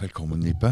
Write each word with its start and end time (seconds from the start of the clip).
Velkommen, 0.00 0.40
Nipe. 0.40 0.70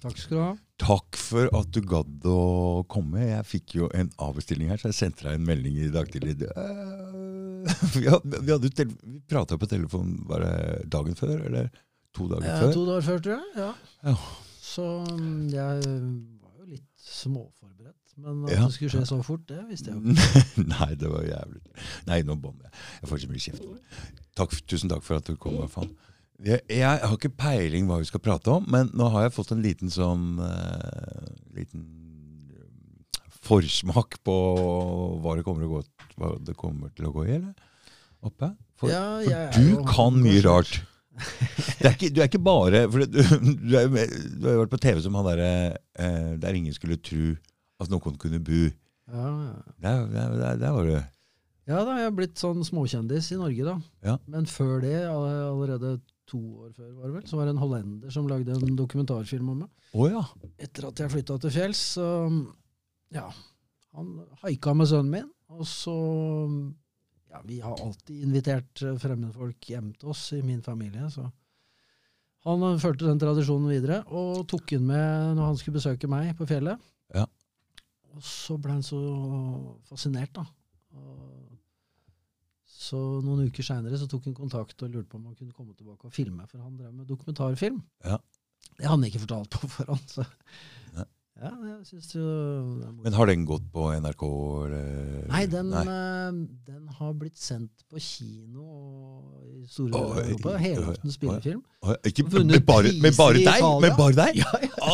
Takk 0.00 0.16
skal 0.18 0.36
du 0.36 0.42
ha. 0.42 0.50
Takk 0.80 1.16
for 1.20 1.48
at 1.56 1.70
du 1.74 1.80
gadd 1.84 2.24
å 2.28 2.82
komme. 2.88 3.20
Jeg 3.26 3.46
fikk 3.48 3.74
jo 3.78 3.88
en 3.96 4.08
avbestilling 4.20 4.70
her, 4.72 4.80
så 4.80 4.88
jeg 4.90 4.96
sendte 4.98 5.26
deg 5.26 5.36
en 5.38 5.46
melding 5.48 5.76
i 5.80 5.90
dag 5.92 6.08
tidlig. 6.12 6.36
Øh, 6.48 7.64
Vi 8.00 8.06
hadde- 8.08 8.70
vi, 8.72 9.20
prata 9.28 9.58
på 9.60 9.68
telefon 9.68 10.14
bare 10.28 10.80
dagen 10.88 11.16
før, 11.18 11.42
eller 11.46 11.68
to 12.16 12.28
dager 12.32 12.48
Eh, 12.48 12.60
før. 12.62 12.72
to 12.72 12.84
dager 12.88 13.06
før, 13.10 13.18
tror 13.26 13.34
jeg. 13.36 13.50
Ja. 13.56 13.72
Ja. 14.08 14.14
Så 14.70 14.86
mm, 15.10 15.48
jeg 15.52 15.84
var 16.40 16.54
jo 16.60 16.68
litt 16.70 16.88
småforberedt. 17.04 17.96
Men 18.20 18.44
at 18.48 18.52
Ja. 18.56 18.64
det 18.66 18.72
skulle 18.76 18.90
skje 18.92 19.04
så 19.08 19.20
fort, 19.24 19.44
det 19.48 19.60
visste 19.68 19.92
jeg 19.92 20.00
jo 20.00 20.12
ikke. 20.16 20.64
Nei, 20.74 20.90
det 21.00 21.08
var 21.12 21.24
jævlig. 21.28 21.60
Nei, 22.08 22.20
nå 22.28 22.36
bommer 22.40 22.68
jeg. 22.68 22.72
Jeg 23.02 23.08
får 23.12 23.20
ikke 23.20 23.32
mye 23.32 23.44
kjeft. 23.44 24.16
Takk, 24.40 24.56
tusen 24.68 24.88
takk 24.92 25.04
for 25.04 25.16
at 25.20 25.28
du 25.28 25.36
kom. 25.36 25.54
i 25.56 25.62
hvert 25.64 25.76
fall. 25.76 25.92
Jeg, 26.40 26.62
jeg 26.72 26.88
har 27.04 27.16
ikke 27.16 27.32
peiling 27.36 27.88
hva 27.88 27.98
vi 28.00 28.08
skal 28.08 28.22
prate 28.24 28.48
om, 28.54 28.64
men 28.72 28.88
nå 28.96 29.10
har 29.12 29.26
jeg 29.26 29.34
fått 29.36 29.50
en 29.52 29.60
liten 29.64 29.90
sånn 29.92 30.38
uh, 30.40 31.26
liten 31.52 31.82
eh, 32.54 33.26
forsmak 33.44 34.16
på 34.24 34.36
hva 35.20 35.34
det 35.36 35.44
kommer, 35.44 35.68
gå, 35.68 35.82
hva 36.16 36.30
det 36.46 36.54
kommer 36.56 36.94
til 36.96 37.10
å 37.10 37.12
gå 37.18 37.26
i, 37.28 37.34
eller? 37.36 37.52
Oppe? 38.24 38.52
For, 38.80 38.88
Ja, 38.92 39.02
for 39.52 39.60
du 39.60 39.68
jo 39.74 39.84
kan 39.88 40.16
mye 40.20 40.40
rart. 40.46 40.80
Det 41.20 41.84
er 41.90 41.92
ikke, 41.98 42.08
du 42.16 42.20
er 42.22 42.28
ikke 42.30 42.40
bare 42.40 42.86
for 42.88 43.04
du, 43.04 43.18
du, 43.20 43.74
er, 43.76 43.88
du 43.92 44.46
har 44.46 44.54
jo 44.54 44.60
vært 44.62 44.72
på 44.72 44.80
TV 44.80 45.00
som 45.04 45.16
han 45.18 45.26
derre 45.28 45.50
uh, 46.00 46.30
der 46.40 46.56
ingen 46.56 46.72
skulle 46.76 46.96
tro 47.04 47.34
at 47.80 47.92
noen 47.92 48.16
kunne 48.20 48.40
bu. 48.44 48.70
Ja, 49.10 49.26
ja. 49.28 49.74
Der, 49.82 50.06
der, 50.14 50.56
der, 50.60 50.70
var 50.76 50.86
du 50.88 50.94
ja 51.70 51.82
da, 51.86 51.98
jeg 52.00 52.08
har 52.08 52.14
blitt 52.16 52.40
sånn 52.40 52.64
småkjendis 52.66 53.28
i 53.34 53.36
Norge, 53.38 53.62
da. 53.68 53.74
Ja. 54.02 54.14
Men 54.32 54.48
før 54.50 54.80
det, 54.82 54.94
all- 55.06 55.28
allerede 55.52 55.92
to 56.30 56.40
år 56.64 56.72
før, 56.76 56.90
var 56.96 57.08
det 57.08 57.14
vel, 57.18 57.24
så 57.28 57.38
var 57.38 57.48
det 57.48 57.54
en 57.56 57.62
hollender 57.62 58.14
som 58.14 58.28
lagde 58.30 58.54
en 58.54 58.78
dokumentarfilm 58.78 59.52
om 59.52 59.64
meg. 59.64 59.88
Oh, 59.92 60.06
ja. 60.10 60.22
Etter 60.62 60.86
at 60.88 61.02
jeg 61.02 61.12
flytta 61.12 61.38
til 61.42 61.54
fjells, 61.54 61.82
så 61.96 62.06
ja, 63.14 63.26
han 63.98 64.12
haika 64.44 64.74
med 64.78 64.90
sønnen 64.90 65.16
min, 65.16 65.32
og 65.50 65.66
så 65.66 65.96
ja, 67.30 67.42
vi 67.46 67.60
har 67.62 67.78
alltid 67.78 68.22
invitert 68.26 68.82
eh, 68.82 68.96
fremmedfolk 68.98 69.70
hjem 69.70 69.92
til 69.98 70.10
oss 70.14 70.24
i 70.34 70.40
min 70.42 70.62
familie, 70.66 71.10
så 71.12 71.26
han 72.46 72.64
eh, 72.66 72.78
førte 72.82 73.06
den 73.06 73.20
tradisjonen 73.22 73.70
videre, 73.70 74.00
og 74.08 74.46
tok 74.50 74.72
den 74.74 74.88
med 74.88 75.36
når 75.38 75.52
han 75.52 75.60
skulle 75.60 75.78
besøke 75.78 76.10
meg 76.10 76.32
på 76.38 76.48
fjellet. 76.50 76.80
Ja. 77.14 77.26
Og 78.14 78.24
så 78.26 78.56
ble 78.58 78.78
han 78.78 78.86
så 78.86 79.00
fascinert, 79.90 80.32
da. 80.34 80.46
Og 80.98 81.39
så 82.80 82.98
noen 83.20 83.50
uker 83.50 83.66
seinere 83.66 84.08
tok 84.08 84.30
han 84.30 84.36
kontakt 84.36 84.82
og 84.84 84.92
lurte 84.92 85.10
på 85.12 85.18
om 85.18 85.26
han 85.28 85.36
kunne 85.36 85.52
komme 85.52 85.74
tilbake 85.76 86.08
og 86.08 86.14
filme, 86.16 86.46
for 86.48 86.62
han 86.64 86.78
drev 86.78 86.94
med 86.94 87.08
dokumentarfilm. 87.10 87.82
Ja. 88.06 88.16
Det 88.78 88.86
hadde 88.86 88.96
han 88.96 89.08
ikke 89.10 89.24
fortalt 89.26 89.56
på 89.56 89.68
forhånd. 89.74 90.06
Så. 90.08 90.24
Nei. 90.96 91.04
Ja, 91.40 91.50
jeg 91.64 91.86
synes 91.88 92.08
jo 92.12 92.22
det 92.76 92.84
er. 92.84 92.96
Men 93.00 93.14
har 93.16 93.28
den 93.30 93.44
gått 93.48 93.64
på 93.72 93.86
NRK? 93.96 94.24
Eller? 94.66 94.88
Nei, 95.30 95.46
den, 95.48 95.70
Nei. 95.72 95.84
Uh, 95.88 96.40
den 96.68 96.90
har 96.98 97.14
blitt 97.16 97.38
sendt 97.40 97.84
på 97.88 98.02
kino 98.04 98.66
i 99.48 99.62
store 99.64 99.88
deler 99.94 100.10
av 100.10 100.18
Europa. 100.20 100.52
Helaftens 100.60 101.16
spillefilm. 101.16 101.62
Ikke, 102.10 102.26
med, 102.44 102.58
bare, 102.68 102.92
med 103.00 103.16
bare 103.16 103.40
deg? 103.40 103.64
Med 103.86 103.96
bare 103.96 104.16
deg? 104.18 104.40
Ja, 104.42 104.52
ja. 104.66 104.90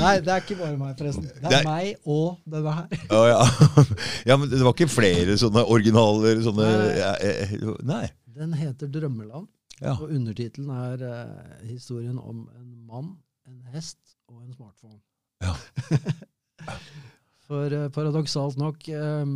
Nei, 0.00 0.14
det 0.24 0.32
er 0.32 0.40
ikke 0.46 0.56
bare 0.62 0.78
meg, 0.80 0.94
forresten. 0.96 1.28
Det 1.28 1.44
Nei. 1.44 1.58
er 1.58 1.68
meg 1.68 2.08
og 2.08 2.40
denne 2.54 2.72
her. 2.78 3.04
Oh, 3.12 3.26
ja. 3.28 3.44
ja, 4.30 4.38
men 4.40 4.48
det 4.48 4.62
var 4.64 4.72
ikke 4.72 4.88
flere 4.92 5.36
sånne 5.40 5.66
originaler? 5.68 6.40
Sånne, 6.46 6.70
Nei. 6.72 7.20
eh, 7.28 7.54
nei. 7.84 8.04
Den 8.40 8.56
heter 8.56 8.88
'Drømmeland', 8.88 9.50
og 9.92 10.08
undertittelen 10.08 10.72
er 10.72 11.04
uh, 11.04 11.68
historien 11.68 12.16
om 12.16 12.46
en 12.56 12.72
mann, 12.88 13.12
en 13.44 13.60
hest 13.74 14.00
og 14.30 14.40
en 14.40 14.54
smartphone. 14.56 15.00
Ja. 15.40 15.54
For 17.50 17.74
eh, 17.74 17.88
paradoksalt 17.94 18.58
nok, 18.60 18.84
eh, 18.94 19.30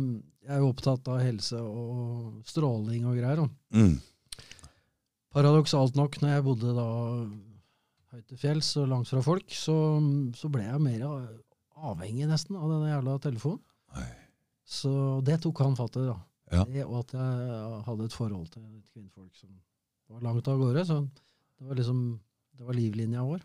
jeg 0.45 0.53
er 0.55 0.61
jo 0.61 0.71
opptatt 0.71 1.07
av 1.11 1.23
helse 1.25 1.59
og 1.59 2.43
stråling 2.47 3.07
og 3.09 3.17
greier. 3.19 3.41
Mm. 3.75 3.97
Paradoksalt 5.35 5.97
nok, 5.99 6.19
når 6.21 6.35
jeg 6.35 6.45
bodde 6.45 6.75
da 6.77 6.89
høyt 8.15 8.27
til 8.29 8.39
fjells 8.39 8.69
og 8.79 8.87
langt 8.93 9.09
fra 9.11 9.23
folk, 9.25 9.49
så, 9.51 9.75
så 10.37 10.51
ble 10.53 10.63
jeg 10.63 10.83
mer 10.83 11.03
avhengig 11.75 12.29
nesten 12.29 12.55
av 12.55 12.69
denne 12.71 12.93
jævla 12.93 13.17
telefonen. 13.25 13.59
Nei. 13.97 14.07
Så 14.65 14.91
det 15.25 15.41
tok 15.43 15.59
han 15.65 15.75
fatt 15.77 15.99
i, 15.99 16.05
da. 16.07 16.15
Ja. 16.53 16.63
Det, 16.69 16.85
og 16.85 17.01
at 17.01 17.13
jeg 17.17 17.81
hadde 17.87 18.07
et 18.07 18.15
forhold 18.15 18.47
til 18.53 18.63
et 18.63 18.93
kvinnfolk 18.93 19.33
som 19.37 19.51
var 20.13 20.23
langt 20.25 20.47
av 20.47 20.61
gårde. 20.61 20.85
Så 20.87 21.01
det 21.59 21.67
var 21.67 21.79
liksom 21.81 22.01
det 22.55 22.67
var 22.67 22.77
livlinja 22.77 23.25
vår. 23.25 23.43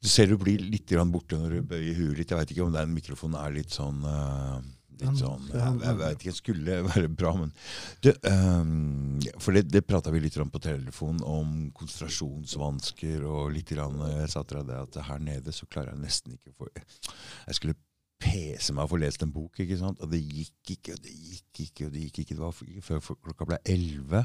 Du 0.00 0.08
ser 0.08 0.30
du 0.30 0.38
blir 0.40 0.62
litt 0.64 0.92
borte 1.12 1.36
når 1.36 1.56
du 1.58 1.72
bøyer 1.74 1.98
huet 1.98 2.20
litt. 2.20 2.30
Jeg 2.30 2.40
vet 2.40 2.52
ikke 2.54 2.64
om 2.64 2.76
den 2.76 2.94
mikrofonen 2.96 3.40
er 3.40 3.52
litt 3.52 3.74
sånn 3.74 4.04
eh, 4.08 4.60
Litt 5.00 5.20
sånn 5.20 5.46
Jeg, 5.48 5.76
jeg 5.80 5.96
vet 5.96 6.16
ikke, 6.16 6.30
den 6.30 6.38
skulle 6.38 6.78
være 6.90 7.10
bra, 7.12 7.34
men 7.36 7.52
du, 8.04 8.10
um, 8.28 9.20
For 9.40 9.56
det, 9.56 9.66
det 9.72 9.84
prata 9.88 10.12
vi 10.12 10.22
litt 10.24 10.36
på 10.36 10.62
telefon 10.64 11.20
om 11.24 11.68
konsentrasjonsvansker 11.76 13.24
og 13.28 13.52
litt 13.54 13.72
grann, 13.72 14.00
eh, 14.08 14.22
Jeg 14.24 14.32
sa 14.34 14.44
til 14.44 14.60
deg 14.60 14.72
det 14.72 14.80
at 14.86 15.00
her 15.10 15.22
nede 15.24 15.56
så 15.56 15.68
klarer 15.68 15.94
jeg 15.94 16.04
nesten 16.06 16.36
ikke 16.36 16.56
få 16.56 16.72
Jeg 16.74 17.60
skulle 17.60 17.78
pese 18.20 18.74
meg 18.76 18.84
å 18.84 18.92
få 18.92 18.98
lest 19.00 19.22
en 19.24 19.32
bok, 19.32 19.62
ikke 19.64 19.78
sant? 19.80 20.00
og 20.04 20.12
det 20.12 20.20
gikk 20.20 20.74
ikke, 20.76 20.96
og 20.96 21.04
det 21.04 21.12
gikk 21.12 21.62
ikke, 21.64 21.86
og 21.86 21.94
det 21.94 22.02
gikk 22.06 22.18
ikke. 22.24 22.36
Det 22.36 22.42
var 22.44 22.58
før 23.00 23.16
klokka 23.24 23.48
ble 23.48 23.60
elleve 23.64 24.24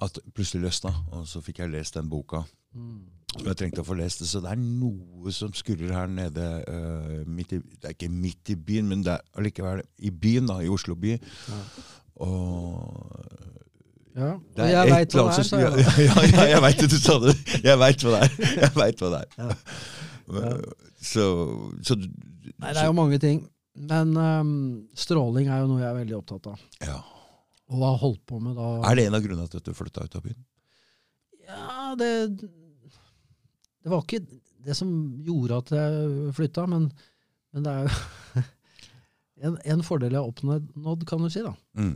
at 0.00 0.18
plutselig 0.34 0.64
løsna, 0.66 0.92
og 1.12 1.26
så 1.28 1.42
fikk 1.44 1.60
jeg 1.62 1.72
lest 1.74 1.98
den 1.98 2.08
boka 2.10 2.44
som 3.30 3.46
jeg 3.46 3.58
trengte 3.58 3.82
å 3.82 3.86
få 3.86 3.96
lest. 3.98 4.24
Så 4.26 4.42
det 4.42 4.52
er 4.52 4.58
noe 4.60 5.32
som 5.34 5.52
skurrer 5.54 5.92
her 5.94 6.10
nede. 6.10 6.46
Uh, 6.66 7.22
i, 7.22 7.46
det 7.46 7.86
er 7.86 7.94
ikke 7.94 8.10
midt 8.12 8.52
i 8.54 8.56
byen, 8.58 8.88
men 8.90 9.04
det 9.06 9.14
er 9.14 9.38
allikevel 9.38 9.84
i 9.98 10.10
byen, 10.10 10.50
da, 10.50 10.58
i 10.64 10.70
Oslo 10.72 10.96
by. 10.98 11.16
Ja. 11.16 11.60
Og 12.26 13.38
Ja, 14.10 14.32
det 14.56 14.64
er 14.64 14.72
jeg 14.74 14.90
veit 14.90 15.14
hva 15.14 15.22
det 15.28 15.38
er, 15.38 15.46
sa 15.46 15.60
jeg. 15.62 15.84
Ja, 16.08 16.24
ja, 16.26 16.48
jeg 16.56 16.62
veit 16.66 16.82
det, 16.82 16.90
du 16.90 16.98
sa 16.98 17.14
det. 17.22 17.36
Jeg 17.62 17.78
veit 17.80 18.02
hva 18.02 18.16
det 18.16 18.24
er. 18.26 18.34
Jeg 18.64 18.72
vet 18.76 19.04
hva 19.04 19.12
det 19.14 19.20
er. 19.22 19.38
Ja. 19.38 20.50
Så, 21.00 21.24
så 21.86 21.96
Nei, 21.96 22.72
det 22.74 22.82
er 22.82 22.90
jo 22.90 22.96
mange 22.98 23.18
ting. 23.22 23.40
Men 23.80 24.12
um, 24.18 24.50
stråling 24.98 25.48
er 25.48 25.62
jo 25.62 25.70
noe 25.70 25.80
jeg 25.80 25.88
er 25.88 25.96
veldig 26.02 26.16
opptatt 26.18 26.50
av. 26.52 26.68
ja. 26.84 26.98
Og 27.70 27.82
har 27.86 27.98
holdt 28.02 28.22
på 28.26 28.40
med 28.42 28.56
da 28.58 28.68
Er 28.90 28.96
det 28.98 29.06
en 29.06 29.14
av 29.18 29.22
grunnene 29.24 29.50
til 29.52 29.60
at 29.62 29.68
du 29.70 29.74
flytta 29.78 30.04
ut 30.08 30.16
av 30.18 30.24
byen? 30.26 30.40
Ja, 31.46 31.94
det 31.98 32.10
Det 32.40 33.90
var 33.92 34.02
ikke 34.04 34.20
det 34.60 34.74
som 34.76 34.90
gjorde 35.24 35.56
at 35.62 35.70
jeg 35.72 36.32
flytta, 36.36 36.66
men, 36.68 36.90
men 37.54 37.64
det 37.64 37.72
er 37.72 37.86
jo 37.86 38.42
en, 39.48 39.54
en 39.72 39.82
fordel 39.86 40.12
jeg 40.12 40.20
har 40.20 40.28
oppnådd, 40.28 41.06
kan 41.08 41.22
du 41.24 41.30
si. 41.32 41.40
da. 41.46 41.54
Mm. 41.80 41.94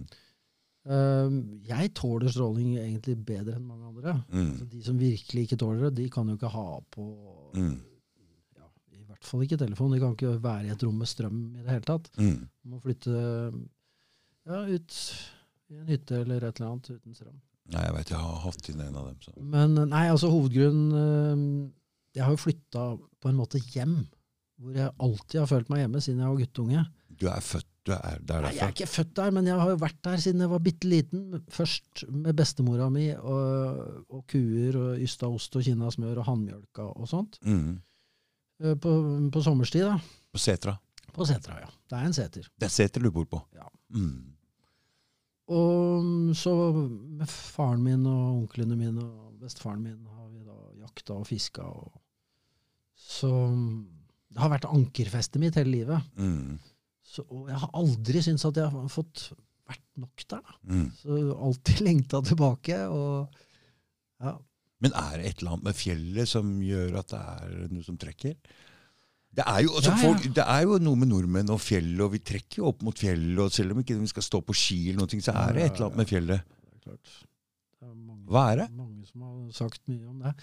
Uh, 0.85 1.37
jeg 1.69 1.91
tåler 1.97 2.33
stråling 2.33 2.75
egentlig 2.81 3.19
bedre 3.29 3.59
enn 3.59 3.67
mange 3.69 3.91
andre. 3.91 4.15
Altså, 4.17 4.65
Mm. 4.65 4.71
de 4.73 4.81
som 4.87 4.99
virkelig 5.01 5.45
ikke 5.47 5.59
tåler 5.61 5.87
det, 5.91 5.93
de 6.01 6.09
kan 6.13 6.29
jo 6.33 6.39
ikke 6.39 6.51
ha 6.55 6.65
på 6.97 7.05
Mm. 7.57 7.77
ja, 8.57 8.67
I 8.97 9.05
hvert 9.11 9.25
fall 9.29 9.45
ikke 9.45 9.61
telefon. 9.61 9.93
De 9.93 10.01
kan 10.01 10.17
ikke 10.17 10.35
være 10.43 10.67
i 10.67 10.73
et 10.73 10.83
rom 10.89 10.99
med 11.05 11.09
strøm 11.13 11.39
i 11.55 11.63
det 11.63 11.71
hele 11.77 11.89
tatt. 11.89 12.09
Mm. 12.17 12.49
De 12.49 12.73
må 12.73 12.81
flytte 12.81 13.13
ja, 14.49 14.65
ut 14.73 14.99
i 15.73 15.79
en 15.81 15.89
hytte 15.89 16.21
eller 16.23 16.45
et 16.45 16.61
eller 16.61 16.71
annet 16.73 16.91
uten 16.95 17.17
strøm. 17.17 17.37
Nei, 17.73 17.85
jeg 17.87 17.95
veit 17.97 18.11
jeg 18.13 18.21
har 18.21 18.43
hatt 18.45 18.69
inn 18.69 18.83
en 18.85 18.99
av 19.01 19.07
dem. 19.09 19.21
Så. 19.25 19.33
Men 19.41 19.79
nei, 19.89 20.03
altså 20.13 20.29
hovedgrunnen 20.29 20.99
eh, 21.01 21.71
Jeg 22.19 22.27
har 22.27 22.35
jo 22.35 22.43
flytta 22.43 22.83
på 23.25 23.31
en 23.31 23.39
måte 23.39 23.59
hjem, 23.73 23.95
hvor 24.61 24.77
jeg 24.77 24.93
alltid 25.03 25.41
har 25.41 25.49
følt 25.51 25.71
meg 25.73 25.81
hjemme 25.83 26.03
siden 26.05 26.21
jeg 26.23 26.35
var 26.35 26.43
guttunge. 26.45 26.85
Du 27.15 27.25
er 27.31 27.41
født 27.45 27.71
du 27.85 27.93
er 27.93 28.21
der 28.21 28.21
derfor? 28.25 28.45
Nei, 28.47 28.53
jeg 28.57 28.65
er 28.65 28.73
ikke 28.73 28.89
født 28.89 29.11
der, 29.19 29.33
men 29.37 29.49
jeg 29.49 29.57
har 29.61 29.73
jo 29.75 29.81
vært 29.83 29.99
der 30.07 30.21
siden 30.25 30.41
jeg 30.41 30.51
var 30.55 30.63
bitte 30.65 30.89
liten. 30.89 31.25
Først 31.53 32.05
med 32.09 32.37
bestemora 32.39 32.87
mi 32.93 33.11
og, 33.13 33.83
og 34.09 34.23
kuer 34.31 34.79
og 34.81 35.03
ysta 35.05 35.29
ost 35.29 35.59
og 35.59 35.67
kinna 35.67 35.91
smør 35.93 36.23
og 36.23 36.29
handmjølka 36.31 36.87
og 36.95 37.11
sånt. 37.11 37.37
Mm. 37.45 37.75
Eh, 38.65 38.77
På, 38.81 38.95
på 39.35 39.43
sommerstid, 39.45 39.85
da. 39.85 39.99
På 40.33 40.41
setra. 40.41 40.77
På 41.15 41.27
setra, 41.29 41.59
ja. 41.61 41.69
Det 41.91 41.99
er 41.99 42.09
en 42.09 42.17
seter. 42.17 42.49
Det 42.57 42.71
er 42.71 42.73
seter 42.73 43.05
du 43.05 43.11
bor 43.15 43.27
på? 43.29 43.43
Ja. 43.55 43.69
Mm. 43.95 44.34
Og 45.53 46.33
så 46.39 46.53
med 46.73 47.29
faren 47.29 47.83
min 47.85 48.07
og 48.09 48.45
onklene 48.45 48.79
mine 48.79 49.03
og 49.05 49.35
bestefaren 49.43 49.83
min 49.85 50.07
har 50.09 50.31
vi 50.33 50.45
da 50.47 50.57
jakta 50.87 51.19
og 51.19 51.27
fiska. 51.29 51.67
Og 51.69 52.01
så 52.97 53.31
det 54.35 54.43
har 54.43 54.53
vært 54.55 54.71
ankerfestet 54.71 55.43
mitt 55.43 55.59
hele 55.61 55.75
livet. 55.75 56.15
Mm. 56.17 56.57
Så, 57.05 57.27
og 57.29 57.51
jeg 57.53 57.61
har 57.61 57.75
aldri 57.77 58.23
syntes 58.25 58.47
at 58.49 58.59
jeg 58.59 58.73
har 58.73 58.89
fått 58.91 59.29
vært 59.69 59.85
nok 60.01 60.25
der. 60.33 60.57
Mm. 60.65 60.89
Så 60.97 61.21
alltid 61.35 61.83
lengta 61.89 62.23
tilbake. 62.25 62.81
Og 62.89 64.25
ja. 64.25 64.37
Men 64.85 64.97
er 65.01 65.19
det 65.19 65.29
et 65.29 65.43
eller 65.43 65.57
annet 65.57 65.69
med 65.69 65.79
fjellet 65.79 66.31
som 66.31 66.57
gjør 66.65 67.01
at 67.03 67.13
det 67.13 67.21
er 67.21 67.75
noe 67.75 67.87
som 67.87 68.01
trekker? 68.01 68.35
Det 69.35 69.43
er, 69.43 69.61
jo, 69.67 69.75
altså, 69.75 69.91
Ja, 69.91 69.97
ja. 69.99 70.03
Folk, 70.07 70.27
det 70.37 70.45
er 70.47 70.63
jo 70.63 70.79
noe 70.83 70.99
med 71.01 71.11
nordmenn 71.11 71.51
og 71.51 71.61
fjellet, 71.63 72.01
og 72.05 72.13
vi 72.15 72.21
trekker 72.23 72.61
jo 72.61 72.69
opp 72.71 72.85
mot 72.87 72.99
fjellet. 72.99 73.41
og 73.43 73.51
Selv 73.55 73.75
om 73.75 73.81
ikke 73.83 73.97
vi 73.99 74.11
skal 74.13 74.27
stå 74.27 74.41
på 74.47 74.55
ski, 74.55 74.81
eller 74.93 75.03
noe, 75.03 75.23
så 75.27 75.35
er 75.35 75.57
det 75.57 75.65
et 75.65 75.75
eller 75.75 75.89
annet 75.89 76.01
med 76.03 76.11
fjellet. 76.13 76.45
Det 76.55 76.79
er 76.79 76.83
klart. 76.87 77.15
Det 77.81 77.89
er 77.89 77.95
mange, 77.99 78.25
Hva 78.31 78.45
er 78.53 78.61
det? 78.63 78.69
mange 78.79 79.07
som 79.11 79.25
har 79.27 79.39
sagt 79.59 79.83
mye 79.91 80.07
om 80.09 80.23
det. 80.23 80.35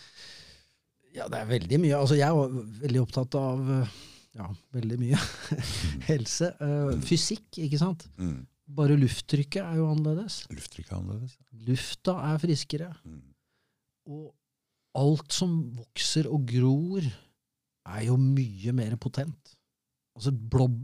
Ja, 1.16 1.28
det 1.32 1.40
er 1.42 1.50
veldig 1.50 1.80
mye. 1.84 1.96
Altså, 2.00 2.16
jeg 2.20 2.28
er 2.28 2.60
veldig 2.86 3.02
opptatt 3.04 3.36
av 3.40 3.72
eh, 3.78 3.96
ja, 4.40 4.48
veldig 4.76 5.00
mye 5.02 5.20
helse. 6.12 6.52
Uh, 6.62 6.94
fysikk, 7.08 7.48
ikke 7.64 7.80
sant? 7.82 8.06
Mm. 8.20 8.42
Bare 8.76 8.96
lufttrykket 9.00 9.64
er 9.64 9.80
jo 9.82 9.90
annerledes. 9.92 10.46
Lufttrykket 10.52 10.94
er 10.94 11.00
annerledes. 11.02 11.34
Lufta 11.68 12.16
er 12.30 12.40
friskere. 12.44 12.92
Mm. 13.04 13.20
Og 14.12 14.30
alt 15.00 15.36
som 15.36 15.58
vokser 15.80 16.28
og 16.32 16.46
gror, 16.48 17.04
er 17.88 18.06
jo 18.08 18.18
mye 18.22 18.72
mer 18.78 18.96
potent. 19.02 19.56
Altså 20.18 20.32
blob, 20.34 20.80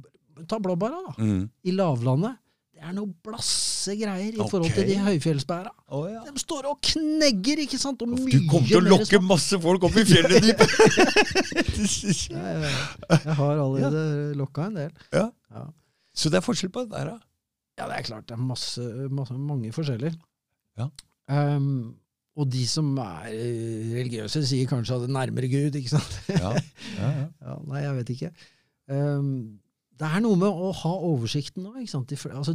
Ta 0.47 0.59
blåbæra, 0.61 0.99
da. 1.07 1.13
Mm. 1.23 1.47
I 1.65 1.71
lavlandet. 1.73 2.35
Det 2.77 2.83
er 2.85 2.91
noe 2.93 3.09
blasse 3.25 3.95
greier 3.97 4.35
i 4.35 4.37
forhold 4.37 4.69
til 4.75 4.85
de 4.85 4.97
høyfjellsbæra. 5.01 5.71
Oh, 5.97 6.03
ja. 6.11 6.19
De 6.29 6.37
står 6.37 6.67
og 6.69 6.77
knegger, 6.85 7.63
ikke 7.63 7.79
sant? 7.81 8.03
Og 8.05 8.11
Du 8.13 8.35
kommer 8.51 8.67
til 8.69 8.77
å 8.77 8.83
lokke 8.85 9.07
smak. 9.17 9.25
masse 9.31 9.57
folk 9.63 9.87
opp 9.89 9.97
i 9.97 10.03
fjellet 10.05 10.45
ditt! 10.45 10.61
Ja. 11.77 12.43
Jeg 13.23 13.35
har 13.39 13.59
allerede 13.61 14.03
lokka 14.37 14.67
en 14.69 14.77
del. 14.77 14.91
Ja. 15.13 15.25
Ja. 15.53 15.63
Så 16.17 16.29
det 16.33 16.39
er 16.39 16.45
forskjell 16.45 16.71
på 16.73 16.83
det 16.85 16.93
der, 16.93 17.11
da. 17.15 17.17
Ja, 17.77 17.87
det 17.89 17.97
er 17.99 18.05
klart. 18.07 18.25
Det 18.29 18.37
er 18.37 18.41
masse, 18.41 18.85
masse, 19.13 19.33
mange 19.37 19.71
forskjeller. 19.73 20.13
Ja. 20.77 20.87
Og 22.37 22.49
de 22.53 22.63
som 22.69 22.91
er 23.01 23.31
eh, 23.33 23.93
religiøse, 23.97 24.43
sier 24.45 24.67
kanskje 24.69 24.93
at 24.95 25.01
det 25.05 25.09
er 25.09 25.15
nærmere 25.17 25.47
Gud, 25.49 25.77
ikke 25.79 25.89
sant? 25.95 26.17
Ja. 26.29 26.51
Ja, 26.99 27.07
ja. 27.09 27.27
Ja, 27.47 27.55
nei, 27.65 27.81
jeg 27.81 27.95
vet 28.01 28.11
ikke. 28.13 28.29
Um, 28.93 29.31
det 29.97 30.05
er 30.13 30.21
noe 30.21 30.37
med 30.37 30.47
å 30.53 30.69
ha 30.83 30.91
oversikten 31.07 31.65
nå. 31.65 31.71
ikke 31.81 31.89
sant? 31.95 32.13
Altså, 32.29 32.53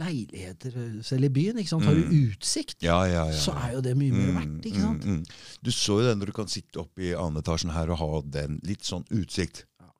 leiligheter, 0.00 0.74
eh, 0.78 0.98
selv 1.06 1.28
i 1.28 1.32
byen, 1.34 1.58
ikke 1.62 1.70
sant? 1.72 1.86
har 1.86 1.94
du 1.94 2.02
Mm. 2.06 2.32
utsikt, 2.32 2.76
ja, 2.82 2.98
ja, 3.06 3.24
ja. 3.30 3.38
så 3.38 3.54
er 3.58 3.72
jo 3.76 3.80
det 3.86 3.94
mye 3.98 4.12
mer 4.14 4.32
verdt. 4.40 4.66
ikke 4.66 4.80
sant? 4.82 5.04
Mm, 5.06 5.16
mm. 5.22 5.24
Du 5.66 5.70
så 5.74 6.00
jo 6.00 6.08
den 6.08 6.18
når 6.22 6.30
du 6.30 6.36
kan 6.36 6.48
sitte 6.50 6.82
oppe 6.82 7.02
i 7.08 7.14
annen 7.14 7.42
etasjen 7.42 7.72
her 7.74 7.90
og 7.94 7.98
ha 8.02 8.20
den 8.38 8.58
litt 8.66 8.82
sånn 8.86 9.04
utsikt. 9.10 9.64
Ja. 9.82 9.90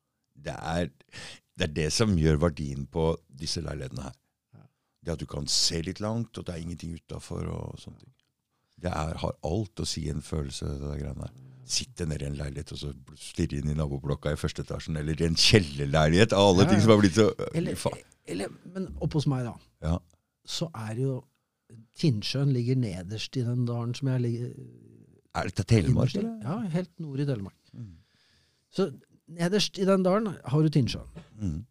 Det, 0.47 0.55
er, 0.75 0.91
det 1.59 1.67
er 1.69 1.73
det 1.75 1.89
som 1.95 2.15
gjør 2.19 2.39
verdien 2.49 2.85
på 2.91 3.13
disse 3.27 3.63
leilighetene 3.63 4.07
her. 4.09 4.15
Ja. 4.55 4.65
Det 5.03 5.15
at 5.15 5.19
du 5.23 5.27
kan 5.27 5.47
se 5.47 5.81
litt 5.87 5.99
langt, 6.03 6.35
og 6.37 6.47
det 6.47 6.55
er 6.55 6.63
ingenting 6.63 6.95
utafor 6.99 7.47
og 7.51 7.79
sånne 7.79 7.99
ting. 8.03 8.13
Det 8.81 8.91
er, 8.91 9.15
har 9.21 9.33
alt 9.47 9.81
å 9.83 9.87
si 9.87 10.07
en 10.09 10.21
følelse, 10.25 10.65
det 10.81 10.97
greiene 11.01 11.25
der. 11.27 11.33
Sitte 11.71 12.05
nede 12.09 12.25
i 12.25 12.27
en 12.31 12.35
leilighet 12.39 12.71
og 12.75 12.79
så 12.81 12.89
stirre 13.21 13.59
inn 13.61 13.69
i 13.71 13.75
naboblokka 13.77 14.33
i 14.33 14.39
første 14.39 14.65
etasjen, 14.65 14.97
eller 14.99 15.21
i 15.21 15.27
en 15.29 15.37
kjellerleilighet, 15.39 16.33
av 16.35 16.49
alle 16.49 16.65
Ja, 16.65 16.71
ting 16.73 16.81
som 16.83 16.91
har 16.95 16.99
blitt 17.03 17.15
så 17.19 17.27
Eller, 17.55 17.77
eller, 18.33 18.55
men 18.73 18.89
oppe 18.99 19.19
hos 19.19 19.27
meg, 19.31 19.45
da, 19.47 19.53
Ja. 19.85 19.99
så 20.45 20.67
er 20.87 20.99
jo 20.99 21.19
Tinnsjøen 22.01 22.51
ligger 22.51 22.75
nederst 22.75 23.37
i 23.39 23.45
den 23.47 23.63
dalen 23.69 23.93
som 23.95 24.09
jeg 24.11 24.21
ligger 24.25 24.49
Er 25.37 25.47
dette 25.47 25.63
Telemark, 25.69 26.15
eller? 26.19 26.33
Ja, 26.43 26.57
helt 26.73 26.91
nord 26.99 27.21
i 27.23 27.27
Telemark. 27.29 27.55
Mm. 27.71 27.93
Så 28.75 28.89
nederst 29.31 29.79
i 29.79 29.85
den 29.87 30.03
dalen 30.03 30.33
har 30.43 30.65
du 30.65 30.67
Tinnsjøen. 30.73 31.07
Mm. 31.39 31.61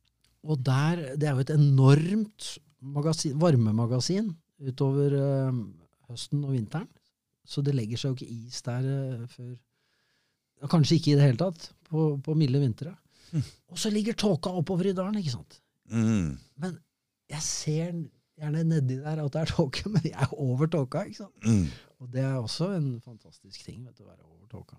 Og 0.48 0.62
der, 0.64 1.02
det 1.20 1.28
er 1.28 1.36
jo 1.36 1.44
et 1.44 1.52
enormt 1.52 2.46
magasin, 2.80 3.36
varmemagasin 3.42 4.30
utover 4.64 5.12
øh, 5.18 5.60
høsten 6.08 6.46
og 6.46 6.54
vinteren. 6.56 6.88
Så 7.50 7.64
det 7.66 7.74
legger 7.74 7.98
seg 7.98 8.12
jo 8.12 8.18
ikke 8.18 8.46
is 8.46 8.62
der 8.66 8.86
eh, 8.86 9.26
før 9.30 9.50
Kanskje 10.68 10.98
ikke 10.98 11.14
i 11.14 11.16
det 11.16 11.24
hele 11.24 11.40
tatt, 11.40 11.70
på, 11.88 12.02
på 12.20 12.34
milde 12.36 12.58
vintre. 12.60 12.90
Mm. 13.32 13.44
Og 13.72 13.78
så 13.80 13.88
ligger 13.88 14.12
tåka 14.12 14.50
oppover 14.52 14.90
i 14.90 14.92
dalen, 14.92 15.16
ikke 15.16 15.32
sant. 15.32 15.56
Mm. 15.88 16.34
Men 16.60 16.74
jeg 17.32 17.40
ser 17.46 17.94
gjerne 18.40 18.64
nedi 18.68 18.98
der 19.00 19.22
at 19.22 19.32
det 19.32 19.40
er 19.40 19.52
tåke, 19.54 19.88
men 19.94 20.04
jeg 20.04 20.18
er 20.26 20.34
over 20.36 20.68
tåka. 20.68 21.06
ikke 21.08 21.22
sant? 21.22 21.46
Mm. 21.46 21.64
Og 22.00 22.12
det 22.12 22.26
er 22.26 22.36
også 22.36 22.74
en 22.76 22.90
fantastisk 23.04 23.64
ting, 23.64 23.80
vet 23.86 23.96
du, 23.96 24.04
å 24.04 24.10
være 24.10 24.26
over 24.26 24.52
tåka. 24.52 24.76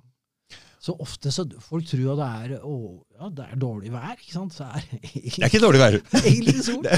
Så 0.82 0.96
ofte 0.98 1.30
så 1.30 1.44
folk 1.62 1.86
tror 1.86 2.16
at 2.16 2.20
det 2.22 2.56
er, 2.58 2.64
å, 2.66 2.76
ja, 3.20 3.28
det 3.38 3.44
er 3.52 3.60
dårlig 3.62 3.92
vær, 3.94 4.16
ikke 4.18 4.34
sant? 4.34 4.56
Så 4.56 4.66
er 4.66 4.82
Det 5.04 5.38
er 5.44 5.50
ikke 5.52 5.62
dårlig 5.62 5.82
vær. 5.84 5.98
egentlig 6.26 6.64
sol. 6.66 6.82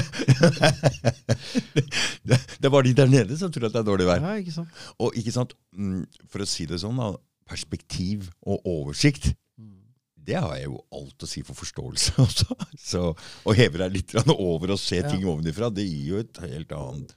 Det, 2.24 2.38
det, 2.56 2.64
er 2.64 2.72
bare 2.72 2.86
de 2.86 2.94
der 2.96 3.10
nede 3.12 3.36
som 3.38 3.52
tror 3.52 3.66
at 3.68 3.74
det 3.74 3.82
er 3.82 3.88
dårlig 3.90 4.06
vær. 4.08 4.22
Ja, 4.24 4.34
ikke 4.40 4.54
sant? 4.54 4.68
Og 5.02 5.16
ikke 5.20 5.34
sant, 5.34 5.52
mm, 5.76 6.04
for 6.32 6.44
å 6.44 6.48
si 6.48 6.64
det 6.70 6.78
sånn, 6.80 6.96
da, 7.00 7.10
perspektiv 7.50 8.30
og 8.48 8.64
oversikt, 8.64 9.34
Mm. 9.60 9.84
det 10.26 10.34
har 10.40 10.54
jeg 10.56 10.64
jo 10.66 10.78
alt 10.96 11.22
å 11.22 11.28
si 11.28 11.42
for 11.46 11.54
forståelse 11.54 12.14
også. 12.24 12.56
Så 12.80 13.02
å 13.46 13.54
heve 13.54 13.78
deg 13.84 13.92
litt 13.94 14.14
over 14.32 14.72
og 14.74 14.80
se 14.80 14.98
ting 15.04 15.20
Ja. 15.22 15.28
ovenifra, 15.30 15.68
det 15.70 15.84
gir 15.86 16.08
jo 16.14 16.18
et 16.24 16.40
helt 16.42 16.72
annet 16.72 17.12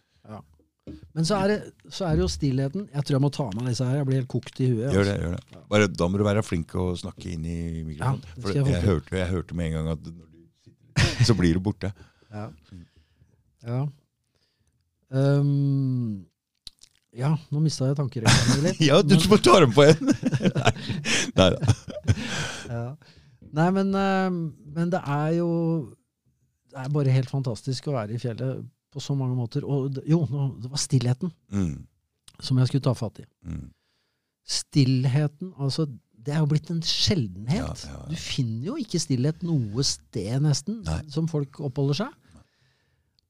Men 1.17 1.25
så 1.27 1.39
er, 1.41 1.51
det, 1.51 1.87
så 1.91 2.05
er 2.07 2.15
det 2.15 2.23
jo 2.23 2.29
stillheten. 2.29 2.85
Jeg 2.93 3.07
tror 3.07 3.17
jeg 3.17 3.23
må 3.23 3.31
ta 3.33 3.47
med 3.55 3.69
disse 3.71 3.87
her. 3.87 3.99
Jeg 3.99 4.07
blir 4.09 4.19
helt 4.21 4.29
kokt 4.31 4.61
i 4.61 4.69
huet. 4.69 4.85
Gjør 4.93 5.01
altså. 5.01 5.13
det. 5.13 5.17
gjør 5.23 5.35
det. 5.35 5.61
Bare, 5.73 5.89
da 5.99 6.07
må 6.11 6.21
du 6.21 6.23
være 6.27 6.43
flink 6.45 6.75
å 6.77 6.87
snakke 6.99 7.31
inn 7.33 7.47
i 7.47 7.59
mikrofonen. 7.87 8.23
Ja, 8.23 8.41
for 8.43 8.53
jeg 8.53 8.69
jeg, 8.71 8.83
hørte, 8.85 9.17
jeg 9.17 9.31
hørte 9.33 9.57
med 9.57 9.71
en 9.71 9.77
gang 9.79 9.91
at 9.95 10.07
når 10.07 10.13
du 10.13 10.47
sitter 10.63 11.25
så 11.25 11.35
blir 11.37 11.57
du 11.57 11.63
borte. 11.63 11.91
Ja. 12.31 12.47
ja. 13.65 13.81
Um, 15.09 16.27
ja, 17.17 17.31
nå 17.49 17.61
mista 17.63 17.87
jeg 17.89 17.97
tankerekka 17.97 18.61
litt. 18.65 18.81
Ja, 18.89 19.01
du 19.01 19.15
må 19.31 19.39
ta 19.41 19.57
dem 19.63 19.73
på 19.73 19.85
en! 19.87 20.11
Nei, 20.57 20.73
nei 21.39 21.51
da. 21.55 21.75
ja. 22.69 22.87
Nei, 23.57 23.67
men, 23.73 23.93
ehm, 23.95 24.41
men 24.75 24.89
det 24.91 24.99
er 25.07 25.37
jo 25.37 25.49
Det 26.67 26.81
er 26.83 26.89
bare 26.93 27.13
helt 27.15 27.31
fantastisk 27.31 27.87
å 27.87 27.95
være 27.95 28.17
i 28.17 28.19
fjellet 28.21 28.65
på 28.97 29.03
så 29.05 29.15
mange 29.17 29.37
måter. 29.37 29.63
Og 29.67 30.01
jo, 30.09 30.23
det 30.61 30.71
var 30.73 30.81
stillheten 30.81 31.31
Mm, 31.53 31.85
som 32.41 32.57
jeg 32.61 32.67
skulle 32.71 32.85
ta 32.89 32.93
fatt 32.97 33.21
i. 33.23 33.27
mm. 33.45 33.65
Stillheten, 34.47 35.53
altså 35.59 35.85
Det 36.27 36.33
er 36.35 36.41
jo 36.43 36.47
blitt 36.51 36.69
en 36.73 36.81
sjeldenhet. 36.83 37.61
Ja, 37.61 37.73
ja, 37.87 37.97
ja. 38.01 38.05
Du 38.11 38.15
finner 38.19 38.65
jo 38.73 38.73
ikke 38.81 38.99
stillhet 38.99 39.43
noe 39.47 39.83
sted, 39.87 40.41
nesten, 40.43 40.81
Nei. 40.83 40.97
som 41.13 41.27
folk 41.31 41.59
oppholder 41.63 42.01
seg. 42.01 42.15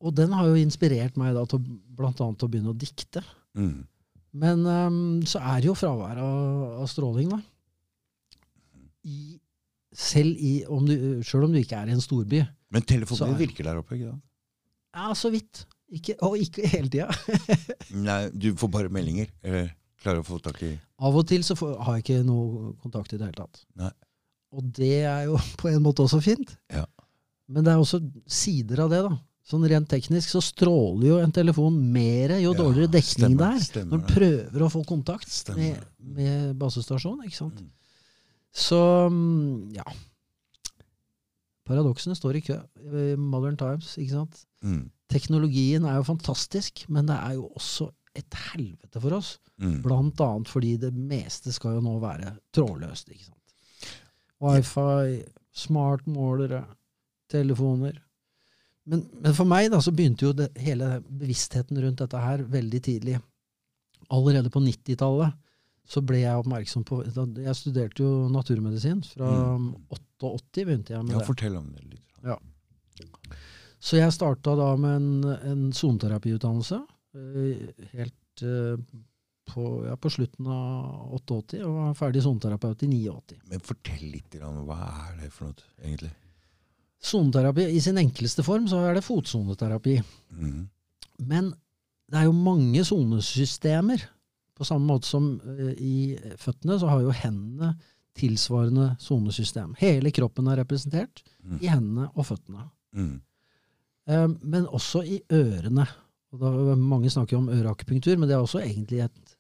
Og 0.02 0.16
den 0.18 0.34
har 0.34 0.48
jo 0.50 0.56
inspirert 0.58 1.18
meg 1.18 1.36
da 1.38 1.44
til 1.50 1.60
bl.a. 1.62 2.10
å 2.10 2.50
begynne 2.50 2.72
å 2.74 2.78
dikte. 2.78 3.22
Mm. 3.58 3.84
Men 4.38 4.66
um, 4.66 4.98
så 5.30 5.42
er 5.46 5.62
det 5.62 5.69
jo 5.69 5.75
fravær 5.78 6.18
av, 6.22 6.64
av 6.84 6.90
stråling, 6.90 7.30
da. 7.36 7.40
I, 9.08 9.38
selv 9.94 10.42
i, 10.42 10.56
om 10.66 10.86
du, 10.90 10.96
selv 11.25 11.46
om 11.48 11.54
du 11.54 11.60
ikke 11.62 11.78
er 11.80 11.92
i 11.92 11.96
en 11.96 12.02
storby. 12.04 12.42
Men 12.74 12.81
telefonen 12.86 13.36
er- 13.36 13.42
virker 13.46 13.69
der 13.69 13.78
oppe, 13.84 13.96
ikke 13.98 14.10
sant? 14.12 14.24
Ja, 14.97 15.13
så 15.15 15.29
vidt. 15.33 15.65
Ikke, 15.94 16.17
og 16.25 16.35
ikke 16.41 16.67
hele 16.67 16.89
tida. 16.91 17.07
Nei, 18.07 18.25
du 18.33 18.49
får 18.59 18.71
bare 18.73 18.91
meldinger. 18.91 19.29
Eller 19.45 19.69
klarer 20.01 20.23
å 20.23 20.27
få 20.27 20.39
tak 20.44 20.59
i 20.65 20.73
Av 21.05 21.15
og 21.15 21.25
til 21.29 21.45
så 21.45 21.55
får, 21.57 21.77
har 21.85 21.97
jeg 21.97 22.05
ikke 22.05 22.25
noe 22.27 22.73
kontakt 22.81 23.13
i 23.13 23.19
det 23.19 23.29
hele 23.29 23.38
tatt. 23.38 23.63
Nei. 23.79 23.94
Og 24.57 24.68
det 24.77 24.97
er 25.06 25.27
jo 25.30 25.39
på 25.61 25.71
en 25.71 25.83
måte 25.85 26.06
også 26.06 26.19
fint. 26.23 26.57
Ja. 26.73 26.85
Men 27.47 27.63
det 27.63 27.73
er 27.73 27.81
også 27.81 28.01
sider 28.25 28.83
av 28.83 28.92
det, 28.92 29.01
da. 29.06 29.16
Sånn 29.47 29.63
Rent 29.71 29.87
teknisk 29.87 30.33
så 30.33 30.42
stråler 30.44 31.06
jo 31.07 31.18
en 31.23 31.31
telefon 31.31 31.77
mer 31.94 32.33
jo 32.35 32.51
Ja, 32.51 32.57
dårligere 32.57 32.92
dekning 32.97 33.37
stemmer, 33.37 33.54
det 33.56 33.80
er. 33.80 33.85
Når 33.87 34.01
du 34.01 34.04
den 34.04 34.09
prøver 34.09 34.66
å 34.66 34.71
få 34.73 34.81
kontakt 34.83 35.31
Stemmer 35.31 35.77
med, 35.77 35.85
med 36.18 36.57
basestasjonen. 36.59 37.30
ikke 37.30 37.39
sant? 37.39 37.61
Mm. 37.63 37.69
Så 38.51 38.81
mm, 39.13 39.77
ja. 39.77 39.85
Paradoksene 41.68 42.16
står 42.18 42.40
i 42.40 42.44
kø. 42.47 42.57
Modern 43.19 43.57
Times, 43.59 43.94
ikke 44.00 44.16
sant. 44.16 44.42
Mm. 44.64 44.88
Teknologien 45.12 45.86
er 45.88 46.00
jo 46.00 46.07
fantastisk, 46.07 46.86
men 46.92 47.09
det 47.09 47.18
er 47.19 47.38
jo 47.38 47.47
også 47.59 47.90
et 48.18 48.40
helvete 48.54 49.02
for 49.04 49.18
oss. 49.19 49.36
Mm. 49.62 49.80
Blant 49.86 50.21
annet 50.24 50.52
fordi 50.52 50.76
det 50.81 50.94
meste 50.95 51.54
skal 51.56 51.78
jo 51.78 51.86
nå 51.86 51.97
være 52.02 52.36
trådløst. 52.56 53.12
ikke 53.14 53.30
sant? 53.30 53.95
Wifi, 54.44 55.24
smartmålere, 55.57 56.64
telefoner. 57.31 57.97
Men, 58.88 59.04
men 59.19 59.36
for 59.36 59.50
meg 59.50 59.71
da, 59.74 59.81
så 59.83 59.92
begynte 59.92 60.30
jo 60.30 60.36
det, 60.38 60.52
hele 60.64 61.02
bevisstheten 61.07 61.80
rundt 61.83 62.04
dette 62.04 62.21
her 62.21 62.45
veldig 62.47 62.81
tidlig. 62.86 63.18
Allerede 64.14 64.52
på 64.54 64.62
90-tallet 64.64 65.36
så 65.87 66.01
ble 66.03 66.19
jeg 66.19 66.35
oppmerksom 66.41 66.83
på 66.83 66.97
Jeg 67.06 67.56
studerte 67.56 68.03
jo 68.03 68.27
naturmedisin. 68.33 69.01
Fra 69.07 69.29
Mm. 69.57 69.69
88 70.19 70.65
begynte 70.67 70.94
jeg 70.94 71.03
med 71.06 71.13
Ja, 71.15 71.19
det. 71.21 71.27
fortell 71.27 71.56
om 71.56 71.69
det 71.71 71.83
litt. 71.85 72.03
Ja. 72.23 72.37
Så 73.79 73.97
jeg 73.99 74.11
starta 74.11 74.56
da 74.57 74.71
med 74.75 74.95
en, 74.95 75.23
en 75.51 75.67
soneterapiutdannelse. 75.73 76.81
eh, 77.15 77.67
Helt 77.94 78.44
eh, 78.44 78.77
på, 79.47 79.85
ja, 79.87 79.95
på 79.95 80.09
slutten 80.11 80.47
av 80.51 81.13
88, 81.21 81.61
og 81.63 81.75
var 81.77 81.94
ferdig 81.95 82.23
soneterapeut 82.25 82.83
i 82.83 82.89
89. 83.07 83.37
Men 83.49 83.59
fortell 83.63 84.03
litt, 84.11 84.35
om 84.44 84.65
hva 84.67 84.79
er 85.07 85.21
det 85.21 85.31
for 85.31 85.47
noe, 85.53 85.69
egentlig? 85.81 86.11
Soneterapi 86.99 87.67
i 87.71 87.79
sin 87.79 87.95
enkleste 88.01 88.44
form 88.44 88.65
så 88.67 88.81
er 88.89 88.97
det 88.97 89.06
fotsoneterapi. 89.06 90.01
Mm. 90.33 90.67
Men 91.29 91.51
det 92.11 92.19
er 92.19 92.25
jo 92.27 92.33
mange 92.35 92.83
sonesystemer. 92.83 94.03
På 94.57 94.66
samme 94.66 94.90
måte 94.90 95.06
som 95.07 95.28
eh, 95.45 95.73
i 95.78 95.94
føttene, 96.42 96.80
så 96.81 96.90
har 96.90 97.04
jo 97.06 97.14
hendene 97.14 97.76
tilsvarende 98.18 98.95
sonesystem. 98.99 99.76
Hele 99.78 100.09
kroppen 100.11 100.47
er 100.49 100.57
representert 100.64 101.23
Mm. 101.47 101.59
i 101.61 101.68
hendene 101.69 102.09
og 102.18 102.26
føttene. 102.28 102.64
Mm. 102.97 103.21
Eh, 104.09 104.28
men 104.42 104.66
også 104.68 105.04
i 105.06 105.21
ørene. 105.31 105.85
Og 106.33 106.42
da, 106.42 106.76
mange 106.76 107.09
snakker 107.14 107.37
om 107.37 107.47
øreakupunktur, 107.54 108.18
men 108.18 108.28
det 108.28 108.35
er 108.35 108.42
også 108.44 108.59
egentlig 108.66 108.99
et 109.06 109.35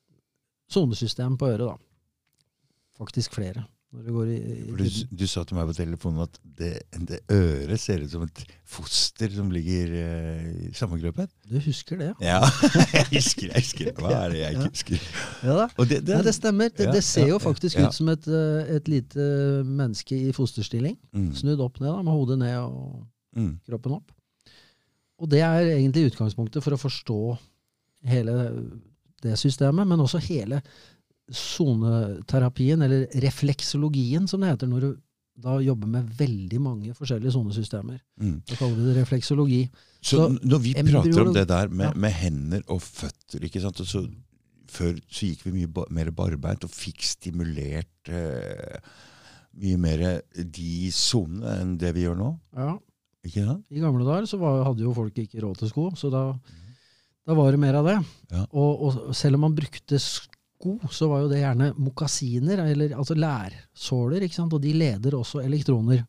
sonesystem 0.71 1.35
på 1.37 1.49
øret. 1.49 1.67
da. 1.67 1.75
Faktisk 2.97 3.33
flere. 3.35 3.65
Det 3.87 4.11
i, 4.11 4.37
i 4.67 4.73
du, 4.75 4.87
du 5.15 5.23
sa 5.31 5.45
til 5.47 5.55
meg 5.55 5.69
på 5.69 5.73
telefonen 5.77 6.25
at 6.25 6.33
det, 6.59 6.71
det 7.07 7.21
øret 7.31 7.79
ser 7.79 8.01
ut 8.03 8.11
som 8.11 8.25
et 8.25 8.41
foster 8.67 9.31
som 9.31 9.47
ligger 9.53 9.93
eh, 9.95 10.49
i 10.67 10.71
samme 10.75 10.99
kroppen. 10.99 11.29
Du 11.47 11.55
husker 11.63 12.01
det, 12.01 12.09
Ja, 12.19 12.41
jeg 12.97 13.05
husker, 13.13 13.47
jeg 13.47 13.63
husker. 13.63 13.91
Hva 13.95 14.11
er 14.25 14.33
det 14.33 14.41
jeg 14.41 14.57
ikke 14.57 14.67
husker? 14.73 15.05
ja? 15.47 15.55
da. 15.61 15.69
Og 15.79 15.87
det, 15.87 16.01
Nei, 16.09 16.19
det 16.27 16.33
stemmer. 16.35 16.73
Det, 16.75 16.89
det 16.97 17.03
ser 17.07 17.31
jo 17.31 17.39
faktisk 17.39 17.79
ja. 17.79 17.87
ut 17.87 17.95
som 17.95 18.11
et, 18.11 18.27
eh, 18.27 18.73
et 18.75 18.91
lite 18.91 19.29
menneske 19.63 20.19
i 20.19 20.35
fosterstilling. 20.35 20.99
mm, 21.15 21.31
Snudd 21.39 21.63
opp 21.63 21.79
ned, 21.79 21.87
da, 21.93 22.03
med 22.03 22.11
hodet 22.11 22.39
ned 22.43 22.59
og 22.59 23.07
mm, 23.39 23.53
kroppen 23.71 23.97
opp. 24.01 24.11
Og 25.23 25.31
det 25.31 25.39
er 25.47 25.71
egentlig 25.77 26.09
utgangspunktet 26.11 26.65
for 26.65 26.75
å 26.75 26.81
forstå 26.83 27.21
hele 28.11 28.35
det 29.23 29.39
systemet, 29.39 29.87
men 29.87 30.03
også 30.03 30.19
hele 30.27 30.59
soneterapien, 31.33 32.81
eller 32.81 33.07
refleksologien, 33.23 34.27
som 34.29 34.41
det 34.43 34.53
heter, 34.53 34.69
når 34.71 34.85
du 34.85 34.93
da 35.37 35.59
jobber 35.61 35.89
med 35.91 36.07
veldig 36.17 36.59
mange 36.65 36.93
forskjellige 36.97 37.35
sonesystemer. 37.35 37.99
mm. 38.19 38.37
Da 38.49 38.55
kaller 38.57 38.75
vi 38.79 38.85
det 38.87 38.95
refleksologi. 39.03 39.59
Så, 40.01 40.17
Så 40.17 40.39
når 40.41 40.59
vi 40.63 40.71
prater 40.73 41.21
om 41.27 41.33
det 41.33 41.47
der 41.47 41.67
med, 41.69 41.85
Ja. 41.85 41.93
med 41.93 42.11
hender 42.11 42.61
og 42.67 42.81
føtter 42.81 43.39
ikke 43.45 43.61
sant? 43.61 43.77
Så, 43.77 44.07
Før 44.67 44.97
så 45.09 45.25
gikk 45.29 45.45
vi 45.45 45.51
mye 45.51 45.67
ba 45.71 45.85
mer 45.89 46.09
barbeint 46.11 46.63
og 46.65 46.69
fikk 46.69 46.99
stimulert 47.01 48.09
eh, 48.09 48.79
mye 49.55 49.77
mer 49.77 50.21
de 50.35 50.91
sonene 50.91 51.53
enn 51.61 51.77
det 51.77 51.93
vi 51.95 52.01
gjør 52.03 52.17
nå. 52.17 52.39
Ja, 52.57 52.77
Ikke 53.23 53.45
sant? 53.45 53.63
I 53.71 53.79
gamle 53.79 54.03
dager 54.03 54.25
så 54.27 54.37
var, 54.37 54.65
hadde 54.65 54.83
jo 54.83 54.91
folk 54.93 55.13
ikke 55.15 55.39
råd 55.41 55.57
til 55.59 55.69
sko, 55.69 55.91
så 55.95 56.11
da, 56.11 56.33
da 57.27 57.33
var 57.33 57.51
det 57.51 57.59
mer 57.59 57.75
av 57.75 57.85
det. 57.85 57.95
Ja. 58.31 58.43
Og, 58.51 58.81
og 59.07 59.15
selv 59.15 59.35
om 59.35 59.41
man 59.47 59.55
brukte 59.55 59.99
sko, 59.99 60.33
så 60.91 61.07
var 61.11 61.23
jo 61.23 61.31
det 61.31 61.41
gjerne 61.43 61.71
mokasiner, 61.77 62.63
eller 62.65 62.95
altså 62.97 63.17
lærsåler, 63.17 64.25
ikke 64.25 64.39
sant? 64.39 64.55
og 64.57 64.63
de 64.63 64.73
leder 64.73 65.17
også 65.17 65.43
elektroner. 65.43 66.01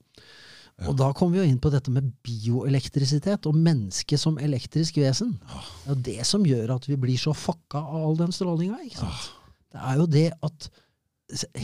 Ja. 0.78 0.86
Og 0.88 0.94
da 0.96 1.10
kommer 1.16 1.36
vi 1.36 1.42
jo 1.42 1.50
inn 1.50 1.60
på 1.60 1.72
dette 1.74 1.90
med 1.90 2.06
bioelektrisitet 2.24 3.48
og 3.50 3.56
mennesket 3.58 4.20
som 4.22 4.38
elektrisk 4.38 5.00
vesen. 5.02 5.34
Det 5.42 5.88
er 5.88 5.90
jo 5.90 5.98
det 6.06 6.26
som 6.28 6.46
gjør 6.46 6.76
at 6.76 6.86
vi 6.86 6.98
blir 7.00 7.18
så 7.18 7.34
fucka 7.34 7.82
av 7.82 8.04
all 8.06 8.18
den 8.20 8.34
strålinga. 8.34 8.78
ikke 8.86 9.00
sant? 9.00 9.30
Det 9.74 9.80
er 9.84 9.98
jo 9.98 10.06
det 10.14 10.28
at 10.46 10.68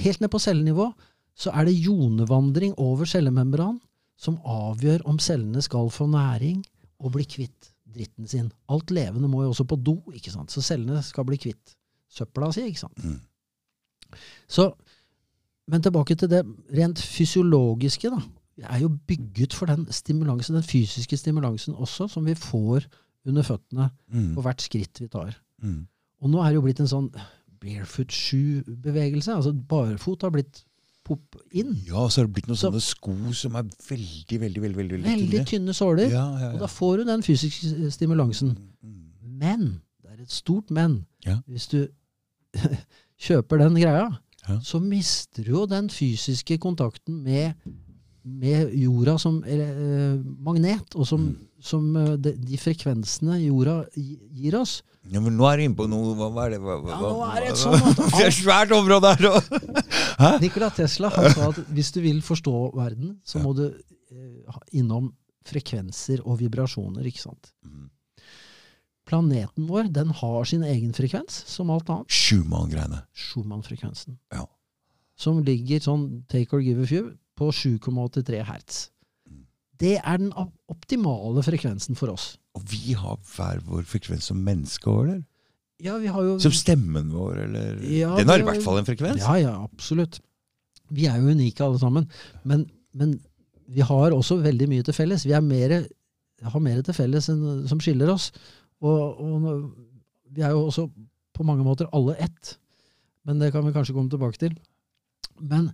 helt 0.02 0.20
ned 0.20 0.32
på 0.34 0.42
cellenivå 0.42 0.90
så 1.38 1.54
er 1.54 1.68
det 1.68 1.78
jonevandring 1.78 2.74
over 2.82 3.08
cellemembran 3.10 3.78
som 4.18 4.36
avgjør 4.46 5.06
om 5.10 5.16
cellene 5.22 5.62
skal 5.64 5.88
få 5.94 6.06
næring 6.10 6.60
og 7.02 7.14
bli 7.14 7.24
kvitt 7.26 7.70
dritten 7.94 8.26
sin. 8.28 8.50
Alt 8.70 8.90
levende 8.94 9.30
må 9.30 9.44
jo 9.44 9.54
også 9.54 9.66
på 9.70 9.78
do, 9.78 9.96
ikke 10.14 10.34
sant? 10.34 10.50
så 10.50 10.62
cellene 10.62 11.02
skal 11.06 11.26
bli 11.28 11.38
kvitt 11.38 11.78
søpla 12.14 12.52
si. 12.54 12.62
ikke 12.70 12.78
sant? 12.84 13.04
Mm. 13.04 13.20
Så, 14.48 14.68
men 15.68 15.82
tilbake 15.82 16.14
til 16.18 16.30
det 16.30 16.42
rent 16.76 17.00
fysiologiske. 17.02 18.10
da. 18.10 18.20
Vi 18.56 18.62
er 18.62 18.78
jo 18.84 18.88
bygget 19.08 19.54
for 19.56 19.66
den 19.66 19.86
stimulansen, 19.90 20.54
den 20.54 20.62
fysiske 20.66 21.16
stimulansen 21.18 21.74
også, 21.74 22.06
som 22.08 22.24
vi 22.26 22.34
får 22.38 22.86
under 23.26 23.42
føttene 23.42 23.90
Mm. 24.12 24.34
på 24.36 24.42
hvert 24.44 24.60
skritt 24.62 25.00
vi 25.00 25.08
tar. 25.08 25.34
Mm. 25.62 25.86
Og 26.22 26.30
nå 26.30 26.38
er 26.42 26.48
det 26.52 26.54
jo 26.60 26.62
blitt 26.62 26.80
en 26.80 26.86
sånn 26.90 27.10
barefoot 27.60 28.12
shoe-bevegelse. 28.12 29.32
Altså 29.34 29.52
barfot 29.52 30.22
har 30.22 30.30
blitt 30.30 30.62
pop 31.04 31.36
inn. 31.52 31.74
Ja, 31.86 32.06
så 32.08 32.20
har 32.22 32.26
det 32.28 32.34
blitt 32.34 32.46
noen 32.48 32.56
Så- 32.56 32.70
sånne 32.70 32.80
sko 32.80 33.32
som 33.32 33.56
er 33.56 33.62
veldig, 33.62 34.40
veldig, 34.40 34.60
veldig, 34.62 34.76
veldig, 34.76 34.90
veldig 34.90 35.04
Veldig 35.04 35.30
tynne. 35.30 35.46
tynne 35.46 35.74
såler. 35.74 36.10
Ja, 36.10 36.38
ja, 36.38 36.52
Og 36.52 36.58
da 36.60 36.66
får 36.66 36.96
du 36.98 37.04
den 37.04 37.22
fysiske 37.22 37.90
stimulansen. 37.90 38.56
Mm. 38.82 39.10
Men, 39.22 39.80
det 40.02 40.10
er 40.18 40.22
et 40.22 40.30
stort 40.30 40.70
men, 40.70 41.06
Ja. 41.26 41.40
hvis 41.48 41.66
du 41.68 41.88
kjøper 43.28 43.58
den 43.64 43.80
greia, 43.80 44.08
Ja. 44.44 44.58
så 44.60 44.76
mister 44.82 45.42
du 45.46 45.54
jo 45.54 45.66
den 45.66 45.86
fysiske 45.88 46.58
kontakten 46.60 47.22
med, 47.24 47.54
med 48.24 48.74
jorda 48.76 49.14
som 49.18 49.38
eh, 49.44 50.18
magnet, 50.44 50.94
og 50.96 51.06
som, 51.08 51.22
Mm. 51.24 51.38
som 51.64 51.86
eh, 51.96 52.10
de, 52.20 52.32
de 52.36 52.58
frekvensene 52.60 53.38
jorda 53.46 53.78
gir 53.96 54.58
oss. 54.60 54.82
Ja, 55.08 55.20
men 55.20 55.36
nå 55.36 55.44
er 55.48 55.56
du 55.56 55.62
inne 55.64 55.76
på 55.76 55.84
noe 55.88 56.12
Hva, 56.16 56.28
hva 56.32 56.44
er 56.46 56.54
det? 56.54 56.60
Hva, 56.64 56.76
hva, 56.80 56.92
Ja, 56.92 57.00
nå 57.00 57.24
er 57.28 57.40
det 57.44 57.50
Det 58.14 58.20
er 58.22 58.28
et 58.30 58.36
svært 58.36 58.70
område 58.76 59.10
her! 59.16 60.38
Nikola 60.44 60.70
Tesla 60.72 61.10
han 61.12 61.30
sa 61.34 61.48
at 61.50 61.58
hvis 61.76 61.90
du 61.96 62.00
vil 62.04 62.20
forstå 62.24 62.54
verden, 62.76 63.18
så 63.24 63.40
må 63.44 63.52
du 63.56 63.66
eh, 63.68 64.60
innom 64.80 65.10
frekvenser 65.44 66.22
og 66.24 66.38
vibrasjoner. 66.40 67.04
ikke 67.04 67.20
sant? 67.20 67.50
Mm. 67.64 67.83
Planeten 69.08 69.66
vår 69.68 69.90
den 69.92 70.14
har 70.16 70.48
sin 70.48 70.64
egen 70.64 70.94
frekvens, 70.96 71.42
som 71.50 71.70
alt 71.70 71.90
annet. 71.92 72.08
Schumann-greiene. 72.08 73.02
Schumann-frekvensen. 73.12 74.16
Ja. 74.32 74.46
Som 75.20 75.42
ligger 75.44 75.82
sånn 75.84 76.24
take 76.32 76.56
or 76.56 76.64
give 76.64 76.82
a 76.82 76.88
few 76.88 77.12
på 77.38 77.50
7,83 77.52 78.40
hertz. 78.48 78.80
Mm. 79.28 79.44
Det 79.82 79.98
er 80.00 80.22
den 80.22 80.32
optimale 80.72 81.44
frekvensen 81.44 81.98
for 81.98 82.14
oss. 82.14 82.34
Og 82.56 82.64
vi 82.70 82.96
har 82.96 83.18
hver 83.34 83.60
vår 83.66 83.84
frekvens 83.90 84.30
som 84.30 84.40
menneske 84.46 84.88
òg, 84.90 85.04
eller? 85.04 85.22
Ja, 85.82 85.98
vi 85.98 86.06
har 86.06 86.22
jo 86.22 86.38
Som 86.40 86.54
stemmen 86.54 87.10
vår, 87.12 87.38
eller? 87.48 87.82
Ja, 87.90 88.14
Den 88.16 88.30
har 88.30 88.40
i 88.40 88.46
hvert 88.46 88.62
fall 88.64 88.78
en 88.78 88.86
frekvens. 88.86 89.20
Ja, 89.24 89.36
ja, 89.42 89.54
absolutt. 89.64 90.20
Vi 90.94 91.08
er 91.10 91.18
jo 91.18 91.34
unike 91.34 91.64
alle 91.64 91.80
sammen. 91.82 92.06
Men, 92.44 92.68
men 92.94 93.18
vi 93.66 93.82
har 93.84 94.14
også 94.14 94.38
veldig 94.44 94.68
mye 94.70 94.86
til 94.86 94.94
felles. 94.94 95.26
Vi 95.26 95.34
er 95.34 95.42
mere, 95.44 95.82
har 96.44 96.62
mer 96.62 96.82
til 96.86 96.94
felles 96.96 97.28
enn 97.32 97.66
som 97.68 97.82
skiller 97.82 98.12
oss. 98.12 98.30
Og, 98.82 99.20
og 99.20 100.34
vi 100.34 100.42
er 100.42 100.54
jo 100.54 100.66
også 100.66 100.88
på 101.34 101.46
mange 101.46 101.64
måter 101.66 101.90
alle 101.94 102.16
ett. 102.22 102.56
Men 103.24 103.40
det 103.40 103.52
kan 103.54 103.64
vi 103.66 103.72
kanskje 103.74 103.94
komme 103.96 104.12
tilbake 104.12 104.40
til. 104.40 104.54
Men 105.40 105.70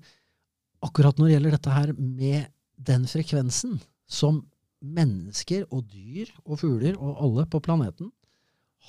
akkurat 0.85 1.19
når 1.19 1.29
det 1.29 1.35
gjelder 1.35 1.57
dette 1.57 1.75
her 1.75 1.93
med 1.97 2.51
den 2.81 3.05
frekvensen 3.11 3.81
som 4.11 4.45
mennesker 4.81 5.67
og 5.69 5.85
dyr 5.93 6.31
og 6.47 6.63
fugler 6.63 6.97
og 6.97 7.19
alle 7.21 7.45
på 7.51 7.61
planeten 7.65 8.09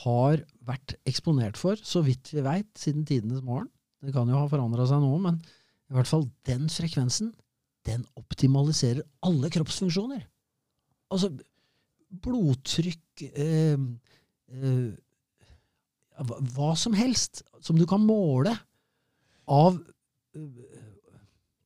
har 0.05 0.39
vært 0.63 0.95
eksponert 1.09 1.59
for, 1.59 1.75
så 1.75 1.99
vidt 2.05 2.31
vi 2.31 2.43
veit, 2.45 2.69
siden 2.79 3.03
tidenes 3.07 3.43
morgen. 3.43 3.67
Det 4.01 4.13
kan 4.15 4.29
jo 4.31 4.39
ha 4.39 4.47
forandra 4.49 4.87
seg 4.87 5.03
nå, 5.03 5.11
men 5.21 5.41
i 5.91 5.97
hvert 5.97 6.07
fall 6.09 6.23
den 6.47 6.69
frekvensen, 6.71 7.33
den 7.85 8.05
optimaliserer 8.15 9.03
alle 9.25 9.51
kroppsfunksjoner. 9.51 10.23
Altså 11.11 11.33
blodtrykk 12.11 13.23
eh, 13.31 13.79
eh, 14.51 14.91
hva, 16.21 16.73
som 16.77 16.93
helst 16.97 17.43
som 17.63 17.79
du 17.79 17.87
kan 17.89 18.03
måle 18.03 18.53
av 19.51 19.79
eh, 20.35 20.77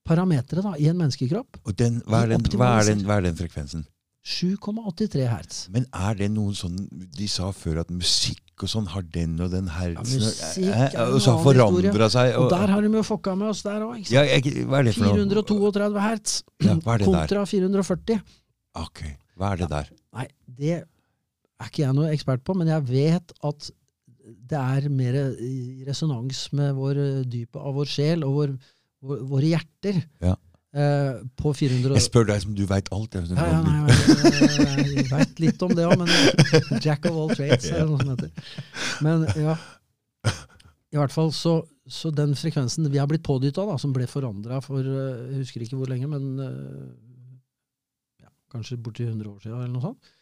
parametere 0.05 0.61
da, 0.61 0.75
i 0.77 0.87
en 0.91 0.99
menneskekropp. 1.01 1.59
Og 1.65 1.75
den, 1.77 1.99
hva, 2.05 2.23
er 2.23 2.35
den, 2.35 2.47
hva, 2.55 2.71
er 2.79 2.91
den, 2.91 3.03
hva 3.07 3.19
er 3.19 3.29
den 3.29 3.37
frekvensen? 3.39 3.85
7,83 4.25 5.25
hertz. 5.29 5.57
Men 5.73 5.85
er 5.93 6.15
det 6.17 6.31
noen 6.33 6.55
sånn 6.57 6.79
De 6.89 7.27
sa 7.29 7.51
før 7.53 7.83
at 7.83 7.91
musikk 7.93 8.63
og 8.65 8.71
sånn 8.71 8.87
har 8.89 9.03
den 9.13 9.35
og 9.43 9.51
den 9.53 9.67
hertzen 9.69 10.23
Ja, 10.23 10.29
musikk 10.31 10.71
er 10.71 10.95
en 11.03 11.11
Og 11.13 11.19
så 11.21 11.35
har 11.35 11.43
forandra 11.45 12.07
seg. 12.09 12.31
Og 12.39 12.47
der 12.49 12.73
har 12.73 12.81
de 12.81 12.89
jo 12.89 13.03
fucka 13.05 13.35
med 13.37 13.51
oss 13.51 13.61
der 13.67 13.85
òg. 13.85 13.99
ja, 14.09 14.23
hva 14.65 14.79
er 14.79 14.87
det 14.89 14.95
for 14.95 15.05
noe? 15.05 15.27
432 15.27 16.01
hertz 16.07 16.39
Ja, 16.65 16.73
hva 16.73 16.95
er 16.95 17.03
det 17.03 17.05
der? 17.05 17.11
kontra 17.11 17.45
440. 17.51 18.23
Ok, 18.81 19.03
Hva 19.35 19.51
er 19.51 19.61
det 19.61 19.69
der? 19.75 19.93
Nei, 20.15 20.27
det 20.59 20.75
er 20.79 21.67
ikke 21.69 21.83
jeg 21.85 21.97
noe 21.97 22.13
ekspert 22.13 22.43
på, 22.45 22.55
men 22.57 22.71
jeg 22.71 22.87
vet 22.89 23.35
at 23.45 23.69
det 24.25 24.57
er 24.57 24.89
mer 24.89 25.17
i 25.43 25.83
resonans 25.85 26.47
med 26.57 26.73
vår 26.77 26.99
eh, 27.01 27.21
dypet 27.29 27.61
av 27.61 27.75
vår 27.77 27.89
sjel 27.89 28.25
og 28.25 28.39
vår, 28.39 28.55
vår, 29.05 29.21
våre 29.29 29.51
hjerter. 29.51 30.01
Ja. 30.23 30.33
Eh, 30.75 31.21
på 31.39 31.53
400 31.55 31.95
Jeg 31.95 32.03
spør 32.03 32.25
deg 32.27 32.41
som 32.43 32.55
du 32.57 32.65
veit 32.67 32.89
alt. 32.95 33.15
Jeg, 33.15 33.29
Ja, 33.37 33.45
ja, 33.53 33.61
nei, 33.63 33.77
jeg, 33.85 34.87
jeg 34.97 35.05
veit 35.11 35.39
litt 35.39 35.61
om 35.63 35.75
det 35.77 35.85
òg, 35.87 35.95
men 36.01 36.81
Jack 36.83 37.07
of 37.07 37.15
all 37.21 37.31
trades, 37.31 37.69
er 37.69 37.85
det 37.85 37.91
noe 37.93 38.01
som 38.01 38.11
heter. 38.15 38.51
Men 39.05 39.23
ja. 39.39 39.55
I 40.95 40.99
hvert 40.99 41.15
fall 41.15 41.31
så, 41.35 41.57
så 41.91 42.11
den 42.15 42.35
frekvensen 42.39 42.87
vi 42.91 42.99
har 42.99 43.07
blitt 43.11 43.23
pådytta, 43.25 43.65
som 43.81 43.93
ble 43.95 44.07
forandra 44.09 44.61
for 44.63 44.81
eh, 44.83 45.25
Jeg 45.31 45.45
husker 45.45 45.65
ikke 45.65 45.79
hvor 45.79 45.91
lenge, 45.91 46.09
men 46.11 46.43
eh, 46.43 46.85
kanskje 48.55 48.79
borti 48.81 49.05
100 49.07 49.29
år 49.29 49.41
siden, 49.43 49.59
eller 49.59 49.73
noe 49.75 49.83
sånt. 49.89 50.13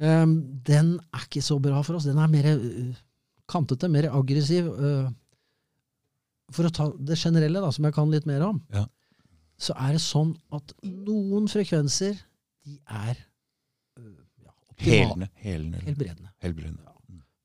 Um, 0.00 0.36
den 0.64 0.94
er 1.12 1.24
ikke 1.26 1.42
så 1.44 1.58
bra 1.60 1.80
for 1.84 1.98
oss. 1.98 2.06
Den 2.08 2.20
er 2.22 2.30
mer 2.32 2.46
uh, 2.56 3.00
kantete, 3.50 3.90
mer 3.92 4.08
aggressiv. 4.16 4.70
Uh, 4.70 5.10
for 6.54 6.66
å 6.66 6.72
ta 6.74 6.88
det 6.96 7.18
generelle, 7.20 7.60
da, 7.62 7.68
som 7.74 7.84
jeg 7.86 7.96
kan 7.96 8.10
litt 8.12 8.26
mer 8.28 8.46
om, 8.46 8.62
Ja. 8.74 8.86
så 9.60 9.76
er 9.76 9.92
det 9.98 10.02
sånn 10.02 10.32
at 10.56 10.72
noen 10.82 11.50
frekvenser 11.52 12.16
de 12.64 12.78
er 12.86 13.20
uh, 14.00 14.16
ja, 14.40 14.54
optimale. 14.72 15.28
Helende. 15.44 15.82
helbredende. 15.84 16.32
Helbredende. 16.44 16.86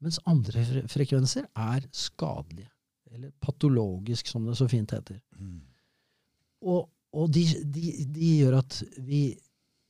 Mens 0.05 0.19
andre 0.29 0.63
fre 0.67 0.81
frekvenser 0.91 1.47
er 1.57 1.85
skadelige. 1.95 2.69
Eller 3.15 3.31
patologisk, 3.41 4.27
som 4.27 4.45
det 4.45 4.57
så 4.59 4.67
fint 4.69 4.91
heter. 4.91 5.17
Mm. 5.39 5.61
Og, 6.67 6.89
og 7.15 7.31
de, 7.33 7.45
de, 7.63 7.93
de 8.11 8.31
gjør 8.41 8.57
at 8.59 8.81
vi 9.07 9.21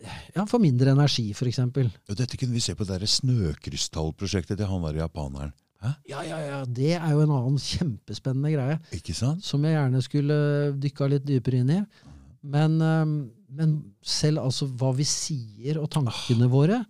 ja, 0.03 0.43
for 0.49 0.59
mindre 0.59 0.91
energi, 0.91 1.29
f.eks. 1.33 1.61
Og 1.63 2.17
dette 2.19 2.39
kunne 2.39 2.55
vi 2.55 2.63
se 2.63 2.75
på 2.75 2.87
det 2.87 2.99
der 2.99 3.09
snøkrystallprosjektet 3.09 4.59
til 4.59 4.69
han 4.69 4.83
der 4.89 4.99
japaneren. 5.05 5.53
Hæ? 5.83 5.93
Ja, 6.09 6.21
ja, 6.25 6.39
ja. 6.43 6.59
Det 6.65 6.93
er 6.97 7.09
jo 7.13 7.23
en 7.25 7.33
annen 7.35 7.57
kjempespennende 7.59 8.51
greie 8.53 8.77
Ikke 8.95 9.13
sant? 9.13 9.43
som 9.43 9.63
jeg 9.67 9.75
gjerne 9.75 10.01
skulle 10.05 10.37
dykka 10.81 11.09
litt 11.11 11.25
dypere 11.27 11.63
inn 11.63 11.73
i. 11.75 11.79
Men, 12.45 12.77
eh, 12.81 13.03
men 13.57 13.75
selv 14.05 14.43
altså 14.45 14.69
hva 14.71 14.93
vi 14.95 15.07
sier 15.09 15.81
og 15.81 15.89
tankene 15.93 16.49
våre, 16.51 16.83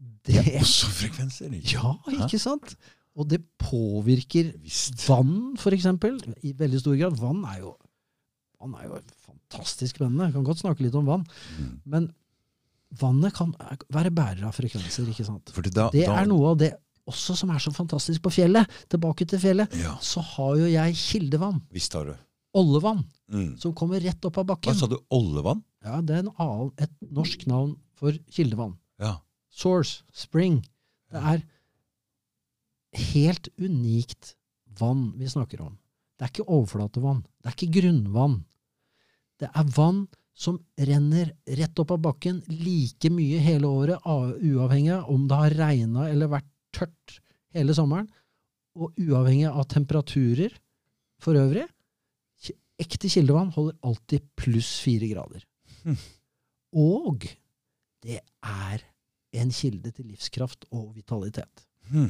det 0.00 0.40
Det 0.40 0.54
er 0.54 0.62
også 0.62 0.88
frekvenser. 0.96 1.52
Ikke? 1.52 1.76
Ja, 1.76 1.92
ikke 2.24 2.40
sant? 2.40 2.76
Og 3.18 3.28
det 3.28 3.42
påvirker 3.60 4.52
Visst. 4.62 5.02
vann, 5.08 5.56
eksempel, 5.56 6.16
i 6.42 6.54
veldig 6.56 6.80
stor 6.80 6.96
grad. 6.96 7.18
Vann 7.20 7.44
er 7.44 7.58
jo, 7.60 7.74
vann 8.60 8.74
er 8.78 8.86
jo 8.86 9.00
fantastisk 9.26 9.98
spennende. 9.98 10.30
Jeg 10.30 10.38
kan 10.38 10.46
godt 10.46 10.62
snakke 10.62 10.86
litt 10.86 10.96
om 10.96 11.08
vann. 11.08 11.26
Mm. 11.58 11.74
Men 11.84 12.08
vannet 12.98 13.34
kan 13.36 13.52
være 13.92 14.10
bærer 14.10 14.44
av 14.48 14.54
frekvenser, 14.56 15.08
ikke 15.12 15.24
sant? 15.26 15.50
Fordi 15.54 15.70
da, 15.70 15.88
Det 15.94 16.06
er 16.08 16.26
noe 16.26 16.50
av 16.50 16.58
det 16.58 16.72
også 17.10 17.36
som 17.36 17.50
er 17.50 17.58
så 17.62 17.72
fantastisk 17.74 18.22
på 18.22 18.30
fjellet. 18.34 18.68
Tilbake 18.88 19.26
til 19.26 19.38
fjellet. 19.42 19.72
Ja, 19.80 19.96
Så 20.00 20.20
har 20.22 20.56
jo 20.58 20.66
jeg 20.66 20.94
kildevann. 20.94 21.62
visst 21.72 21.92
har 21.94 22.04
du. 22.04 22.14
Ollevann. 22.54 23.04
Mm. 23.30 23.56
Som 23.58 23.72
kommer 23.74 24.00
rett 24.02 24.24
opp 24.26 24.38
av 24.38 24.46
bakken. 24.46 24.72
Hva 24.72 24.78
sa 24.78 24.86
du? 24.90 24.98
Ollevann? 25.10 25.62
Ja, 25.84 26.00
Det 26.00 26.16
er 26.16 26.18
en 26.24 26.32
annen, 26.38 26.72
et 26.78 26.90
norsk 27.10 27.46
navn 27.46 27.76
for 27.94 28.12
kildevann. 28.30 28.76
Ja. 28.98 29.16
Source, 29.50 30.02
spring. 30.12 30.64
Det 31.10 31.18
er 31.22 31.42
helt 33.14 33.48
unikt 33.58 34.34
vann 34.78 35.12
vi 35.18 35.28
snakker 35.30 35.60
om. 35.62 35.78
Det 36.18 36.26
er 36.26 36.32
ikke 36.34 36.48
overflatevann. 36.52 37.22
Det 37.42 37.50
er 37.50 37.56
ikke 37.56 37.80
grunnvann. 37.80 38.44
Det 39.40 39.48
er 39.54 39.64
vann 39.76 40.06
som 40.36 40.56
renner 40.78 41.32
rett 41.58 41.82
opp 41.82 41.90
av 41.96 42.00
bakken 42.04 42.40
like 42.48 43.10
mye 43.12 43.40
hele 43.42 43.68
året, 43.68 44.06
uavhengig 44.06 44.94
av 44.94 45.10
om 45.12 45.26
det 45.28 45.40
har 45.42 45.56
regna 45.58 46.06
eller 46.08 46.30
vært 46.32 46.48
tørt 46.74 47.18
hele 47.56 47.74
sommeren, 47.76 48.08
og 48.78 48.94
uavhengig 49.00 49.50
av 49.50 49.66
temperaturer 49.72 50.54
for 51.20 51.38
øvrig. 51.38 51.66
Ekte 52.80 53.10
kildevann 53.12 53.50
holder 53.52 53.76
alltid 53.84 54.24
pluss 54.40 54.78
fire 54.80 55.10
grader. 55.10 55.42
Hm. 55.82 55.98
Og 56.80 57.26
det 58.00 58.22
er 58.40 58.86
en 59.36 59.52
kilde 59.52 59.92
til 59.92 60.08
livskraft 60.08 60.64
og 60.70 60.94
vitalitet. 60.96 61.66
Hmm. 61.90 62.08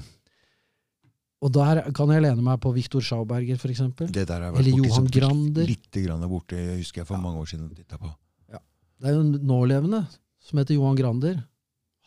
Og 1.40 1.52
der 1.54 1.80
kan 1.96 2.10
jeg 2.12 2.22
lene 2.26 2.42
meg 2.44 2.58
på 2.60 2.72
Viktor 2.76 3.04
Schauberger, 3.04 3.56
f.eks. 3.56 3.80
Eller 3.80 4.66
Johan 4.68 5.06
Grander. 5.08 5.64
Litt 5.68 5.88
grann 6.04 6.26
borte, 6.28 6.58
husker 6.76 7.00
jeg 7.00 7.08
for 7.08 7.22
mange 7.22 7.40
år 7.40 7.48
siden. 7.48 7.70
På. 7.96 8.10
Ja. 8.52 8.60
Det 9.00 9.08
er 9.08 9.16
jo 9.16 9.22
en 9.24 9.38
nålevende 9.48 10.02
som 10.44 10.60
heter 10.60 10.76
Johan 10.76 10.98
Grander. 11.00 11.40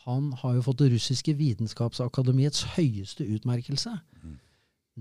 Han 0.06 0.34
har 0.42 0.58
jo 0.58 0.66
fått 0.66 0.84
det 0.84 0.92
russiske 0.94 1.34
vitenskapsakademiets 1.40 2.62
høyeste 2.76 3.26
utmerkelse. 3.26 3.96
Mm. 4.22 4.38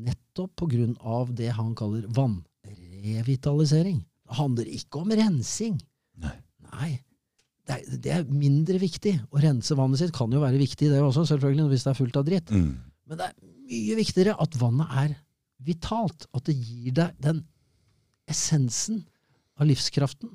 Nettopp 0.08 0.64
av 1.02 1.34
det 1.36 1.50
han 1.52 1.74
kaller 1.76 2.06
vannrevitalisering. 2.16 4.00
Det 4.00 4.34
handler 4.38 4.66
ikke 4.78 5.02
om 5.02 5.10
rensing. 5.12 5.76
Nei. 6.22 6.36
Nei. 6.72 6.92
Det 7.66 7.74
er, 7.76 7.98
det 8.04 8.12
er 8.14 8.24
mindre 8.30 8.78
viktig. 8.80 9.12
Å 9.28 9.42
rense 9.42 9.76
vannet 9.78 10.00
sitt 10.00 10.14
kan 10.16 10.32
jo 10.32 10.40
være 10.42 10.58
viktig, 10.58 10.88
det 10.90 11.02
også, 11.02 11.26
selvfølgelig, 11.34 11.68
hvis 11.74 11.84
det 11.84 11.92
er 11.92 11.98
fullt 11.98 12.16
av 12.18 12.24
dritt. 12.26 12.48
Mm. 12.54 12.72
Men 13.10 13.20
det 13.20 13.28
er 13.28 13.34
mye 13.72 13.96
viktigere 13.98 14.36
at 14.40 14.56
vannet 14.60 14.92
er 15.02 15.14
vitalt. 15.64 16.26
At 16.36 16.44
det 16.48 16.56
gir 16.58 16.92
deg 17.00 17.16
den 17.22 17.42
essensen 18.30 19.02
av 19.60 19.68
livskraften 19.68 20.30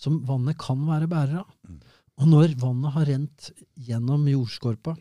som 0.00 0.20
vannet 0.28 0.58
kan 0.60 0.80
være 0.88 1.08
bærer 1.10 1.40
av. 1.42 1.50
Mm. 1.68 1.80
Og 2.20 2.28
når 2.28 2.54
vannet 2.60 2.94
har 2.96 3.08
rent 3.08 3.50
gjennom 3.80 4.26
jordskorpa, 4.28 4.94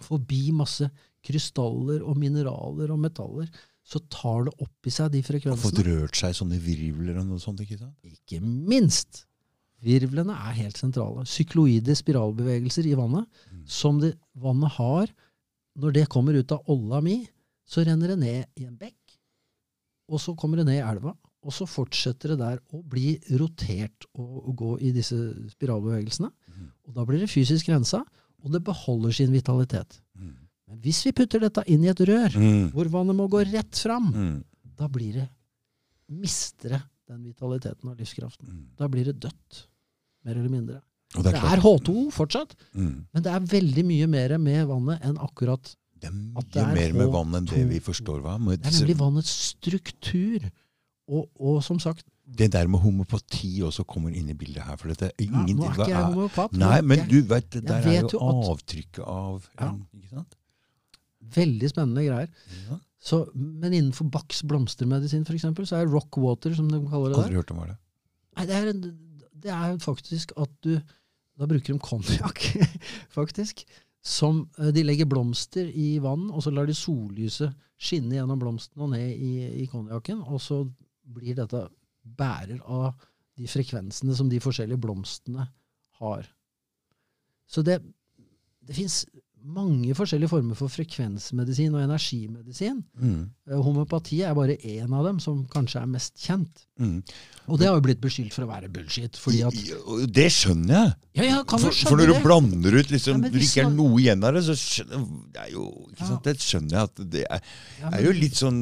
forbi 0.00 0.50
masse 0.56 0.86
krystaller 1.26 2.02
og 2.06 2.16
mineraler 2.18 2.92
og 2.94 3.00
metaller, 3.02 3.48
så 3.84 3.98
tar 4.12 4.46
det 4.46 4.54
opp 4.62 4.86
i 4.86 4.92
seg 4.94 5.10
de 5.12 5.20
frekvensene. 5.26 5.58
Og 5.58 5.74
fått 5.74 5.82
rørt 5.86 6.18
seg 6.18 6.36
sånne 6.38 6.60
virvler 6.62 7.18
og 7.20 7.26
noe 7.26 7.42
sånt. 7.42 7.60
ikke 7.64 7.78
sant? 7.80 7.96
Ikke 8.06 8.38
minst! 8.44 9.24
Virvlene 9.80 10.34
er 10.36 10.58
helt 10.58 10.76
sentrale. 10.76 11.24
Sykloide 11.24 11.94
spiralbevegelser 11.96 12.84
i 12.86 12.94
vannet, 12.98 13.26
Mm. 13.50 13.62
som 13.66 13.98
det, 13.98 14.14
vannet 14.36 14.70
har. 14.76 15.08
Når 15.80 15.92
det 15.96 16.08
kommer 16.12 16.36
ut 16.36 16.52
av 16.52 16.68
olla 16.70 17.00
mi, 17.04 17.22
så 17.70 17.84
renner 17.86 18.12
det 18.12 18.18
ned 18.20 18.60
i 18.60 18.66
en 18.66 18.76
bekk, 18.76 19.16
og 20.10 20.20
så 20.20 20.34
kommer 20.38 20.60
det 20.60 20.66
ned 20.68 20.80
i 20.80 20.84
elva. 20.86 21.14
Og 21.40 21.54
så 21.56 21.64
fortsetter 21.70 22.34
det 22.34 22.38
der 22.42 22.58
å 22.76 22.82
bli 22.84 23.14
rotert 23.40 24.04
og, 24.12 24.32
og 24.50 24.56
gå 24.60 24.70
i 24.84 24.90
disse 24.92 25.16
spiralbevegelsene. 25.54 26.28
Mm. 26.52 26.66
Og 26.88 26.96
da 26.98 27.04
blir 27.08 27.22
det 27.22 27.30
fysisk 27.32 27.70
rensa, 27.72 28.02
og 28.42 28.52
det 28.52 28.60
beholder 28.66 29.14
sin 29.16 29.32
vitalitet. 29.32 30.00
Mm. 30.18 30.34
Men 30.68 30.82
hvis 30.84 31.00
vi 31.06 31.14
putter 31.16 31.40
dette 31.40 31.64
inn 31.72 31.84
i 31.86 31.88
et 31.92 32.02
rør, 32.10 32.36
Mm. 32.36 32.70
hvor 32.74 32.90
vannet 32.92 33.16
må 33.16 33.28
gå 33.32 33.40
rett 33.48 33.72
fram, 33.86 34.10
Mm. 34.12 34.44
da 34.76 34.88
blir 34.88 35.12
det 35.14 35.28
mister 36.10 36.68
det 36.76 36.82
den 37.08 37.24
vitaliteten 37.24 37.88
og 37.88 37.96
livskraften. 37.98 38.46
Mm. 38.48 38.66
Da 38.76 38.88
blir 38.88 39.04
det 39.04 39.18
dødt, 39.20 39.66
mer 40.24 40.36
eller 40.36 40.50
mindre. 40.50 40.82
Og 41.16 41.24
Det 41.24 41.32
det 41.34 41.40
er 41.42 41.56
er. 41.56 41.60
H2 41.64 41.94
fortsatt, 42.14 42.54
Mm. 42.74 43.04
men 43.12 43.22
det 43.22 43.32
er 43.32 43.40
veldig 43.40 43.84
mye 43.84 44.06
mer 44.08 44.38
med 44.38 44.66
vannet 44.68 45.02
enn 45.02 45.16
akkurat 45.18 45.76
Det 46.00 46.08
er 46.08 46.38
At 46.38 46.50
det 46.52 46.62
er 46.62 46.74
mer 46.74 46.92
med 46.96 47.06
H2. 47.08 47.12
vann 47.12 47.34
enn 47.34 47.46
det 47.46 47.68
vi 47.68 47.78
forstår. 47.80 48.20
hva? 48.22 48.38
Med 48.40 48.62
Det 48.62 48.66
er 48.72 48.78
nemlig 48.86 48.96
vannets 48.96 49.28
struktur. 49.50 50.50
Og, 51.08 51.28
og 51.38 51.62
som 51.62 51.78
sagt, 51.78 52.04
Det 52.24 52.50
der 52.52 52.68
med 52.68 52.78
homopati 52.80 53.58
også 53.60 53.84
kommer 53.84 54.14
inn 54.14 54.28
i 54.30 54.32
bildet 54.34 54.62
her. 54.62 54.76
for 54.76 54.88
dette 54.88 55.06
er 55.06 55.12
ja, 55.18 55.26
ingenting, 55.26 55.56
nå 55.58 55.64
er 55.66 55.72
ikke 55.74 55.88
jeg 55.88 56.00
er- 56.00 56.12
homopat. 56.14 56.52
Nei, 56.52 56.80
men 56.80 57.08
du 57.08 57.22
vet, 57.22 57.50
det 57.50 57.64
der 57.66 57.82
er 57.82 58.00
jo 58.02 58.18
avtrykket 58.20 59.04
av 59.06 59.48
Ja. 59.60 59.72
ikke 59.94 60.08
sant? 60.10 60.36
Veldig 61.34 61.68
spennende 61.70 62.04
greier. 62.06 62.28
Ja. 62.70 62.78
Så, 63.02 63.28
men 63.34 63.72
innenfor 63.72 64.08
Bachs 64.10 64.42
blomstermedisin 64.42 65.24
for 65.26 65.34
eksempel, 65.34 65.66
så 65.66 65.80
er 65.82 65.86
rock 65.90 66.16
water, 66.16 66.54
som 66.54 66.68
de 66.68 66.80
kaller 66.88 67.08
det 67.10 67.16
der, 67.16 67.24
Aldri 67.24 67.34
hørt 67.40 67.50
om 67.50 67.66
det. 67.66 67.76
Nei, 68.36 68.46
det 68.46 68.56
er, 68.56 68.72
det 69.40 69.50
er 69.50 69.76
faktisk 69.78 70.32
at 70.40 70.50
du 70.62 70.80
Da 71.40 71.48
bruker 71.48 71.72
de 71.72 71.80
konjakk, 71.80 72.42
faktisk. 73.18 73.64
Som 74.04 74.44
eh, 74.58 74.72
De 74.76 74.84
legger 74.84 75.08
blomster 75.08 75.68
i 75.72 75.94
vann, 76.02 76.28
og 76.30 76.44
så 76.44 76.52
lar 76.52 76.68
de 76.68 76.76
sollyset 76.76 77.56
skinne 77.80 78.18
gjennom 78.18 78.40
blomstene 78.40 78.84
og 78.84 78.92
ned 78.92 79.14
i, 79.16 79.32
i 79.62 79.68
konjakken. 79.70 80.20
Og 80.28 80.42
så 80.44 80.62
blir 81.10 81.38
dette 81.38 81.64
bærer 82.04 82.60
av 82.68 82.92
de 83.40 83.48
frekvensene 83.48 84.14
som 84.16 84.28
de 84.28 84.40
forskjellige 84.42 84.80
blomstene 84.82 85.46
har. 86.00 86.28
Så 87.48 87.64
det, 87.66 87.80
det 88.60 88.76
fins 88.76 89.02
mange 89.40 89.94
forskjellige 89.96 90.30
former 90.30 90.56
for 90.58 90.72
frekvensmedisin 90.72 91.74
og 91.74 91.82
energimedisin. 91.82 92.80
Mm. 93.00 93.22
Eh, 93.48 93.62
Homopati 93.64 94.20
er 94.26 94.34
bare 94.36 94.56
én 94.56 94.92
av 94.96 95.06
dem, 95.06 95.20
som 95.22 95.42
kanskje 95.50 95.80
er 95.80 95.88
mest 95.90 96.20
kjent. 96.20 96.66
Mm. 96.80 96.98
Og 97.48 97.60
det 97.60 97.68
har 97.68 97.78
jo 97.78 97.84
blitt 97.84 98.02
beskyldt 98.02 98.34
for 98.36 98.46
å 98.46 98.50
være 98.50 98.70
bullshit. 98.72 99.16
at 99.16 100.10
Det 100.12 100.26
skjønner 100.34 100.74
jeg. 100.74 100.92
Ja, 101.20 101.24
ja, 101.24 101.38
kan 101.48 101.62
For, 101.62 101.72
for 101.72 102.00
når 102.00 102.12
du 102.12 102.20
blander 102.24 102.76
ut 102.76 102.92
liksom, 102.92 103.24
Ja, 103.24 103.32
det 103.32 103.42
ikke 103.46 103.64
er 103.64 103.72
noe 103.74 103.96
igjen 104.00 104.22
av 104.24 104.36
det, 104.36 104.44
så 104.46 104.58
skjønner 104.58 105.08
det 105.34 105.48
jo, 105.54 105.64
sant? 105.98 106.22
Det 106.28 106.36
skjønner 106.44 106.76
jeg 106.76 106.90
at 106.90 107.02
det 107.16 107.24
er, 107.26 107.50
er 107.90 108.06
jo 108.06 108.14
litt 108.14 108.38
sånn 108.38 108.60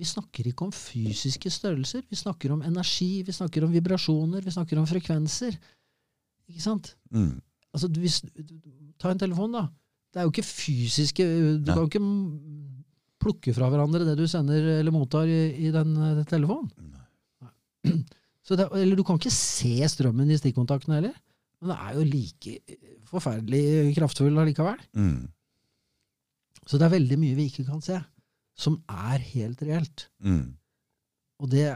Vi 0.00 0.08
snakker 0.08 0.48
ikke 0.48 0.68
om 0.68 0.72
fysiske 0.72 1.52
størrelser. 1.52 2.06
Vi 2.08 2.16
snakker 2.16 2.54
om 2.54 2.64
energi, 2.64 3.20
vi 3.26 3.36
snakker 3.36 3.66
om 3.66 3.74
vibrasjoner, 3.74 4.40
vi 4.46 4.54
snakker 4.54 4.80
om 4.80 4.88
frekvenser. 4.88 5.58
Ikke 6.50 6.64
sant? 6.64 6.94
mm. 7.12 7.38
Altså, 7.70 7.86
hvis, 8.02 8.16
ta 8.98 9.12
en 9.12 9.20
telefon, 9.20 9.52
da. 9.54 9.68
Det 10.10 10.20
er 10.20 10.26
jo 10.26 10.32
ikke 10.32 10.46
fysiske 10.46 11.24
Du 11.24 11.70
Nei. 11.70 11.74
kan 11.74 11.82
jo 11.84 11.88
ikke 11.90 12.04
plukke 13.20 13.54
fra 13.54 13.68
hverandre 13.70 14.06
det 14.08 14.16
du 14.18 14.24
sender 14.30 14.64
eller 14.78 14.94
mottar 14.94 15.28
i, 15.28 15.40
i 15.68 15.72
den 15.74 15.92
eh, 15.96 16.22
telefonen. 16.28 16.70
Så 18.46 18.56
det, 18.58 18.66
eller 18.74 18.98
du 18.98 19.04
kan 19.06 19.20
ikke 19.20 19.32
se 19.34 19.76
strømmen 19.92 20.30
i 20.32 20.38
stikkontaktene 20.40 20.96
heller. 20.96 21.18
Men 21.60 21.72
det 21.72 21.76
er 21.84 21.98
jo 21.98 22.06
like 22.08 22.78
forferdelig 23.10 23.92
kraftfull 23.98 24.40
allikevel. 24.40 24.80
Mm. 24.96 25.28
Så 26.64 26.80
det 26.80 26.86
er 26.86 26.96
veldig 26.96 27.18
mye 27.20 27.36
vi 27.36 27.46
ikke 27.50 27.66
kan 27.68 27.82
se, 27.84 27.98
som 28.58 28.78
er 28.88 29.20
helt 29.34 29.62
reelt. 29.66 30.06
Mm. 30.24 30.56
Og 31.40 31.52
det, 31.52 31.68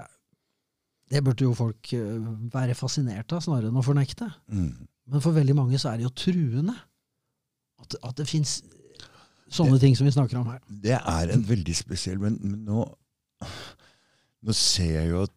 det 1.13 1.23
burde 1.25 1.47
jo 1.47 1.55
folk 1.57 1.93
eh, 1.97 2.33
være 2.53 2.77
fascinert 2.79 3.37
av, 3.37 3.45
snarere 3.45 3.71
enn 3.73 3.81
å 3.81 3.85
fornekte. 3.85 4.31
Mm. 4.49 4.73
Men 5.13 5.25
for 5.25 5.37
veldig 5.37 5.57
mange 5.61 5.81
så 5.81 5.93
er 5.93 6.01
det 6.01 6.09
jo 6.09 6.15
truende. 6.17 6.77
At, 7.85 7.97
at 8.01 8.19
det 8.19 8.27
fins 8.31 8.59
sånne 9.55 9.79
ting 9.83 9.97
som 9.97 10.09
vi 10.09 10.15
snakker 10.15 10.41
om 10.41 10.51
her. 10.51 10.61
Det 10.67 10.97
er 10.99 11.33
en 11.35 11.45
veldig 11.47 11.77
spesiell 11.77 12.19
Men, 12.23 12.39
men 12.43 12.65
nå, 12.67 12.85
nå 14.45 14.57
ser 14.57 14.99
jeg 14.99 15.13
jo 15.13 15.25
at 15.29 15.35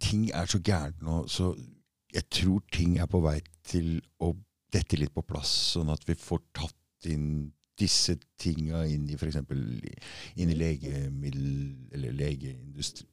ting 0.00 0.30
er 0.32 0.48
så 0.48 0.60
gærent 0.64 1.02
nå, 1.04 1.24
så 1.28 1.52
jeg 2.14 2.26
tror 2.32 2.62
ting 2.72 2.96
er 2.98 3.08
på 3.10 3.20
vei 3.22 3.36
til 3.68 3.98
å 4.24 4.32
dette 4.72 4.96
litt 4.98 5.12
på 5.14 5.22
plass, 5.26 5.50
sånn 5.74 5.90
at 5.92 6.06
vi 6.08 6.16
får 6.18 6.40
tatt 6.56 7.10
inn 7.10 7.50
disse 7.80 8.16
tinga 8.40 8.82
inn 8.88 9.06
i 9.08 9.16
f.eks. 9.16 9.38
inn 9.40 10.52
i 10.52 10.56
legemiddel... 10.58 11.46
Eller 11.96 12.16
legeindustri 12.16 13.06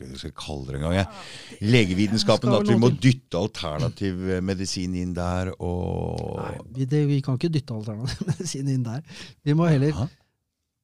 jeg 0.00 0.18
skal 0.20 0.32
kalle 0.36 0.66
det 0.68 0.78
engang? 0.80 0.94
jeg? 0.98 1.60
Legevitenskapen. 1.64 2.52
At 2.52 2.68
vi 2.68 2.78
må 2.80 2.90
dytte 2.92 3.38
alternativ 3.40 4.18
medisin 4.44 4.94
inn 4.98 5.14
der. 5.16 5.52
Og 5.60 6.40
Nei, 6.40 6.54
vi, 6.78 6.88
det, 6.90 7.02
vi 7.08 7.20
kan 7.24 7.38
ikke 7.38 7.52
dytte 7.54 7.76
alternativ 7.76 8.26
medisin 8.32 8.68
inn 8.72 8.84
der. 8.86 9.02
Vi 9.46 9.54
må 9.56 9.68
heller? 9.70 9.96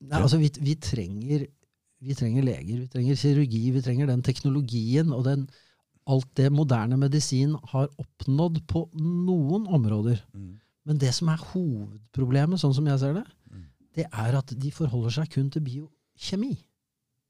Nei, 0.02 0.18
altså 0.22 0.40
vi, 0.40 0.48
vi, 0.58 0.74
trenger, 0.82 1.44
vi 2.02 2.16
trenger 2.18 2.42
leger, 2.46 2.80
vi 2.82 2.88
trenger 2.90 3.20
kirurgi, 3.20 3.60
vi 3.76 3.84
trenger 3.84 4.08
den 4.10 4.24
teknologien 4.26 5.12
og 5.14 5.22
den, 5.28 5.44
alt 6.10 6.26
det 6.34 6.48
moderne 6.50 6.96
medisin 6.98 7.52
har 7.70 7.86
oppnådd 8.02 8.64
på 8.66 8.88
noen 8.98 9.68
områder. 9.70 10.18
Mm. 10.34 10.56
Men 10.88 10.98
det 10.98 11.12
som 11.14 11.28
er 11.30 11.38
hovedproblemet, 11.52 12.58
sånn 12.58 12.74
som 12.74 12.88
jeg 12.90 12.98
ser 13.04 13.20
det, 13.20 13.26
Mm. 13.52 13.66
det 13.94 14.06
er 14.08 14.34
at 14.38 14.50
de 14.58 14.70
forholder 14.74 15.12
seg 15.20 15.28
kun 15.30 15.50
til 15.52 15.62
biokjemi. 15.62 16.54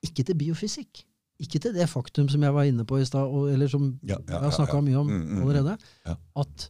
Ikke 0.07 0.25
til 0.25 0.37
biofysikk. 0.38 1.03
Ikke 1.42 1.59
til 1.62 1.74
det 1.74 1.88
faktum 1.90 2.28
som 2.31 2.42
jeg 2.46 2.55
var 2.55 2.68
inne 2.70 2.85
på 2.87 3.00
i 3.02 3.07
stad, 3.09 3.26
eller 3.52 3.70
som 3.72 3.88
Ja, 4.07 4.16
ja, 4.16 4.20
jeg 4.28 4.38
har 4.38 4.50
ja, 4.50 4.57
snakka 4.61 4.78
ja. 4.78 4.85
mye 4.87 4.98
om 5.00 5.09
Mm, 5.11 5.20
mm, 5.22 5.31
mm. 5.33 5.42
allerede. 5.46 5.76
Ja. 6.07 6.16
At 6.44 6.68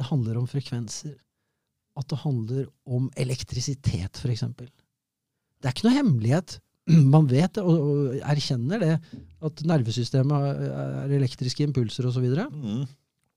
det 0.00 0.06
handler 0.10 0.38
om 0.40 0.46
frekvenser. 0.50 1.14
At 1.98 2.08
det 2.10 2.18
handler 2.22 2.66
om 2.86 3.08
elektrisitet, 3.18 4.18
f.eks. 4.22 4.44
Det 4.58 5.68
er 5.68 5.74
ikke 5.74 5.88
noe 5.88 5.96
hemmelighet. 5.98 6.58
Man 7.14 7.26
vet 7.30 7.54
det, 7.58 7.62
og, 7.62 7.82
og 7.90 8.14
erkjenner 8.32 8.80
det, 8.82 8.94
at 9.46 9.62
nervesystemet 9.68 10.64
er 10.70 11.12
elektriske 11.20 11.66
impulser 11.66 12.08
osv. 12.10 12.24
Og, 12.30 12.54
Mm. 12.54 12.86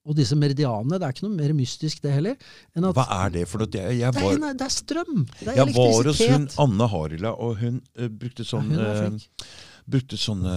og 0.09 0.15
disse 0.17 0.36
meridianene, 0.36 0.97
det 0.99 1.05
er 1.07 1.13
ikke 1.15 1.25
noe 1.27 1.36
mer 1.38 1.53
mystisk 1.57 2.01
det 2.03 2.13
heller. 2.15 2.39
at 2.75 2.88
Hva 2.97 3.05
er 3.25 3.29
det 3.36 3.43
for 3.47 3.62
noe? 3.63 3.69
Jeg, 3.73 3.99
jeg 3.99 4.13
det, 4.15 4.23
er, 4.23 4.57
det 4.59 4.65
er 4.67 4.73
strøm! 4.73 5.21
Det 5.39 5.47
er 5.53 5.59
jeg 5.62 5.75
var 5.77 6.09
hos 6.09 6.23
hun. 6.27 6.47
Anne 6.65 6.88
Harila, 6.91 7.31
og 7.38 7.57
hun 7.62 7.77
uh, 7.99 8.07
brukte 8.09 8.43
Ja, 8.43 8.49
sånn 8.55 8.71
hun 8.71 8.81
var 8.81 8.89
eh, 8.95 9.03
flink. 9.05 9.47
Brukte 9.89 10.17
sånne, 10.19 10.55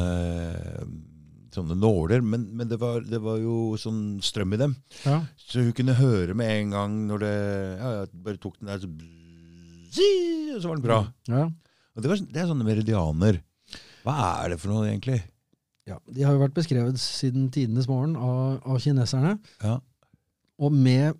sånne 1.54 1.76
nåler, 1.78 2.22
men, 2.22 2.46
men 2.56 2.70
det, 2.70 2.78
var, 2.80 3.02
det 3.06 3.20
var 3.22 3.40
jo 3.42 3.74
sånn 3.80 4.18
strøm 4.24 4.54
i 4.56 4.60
dem. 4.60 4.76
Ja. 5.04 5.20
Så 5.40 5.64
hun 5.64 5.74
kunne 5.76 5.96
høre 5.98 6.36
med 6.38 6.52
en 6.52 6.74
gang 6.76 6.98
når 7.08 7.24
det 7.24 7.34
ja, 7.36 7.92
jeg 8.00 8.24
bare 8.26 8.42
tok 8.42 8.58
den 8.60 8.72
der, 8.72 8.82
så 8.82 8.90
og 10.56 10.60
så 10.60 10.68
var 10.68 10.76
den 10.76 10.84
bra. 10.84 10.98
Ja. 11.30 11.46
Og 11.96 12.04
det, 12.04 12.10
var, 12.10 12.20
det 12.20 12.40
er 12.42 12.48
sånne 12.50 12.66
meridianer. 12.66 13.40
Hva 14.04 14.16
er 14.44 14.52
det 14.52 14.60
for 14.60 14.72
noe, 14.72 14.86
egentlig? 14.88 15.20
Ja, 15.86 15.98
De 16.10 16.24
har 16.26 16.34
jo 16.34 16.42
vært 16.42 16.56
beskrevet 16.56 16.98
siden 17.00 17.48
tidenes 17.54 17.88
morgen 17.88 18.16
av, 18.18 18.58
av 18.66 18.80
kineserne. 18.82 19.36
Ja. 19.62 19.78
Og 20.60 20.74
med 20.74 21.16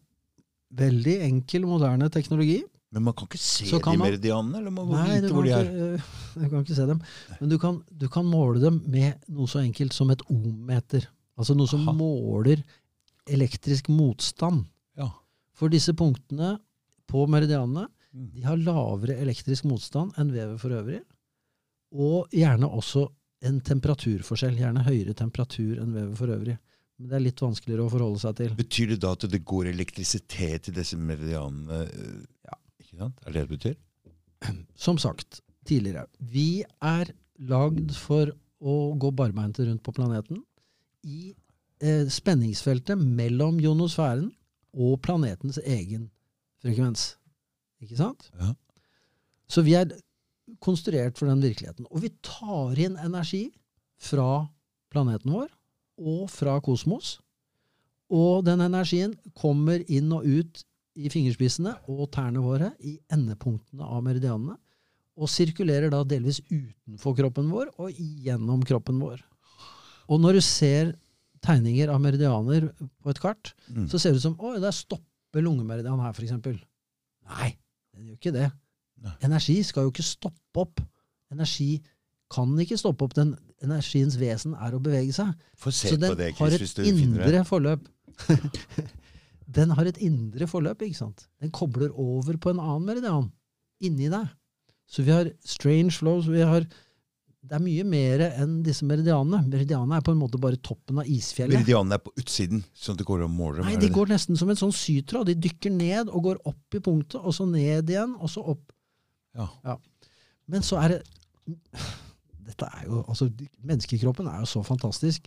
veldig 0.76 1.20
enkel, 1.28 1.66
moderne 1.68 2.10
teknologi 2.12 2.60
Men 2.94 3.02
man 3.02 3.14
kan 3.18 3.26
ikke 3.26 3.40
se 3.42 3.66
kan 3.82 3.96
de 3.96 3.98
man- 3.98 4.06
meridianene, 4.12 4.58
eller 4.60 4.70
man 4.70 4.86
må 4.86 4.94
Nei, 4.96 5.20
vite 5.20 5.32
hvor 5.34 5.42
de 5.44 5.50
er. 5.56 5.64
ikke, 5.66 6.02
du 6.40 6.48
kan 6.52 6.62
ikke 6.64 6.76
se 6.78 6.86
dem. 6.86 7.00
Men 7.40 7.48
du 7.50 7.58
kan, 7.58 7.80
du 7.90 8.06
kan 8.08 8.24
måle 8.30 8.60
dem 8.62 8.78
med 8.86 9.18
noe 9.28 9.46
så 9.50 9.60
enkelt 9.64 9.92
som 9.96 10.10
et 10.14 10.22
ohmmeter. 10.30 11.08
Altså 11.36 11.56
noe 11.58 11.66
som 11.68 11.82
Aha. 11.88 11.92
måler 11.98 12.62
elektrisk 13.28 13.88
motstand. 13.92 14.64
Ja. 14.96 15.10
For 15.58 15.68
disse 15.72 15.92
punktene 15.98 16.58
på 17.10 17.26
meridianene 17.30 17.88
Mm. 18.16 18.30
de 18.32 18.40
har 18.46 18.56
lavere 18.56 19.18
elektrisk 19.20 19.66
motstand 19.68 20.14
enn 20.16 20.30
vevet 20.32 20.58
for 20.62 20.70
øvrig. 20.72 21.02
Og 21.92 22.30
gjerne 22.32 22.64
også 22.70 23.02
en 23.44 23.58
temperaturforskjell. 23.60 24.56
Gjerne 24.56 24.84
høyere 24.86 25.12
temperatur 25.12 25.82
enn 25.82 25.92
vevet 25.92 26.16
for 26.16 26.32
øvrig. 26.32 26.54
Men 26.98 27.10
det 27.10 27.16
er 27.18 27.24
litt 27.26 27.42
vanskeligere 27.44 27.84
å 27.84 27.90
forholde 27.92 28.22
seg 28.22 28.36
til. 28.38 28.54
Betyr 28.56 28.94
det 28.94 29.00
da 29.04 29.10
at 29.12 29.26
det 29.28 29.42
går 29.44 29.68
elektrisitet 29.74 30.70
i 30.70 30.72
disse 30.78 30.96
meridianene? 30.96 31.82
Ikke 32.96 33.04
sant? 33.04 33.20
Er 33.26 33.34
det 33.34 33.42
det 33.42 33.52
betyr? 33.52 33.76
Som 34.86 34.96
sagt 34.98 35.42
tidligere, 35.68 36.06
vi 36.16 36.64
er 36.80 37.12
lagd 37.36 37.92
for 37.92 38.32
å 38.64 38.76
gå 38.96 39.10
barbeinte 39.12 39.66
rundt 39.66 39.82
på 39.84 39.92
planeten 39.92 40.40
i 41.04 41.34
eh, 41.84 42.06
spenningsfeltet 42.08 42.96
mellom 42.96 43.60
ionosfæren 43.60 44.30
og 44.76 45.00
planetens 45.04 45.58
egen 45.60 46.08
frekvens. 46.64 47.16
Ikke 47.84 47.98
sant? 47.98 48.30
Ja. 48.40 48.54
Så 49.52 49.62
vi 49.66 49.76
er 49.76 49.92
konstruert 50.64 51.18
for 51.18 51.28
den 51.28 51.44
virkeligheten. 51.44 51.84
Og 51.90 52.00
vi 52.06 52.14
tar 52.24 52.78
inn 52.80 52.96
energi 52.96 53.50
fra 54.00 54.46
planeten 54.92 55.34
vår 55.36 55.50
og 56.00 56.30
fra 56.32 56.56
kosmos. 56.64 57.18
Og 58.08 58.46
den 58.46 58.62
energien 58.64 59.16
kommer 59.36 59.84
inn 59.92 60.08
og 60.14 60.24
ut 60.24 60.64
i 60.96 61.10
fingerspissene 61.12 61.74
og 61.92 62.06
tærne 62.14 62.40
våre 62.42 62.72
i 62.80 62.96
endepunktene 63.12 63.84
av 63.84 64.02
meridianene. 64.06 64.56
Og 65.16 65.30
sirkulerer 65.32 65.88
da 65.92 66.02
delvis 66.04 66.42
utenfor 66.50 67.14
kroppen 67.16 67.48
vår 67.52 67.70
og 67.80 67.92
gjennom 67.96 68.64
kroppen 68.68 68.98
vår. 69.00 69.22
Og 70.12 70.20
når 70.20 70.38
du 70.38 70.42
ser 70.44 70.94
tegninger 71.46 71.88
av 71.92 72.00
meridianer 72.04 72.68
på 73.02 73.10
et 73.12 73.20
kart, 73.22 73.54
Mm. 73.72 73.86
så 73.88 73.98
ser 73.98 74.12
det 74.12 74.20
ut 74.20 74.22
som 74.22 74.36
oi, 74.40 74.58
der 74.60 74.72
stopper 74.72 75.42
lungemeridian 75.42 76.00
her, 76.00 76.12
f.eks. 76.12 76.32
Nei, 77.26 77.56
den 77.94 78.06
gjør 78.10 78.18
ikke 78.20 78.32
det. 78.32 78.50
Nei. 79.02 79.12
Energi 79.22 79.62
skal 79.64 79.84
jo 79.86 79.90
ikke 79.92 80.04
stoppe 80.04 80.60
opp. 80.62 80.80
Energi 81.32 81.82
kan 82.32 82.52
ikke 82.58 82.78
stoppe 82.78 83.04
opp. 83.04 83.14
Den 83.14 83.36
energiens 83.62 84.16
vesen 84.20 84.54
er 84.54 84.74
å 84.76 84.80
bevege 84.82 85.12
seg. 85.14 85.32
Se 85.70 85.90
Så 85.92 85.96
den 86.00 86.16
det, 86.16 86.34
har 86.38 86.48
et 86.48 86.78
indre 86.86 87.44
forløp. 87.44 87.88
den 89.46 89.70
har 89.78 89.86
et 89.86 90.00
indre 90.02 90.48
forløp, 90.50 90.82
ikke 90.82 90.98
sant? 90.98 91.28
Den 91.42 91.52
kobler 91.54 91.92
over 91.94 92.38
på 92.42 92.50
en 92.52 92.62
annen 92.62 92.88
meridian 92.88 93.30
inni 93.84 94.10
deg. 94.10 94.32
Så 94.90 95.04
vi 95.06 95.14
har 95.14 95.30
strange 95.46 95.94
flows. 95.94 96.28
Vi 96.30 96.42
har, 96.46 96.66
det 97.46 97.54
er 97.54 97.62
mye 97.62 97.84
mer 97.86 98.24
enn 98.28 98.60
disse 98.66 98.86
meridianene. 98.86 99.44
Meridianene 99.46 99.98
er 99.98 100.06
på 100.06 100.14
en 100.14 100.20
måte 100.20 100.40
bare 100.42 100.58
toppen 100.62 100.98
av 101.02 101.10
isfjellet. 101.10 101.58
Meridianene 101.60 101.98
er 101.98 102.02
på 102.02 102.14
utsiden, 102.18 102.62
sånn 102.74 102.96
at 102.96 103.02
det 103.02 103.08
går 103.08 103.26
og 103.26 103.34
måler. 103.34 103.66
Nei, 103.66 103.76
de 103.82 103.90
går 103.92 104.10
nesten 104.14 104.38
som 104.38 104.50
en 104.50 104.58
sånn 104.58 104.74
sytråd. 104.74 105.30
De 105.30 105.36
dykker 105.46 105.74
ned 105.74 106.10
og 106.10 106.30
går 106.30 106.40
opp 106.50 106.78
i 106.78 106.82
punktet, 106.82 107.20
og 107.22 107.34
så 107.34 107.46
ned 107.50 107.92
igjen, 107.92 108.16
og 108.18 108.32
så 108.32 108.42
opp. 108.54 108.64
Ja. 109.36 109.50
Ja. 109.66 109.76
Men 110.50 110.62
så 110.64 110.78
er 110.80 110.94
det 110.94 111.02
Dette 112.46 112.68
er 112.78 112.86
jo 112.86 113.02
Altså, 113.10 113.26
menneskekroppen 113.66 114.28
er 114.30 114.40
jo 114.44 114.48
så 114.48 114.62
fantastisk. 114.64 115.26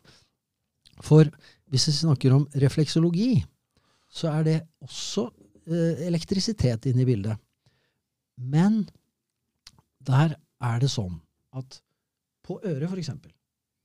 For 1.04 1.28
hvis 1.72 1.88
vi 1.88 1.96
snakker 2.00 2.34
om 2.36 2.48
refleksologi, 2.64 3.44
så 4.10 4.32
er 4.34 4.46
det 4.48 4.58
også 4.84 5.28
eh, 5.70 6.06
elektrisitet 6.08 6.90
inne 6.90 7.04
i 7.04 7.10
bildet. 7.10 7.38
Men 8.40 8.84
der 10.06 10.36
er 10.64 10.82
det 10.82 10.90
sånn 10.92 11.20
at 11.56 11.82
på 12.46 12.60
øret, 12.64 12.90
for 12.90 12.98
eksempel 13.02 13.34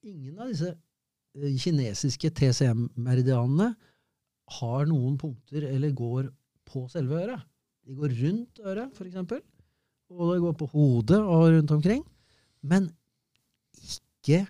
Ingen 0.04 0.36
av 0.36 0.50
disse 0.52 0.68
eh, 0.68 1.54
kinesiske 1.56 2.28
TCM-meridianene 2.36 3.70
har 4.58 4.88
noen 4.90 5.16
punkter 5.20 5.64
eller 5.70 5.94
går 5.96 6.28
på 6.68 6.84
selve 6.92 7.22
øret. 7.22 7.46
De 7.84 7.96
går 7.96 8.12
rundt 8.18 8.60
øret, 8.60 8.92
for 8.96 9.08
eksempel. 9.08 9.40
Og 10.12 10.34
det 10.34 10.42
går 10.44 10.56
på 10.60 10.68
hodet 10.74 11.20
og 11.22 11.46
rundt 11.54 11.72
omkring. 11.72 12.04
Men 12.60 12.90
ikke 13.80 14.44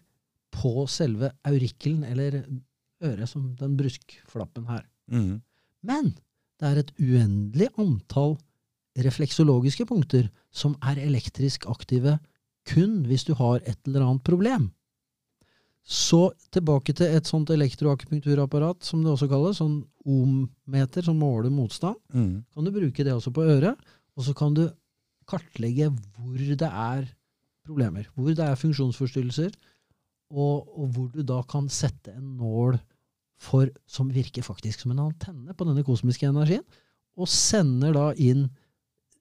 på 0.54 0.86
selve 0.90 1.30
aurikkelen 1.46 2.02
eller 2.06 2.40
øret, 3.02 3.28
som 3.30 3.52
den 3.58 3.76
bruskflappen 3.78 4.66
her. 4.70 4.84
Mhm. 5.10 5.38
Men 5.84 6.14
det 6.60 6.70
er 6.70 6.80
et 6.80 6.92
uendelig 6.98 7.70
antall 7.80 8.38
refleksologiske 9.04 9.86
punkter 9.90 10.28
som 10.54 10.76
er 10.86 11.00
elektrisk 11.02 11.66
aktive 11.70 12.18
kun 12.68 13.02
hvis 13.08 13.26
du 13.28 13.34
har 13.36 13.60
et 13.62 13.78
eller 13.88 14.06
annet 14.06 14.24
problem. 14.26 14.70
Så 15.84 16.30
tilbake 16.54 16.94
til 16.96 17.12
et 17.12 17.28
sånt 17.28 17.50
elektroakupunkturapparat, 17.52 18.80
som 18.86 19.02
det 19.04 19.10
også 19.12 19.28
kalles, 19.28 19.58
sånn 19.60 19.82
ohm-meter 20.08 21.04
som 21.04 21.18
måler 21.20 21.52
motstand. 21.52 21.98
Mm. 22.14 22.38
Kan 22.54 22.64
du 22.64 22.72
bruke 22.72 23.04
det 23.04 23.12
også 23.12 23.34
på 23.36 23.44
øret, 23.44 23.76
og 24.16 24.24
så 24.24 24.32
kan 24.36 24.56
du 24.56 24.64
kartlegge 25.28 25.90
hvor 25.92 26.40
det 26.40 26.70
er 26.70 27.04
problemer, 27.64 28.08
hvor 28.14 28.32
det 28.32 28.46
er 28.46 28.60
funksjonsforstyrrelser, 28.60 29.52
og, 30.32 30.64
og 30.72 30.88
hvor 30.94 31.12
du 31.12 31.20
da 31.26 31.42
kan 31.48 31.68
sette 31.72 32.14
en 32.16 32.32
nål 32.40 32.78
for, 33.44 33.70
som 33.86 34.10
virker 34.12 34.44
faktisk 34.46 34.84
som 34.84 34.94
en 34.94 35.04
antenne 35.06 35.54
på 35.56 35.66
denne 35.68 35.84
kosmiske 35.86 36.28
energien, 36.28 36.64
og 37.14 37.30
sender 37.30 37.94
da 37.94 38.06
inn 38.18 38.48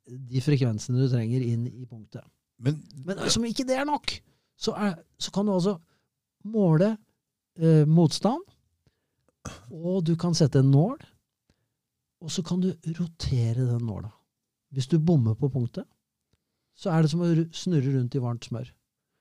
de 0.03 0.41
frekvensene 0.43 1.03
du 1.03 1.09
trenger 1.12 1.43
inn 1.45 1.67
i 1.69 1.86
punktet. 1.86 2.25
Men, 2.63 2.79
Men 3.05 3.21
som 3.31 3.45
ikke 3.47 3.65
det 3.67 3.77
er 3.79 3.88
nok, 3.88 4.15
så, 4.59 4.73
er, 4.75 4.97
så 5.19 5.31
kan 5.36 5.47
du 5.47 5.53
altså 5.53 5.77
måle 6.49 6.93
eh, 7.59 7.83
motstand, 7.88 8.43
og 9.73 10.03
du 10.07 10.15
kan 10.19 10.36
sette 10.38 10.62
en 10.63 10.71
nål, 10.71 10.97
og 12.23 12.31
så 12.31 12.43
kan 12.45 12.62
du 12.63 12.71
rotere 12.99 13.65
den 13.67 13.83
nåla. 13.83 14.12
Hvis 14.73 14.88
du 14.89 14.97
bommer 14.99 15.36
på 15.38 15.51
punktet, 15.51 15.86
så 16.79 16.93
er 16.93 17.03
det 17.03 17.12
som 17.12 17.21
å 17.21 17.31
snurre 17.53 17.91
rundt 17.93 18.15
i 18.15 18.21
varmt 18.23 18.47
smør. 18.47 18.69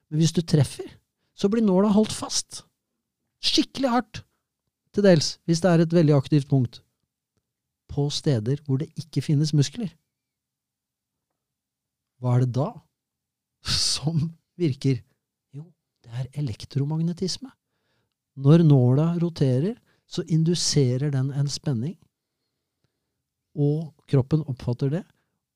Men 0.09 0.23
hvis 0.23 0.35
du 0.37 0.41
treffer, 0.47 0.87
så 1.35 1.51
blir 1.51 1.65
nåla 1.65 1.91
holdt 1.93 2.15
fast. 2.15 2.63
Skikkelig 3.43 3.91
hardt, 3.91 4.23
til 4.93 5.07
dels, 5.07 5.37
hvis 5.49 5.63
det 5.65 5.71
er 5.71 5.85
et 5.85 5.95
veldig 5.97 6.15
aktivt 6.17 6.49
punkt. 6.51 6.83
På 7.93 8.09
steder 8.13 8.61
hvor 8.67 8.81
det 8.81 8.91
ikke 8.99 9.25
finnes 9.25 9.55
muskler. 9.57 9.91
Hva 12.21 12.37
er 12.37 12.45
det 12.45 12.53
da 12.57 12.69
som 13.95 14.31
virker? 14.61 15.01
Jo, 15.57 15.67
det 16.05 16.13
er 16.13 16.31
elektromagnetisme. 16.45 17.51
Når 18.37 18.65
nåla 18.65 19.13
roterer, 19.21 19.75
så 20.09 20.25
induserer 20.29 21.13
den 21.13 21.31
en 21.33 21.49
spenning, 21.49 21.97
og 23.57 23.93
kroppen 24.09 24.45
oppfatter 24.49 24.91
det, 24.93 25.03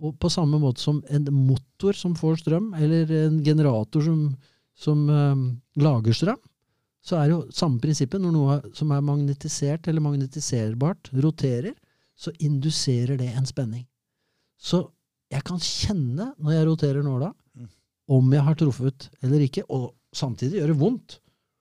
og 0.04 0.16
på 0.20 0.28
samme 0.32 0.58
måte 0.60 0.82
som 0.82 1.00
en 1.12 1.28
motor 1.32 1.96
som 1.96 2.16
får 2.16 2.42
strøm, 2.42 2.72
eller 2.76 3.12
en 3.26 3.38
generator 3.44 4.04
som, 4.04 4.20
som 4.76 5.06
um, 5.08 5.44
lager 5.80 6.16
strøm, 6.16 6.40
så 7.06 7.18
er 7.20 7.28
det 7.28 7.34
jo 7.36 7.42
samme 7.54 7.78
prinsippet. 7.82 8.18
Når 8.22 8.32
noe 8.34 8.56
som 8.74 8.90
er 8.94 9.04
magnetisert 9.06 9.86
eller 9.86 10.02
magnetiserbart, 10.02 11.12
roterer, 11.22 11.76
så 12.18 12.32
induserer 12.42 13.18
det 13.20 13.28
en 13.36 13.46
spenning. 13.46 13.84
Så 14.58 14.82
jeg 15.30 15.44
kan 15.46 15.60
kjenne 15.62 16.32
når 16.38 16.56
jeg 16.56 16.68
roterer 16.70 17.04
nåla, 17.06 17.32
Mm. 17.56 17.68
om 18.08 18.32
jeg 18.32 18.42
har 18.44 18.54
truffet 18.54 19.08
eller 19.22 19.40
ikke, 19.46 19.62
og 19.70 19.94
samtidig 20.14 20.60
gjøre 20.60 20.76
vondt. 20.78 21.18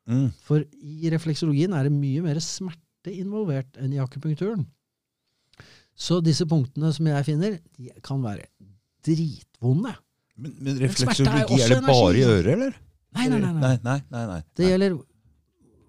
Mm. 0.08 0.31
For 0.45 0.62
i 0.81 1.10
refleksologien 1.10 1.73
er 1.73 1.88
det 1.88 1.93
mye 1.95 2.21
mer 2.21 2.39
smerte 2.43 3.13
involvert 3.13 3.77
enn 3.81 3.93
i 3.93 4.01
akupunkturen. 4.01 4.65
Så 5.95 6.19
disse 6.21 6.45
punktene 6.45 6.91
som 6.93 7.08
jeg 7.08 7.25
finner, 7.25 7.60
de 7.77 7.89
kan 8.03 8.21
være 8.21 8.47
dritvonde. 9.05 9.95
Men, 10.36 10.55
men 10.60 10.75
er 10.75 10.88
refleksologi, 10.89 11.45
også 11.47 11.63
er 11.63 11.75
det 11.77 11.86
bare 11.88 12.17
i 12.19 12.23
øret, 12.27 12.51
eller? 12.58 12.79
Nei. 13.15 13.27
nei. 13.31 13.39
nei, 13.39 13.75
nei, 13.86 13.99
nei, 14.12 14.25
nei. 14.34 14.41
Det 14.60 14.67
gjelder 14.67 14.97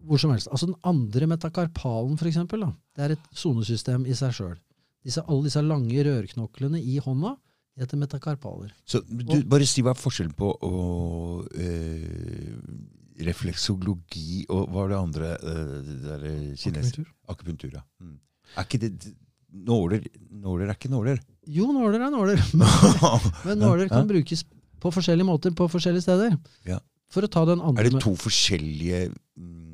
hvor 0.07 0.21
som 0.23 0.33
helst. 0.35 0.49
Altså 0.53 0.71
Den 0.71 0.79
andre 0.87 1.27
metakarpalen, 1.31 2.17
for 2.21 2.31
eksempel, 2.31 2.63
da, 2.67 2.71
det 2.97 3.05
er 3.05 3.17
et 3.17 3.27
sonesystem 3.35 4.07
i 4.07 4.17
seg 4.17 4.35
sjøl. 4.37 4.57
Alle 5.23 5.43
disse 5.47 5.63
lange 5.63 6.03
rørknoklene 6.03 6.81
i 6.83 6.97
hånda 7.03 7.37
de 7.77 7.85
heter 7.85 8.01
metakarpaler. 8.01 8.71
Så 8.89 9.03
du, 9.05 9.43
bare 9.45 9.67
si 9.69 9.83
hva 9.85 9.93
er 9.93 10.01
forskjellen 10.01 10.33
på 10.37 10.49
å, 10.65 10.71
øh, 11.45 12.55
refleksologi 13.27 14.47
og 14.53 14.71
hva 14.73 14.87
er 14.87 14.93
det 14.93 14.99
andre 14.99 15.35
øh, 15.37 15.75
det 15.85 15.97
der 16.05 16.25
eh. 16.31 16.41
Akupunktur. 16.57 17.07
Akupunktur, 17.29 17.71
ja. 17.77 17.85
Mm. 18.01 18.19
Er 18.57 18.69
ikke 18.69 18.83
det 18.87 19.15
Nåler 19.57 20.03
Nåler 20.37 20.69
er 20.69 20.75
ikke 20.75 20.91
nåler. 20.93 21.21
Jo, 21.49 21.71
nåler 21.73 22.03
er 22.03 22.11
nåler. 22.13 22.41
Men 23.47 23.61
nåler 23.63 23.89
kan 23.89 24.09
brukes 24.09 24.43
på 24.83 24.91
forskjellige 24.93 25.29
måter 25.29 25.55
på 25.57 25.69
forskjellige 25.73 26.05
steder. 26.05 26.35
Ja. 26.69 26.81
For 27.13 27.25
å 27.25 27.31
ta 27.31 27.45
den 27.49 27.63
andre 27.63 27.85
Er 27.85 27.89
det 27.95 28.03
to 28.03 28.13
forskjellige 28.19 29.07
mm, 29.09 29.66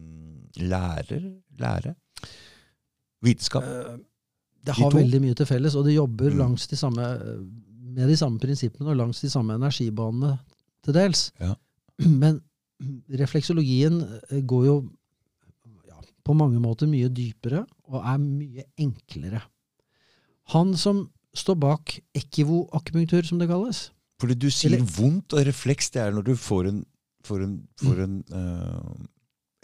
lærer? 0.59 1.23
Lære? 1.59 1.95
Vitenskap? 3.23 3.63
Eh, 3.63 3.99
Det 4.65 4.75
har 4.79 4.91
de 4.91 4.97
veldig 5.01 5.21
mye 5.25 5.35
til 5.35 5.47
felles, 5.47 5.75
og 5.75 5.85
det 5.85 5.95
jobber 5.97 6.31
Mm. 6.31 6.39
langs 6.39 6.67
de 6.69 6.77
samme, 6.77 7.03
med 7.95 8.09
de 8.09 8.17
samme 8.17 8.39
prinsippene 8.39 8.91
og 8.91 8.97
langs 8.97 9.21
de 9.21 9.29
samme 9.31 9.55
energibanene 9.55 10.39
til 10.85 10.95
dels. 10.95 11.33
Ja. 11.41 11.55
Men 12.23 12.41
refleksologien 13.11 14.03
eh, 14.31 14.41
går 14.43 14.65
jo 14.67 14.77
ja, 15.89 15.99
på 16.25 16.35
mange 16.35 16.61
måter 16.63 16.87
mye 16.91 17.09
dypere 17.09 17.65
og 17.89 18.05
er 18.05 18.19
mye 18.23 18.65
enklere. 18.79 19.43
Han 20.55 20.75
som 20.77 21.11
står 21.35 21.55
bak 21.59 21.99
ekivoakupunktur, 22.15 23.25
som 23.25 23.39
det 23.39 23.49
kalles 23.49 23.91
Fordi 24.21 24.35
du 24.39 24.51
sier 24.51 24.73
Eller- 24.77 24.87
vondt, 24.87 25.33
og 25.33 25.47
refleks 25.47 25.91
det 25.91 26.03
er 26.03 26.13
når 26.13 26.25
du 26.25 26.35
får 26.37 26.69
en 26.69 26.85
får 27.25 27.43
en, 27.45 27.69
får 27.79 27.99
en, 28.03 28.25
eh, 28.35 29.07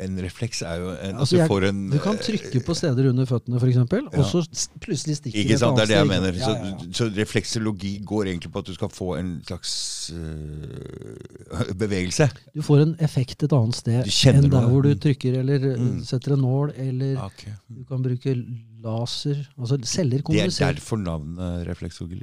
en 0.00 0.18
refleks 0.22 0.60
er 0.62 0.76
jo 0.78 0.90
en, 0.94 1.16
Altså, 1.18 1.36
jeg- 1.36 1.48
får 1.50 1.64
en 1.68 1.90
Du 1.90 1.98
kan 1.98 2.16
trykke 2.22 2.60
på 2.64 2.74
steder 2.74 3.08
under 3.10 3.24
føttene, 3.26 3.58
f.eks., 3.58 3.76
Ja. 3.76 4.18
og 4.20 4.24
så 4.30 4.42
plutselig 4.80 5.16
stikker 5.18 5.38
Ikke 5.40 5.54
et 5.56 5.62
annet 5.62 5.78
sant, 5.78 5.78
det 5.78 5.82
er 5.82 5.90
det 5.90 5.98
jeg 5.98 6.06
mener. 6.06 6.32
Så, 6.38 6.92
så 6.94 7.08
refleksologi 7.16 7.92
går 8.06 8.24
egentlig 8.30 8.52
på 8.52 8.58
at 8.62 8.66
du 8.66 8.74
skal 8.74 8.88
få 8.94 9.08
en 9.18 9.32
slags 9.46 10.10
øh, 10.14 11.74
bevegelse. 11.78 12.28
Du 12.54 12.62
får 12.62 12.82
en 12.84 12.94
effekt 13.00 13.42
et 13.42 13.52
annet 13.52 13.74
sted 13.74 14.06
enn 14.34 14.48
der 14.50 14.68
hvor 14.70 14.82
du 14.86 14.94
trykker 14.94 15.40
eller 15.40 15.66
eh, 15.72 15.78
Mm. 15.78 16.00
setter 16.04 16.32
en 16.34 16.40
nål, 16.46 16.72
eller 16.76 17.18
okay. 17.24 17.52
du 17.68 17.84
kan 17.84 18.02
bruke 18.02 18.34
laser 18.82 19.46
Altså 19.58 19.78
celler 19.84 20.22
Det 20.22 20.42
er 20.60 20.72
derfor 20.74 20.96
navnet 20.96 21.66
refleksologi. 21.66 22.22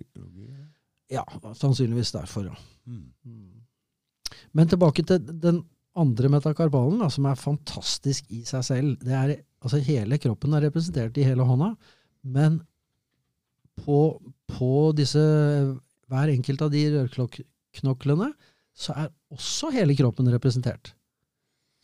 Ja, 1.12 1.24
sannsynligvis 1.54 2.12
derfor, 2.16 2.44
ja. 2.50 2.56
Mm. 2.88 3.04
Mm. 3.26 3.52
Men 4.54 4.68
tilbake 4.68 5.04
til 5.06 5.20
den 5.20 5.64
andre 5.96 6.30
metakarpalen, 6.34 7.00
da, 7.00 7.10
som 7.12 7.28
er 7.30 7.40
fantastisk 7.40 8.28
i 8.36 8.42
seg 8.48 8.66
selv. 8.68 8.96
Det 9.04 9.16
er, 9.16 9.36
altså 9.64 9.80
Hele 9.86 10.20
kroppen 10.22 10.56
er 10.56 10.68
representert 10.68 11.18
i 11.18 11.26
hele 11.28 11.46
hånda, 11.48 11.72
men 12.36 12.60
på, 13.86 14.00
på 14.52 14.74
disse 14.98 15.24
hver 16.12 16.32
enkelt 16.32 16.62
av 16.64 16.72
de 16.74 16.84
rørknoklene 16.94 18.30
så 18.76 18.96
er 19.06 19.10
også 19.34 19.72
hele 19.76 19.96
kroppen 19.98 20.28
representert. 20.34 20.94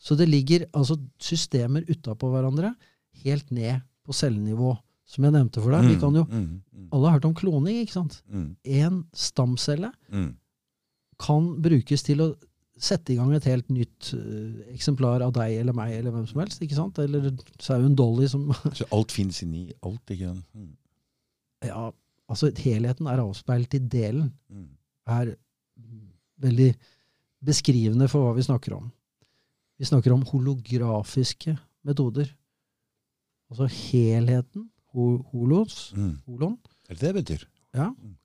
Så 0.02 0.16
det 0.18 0.26
ligger 0.28 0.66
altså 0.74 0.98
systemer 1.22 1.86
utapå 1.88 2.28
hverandre, 2.32 2.72
helt 3.22 3.52
ned 3.54 3.84
på 4.04 4.16
cellenivå. 4.16 4.74
Som 5.12 5.26
jeg 5.26 5.34
nevnte 5.34 5.60
for 5.60 5.74
deg. 5.74 5.90
Vi 5.90 5.98
kan 6.00 6.14
jo, 6.16 6.22
mm, 6.24 6.44
mm, 6.72 6.86
alle 6.94 7.08
har 7.08 7.18
hørt 7.18 7.26
om 7.28 7.34
kloning, 7.36 7.82
ikke 7.82 7.98
sant? 7.98 8.22
mm, 8.32 8.46
En 8.64 9.02
stamcelle 9.12 9.90
mm. 10.08 10.30
kan 11.20 11.50
brukes 11.62 12.06
til 12.06 12.22
å 12.24 12.28
sette 12.78 13.12
i 13.12 13.16
gang 13.18 13.32
et 13.36 13.44
helt 13.44 13.68
nytt 13.70 14.12
eh, 14.16 14.72
eksemplar 14.74 15.22
av 15.22 15.32
deg 15.36 15.58
eller 15.60 15.72
meg 15.76 15.92
eller 15.98 16.10
hvem 16.14 16.26
som 16.26 16.40
helst. 16.40 16.62
ikke 16.64 16.74
sant? 16.78 16.98
Eller 16.98 17.30
sauen 17.60 17.94
Dolly 17.98 18.28
som 18.28 18.48
Så 18.78 18.86
alt 18.92 19.12
fins 19.12 19.42
inni 19.44 19.72
alt, 19.82 20.02
ikke 20.10 20.30
sant? 20.32 20.46
Mm, 20.54 20.72
Ja, 21.68 21.90
altså 22.28 22.50
helheten 22.58 23.06
er 23.06 23.20
avspeilt 23.22 23.74
i 23.74 23.78
delen. 23.78 24.32
mm. 24.50 24.68
Er 25.06 25.34
veldig 26.42 26.74
beskrivende 27.44 28.08
for 28.10 28.22
hva 28.24 28.34
vi 28.36 28.42
snakker 28.46 28.74
om. 28.76 28.90
Vi 29.78 29.84
snakker 29.86 30.12
om 30.14 30.22
holografiske 30.26 31.56
metoder. 31.84 32.28
Altså 33.50 33.66
helheten, 33.66 34.68
holos, 34.94 35.92
Mm. 35.96 36.18
holon, 36.26 36.58
Er 36.88 36.94
det 36.94 37.00
det 37.00 37.14
betyr? 37.14 37.44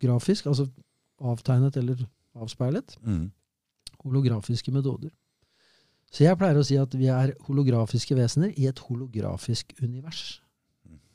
grafisk, 0.02 0.46
altså 0.46 0.68
avtegnet 1.22 1.78
eller 1.78 2.06
avspeilet. 2.36 2.98
Mm. 3.04 3.32
Holografiske 4.04 4.74
metoder. 4.76 5.12
Så 6.12 6.24
jeg 6.24 6.40
pleier 6.40 6.60
å 6.60 6.66
si 6.66 6.78
at 6.80 6.94
vi 6.96 7.10
er 7.12 7.34
holografiske 7.48 8.16
vesener 8.16 8.54
i 8.56 8.68
et 8.70 8.80
holografisk 8.88 9.74
univers. 9.82 10.40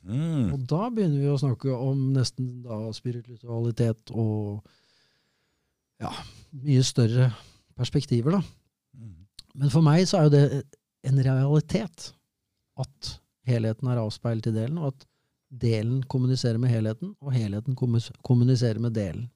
Mm. 0.03 0.51
Og 0.51 0.65
da 0.67 0.89
begynner 0.91 1.21
vi 1.21 1.31
å 1.31 1.39
snakke 1.39 1.73
om 1.73 2.09
nesten 2.13 2.59
da 2.65 2.77
spiritualitet 2.95 4.11
og 4.11 4.59
ja, 6.03 6.11
mye 6.59 6.83
større 6.83 7.29
perspektiver, 7.77 8.35
da. 8.35 8.41
Mm. 8.99 9.15
Men 9.63 9.71
for 9.73 9.85
meg 9.85 10.03
så 10.09 10.19
er 10.19 10.27
jo 10.27 10.33
det 10.33 10.43
en 11.07 11.23
realitet 11.23 12.11
at 12.83 13.13
helheten 13.47 13.89
er 13.91 14.01
avspeilet 14.01 14.51
i 14.51 14.55
delen, 14.55 14.79
og 14.81 14.91
at 14.91 15.07
delen 15.63 16.01
kommuniserer 16.09 16.59
med 16.61 16.73
helheten, 16.73 17.13
og 17.21 17.35
helheten 17.35 17.77
kommuniserer 17.77 18.81
med 18.81 18.95
delen. 18.97 19.27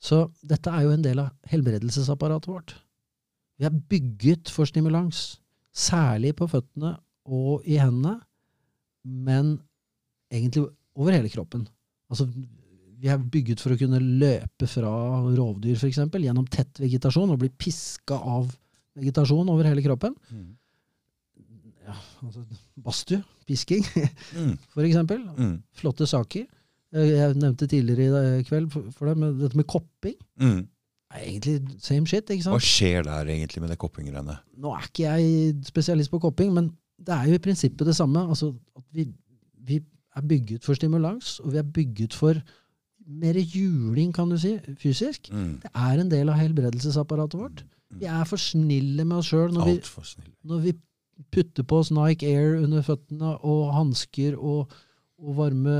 Så 0.00 0.22
dette 0.48 0.72
er 0.72 0.86
jo 0.86 0.94
en 0.94 1.02
del 1.04 1.20
av 1.20 1.32
helbredelsesapparatet 1.50 2.48
vårt. 2.48 2.74
Vi 3.60 3.66
er 3.68 3.74
bygget 3.92 4.48
for 4.52 4.68
stimulans, 4.68 5.38
særlig 5.76 6.32
på 6.38 6.48
føttene 6.48 6.94
og 7.30 7.66
i 7.68 7.76
hendene, 7.78 8.16
men 9.04 9.58
egentlig 10.32 10.64
over 10.96 11.12
hele 11.14 11.28
kroppen. 11.32 11.66
Altså, 12.10 12.26
vi 13.00 13.08
er 13.12 13.20
bygget 13.32 13.60
for 13.62 13.72
å 13.74 13.78
kunne 13.80 14.00
løpe 14.00 14.66
fra 14.68 14.90
rovdyr, 15.36 15.76
f.eks., 15.76 16.00
gjennom 16.20 16.48
tett 16.52 16.80
vegetasjon 16.80 17.30
og 17.32 17.38
bli 17.44 17.50
piska 17.60 18.16
av 18.16 18.48
vegetasjon 18.98 19.48
over 19.52 19.68
hele 19.68 19.84
kroppen. 19.84 20.16
Mm. 20.32 20.48
Ja, 21.86 21.94
altså 22.24 22.42
Badstue, 22.80 23.20
pisking, 23.48 23.84
Mm. 24.36 24.56
for 24.74 24.84
eksempel. 24.86 25.22
Mm. 25.36 25.54
Flotte 25.76 26.06
saker. 26.08 26.44
Eh, 26.94 27.12
Jeg 27.14 27.38
nevnte 27.38 27.68
tidligere 27.70 28.40
i 28.40 28.44
kveld 28.46 28.70
for 28.74 29.10
deg 29.10 29.18
med 29.20 29.40
dette 29.42 29.58
med 29.58 29.68
kopping. 29.70 30.16
Mm. 30.40 30.66
er 31.10 31.24
egentlig 31.26 31.56
same 31.82 32.06
shit, 32.06 32.30
ikke 32.30 32.52
Hva 32.54 32.60
skjer 32.62 33.02
der 33.06 33.30
egentlig 33.30 33.62
med 33.62 33.72
det 33.72 33.78
koppinggreiene? 33.82 34.36
Nå 34.62 34.74
er 34.76 34.86
ikke 34.86 35.08
jeg 35.08 35.54
spesialist 35.66 36.10
på 36.12 36.20
kopping, 36.22 36.52
men 36.54 36.70
det 37.00 37.14
er 37.16 37.30
jo 37.30 37.38
i 37.38 37.42
prinsippet 37.42 37.86
det 37.86 37.96
samme. 37.96 38.22
Altså, 38.28 38.52
at 38.76 38.84
vi, 38.94 39.08
vi 39.66 39.80
er 40.16 40.26
bygget 40.26 40.64
for 40.66 40.74
stimulans, 40.78 41.38
og 41.40 41.52
vi 41.54 41.58
er 41.58 41.66
bygget 41.78 42.14
for 42.14 42.38
mer 43.10 43.38
juling, 43.40 44.12
kan 44.14 44.30
du 44.30 44.38
si, 44.38 44.54
fysisk. 44.78 45.32
Mm. 45.34 45.56
Det 45.64 45.70
er 45.74 46.02
en 46.02 46.10
del 46.12 46.30
av 46.30 46.38
helbredelsesapparatet 46.38 47.40
vårt. 47.40 47.64
Vi 47.98 48.06
er 48.06 48.22
for 48.28 48.38
snille 48.38 49.02
med 49.04 49.16
oss 49.18 49.32
sjøl 49.32 49.50
når, 49.54 49.80
når 50.46 50.62
vi 50.62 50.76
putter 51.34 51.66
på 51.66 51.80
oss 51.82 51.90
Nike 51.90 52.28
Air 52.30 52.60
under 52.60 52.84
føttene, 52.86 53.34
og 53.42 53.72
hansker 53.74 54.36
og, 54.38 54.70
og 55.20 55.36
varme 55.38 55.76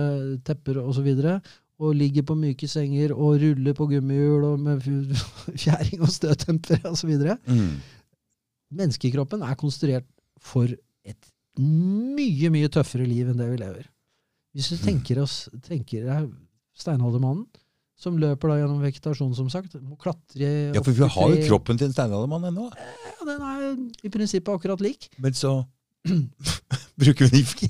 tepper 0.46 0.81
osv., 0.81 0.87
og, 0.87 0.94
så 0.96 1.05
videre, 1.07 1.35
og 1.81 1.96
ligger 1.96 2.26
på 2.29 2.37
myke 2.37 2.68
senger 2.68 3.14
og 3.14 3.40
ruller 3.40 3.76
på 3.76 3.87
gummihjul 3.88 4.44
og 4.50 4.61
med 4.61 4.85
fjæring 5.62 6.05
og 6.05 6.12
støttemper 6.12 6.85
osv. 6.90 7.14
Mm. 7.48 7.79
Menneskekroppen 8.81 9.42
er 9.46 9.57
konstruert 9.59 10.07
for 10.40 10.68
et 10.68 11.33
mye, 11.61 12.50
mye 12.53 12.68
tøffere 12.72 13.09
liv 13.09 13.31
enn 13.31 13.40
det 13.40 13.48
vi 13.50 13.62
lever. 13.62 13.88
Hvis 14.57 14.70
du 14.72 14.76
tenker, 14.83 15.22
oss, 15.22 15.44
tenker 15.64 16.07
deg 16.09 16.31
steinaldermannen, 16.79 17.46
som 18.00 18.16
løper 18.16 18.48
da 18.48 18.57
gjennom 18.62 18.81
vegetasjon, 18.81 19.35
som 19.37 19.50
sagt, 19.53 19.76
må 19.85 19.98
klatre 20.00 20.48
Ja, 20.72 20.81
for 20.81 20.96
vi 20.96 21.05
har 21.05 21.35
jo 21.35 21.42
kroppen 21.50 21.81
til 21.81 21.90
en 21.90 21.94
steinaldermann 21.94 22.48
ennå. 22.48 22.70
Ja, 22.72 23.26
den 23.29 23.44
er 23.44 23.66
i 24.07 24.12
prinsippet 24.12 24.53
akkurat 24.55 24.81
lik. 24.85 25.11
Men 25.20 25.37
så 25.37 25.59
bruker 27.00 27.29
vi 27.29 27.31
den 27.31 27.44
ikke. 27.44 27.68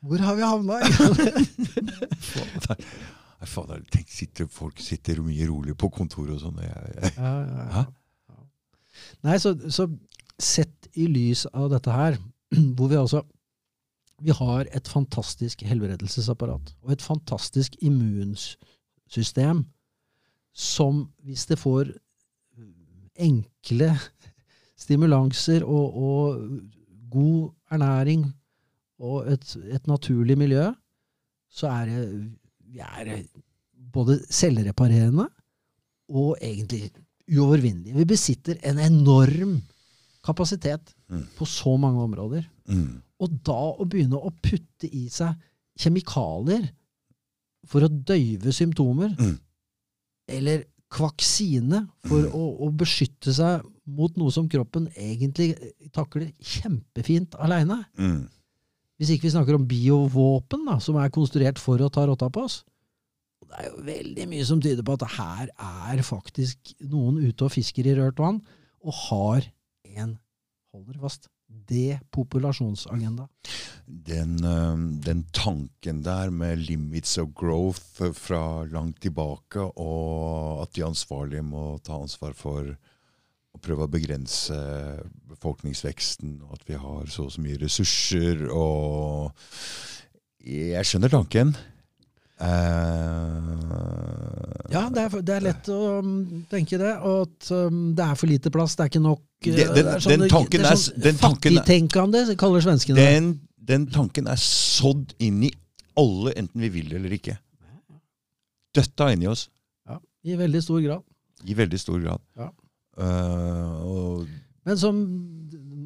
Hvor 0.00 0.18
har 0.22 0.34
vi 0.38 0.42
havna? 0.46 0.78
Er 3.38 3.46
Fader, 3.46 3.82
tenk, 3.92 4.08
sitter, 4.10 4.48
folk 4.50 4.80
sitter 4.82 5.20
mye 5.22 5.46
rolig 5.46 5.76
på 5.78 5.90
kontoret 5.94 6.34
og 6.34 6.40
sånn. 6.42 6.58
Ja, 6.64 6.78
ja, 7.14 7.32
ja. 7.70 7.84
Nei, 9.26 9.36
så, 9.38 9.52
så 9.70 9.86
sett 10.42 10.88
i 10.98 11.06
lys 11.10 11.44
av 11.52 11.68
dette 11.70 11.94
her, 11.94 12.18
hvor 12.76 12.90
vi 12.90 12.98
altså 12.98 13.22
Vi 14.18 14.34
har 14.34 14.66
et 14.74 14.88
fantastisk 14.90 15.62
helbredelsesapparat 15.62 16.72
og 16.82 16.90
et 16.90 17.02
fantastisk 17.02 17.76
immunsystem 17.86 19.60
som, 20.50 21.04
hvis 21.22 21.46
det 21.46 21.60
får 21.60 21.92
enkle 23.14 23.92
stimulanser 24.82 25.62
og, 25.62 25.94
og 25.94 26.26
god 27.14 27.54
ernæring 27.70 28.26
og 29.00 29.28
et, 29.32 29.56
et 29.72 29.86
naturlig 29.86 30.36
miljø, 30.38 30.68
så 31.50 31.68
er 31.70 31.86
det 31.86 32.00
vi 32.68 32.80
er 32.84 33.22
både 33.94 34.18
selvreparerende 34.28 35.28
og 36.12 36.36
egentlig 36.42 36.90
uovervinnelige. 37.28 37.96
Vi 37.96 38.04
besitter 38.08 38.58
en 38.68 38.78
enorm 38.78 39.58
kapasitet 40.24 40.94
Mm. 41.08 41.22
på 41.38 41.46
så 41.48 41.70
mange 41.80 42.02
områder. 42.04 42.42
Mm. 42.68 42.98
Og 43.24 43.30
da 43.46 43.52
å 43.80 43.84
begynne 43.88 44.18
å 44.20 44.28
putte 44.44 44.84
i 44.92 45.06
seg 45.08 45.32
kjemikalier 45.80 46.66
for 47.64 47.80
å 47.80 47.88
døyve 47.88 48.52
symptomer, 48.52 49.14
Mm. 49.16 49.38
eller 50.28 50.64
kvaksine 50.90 51.88
for 52.04 52.20
Mm. 52.26 52.32
å, 52.34 52.60
å 52.60 52.68
beskytte 52.76 53.32
seg 53.32 53.64
mot 53.86 54.14
noe 54.18 54.30
som 54.30 54.48
kroppen 54.48 54.88
egentlig 54.96 55.56
takler 55.92 56.30
kjempefint 56.42 57.34
aleine. 57.40 57.86
Mm. 57.96 58.28
Hvis 58.98 59.12
ikke 59.14 59.28
vi 59.28 59.34
snakker 59.36 59.54
om 59.54 59.66
biovåpen, 59.70 60.66
da, 60.66 60.78
som 60.82 60.98
er 60.98 61.12
konstruert 61.14 61.60
for 61.62 61.80
å 61.80 61.90
ta 61.92 62.06
rotta 62.08 62.28
på 62.34 62.44
oss. 62.48 62.62
Det 63.48 63.60
er 63.62 63.68
jo 63.70 63.84
veldig 63.86 64.24
mye 64.28 64.44
som 64.44 64.60
tyder 64.60 64.84
på 64.84 64.96
at 64.98 65.06
her 65.14 65.52
er 65.54 66.02
faktisk 66.04 66.74
noen 66.90 67.20
ute 67.22 67.46
og 67.46 67.54
fisker 67.54 67.86
i 67.86 67.94
rørt 67.96 68.18
vann, 68.20 68.42
og 68.82 68.96
har 69.06 69.46
en, 69.94 70.16
hold 70.74 70.88
dere 70.90 71.02
fast, 71.06 71.30
depopulasjonsagenda. 71.70 73.28
Den, 73.86 74.34
den 75.00 75.22
tanken 75.32 76.02
der 76.04 76.34
med 76.34 76.60
limits 76.66 77.16
of 77.22 77.30
growth 77.38 78.02
fra 78.18 78.66
langt 78.68 79.00
tilbake, 79.06 79.62
og 79.80 80.64
at 80.66 80.74
de 80.76 80.84
ansvarlige 80.84 81.46
må 81.46 81.78
ta 81.86 82.02
ansvar 82.02 82.36
for 82.36 82.74
prøve 83.62 83.86
å 83.86 83.90
begrense 83.90 84.56
befolkningsveksten, 85.28 86.38
og 86.46 86.56
at 86.58 86.64
vi 86.68 86.78
har 86.80 87.08
så 87.12 87.26
og 87.28 87.32
så 87.34 87.42
mye 87.44 87.60
ressurser, 87.62 88.46
og 88.52 89.32
Jeg 90.48 90.86
skjønner 90.86 91.10
tanken. 91.12 91.50
Uh, 92.38 92.46
Ja, 94.70 94.84
det 94.92 95.00
er, 95.06 95.14
det 95.24 95.34
er 95.34 95.44
lett 95.44 95.68
å 95.72 95.78
um, 96.04 96.12
tenke 96.50 96.78
det, 96.80 96.92
og 97.02 97.22
at 97.26 97.48
um, 97.56 97.78
det 97.96 98.04
er 98.04 98.18
for 98.20 98.28
lite 98.30 98.50
plass, 98.52 98.76
det 98.76 98.84
er 98.84 98.90
ikke 98.92 99.02
nok 99.04 99.22
uh, 99.22 99.56
Det- 99.56 99.68
den- 99.74 99.88
er 99.94 100.02
sånn- 100.04 100.20
den 100.20 100.28
tanken 100.32 100.62
det 100.62 100.70
er- 100.70 100.76
sånn 100.82 101.02
den 101.06 101.16
Fattigtenkende, 101.22 102.22
kaller 102.36 102.60
svenskene 102.64 102.96
det. 103.00 103.06
den, 103.16 103.30
den 103.72 103.86
tanken 103.92 104.28
er 104.28 104.36
sådd 104.42 105.14
inn 105.18 105.42
i 105.48 105.50
alle, 105.98 106.32
enten 106.36 106.60
vi 106.60 106.68
vil 106.68 106.92
eller 106.94 107.10
ikke. 107.16 107.38
Døtta 108.76 109.10
inni 109.12 109.26
oss 109.26 109.48
Ja, 109.88 109.98
I 110.24 110.36
veldig 110.36 110.62
stor 110.62 110.80
grad. 110.84 111.02
i 111.44 111.54
veldig 111.54 111.78
stor 111.80 111.98
grad. 112.00 112.20
Ja. 112.36 112.50
Og 112.98 114.26
Men 114.66 114.78
som 114.78 114.96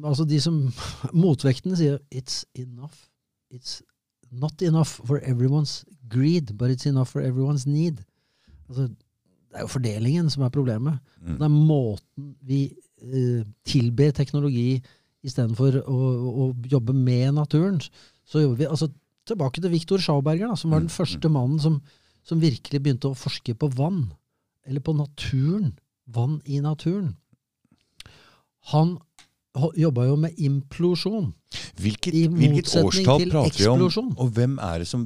altså 0.03 0.25
de 0.27 0.39
som 0.41 0.55
Motvektene 1.23 1.77
sier 1.79 1.99
'it's 2.11 2.43
enough'. 2.59 3.09
It's 3.53 3.81
not 4.31 4.61
enough 4.61 4.89
for 5.05 5.19
everyone's 5.19 5.83
greed, 6.09 6.57
but 6.57 6.71
it's 6.71 6.87
enough 6.89 7.07
for 7.07 7.21
everyone's 7.21 7.67
need. 7.69 8.03
Altså, 8.69 8.87
det 8.87 9.59
er 9.59 9.61
jo 9.61 9.67
fordelingen 9.67 10.29
som 10.29 10.43
er 10.43 10.49
problemet. 10.49 10.99
mm, 11.21 11.37
Det 11.37 11.41
er 11.45 11.47
måten 11.47 12.35
vi 12.41 12.73
eh, 13.01 13.45
tilber 13.65 14.11
teknologi 14.11 14.81
istedenfor 15.23 15.83
å, 15.85 15.97
å 16.43 16.55
jobbe 16.71 16.93
med 16.93 17.33
naturen. 17.33 17.79
Så 18.25 18.39
jobber 18.41 18.55
vi 18.57 18.65
altså 18.65 18.89
Tilbake 19.25 19.61
til 19.61 19.71
Viktor 19.71 19.97
Schauberger, 20.03 20.49
da, 20.49 20.55
som 20.55 20.71
var 20.71 20.79
den 20.79 20.89
Mm, 20.89 20.97
første 20.97 21.29
mannen 21.31 21.59
som, 21.59 21.81
som 22.27 22.41
virkelig 22.41 22.81
begynte 22.83 23.07
å 23.07 23.15
forske 23.15 23.53
på 23.55 23.69
vann. 23.71 24.11
Eller 24.65 24.81
på 24.81 24.91
naturen. 24.91 25.77
Vann 26.07 26.41
i 26.45 26.59
naturen. 26.59 27.15
Han 28.73 28.97
jobba 29.77 30.05
jo 30.07 30.15
med 30.15 30.37
implosjon. 30.37 31.33
hvilket, 31.77 32.13
I 32.13 32.27
hvilket 32.27 32.75
årstall 32.83 33.29
prater 33.29 33.59
vi 33.59 33.99
om? 34.01 34.15
Og 34.17 34.29
hvem 34.33 34.57
er 34.57 34.83
det 34.83 34.87
som 34.87 35.05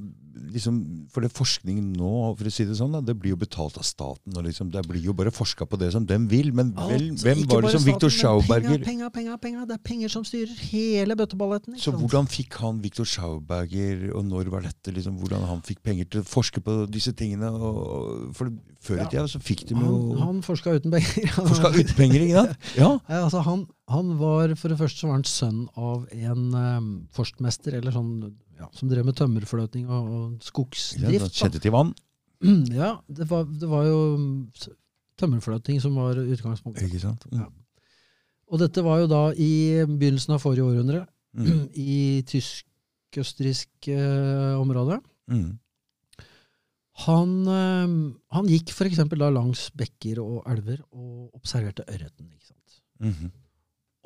liksom, 0.54 0.80
For 1.14 1.26
det 1.26 1.32
forskningen 1.36 1.94
nå, 1.98 2.12
for 2.38 2.50
å 2.50 2.54
si 2.54 2.66
det 2.68 2.78
sånn, 2.80 2.94
da, 2.96 3.02
det 3.04 3.16
blir 3.20 3.34
jo 3.36 3.40
betalt 3.42 3.78
av 3.80 3.86
staten. 3.88 4.36
og 4.38 4.46
liksom, 4.48 4.72
Det 4.74 4.84
blir 4.88 5.04
jo 5.04 5.16
bare 5.18 5.34
forska 5.34 5.68
på 5.70 5.80
det 5.82 5.92
som 5.96 6.06
dem 6.06 6.28
vil. 6.32 6.52
Men 6.56 6.74
vel, 6.76 7.10
hvem 7.22 7.44
var 7.50 7.66
det 7.66 7.74
som 7.76 7.86
Viktor 7.88 8.14
Schauberger 8.14 8.84
Penger, 8.84 9.10
penger, 9.14 9.38
penger. 9.42 9.66
Det 9.70 9.78
er 9.78 9.84
penger 9.84 10.14
som 10.14 10.26
styrer 10.28 10.54
hele 10.72 11.18
bøtteballetten. 11.20 11.78
Så 11.78 11.92
sant? 11.92 12.02
hvordan 12.02 12.30
fikk 12.32 12.60
han 12.62 12.82
Viktor 12.84 13.08
Schauberger, 13.08 14.10
og 14.14 14.26
når 14.26 14.52
var 14.54 14.68
dette? 14.68 14.94
liksom, 14.94 15.18
Hvordan 15.22 15.46
han 15.50 15.62
fikk 15.66 15.84
penger 15.84 16.10
til 16.12 16.24
å 16.24 16.28
forske 16.28 16.62
på 16.64 16.80
disse 16.92 17.14
tingene? 17.18 17.52
Og, 17.52 17.80
og, 17.88 18.36
for 18.38 18.52
før 18.84 19.02
i 19.02 19.04
Ja. 19.04 19.10
tida 19.10 19.28
så 19.28 19.40
fikk 19.44 19.66
de 19.68 19.76
jo 19.76 20.16
han 20.22 20.42
forska 20.46 20.78
uten 20.78 20.92
penger. 20.94 21.32
forska 21.52 21.72
uten 21.76 21.96
penger, 21.98 22.22
ikke 22.26 22.44
sant? 22.44 22.68
Ja. 22.78 22.92
ja 23.10 23.24
altså 23.24 23.42
han, 23.46 23.66
han 23.90 24.14
var, 24.20 24.54
For 24.60 24.72
det 24.72 24.78
første 24.80 25.02
så 25.02 25.10
var 25.10 25.20
han 25.20 25.28
sønn 25.28 25.64
av 25.76 26.08
en 26.14 26.44
um, 26.54 26.90
forstmester 27.16 27.78
eller 27.80 27.96
sånn, 27.96 28.12
ja, 28.58 28.68
som 28.74 28.90
drev 28.90 29.06
med 29.08 29.16
tømmerfløting 29.20 29.88
og, 29.90 30.10
og 30.18 30.44
skogsdrift. 30.46 31.42
Ja, 31.42 31.50
til 31.54 31.74
vann. 31.76 31.94
Ja, 32.82 32.96
det 33.10 33.26
var, 33.30 33.46
det 33.50 33.70
var 33.70 33.86
jo 33.88 34.00
tømmerfløting 35.18 35.80
som 35.82 35.96
var 35.98 36.20
utgangspunktet. 36.22 36.86
Ikke 36.90 37.02
sant? 37.02 37.26
Mm. 37.32 37.40
Ja. 37.42 37.48
Og 38.48 38.62
dette 38.62 38.84
var 38.86 39.02
jo 39.02 39.08
da 39.12 39.22
i 39.34 39.52
begynnelsen 39.90 40.36
av 40.38 40.44
forrige 40.44 40.68
århundre, 40.68 41.06
Mm. 41.38 41.68
i 41.78 42.24
tysk-østerriksk 42.26 43.90
eh, 43.94 44.54
område. 44.58 44.96
Mm. 45.30 45.58
Han, 47.06 47.34
eh, 47.52 47.92
han 48.34 48.48
gikk 48.50 48.72
f.eks. 48.74 49.04
da 49.12 49.30
langs 49.30 49.68
bekker 49.78 50.22
og 50.24 50.48
elver 50.50 50.80
og 50.96 51.36
observerte 51.38 51.86
ørreten. 51.86 52.32
ikke 52.32 52.48
sant? 52.48 52.80
Mhm. 53.04 53.30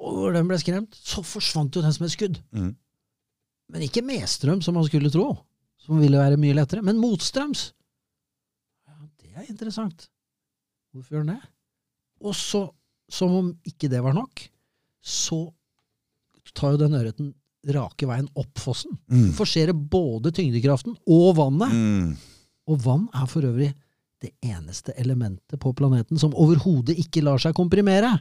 Og 0.02 0.18
når 0.18 0.34
den 0.40 0.48
ble 0.50 0.58
skremt, 0.58 0.98
så 0.98 1.22
forsvant 1.24 1.78
jo 1.78 1.84
den 1.86 1.94
som 1.94 2.08
et 2.08 2.16
skudd. 2.16 2.40
Mm. 2.58 2.72
Men 3.72 3.86
ikke 3.86 4.04
medstrøm, 4.04 4.62
som 4.64 4.76
man 4.78 4.86
skulle 4.88 5.12
tro, 5.14 5.30
som 5.82 6.00
ville 6.02 6.20
være 6.20 6.40
mye 6.42 6.56
lettere, 6.58 6.84
men 6.86 7.00
motstrøms. 7.02 7.70
Ja, 8.88 8.96
Det 9.22 9.32
er 9.36 9.48
interessant. 9.50 10.10
Hvorfor 10.92 11.16
gjør 11.16 11.26
den 11.26 11.36
det? 11.38 11.50
Og 12.22 12.36
så, 12.36 12.66
som 13.10 13.32
om 13.38 13.54
ikke 13.66 13.90
det 13.90 14.02
var 14.04 14.14
nok, 14.14 14.44
så 15.02 15.46
tar 16.54 16.74
jo 16.76 16.82
den 16.84 16.98
ørreten 17.00 17.30
rake 17.72 18.08
veien 18.10 18.28
opp 18.36 18.60
fossen. 18.60 18.98
Mm. 19.08 19.32
Forserer 19.38 19.72
både 19.74 20.34
tyngdekraften 20.36 20.98
og 21.08 21.36
vannet. 21.38 21.72
Mm. 21.72 22.12
Og 22.68 22.84
vann 22.84 23.08
er 23.16 23.30
for 23.30 23.46
øvrig 23.48 23.72
det 24.22 24.34
eneste 24.46 24.94
elementet 25.02 25.58
på 25.62 25.72
planeten 25.78 26.20
som 26.22 26.36
overhodet 26.38 26.98
ikke 27.02 27.24
lar 27.26 27.40
seg 27.42 27.56
komprimere. 27.58 28.12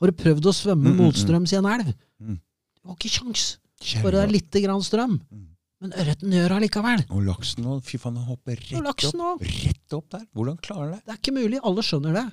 Har 0.00 0.10
du 0.10 0.16
prøvd 0.16 0.46
å 0.46 0.54
svømme 0.54 0.90
Mm, 0.90 0.92
mm, 0.92 0.98
mm. 1.00 1.06
motstrøms 1.06 1.52
i 1.52 1.58
en 1.58 1.66
elv? 1.72 1.90
Mm. 2.20 2.36
Du 2.76 2.88
har 2.88 2.96
ikke 2.98 3.14
kjangs. 3.16 3.58
Bare 4.02 4.12
det 4.18 4.24
er 4.26 4.32
lite 4.34 4.60
grann 4.64 4.82
strøm. 4.84 5.14
Mm. 5.32 5.46
Men 5.80 5.94
ørreten 5.96 6.34
gjør 6.36 6.48
det 6.52 6.56
allikevel. 6.58 7.04
Og 7.16 7.22
laksen 7.24 7.64
nå, 7.64 7.78
fy 7.86 7.96
faen, 8.02 8.18
den 8.18 8.26
hopper 8.28 8.58
rett 8.60 8.84
laksen 8.84 9.20
opp, 9.24 9.40
rett 9.48 9.94
opp 9.96 10.10
der. 10.12 10.26
Hvordan 10.36 10.58
klarer 10.60 10.90
den 10.90 10.98
det? 10.98 11.04
Det 11.06 11.14
er 11.14 11.20
ikke 11.22 11.36
mulig. 11.38 11.60
Alle 11.70 11.84
skjønner 11.88 12.12
det. 12.18 12.26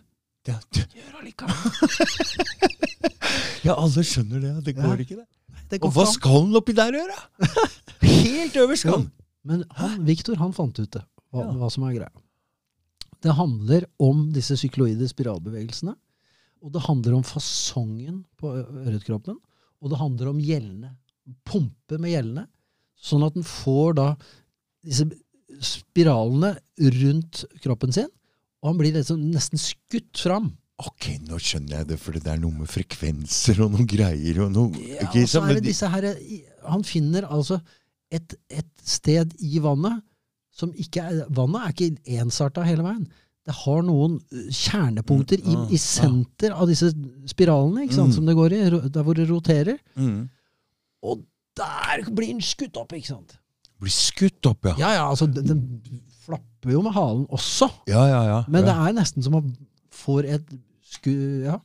det? 0.50 0.58
det- 0.76 0.88
Gjør 1.00 1.22
allikevel. 1.22 1.58
Ja, 3.66 3.74
alle 3.76 4.04
skjønner 4.06 4.40
det. 4.44 4.52
Det 4.68 4.74
går 4.78 4.94
Ja. 4.94 4.98
ikke, 5.04 5.16
det. 5.18 5.28
Det 5.70 5.80
går 5.82 5.88
Og 5.90 5.94
hva 5.98 6.06
skal 6.08 6.44
den 6.46 6.56
oppi 6.56 6.74
der 6.78 6.94
gjøre? 6.96 7.16
Helt 8.02 8.56
øverst 8.56 8.84
skal 8.86 9.02
den. 9.02 9.08
Men 9.48 9.64
han, 9.76 9.98
Victor 10.06 10.36
han 10.40 10.54
fant 10.56 10.78
ut 10.80 10.92
det, 10.92 11.02
hva, 11.34 11.42
Ja. 11.44 11.52
hva 11.58 11.70
som 11.72 11.84
er 11.88 11.96
greia. 11.98 12.12
Det 13.24 13.34
handler 13.36 13.86
om 14.00 14.32
disse 14.32 14.56
sykloide 14.60 15.08
spiralbevegelsene. 15.10 15.96
Og 16.64 16.72
det 16.74 16.82
handler 16.86 17.16
om 17.18 17.24
fasongen 17.24 18.26
på 18.40 18.52
ørretkroppen. 18.86 19.38
Og 19.82 19.90
det 19.92 20.00
handler 20.00 20.30
om 20.32 20.40
gjellene. 20.40 20.96
Pumpe 21.48 21.98
med 22.00 22.12
gjellene. 22.14 22.46
Sånn 22.98 23.26
at 23.28 23.34
den 23.38 23.44
får 23.46 23.96
da 24.00 24.08
disse 24.88 25.06
spiralene 25.64 26.56
rundt 27.02 27.44
kroppen 27.64 27.94
sin. 27.96 28.10
Og 28.62 28.72
han 28.72 28.80
blir 28.80 28.96
liksom 28.96 29.22
nesten 29.34 29.60
skutt 29.62 30.18
fram. 30.24 30.52
Ok, 30.78 31.08
nå 31.26 31.40
skjønner 31.42 31.80
jeg 31.80 31.88
det, 31.90 31.98
for 32.02 32.14
det 32.14 32.30
er 32.30 32.38
noe 32.42 32.54
med 32.54 32.70
frekvenser 32.70 33.64
og 33.66 33.72
noen 33.74 33.88
greier 33.90 34.44
og 34.46 34.52
noe 34.54 34.78
Ja, 34.78 35.08
okay, 35.08 35.24
så 35.26 35.42
er 35.42 35.56
det 35.58 35.64
disse 35.66 35.88
her, 35.90 36.06
Han 36.70 36.84
finner 36.86 37.26
altså 37.34 37.58
et, 38.14 38.36
et 38.54 38.70
sted 38.86 39.34
i 39.42 39.58
vannet 39.64 40.04
som 40.54 40.70
ikke 40.78 41.02
er 41.02 41.24
Vannet 41.34 41.64
er 41.66 41.74
ikke 41.74 42.20
ensarta 42.22 42.62
hele 42.66 42.86
veien. 42.86 43.08
Det 43.48 43.56
har 43.64 43.82
noen 43.88 44.20
kjernepunkter 44.54 45.42
i, 45.42 45.56
Mm, 45.56 45.68
i 45.74 45.78
senter 45.82 46.54
av 46.54 46.68
disse 46.70 46.92
spiralene 47.32 47.86
ikke 47.88 47.98
sant, 47.98 48.12
Mm. 48.14 48.16
som 48.20 48.26
det 48.30 48.36
går 48.38 48.54
i, 48.54 48.62
der 48.92 49.04
hvor 49.04 49.16
det 49.18 49.30
roterer. 49.30 49.78
mm. 49.96 50.30
Og 51.08 51.24
der 51.58 52.04
blir 52.14 52.34
den 52.34 52.44
skutt 52.46 52.78
opp, 52.80 52.94
ikke 52.96 53.14
sant? 53.14 53.38
Blir 53.82 53.94
skutt 53.94 54.50
opp, 54.50 54.66
ja. 54.72 54.76
Ja, 54.82 54.92
ja, 54.98 55.08
altså 55.12 55.28
den, 55.30 55.48
den 55.48 56.04
flapper 56.26 56.74
jo 56.74 56.84
med 56.86 56.96
halen 56.98 57.26
også. 57.34 57.70
Ja, 57.90 58.04
ja, 58.10 58.22
ja. 58.28 58.38
Men 58.52 58.66
det 58.68 58.76
er 58.76 58.96
nesten 58.98 59.26
som 59.26 59.38
man 59.38 59.52
får 59.94 60.30
et 60.38 60.54
sku... 60.86 61.12
Ja. 61.46 61.60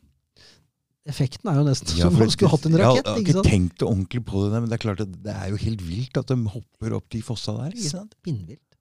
Effekten 1.09 1.49
er 1.51 1.57
jo 1.59 1.65
nesten 1.67 1.97
Ja, 1.99 2.07
som 2.07 2.15
om 2.15 2.21
man 2.23 2.31
skulle 2.31 2.53
hatt 2.53 2.67
en 2.69 2.77
rakett. 2.79 3.01
jeg 3.01 3.09
har 3.09 3.19
ikke 3.19 3.33
ikke 3.35 3.49
tenkt 3.49 3.83
ordentlig 3.83 4.21
på 4.29 4.45
det, 4.45 4.61
men 4.61 4.71
det 4.71 4.77
er 4.77 4.83
klart 4.85 5.01
at 5.03 5.17
det 5.25 5.33
er 5.35 5.49
jo 5.51 5.59
helt 5.65 5.83
vilt 5.83 6.21
at 6.21 6.31
de 6.31 6.37
hopper 6.53 6.95
opp 6.95 7.09
de 7.11 7.23
fossa 7.27 7.57
der. 7.59 7.75
ikke 7.75 7.91
sant? 7.91 8.15
Spinnvilt. 8.23 8.77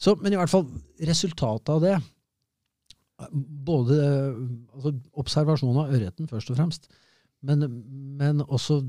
Så, 0.00 0.14
men 0.22 0.32
i 0.32 0.38
hvert 0.40 0.50
fall, 0.50 0.64
resultatet 1.12 1.70
av 1.76 1.84
det 1.84 1.94
Både 3.62 3.96
altså, 4.74 4.90
observasjon 5.20 5.76
av 5.78 5.92
ørreten, 5.94 6.26
først 6.26 6.48
og 6.50 6.56
fremst, 6.58 6.88
men, 7.46 7.60
men 8.18 8.40
også 8.42 8.80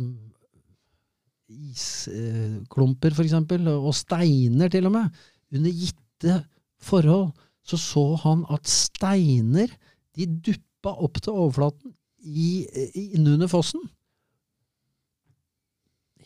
isklumper, 1.71 3.13
for 3.15 3.25
eksempel, 3.25 3.67
og 3.71 3.93
steiner 3.97 4.71
til 4.73 4.89
og 4.89 4.95
med. 4.97 5.23
Under 5.53 5.73
gitte 5.73 6.39
forhold 6.83 7.31
så 7.63 7.79
så 7.79 8.05
han 8.23 8.43
at 8.51 8.67
steiner 8.67 9.71
de 10.17 10.27
duppa 10.27 10.93
opp 11.05 11.21
til 11.23 11.35
overflaten 11.45 11.93
i, 12.23 12.65
innunder 13.15 13.49
fossen. 13.51 13.81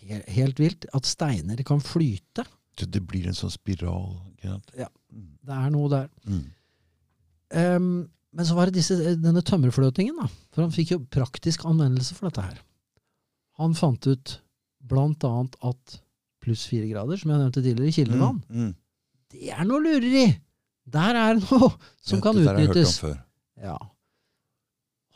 Helt, 0.08 0.30
helt 0.34 0.62
vilt 0.62 0.88
at 0.98 1.10
steiner 1.10 1.62
kan 1.68 1.82
flyte. 1.84 2.46
Det 2.78 3.02
blir 3.06 3.28
en 3.30 3.38
sånn 3.38 3.54
spiral. 3.54 4.16
Ja. 4.46 4.58
Det 5.10 5.58
er 5.58 5.74
noe 5.74 5.90
der. 5.92 6.10
Mm. 6.30 6.46
Um, 7.58 7.92
men 8.38 8.46
så 8.46 8.58
var 8.58 8.70
det 8.70 8.78
disse, 8.78 8.98
denne 9.18 9.42
tømmerfløtingen, 9.46 10.18
da. 10.20 10.28
For 10.54 10.66
han 10.66 10.74
fikk 10.74 10.94
jo 10.94 11.04
praktisk 11.14 11.66
anvendelse 11.70 12.18
for 12.18 12.30
dette 12.30 12.44
her. 12.46 12.60
Han 13.62 13.74
fant 13.78 14.06
ut 14.10 14.36
blant 14.88 15.24
annet 15.28 15.56
at 15.68 15.98
pluss 16.44 16.66
fire 16.70 16.88
grader, 16.92 17.20
som 17.20 17.32
jeg 17.34 17.42
nevnte 17.42 17.64
tidligere, 17.66 17.92
i 17.92 17.98
kildevann, 17.98 18.42
Mm. 18.50 18.68
Mm. 18.68 18.76
det 19.34 19.50
er 19.52 19.66
noe 19.68 19.84
lureri! 19.84 20.26
Der 20.88 21.18
er 21.20 21.36
noe 21.42 21.72
som 22.08 22.22
kan 22.24 22.36
det 22.38 22.46
har 22.48 22.56
jeg 22.62 22.68
hørt 22.70 22.76
om 22.78 22.78
utnyttes. 22.78 23.00
før. 23.04 23.18
Ja. 23.60 23.78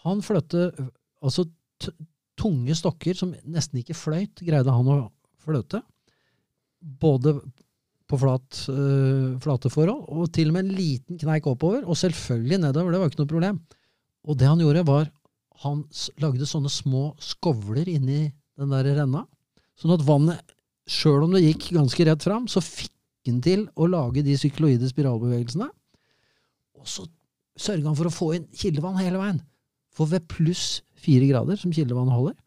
Han 0.03 0.22
fløtte 0.26 0.65
altså 1.22 1.45
tunge 2.41 2.76
stokker 2.76 3.15
som 3.17 3.32
nesten 3.45 3.80
ikke 3.82 3.95
fløyt, 3.95 4.41
greide 4.43 4.74
han 4.74 4.89
å 4.89 4.97
fløte. 5.45 5.82
Både 6.82 7.36
på 8.09 8.17
flat, 8.19 8.63
øh, 8.74 9.38
flate 9.39 9.69
forhold, 9.72 10.03
og 10.11 10.32
til 10.36 10.49
og 10.49 10.55
med 10.57 10.65
en 10.65 10.76
liten 10.76 11.19
kneik 11.22 11.45
oppover, 11.47 11.86
og 11.88 11.95
selvfølgelig 11.95 12.57
nedover. 12.65 12.91
Det 12.91 12.99
var 12.99 13.11
ikke 13.11 13.22
noe 13.22 13.30
problem. 13.32 13.59
Og 14.28 14.38
det 14.38 14.49
han 14.49 14.59
gjorde, 14.59 14.84
var 14.89 15.07
han 15.63 15.84
lagde 16.19 16.47
sånne 16.49 16.69
små 16.74 17.11
skovler 17.22 17.88
inni 17.88 18.26
den 18.59 18.74
der 18.74 18.89
renna, 18.97 19.24
sånn 19.82 19.95
at 19.95 20.05
vannet, 20.05 20.55
sjøl 20.89 21.25
om 21.25 21.36
det 21.36 21.43
gikk 21.43 21.71
ganske 21.77 22.05
rett 22.07 22.25
fram, 22.25 22.47
så 22.51 22.61
fikk 22.63 22.93
han 23.29 23.41
til 23.45 23.67
å 23.77 23.88
lage 23.89 24.23
de 24.25 24.36
sykloide 24.39 24.89
spiralbevegelsene. 24.89 25.67
Og 26.77 26.89
så 26.89 27.05
sørga 27.59 27.89
han 27.89 27.97
for 27.97 28.09
å 28.09 28.13
få 28.13 28.29
inn 28.38 28.47
kildevann 28.57 28.99
hele 29.01 29.21
veien. 29.21 29.41
For 29.93 30.09
ved 30.09 30.25
pluss 30.32 30.82
fire 31.01 31.27
grader, 31.29 31.59
som 31.59 31.73
kildevannet 31.73 32.15
holder, 32.15 32.38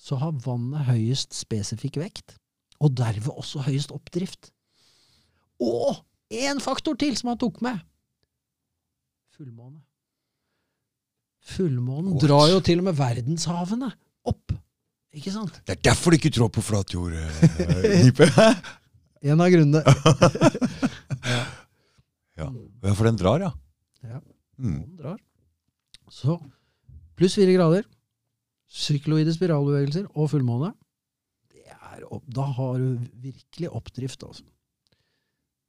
så 0.00 0.16
har 0.20 0.38
vannet 0.44 0.88
høyest 0.88 1.36
spesifikk 1.36 1.98
vekt, 2.00 2.36
og 2.80 2.94
derved 2.96 3.32
også 3.34 3.64
høyest 3.66 3.92
oppdrift. 3.94 4.50
Og 5.60 6.00
én 6.32 6.60
faktor 6.62 6.96
til 7.00 7.16
som 7.18 7.32
han 7.32 7.40
tok 7.40 7.60
med! 7.64 7.80
Fullmåne. 9.36 9.80
Fullmånen 11.50 12.18
drar 12.20 12.50
jo 12.52 12.60
til 12.64 12.82
og 12.82 12.90
med 12.90 12.98
verdenshavene 12.98 13.88
opp. 14.28 14.52
Ikke 15.16 15.32
sant? 15.34 15.56
Det 15.66 15.74
er 15.74 15.80
derfor 15.90 16.14
du 16.14 16.20
ikke 16.20 16.30
trår 16.34 16.50
på 16.54 16.62
flat 16.62 16.92
jord, 16.94 17.16
eh, 17.18 18.04
Nipe. 18.04 18.28
En 19.20 19.36
av 19.44 19.50
grunnene. 19.52 19.82
ja. 22.40 22.46
ja, 22.48 22.92
for 22.96 23.04
den 23.04 23.18
drar, 23.20 23.42
ja. 23.44 23.50
Ja. 24.00 24.20
Mm. 24.56 24.78
Den 24.78 24.94
drar. 24.96 25.18
Så 26.08 26.38
pluss 27.20 27.36
fire 27.36 27.52
grader, 27.52 27.84
sykloide 28.64 29.34
spiralbevegelser 29.36 30.06
og 30.14 30.30
fullmåne. 30.32 30.70
Det 31.52 31.66
er 31.68 32.06
opp, 32.08 32.24
da 32.32 32.46
har 32.56 32.80
du 32.80 33.04
virkelig 33.26 33.68
oppdrift, 33.76 34.24
altså. 34.24 34.46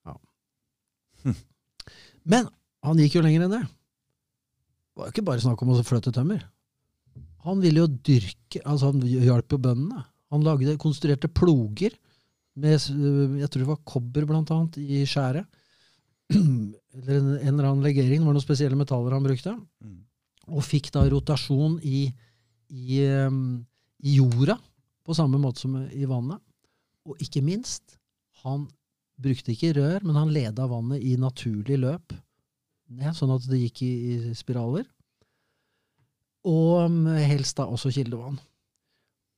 Ja. 0.07 0.15
Hm. 1.25 1.35
Men 2.23 2.47
han 2.87 3.03
gikk 3.03 3.19
jo 3.19 3.25
lenger 3.25 3.49
enn 3.49 3.57
det. 3.57 3.65
Det 3.67 4.95
var 5.01 5.11
jo 5.11 5.15
ikke 5.17 5.27
bare 5.27 5.43
snakk 5.43 5.59
om 5.65 5.75
å 5.75 5.83
fløte 5.83 6.15
tømmer. 6.15 6.47
Han 7.45 7.61
ville 7.63 7.83
jo 7.83 7.89
dyrke 8.05 8.61
altså 8.67 8.91
Han 8.91 9.01
hjalp 9.05 9.55
jo 9.55 9.59
bøndene. 9.61 10.03
Han 10.31 10.45
lagde, 10.45 10.77
konstruerte 10.79 11.29
ploger 11.31 11.95
med 12.59 12.75
jeg 13.39 13.47
tror 13.47 13.61
det 13.61 13.69
var 13.69 13.83
kobber, 13.87 14.25
blant 14.27 14.51
annet, 14.51 14.77
i 14.81 15.03
skjæret. 15.07 15.47
Eller 16.35 17.15
en, 17.17 17.29
en 17.37 17.53
eller 17.53 17.69
annen 17.69 17.85
legering. 17.85 18.19
Det 18.19 18.27
var 18.27 18.35
noen 18.35 18.43
spesielle 18.43 18.79
metaller 18.79 19.15
han 19.15 19.23
brukte. 19.23 19.55
Mm. 19.83 20.01
Og 20.51 20.65
fikk 20.65 20.91
da 20.91 21.05
rotasjon 21.07 21.77
i, 21.87 22.05
i, 22.67 22.99
i 22.99 24.17
jorda, 24.17 24.57
på 25.07 25.15
samme 25.15 25.39
måte 25.41 25.63
som 25.63 25.77
i 25.79 26.07
vannet. 26.09 26.41
Og 27.07 27.23
ikke 27.23 27.43
minst, 27.45 27.95
han 28.43 28.67
brukte 29.21 29.53
ikke 29.53 29.73
rør, 29.77 30.03
men 30.03 30.17
han 30.17 30.33
leda 30.33 30.67
vannet 30.69 31.03
i 31.05 31.15
naturlig 31.19 31.79
løp 31.79 32.15
ned, 32.91 33.15
sånn 33.15 33.31
at 33.31 33.45
det 33.47 33.61
gikk 33.61 33.83
i, 33.85 33.91
i 34.11 34.35
spiraler. 34.35 34.83
Og 36.47 36.95
helst 37.21 37.59
da 37.59 37.67
også 37.69 37.91
kildevann. 37.93 38.39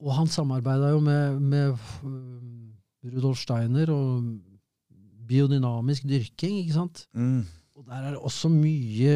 Og 0.03 0.15
han 0.17 0.29
samarbeida 0.31 0.91
jo 0.91 1.01
med, 1.03 1.39
med 1.39 1.75
um, 2.03 2.73
Rudolf 3.07 3.39
Steiner 3.43 3.91
og 3.93 4.23
biodynamisk 5.27 6.07
dyrking, 6.07 6.57
ikke 6.63 6.75
sant? 6.75 7.05
Mm. 7.15 7.45
Og 7.77 7.85
der 7.87 8.01
er 8.01 8.15
det 8.15 8.21
også 8.21 8.51
mye 8.51 9.13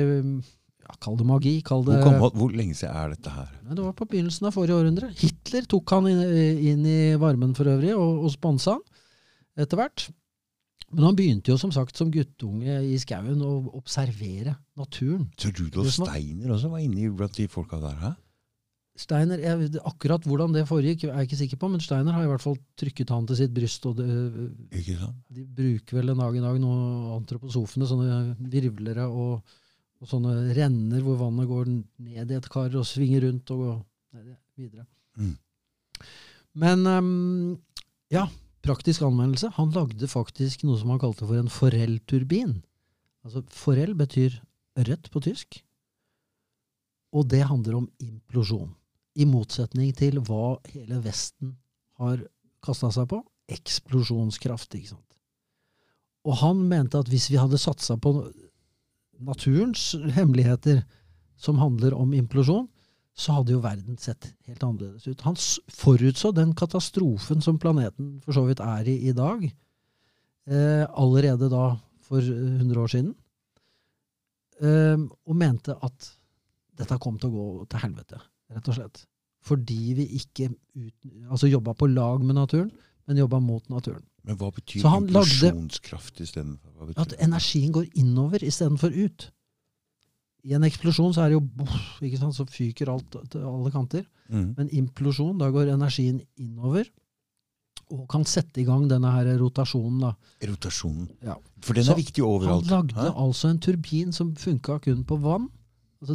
ja, 0.87 0.95
Kall 1.03 1.17
det 1.19 1.27
magi. 1.27 1.57
Kall 1.65 1.83
det 1.87 1.99
Hvor, 1.99 2.15
kom, 2.21 2.39
hvor 2.39 2.53
lenge 2.55 2.77
siden 2.77 2.95
er 2.95 3.11
dette 3.11 3.33
her? 3.33 3.49
Det 3.67 3.83
var 3.83 3.95
på 3.97 4.07
begynnelsen 4.07 4.47
av 4.47 4.55
forrige 4.55 4.77
århundre. 4.79 5.11
Hitler 5.19 5.67
tok 5.67 5.95
han 5.95 6.07
inn, 6.11 6.23
inn 6.71 6.87
i 6.87 6.99
varmen 7.19 7.51
for 7.57 7.67
øvrig, 7.71 7.91
og, 7.95 8.23
og 8.23 8.31
sponsa 8.33 8.77
han 8.77 9.63
etter 9.63 9.79
hvert. 9.79 10.07
Men 10.95 11.03
han 11.09 11.17
begynte 11.17 11.51
jo 11.51 11.57
som 11.59 11.73
sagt 11.75 11.99
som 11.99 12.11
guttunge 12.13 12.77
i 12.87 12.95
skauen 13.01 13.41
å 13.43 13.51
observere 13.75 14.55
naturen. 14.79 15.25
Så 15.39 15.51
Rudolf 15.51 15.91
Steiner 15.97 16.53
også 16.55 16.71
var 16.71 16.83
inne 16.83 17.11
blant 17.15 17.35
de 17.35 17.47
folka 17.51 17.81
der? 17.81 17.97
Hæ? 17.99 18.13
Steiner, 18.97 19.37
jeg, 19.37 19.67
akkurat 19.85 20.23
hvordan 20.25 20.55
det 20.55 20.63
foregikk, 20.65 21.03
er 21.05 21.19
jeg 21.19 21.27
ikke 21.27 21.39
sikker 21.43 21.59
på, 21.61 21.67
men 21.69 21.83
Steiner 21.83 22.15
har 22.15 22.25
i 22.25 22.29
hvert 22.31 22.41
fall 22.41 22.55
trykket 22.79 23.11
han 23.13 23.27
til 23.29 23.37
sitt 23.37 23.53
bryst. 23.53 23.85
og 23.85 23.99
det? 23.99 24.07
De 25.29 25.43
bruker 25.59 25.99
vel 25.99 26.13
en 26.13 26.23
dag 26.23 26.39
i 26.39 26.41
dag 26.41 26.57
noen 26.63 27.11
antroposofene, 27.19 27.89
sånne 27.89 28.17
virvlere 28.55 29.05
og, 29.05 29.59
og 30.01 30.09
sånne 30.09 30.55
renner 30.57 31.05
hvor 31.05 31.19
vannet 31.21 31.51
går 31.51 31.69
ned 31.69 32.33
i 32.33 32.39
et 32.39 32.49
kar 32.49 32.73
og 32.73 32.87
svinger 32.89 33.27
rundt 33.27 33.53
og 33.53 33.61
går 33.67 34.25
videre. 34.57 34.87
Mm. 35.19 35.35
Men 36.57 36.89
um, 36.89 37.53
ja, 38.13 38.25
praktisk 38.67 39.05
anvendelse. 39.07 39.53
Han 39.55 39.71
lagde 39.75 40.09
faktisk 40.11 40.65
noe 40.67 40.79
som 40.79 40.91
han 40.93 41.01
kalte 41.01 41.27
for 41.27 41.39
en 41.39 41.51
forellturbin. 41.51 42.59
Altså 43.25 43.43
forell 43.51 43.95
betyr 43.97 44.35
ørret 44.77 45.09
på 45.13 45.23
tysk. 45.23 45.61
Og 47.15 47.29
det 47.31 47.45
handler 47.47 47.79
om 47.79 47.87
implosjon. 48.03 48.73
I 49.17 49.25
motsetning 49.25 49.95
til 49.97 50.19
hva 50.27 50.59
hele 50.69 50.99
Vesten 51.01 51.55
har 51.97 52.21
kasta 52.63 52.91
seg 52.93 53.07
på. 53.09 53.23
Eksplosjonskraft, 53.49 54.75
ikke 54.75 54.93
sant. 54.93 55.03
Og 56.27 56.35
han 56.43 56.59
mente 56.67 56.99
at 56.99 57.09
hvis 57.09 57.29
vi 57.31 57.39
hadde 57.39 57.59
satsa 57.61 57.95
på 57.97 58.11
naturens 59.23 59.93
hemmeligheter 60.13 60.83
som 61.39 61.61
handler 61.61 61.95
om 61.95 62.11
implosjon, 62.13 62.67
så 63.17 63.39
hadde 63.39 63.55
jo 63.55 63.61
verden 63.63 63.97
sett 63.97 64.29
helt 64.45 64.63
annerledes 64.63 65.07
ut. 65.09 65.23
Han 65.25 65.37
forutså 65.73 66.31
den 66.37 66.53
katastrofen 66.57 67.41
som 67.41 67.57
planeten 67.59 68.17
for 68.25 68.37
så 68.37 68.45
vidt 68.45 68.61
er 68.61 68.89
i 68.89 68.97
i 69.09 69.13
dag, 69.17 69.43
eh, 70.47 70.85
allerede 70.93 71.49
da 71.49 71.71
for 72.07 72.21
100 72.21 72.83
år 72.83 72.93
siden, 72.93 73.15
eh, 74.61 74.97
og 75.01 75.35
mente 75.35 75.75
at 75.81 76.11
dette 76.77 76.99
kom 77.01 77.17
til 77.17 77.31
å 77.31 77.37
gå 77.37 77.69
til 77.71 77.83
helvete, 77.87 78.21
rett 78.53 78.69
og 78.69 78.77
slett. 78.77 79.05
Fordi 79.47 79.81
vi 79.97 80.05
ikke 80.19 80.51
ut, 80.51 81.09
altså 81.31 81.49
jobba 81.49 81.73
på 81.73 81.89
lag 81.89 82.21
med 82.21 82.37
naturen, 82.37 82.69
men 83.07 83.17
jobba 83.17 83.39
mot 83.41 83.65
naturen. 83.71 84.03
Men 84.27 84.37
hva 84.37 84.51
betyr 84.51 84.83
impulsjonskraft 84.83 86.19
istedenfor? 86.21 86.93
At 86.99 87.15
energien 87.23 87.71
går 87.71 87.87
innover 87.95 88.43
istedenfor 88.43 88.91
ut. 88.91 89.29
I 90.45 90.53
en 90.53 90.63
eksplosjon 90.63 91.13
så 91.13 91.23
er 91.25 91.29
det 91.29 91.37
jo 91.39 91.41
boff, 91.41 92.01
ikke 92.01 92.17
sant, 92.19 92.35
så 92.35 92.45
fyker 92.47 92.89
alt 92.93 93.17
til 93.31 93.41
alle 93.43 93.71
kanter. 93.73 94.05
Mm. 94.29 94.53
Men 94.57 94.69
implosjon, 94.69 95.37
da 95.37 95.49
går 95.51 95.73
energien 95.73 96.21
innover 96.37 96.85
og 97.91 98.07
kan 98.11 98.25
sette 98.27 98.59
i 98.59 98.65
gang 98.67 98.87
denne 98.89 99.07
her 99.11 99.29
rotasjonen. 99.39 99.99
da. 100.01 100.13
Rotasjonen. 100.43 101.07
Ja. 101.23 101.35
For 101.63 101.73
den 101.73 101.83
Så 101.87 101.91
er 101.95 102.01
viktig 102.01 102.23
overalt. 102.23 102.67
Han 102.67 102.87
lagde 102.87 102.95
Hæ? 102.99 103.13
altså 103.15 103.49
en 103.49 103.59
turbin 103.59 104.11
som 104.11 104.33
funka 104.35 104.79
kun 104.83 105.03
på 105.07 105.17
vann. 105.23 105.47
Altså, 106.01 106.13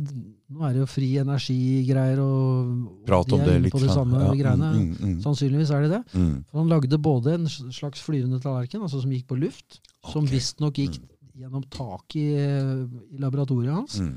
nå 0.53 0.63
er 0.63 0.75
det 0.75 0.81
jo 0.85 0.87
fri 0.87 1.09
energigreier 1.19 2.21
og 2.23 3.05
Prat 3.09 3.27
de 3.27 3.35
om 3.35 3.41
er 3.41 3.47
det 3.47 3.63
litt. 3.65 3.73
på 3.73 3.81
de 3.81 3.89
samme 3.89 4.21
Ja, 4.21 4.31
greiene. 4.37 4.69
Mm, 4.77 4.91
mm, 4.93 5.09
mm. 5.17 5.23
Sannsynligvis 5.25 5.71
er 5.75 5.83
det 5.83 5.91
det. 5.91 6.03
Mm. 6.15 6.45
For 6.51 6.59
han 6.61 6.69
lagde 6.69 6.99
både 7.03 7.35
en 7.35 7.47
slags 7.49 8.01
flyvende 8.05 8.39
tallerken, 8.41 8.81
altså 8.85 9.01
som 9.03 9.11
gikk 9.11 9.27
på 9.27 9.41
luft, 9.41 9.81
som 10.13 10.25
Ok. 10.25 10.31
visstnok 10.31 10.75
gikk 10.79 11.01
Mm. 11.01 11.09
Gjennom 11.39 11.65
taket 11.73 12.17
i, 12.21 12.29
i 13.17 13.21
laboratoriet 13.23 13.75
hans. 13.75 13.99
Mm. 14.03 14.17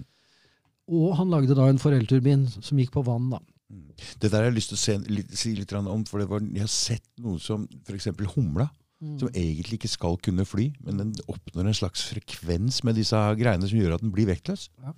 Og 0.95 1.15
han 1.17 1.31
lagde 1.33 1.57
da 1.57 1.67
en 1.69 1.81
forelturbin 1.81 2.45
som 2.55 2.79
gikk 2.79 2.93
på 2.95 3.05
vann. 3.05 3.29
da. 3.33 3.41
Mm. 3.73 3.91
Det 4.21 4.29
der 4.29 4.43
har 4.43 4.49
jeg 4.51 4.57
lyst 4.59 4.73
til 4.73 4.77
å 4.77 4.83
se, 4.83 4.97
litt, 5.09 5.31
si 5.37 5.53
litt 5.57 5.73
om, 5.79 6.03
for 6.05 6.21
det 6.21 6.29
var, 6.29 6.43
jeg 6.45 6.65
har 6.65 6.71
sett 6.71 7.07
noe 7.23 7.41
som 7.41 7.65
f.eks. 7.85 8.11
humla. 8.35 8.69
Mm. 9.03 9.17
Som 9.19 9.31
egentlig 9.35 9.75
ikke 9.75 9.91
skal 9.91 10.15
kunne 10.23 10.45
fly, 10.47 10.69
men 10.85 11.01
den 11.01 11.09
oppnår 11.27 11.67
en 11.67 11.75
slags 11.77 12.05
frekvens 12.07 12.79
med 12.87 12.95
disse 12.95 13.17
greiene 13.35 13.67
som 13.67 13.77
gjør 13.81 13.97
at 13.97 14.05
den 14.05 14.13
blir 14.13 14.29
vektløs. 14.29 14.69
Ja. 14.85 14.93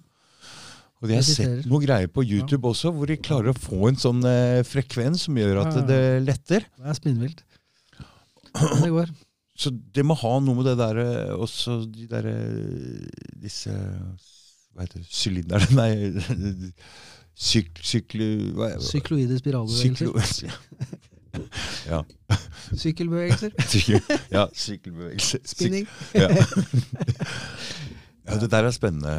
Og 1.02 1.12
jeg 1.12 1.20
har 1.20 1.26
sett 1.26 1.66
noen 1.70 1.84
greier 1.84 2.10
på 2.10 2.24
YouTube 2.26 2.70
også, 2.70 2.92
hvor 2.94 3.10
de 3.10 3.20
klarer 3.22 3.52
å 3.52 3.58
få 3.58 3.90
en 3.90 4.00
sånn 4.02 4.22
eh, 4.26 4.64
frekvens 4.66 5.28
som 5.28 5.38
gjør 5.38 5.62
at 5.62 5.76
Ja, 5.76 5.82
ja. 5.82 5.88
det 5.90 6.02
letter. 6.26 6.66
Det 6.78 6.94
er 6.94 6.98
spinnvilt. 6.98 7.44
Det 8.82 8.90
går. 8.94 9.12
Så 9.58 9.72
det 9.74 10.06
må 10.06 10.14
ha 10.20 10.34
noe 10.44 10.60
med 10.60 10.68
det 10.70 10.76
derre 10.78 11.08
Også 11.34 11.80
de 11.90 12.06
derre 12.10 12.36
Disse 13.42 13.74
Hva 13.74 14.86
heter 14.86 15.02
det? 15.02 15.08
Sylinderne? 15.10 15.70
Nei 15.80 16.72
syk, 17.38 17.82
Syklu... 17.86 18.54
Hva 18.58 18.72
er 18.76 18.82
Sykloide 18.82 19.38
spiralbevegelser. 19.38 20.18
Syklo... 20.34 20.50
ja. 20.50 20.56
ja. 21.92 22.00
Sykkelbevegelser. 22.74 23.54
Sykkel, 23.72 24.00
ja, 24.34 24.48
sykkelbevegelser. 24.54 25.44
Syk, 25.44 25.52
Spinning. 25.52 25.88
ja. 26.18 26.30
ja, 28.26 28.40
det 28.42 28.50
der 28.52 28.68
er 28.68 28.74
spennende, 28.76 29.14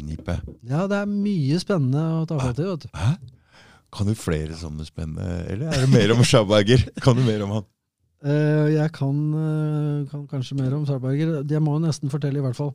Nipe. 0.00 0.38
Ja, 0.62 0.86
det 0.86 1.00
er 1.02 1.10
mye 1.10 1.58
spennende 1.62 2.04
å 2.20 2.24
ta 2.28 2.38
fatt 2.40 2.62
i. 2.62 2.70
Kan 3.96 4.10
du 4.10 4.14
flere 4.18 4.56
sånne 4.58 4.84
spennende 4.86 5.46
Eller 5.50 5.70
er 5.72 5.84
det 5.84 5.90
mer 5.92 6.12
om 6.14 6.22
Schauberger? 6.26 6.82
Kan 7.02 7.18
du 7.18 7.22
mer 7.26 7.44
om 7.46 7.58
han? 7.58 7.66
Eh, 8.26 8.72
jeg 8.74 8.90
kan, 8.96 9.16
eh, 9.38 10.06
kan 10.10 10.26
kanskje 10.26 10.58
mer 10.58 10.74
om 10.74 10.86
Sarberger. 10.86 11.44
Jeg 11.46 11.62
må 11.62 11.76
jeg 11.76 11.86
nesten 11.86 12.10
fortelle, 12.10 12.40
i 12.40 12.42
hvert 12.42 12.58
fall, 12.58 12.74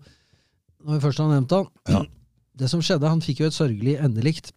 når 0.86 0.96
vi 0.96 1.04
først 1.04 1.20
har 1.20 1.32
nevnt 1.34 1.56
han. 1.58 1.70
Ja. 1.90 2.04
Det 2.62 2.68
som 2.70 2.82
skjedde, 2.84 3.10
han 3.10 3.24
fikk 3.24 3.42
jo 3.42 3.48
et 3.48 3.56
sørgelig 3.56 3.96
endelikt. 4.04 4.52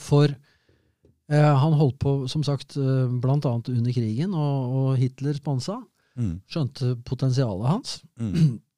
For 0.00 0.26
eh, 0.26 1.54
han 1.62 1.76
holdt 1.76 1.98
på, 2.02 2.14
som 2.28 2.42
sagt, 2.42 2.76
eh, 2.76 3.06
blant 3.22 3.46
annet 3.46 3.68
under 3.68 3.92
krigen, 3.94 4.34
og, 4.34 4.74
og 4.74 4.96
Hitler 4.98 5.36
sponsa. 5.36 5.78
Mm. 6.18 6.40
Skjønte 6.50 6.96
potensialet 7.06 7.68
hans. 7.68 8.00
Mm. 8.20 8.58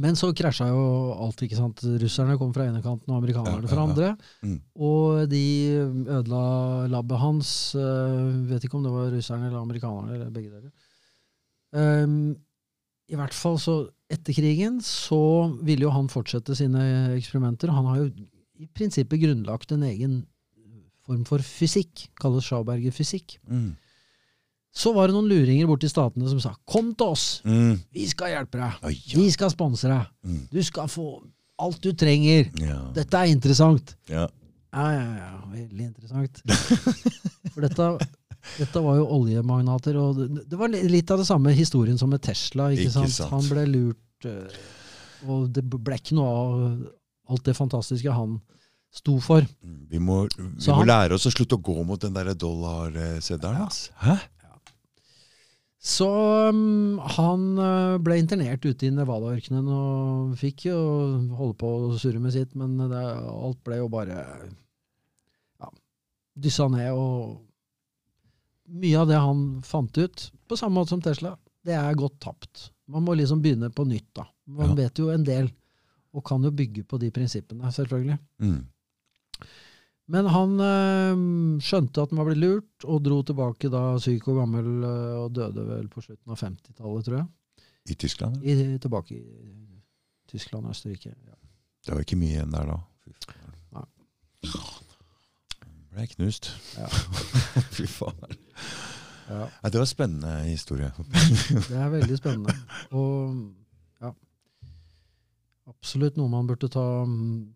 Men 0.00 0.16
så 0.16 0.30
krasja 0.32 0.70
jo 0.70 0.84
alt, 1.20 1.42
ikke 1.44 1.58
sant. 1.58 1.82
Russerne 2.00 2.38
kom 2.40 2.52
fra 2.56 2.64
ene 2.64 2.80
kanten, 2.84 3.12
og 3.12 3.18
amerikanerne 3.18 3.68
fra 3.68 3.82
andre. 3.84 4.12
Mm. 4.40 4.54
Og 4.88 5.26
de 5.28 5.42
ødela 6.06 6.44
labbet 6.92 7.20
hans. 7.20 7.50
Uh, 7.76 8.32
vet 8.48 8.64
ikke 8.64 8.78
om 8.78 8.86
det 8.86 8.94
var 8.94 9.12
russerne 9.12 9.50
eller 9.50 9.60
amerikanerne, 9.60 10.16
eller 10.16 10.32
begge 10.32 10.54
deler. 10.54 10.72
Um, 11.72 12.32
I 13.08 13.18
hvert 13.18 13.36
fall 13.36 13.60
så 13.60 13.82
Etter 14.12 14.36
krigen 14.36 14.74
så 14.84 15.48
ville 15.64 15.86
jo 15.86 15.90
han 15.94 16.10
fortsette 16.12 16.52
sine 16.52 16.82
eksperimenter. 17.14 17.70
Han 17.72 17.86
har 17.88 18.02
jo 18.02 18.10
i 18.60 18.66
prinsippet 18.76 19.22
grunnlagt 19.22 19.72
en 19.72 19.86
egen 19.88 20.18
form 21.06 21.22
for 21.24 21.40
fysikk, 21.40 22.10
kalles 22.20 22.44
Schauberger-fysikk. 22.46 23.38
Mm. 23.48 23.70
Så 24.74 24.94
var 24.94 25.06
det 25.08 25.14
noen 25.14 25.28
luringer 25.28 25.66
borti 25.68 25.88
statene 25.90 26.28
som 26.30 26.40
sa 26.40 26.54
'kom 26.66 26.94
til 26.96 27.06
oss, 27.06 27.42
Mm. 27.44 27.80
vi 27.92 28.06
skal 28.06 28.28
hjelpe 28.32 28.58
deg', 28.58 28.84
Oi, 28.84 28.92
ja. 29.06 29.18
'vi 29.18 29.30
skal 29.30 29.50
sponse 29.50 29.84
deg', 29.88 30.06
Mm. 30.24 30.48
'du 30.50 30.62
skal 30.62 30.86
få 30.88 31.22
alt 31.58 31.80
du 31.82 31.92
trenger', 31.92 32.50
ja. 32.58 32.90
'dette 32.94 33.14
er 33.14 33.26
interessant'. 33.34 33.94
ja. 34.08 34.26
Ja, 34.74 34.90
ja, 34.90 35.14
ja. 35.16 35.40
Veldig 35.52 35.80
interessant. 35.94 36.40
For 37.52 37.60
dette, 37.60 37.98
dette 38.58 38.80
var 38.82 38.96
jo 38.96 39.06
oljemagnater, 39.06 39.94
og 40.00 40.16
det, 40.16 40.48
det 40.48 40.58
var 40.58 40.68
litt 40.68 41.10
av 41.10 41.18
det 41.18 41.26
samme 41.26 41.52
historien 41.54 41.98
som 41.98 42.08
med 42.08 42.22
Tesla. 42.22 42.70
ikke, 42.72 42.86
Ikke 42.86 42.90
sant? 42.92 43.10
sant. 43.10 43.30
Han 43.30 43.42
ble 43.50 43.66
lurt, 43.66 44.24
øh, 44.24 44.48
og 45.28 45.52
det 45.52 45.68
ble 45.68 45.94
ikke 45.94 46.14
noe 46.16 46.26
av 46.26 46.86
alt 47.28 47.42
det 47.44 47.54
fantastiske 47.54 48.10
han 48.10 48.40
sto 48.90 49.18
for. 49.20 49.42
Mm. 49.62 49.86
Vi 49.90 49.98
må, 49.98 50.26
vi 50.38 50.42
må 50.42 50.74
han- 50.74 50.86
lære 50.88 51.12
oss 51.12 51.26
å 51.26 51.30
slutte 51.30 51.58
å 51.58 51.62
gå 51.62 51.84
mot 51.84 52.00
den 52.00 52.14
der 52.14 52.32
dollarseddelen. 52.34 53.68
Ja. 53.68 53.68
Hæ? 54.00 54.18
Så 55.82 56.06
um, 56.54 56.98
han 57.16 57.46
øh, 57.58 57.96
ble 58.06 58.20
internert 58.20 58.62
ute 58.62 58.86
i 58.86 58.92
Nevada-ørkenen 58.94 59.66
og 59.66 60.36
fikk 60.38 60.68
jo 60.68 60.76
holde 61.34 61.56
på 61.58 61.70
å 61.88 61.96
surre 61.98 62.20
med 62.22 62.34
sitt, 62.36 62.52
men 62.54 62.76
det, 62.78 63.00
alt 63.02 63.58
ble 63.66 63.80
jo 63.80 63.88
bare 63.90 64.20
ja, 64.22 65.70
dyssa 66.38 66.68
ned. 66.70 66.92
Og 66.94 67.40
mye 68.78 69.00
av 69.02 69.10
det 69.10 69.18
han 69.18 69.42
fant 69.66 69.98
ut, 69.98 70.28
på 70.46 70.60
samme 70.60 70.78
måte 70.78 70.94
som 70.94 71.02
Tesla, 71.02 71.34
det 71.66 71.74
er 71.74 71.98
godt 71.98 72.20
tapt. 72.22 72.68
Man 72.86 73.02
må 73.06 73.16
liksom 73.18 73.42
begynne 73.42 73.72
på 73.74 73.82
nytt, 73.88 74.06
da. 74.14 74.28
Man 74.46 74.70
Ja. 74.76 74.78
vet 74.84 75.02
jo 75.02 75.10
en 75.10 75.26
del, 75.26 75.50
og 76.14 76.22
kan 76.28 76.42
jo 76.46 76.54
bygge 76.54 76.84
på 76.86 76.98
de 77.02 77.10
prinsippene, 77.10 77.72
selvfølgelig. 77.74 78.18
Mm. 78.38 78.62
Men 80.12 80.28
han 80.28 80.58
øh, 80.60 81.20
skjønte 81.64 82.02
at 82.02 82.10
han 82.12 82.20
var 82.20 82.28
blitt 82.28 82.42
lurt, 82.42 82.84
og 82.84 83.00
dro 83.04 83.22
tilbake 83.24 83.70
da 83.72 83.84
syk 84.02 84.26
og 84.28 84.42
gammel, 84.42 84.68
øh, 84.84 85.14
og 85.22 85.30
døde 85.38 85.64
vel 85.70 85.88
på 85.92 86.04
slutten 86.04 86.34
av 86.34 86.40
50-tallet, 86.42 87.06
tror 87.06 87.16
jeg. 87.22 87.64
I 87.88 87.96
Tyskland? 87.98 88.44
I, 88.44 88.56
tilbake 88.82 89.16
i 89.16 89.22
Tyskland 90.28 90.68
og 90.68 90.76
Østerrike. 90.76 91.14
Ja. 91.16 91.38
Det 91.86 91.94
var 91.94 92.04
ikke 92.04 92.20
mye 92.20 92.36
igjen 92.36 92.52
der 92.52 92.68
da. 92.68 92.76
Nei. 93.72 93.86
Ble 95.92 96.06
knust. 96.12 96.52
Ja. 96.76 96.86
Fy 97.76 97.88
faen. 97.90 98.36
Ja. 99.32 99.48
Ja, 99.48 99.68
det 99.70 99.80
var 99.80 99.86
en 99.86 99.90
spennende 99.90 100.36
historie. 100.44 100.92
Det 101.70 101.76
er 101.78 101.90
veldig 101.92 102.16
spennende. 102.18 102.54
Og 102.90 103.36
ja 104.02 104.10
Absolutt 105.72 106.18
noe 106.18 106.28
man 106.28 106.48
burde 106.50 106.68
ta, 106.68 106.84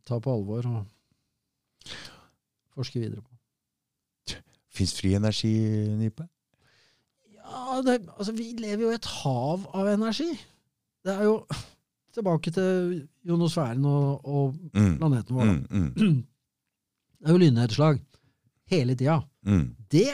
ta 0.08 0.20
på 0.22 0.32
alvor 0.32 0.68
og 0.70 1.96
forske 2.76 3.00
videre 3.02 3.22
på. 3.24 4.36
Fins 4.76 4.92
fri 4.98 5.14
energi, 5.16 5.52
Nipe? 5.96 6.26
Ja, 7.46 7.80
det, 7.86 8.00
altså 8.18 8.32
Vi 8.36 8.50
lever 8.58 8.82
jo 8.84 8.90
i 8.92 8.96
et 8.98 9.06
hav 9.22 9.64
av 9.74 9.88
energi. 9.88 10.28
Det 11.06 11.14
er 11.14 11.24
jo 11.28 11.38
Tilbake 12.16 12.48
til 12.48 13.02
ionosfæren 13.28 13.84
og, 13.84 14.22
og 14.24 14.54
Mm. 14.72 14.94
planeten 14.98 15.36
vår. 15.36 15.50
Mm, 15.50 15.66
mm, 15.70 15.90
Det 17.20 17.28
er 17.28 17.32
jo 17.34 17.40
lynnedslag 17.42 17.98
hele 18.72 18.94
tida. 18.96 19.18
mm. 19.44 19.66
Det, 19.92 20.06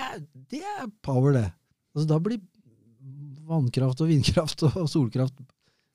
det 0.50 0.60
er 0.66 0.88
power, 1.02 1.32
det. 1.32 1.44
Altså, 1.94 2.08
da 2.10 2.18
blir 2.18 2.40
vannkraft 3.48 4.00
og 4.02 4.08
vindkraft 4.10 4.62
og 4.68 4.88
solkraft 4.90 5.38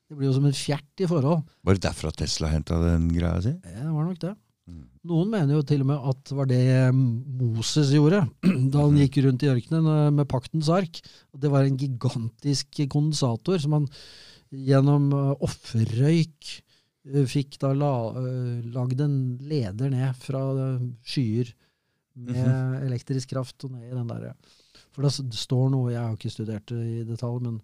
Det 0.08 0.16
blir 0.16 0.28
jo 0.30 0.34
som 0.38 0.46
en 0.48 0.56
fjert 0.56 1.02
i 1.04 1.06
forhold. 1.10 1.42
Var 1.64 1.76
det 1.76 1.82
derfra 1.84 2.10
Tesla 2.16 2.48
henta 2.54 2.78
den 2.80 3.10
greia 3.12 3.40
si? 3.44 3.52
Det 3.52 3.84
var 3.92 4.04
nok 4.08 4.18
det. 4.22 4.32
Noen 5.08 5.30
mener 5.32 5.56
jo 5.56 5.64
til 5.64 5.82
og 5.84 5.88
med 5.88 6.06
at 6.10 6.22
det 6.28 6.36
var 6.36 6.48
det 6.50 6.62
Moses 6.94 7.92
gjorde 7.94 8.22
da 8.72 8.82
han 8.84 8.98
gikk 9.00 9.20
rundt 9.24 9.44
i 9.46 9.50
ørkenen 9.52 9.86
eh, 9.92 10.08
med 10.18 10.28
paktens 10.28 10.68
ark. 10.72 11.00
Og 11.32 11.40
Det 11.42 11.52
var 11.52 11.64
en 11.64 11.78
gigantisk 11.80 12.80
kondensator 12.92 13.60
som 13.62 13.78
han 13.78 13.86
gjennom 14.52 15.08
eh, 15.16 15.30
offerrøyk 15.46 16.50
eh, 17.08 17.24
fikk 17.30 17.56
da 17.62 17.72
la, 17.76 17.94
lagd 18.74 19.00
en 19.04 19.16
leder 19.48 19.94
ned 19.94 20.18
fra 20.20 20.42
skyer 21.06 21.54
med 22.18 22.82
elektrisk 22.82 23.30
kraft 23.30 23.64
og 23.64 23.76
ned 23.76 23.92
i 23.92 23.94
den 23.94 24.08
derre 24.10 24.32
For 24.90 25.06
det 25.06 25.38
står 25.38 25.68
noe, 25.70 25.92
jeg 25.94 26.02
har 26.02 26.16
ikke 26.16 26.34
studert 26.34 26.72
det 26.72 26.82
i 26.82 27.04
detalj, 27.06 27.38
men 27.46 27.60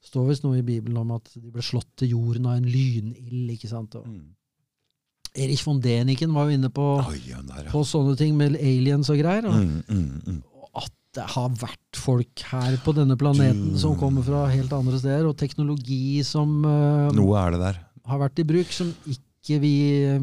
det 0.00 0.08
står 0.08 0.30
visst 0.30 0.46
noe 0.46 0.56
i 0.56 0.64
Bibelen 0.64 0.96
om 1.02 1.12
at 1.18 1.28
de 1.36 1.52
ble 1.52 1.62
slått 1.62 1.90
til 2.00 2.14
jorden 2.16 2.48
av 2.48 2.56
en 2.56 2.68
lynild. 2.70 3.50
ikke 3.52 3.68
sant? 3.68 3.94
Og 4.00 4.08
Mm. 4.08 4.22
Erich 5.36 5.62
von 5.64 5.80
Deniken 5.80 6.32
var 6.34 6.48
jo 6.50 6.56
inne 6.58 6.70
på, 6.74 6.86
Oi, 7.06 7.20
ja, 7.28 7.38
der, 7.46 7.64
ja. 7.66 7.70
på 7.70 7.84
sånne 7.86 8.16
ting 8.18 8.36
med 8.36 8.56
aliens 8.58 9.10
og 9.12 9.18
greier. 9.20 9.46
Og 9.46 9.54
Mm, 9.54 9.82
mm, 9.88 10.22
mm. 10.26 10.42
at 10.82 10.90
det 11.14 11.24
har 11.36 11.48
vært 11.50 11.96
folk 11.98 12.42
her 12.50 12.76
på 12.84 12.94
denne 12.94 13.16
planeten 13.18 13.72
Du- 13.72 13.78
som 13.78 13.96
kommer 13.98 14.22
fra 14.26 14.46
helt 14.50 14.72
andre 14.72 14.98
steder, 14.98 15.26
og 15.26 15.36
teknologi 15.36 16.22
som 16.26 16.64
uh, 16.64 17.10
Noe 17.14 17.38
er 17.46 17.50
det 17.56 17.60
der. 17.60 17.80
har 18.06 18.18
vært 18.18 18.38
i 18.38 18.44
bruk, 18.44 18.70
som 18.72 18.94
ikke 19.06 19.60
vi 19.62 19.74
eh, 20.04 20.20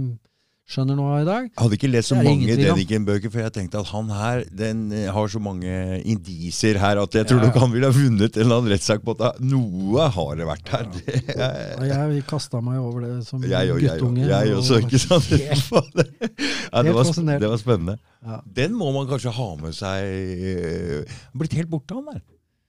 skjønner 0.67 0.97
noe 0.99 1.11
av 1.15 1.21
i 1.21 1.27
dag. 1.27 1.45
Jeg 1.47 1.61
hadde 1.63 1.75
ikke 1.77 1.89
lest 1.93 2.11
så 2.11 2.17
mange 2.19 2.55
Deniken-bøker, 2.59 3.31
for 3.31 3.39
jeg 3.39 3.53
tenkte 3.55 3.79
at 3.79 3.87
han 3.93 4.09
her 4.11 4.41
den 4.51 4.81
eh, 4.91 5.05
har 5.15 5.29
så 5.31 5.39
mange 5.39 5.71
indiser 6.03 6.75
her 6.81 6.99
at 6.99 7.15
jeg 7.15 7.29
tror 7.29 7.39
Ja, 7.39 7.45
ja. 7.45 7.51
nok 7.53 7.59
han 7.63 7.71
ville 7.71 7.87
ha 7.87 7.95
vunnet 7.95 8.35
en 8.35 8.43
eller 8.43 8.57
annen 8.59 8.73
rettssak 8.73 9.05
på 9.07 9.15
at 9.15 9.39
noe 9.47 10.07
har 10.17 10.33
det 10.41 10.47
vært 10.49 10.71
her. 10.75 10.89
Det 10.97 11.37
er, 11.37 11.85
jeg 11.87 12.25
kasta 12.27 12.59
meg 12.63 12.81
over 12.83 13.05
det 13.07 13.13
som 13.29 13.45
jeg 13.47 13.71
og 13.71 13.79
jeg, 13.79 13.93
guttunge. 13.95 14.27
jeg 14.27 14.51
og- 14.51 14.59
også, 14.59 14.81
ikke 14.83 14.99
sant? 15.05 15.29
Helt- 15.47 16.03
Ja, 16.77 16.83
det, 16.83 16.91
var, 16.93 17.07
det 17.39 17.47
var 17.49 17.57
spennende. 17.61 17.95
Ja. 18.27 18.41
Den 18.59 18.73
må 18.75 18.91
man 18.91 19.07
kanskje 19.07 19.31
ha 19.33 19.47
med 19.61 19.71
seg 19.77 20.03
eh, 20.03 21.15
blitt 21.31 21.55
helt 21.55 21.71
borte, 21.71 21.95
han 21.95 22.11
der. 22.11 22.19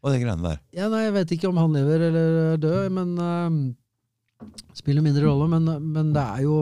Og 0.07 0.15
de 0.15 0.21
greiene 0.23 0.45
der. 0.53 0.61
Ja, 0.79 0.87
nei, 0.93 1.03
Jeg 1.09 1.15
vet 1.17 1.33
ikke 1.35 1.49
om 1.51 1.59
han 1.59 1.75
lever 1.75 2.05
eller 2.13 2.37
er 2.55 2.61
død, 2.63 2.93
men 2.95 3.17
uh, 3.19 4.47
spiller 4.79 5.03
mindre 5.03 5.27
rolle. 5.27 5.49
Men, 5.51 5.67
men 5.91 6.13
det 6.15 6.23
er 6.23 6.45
jo 6.47 6.61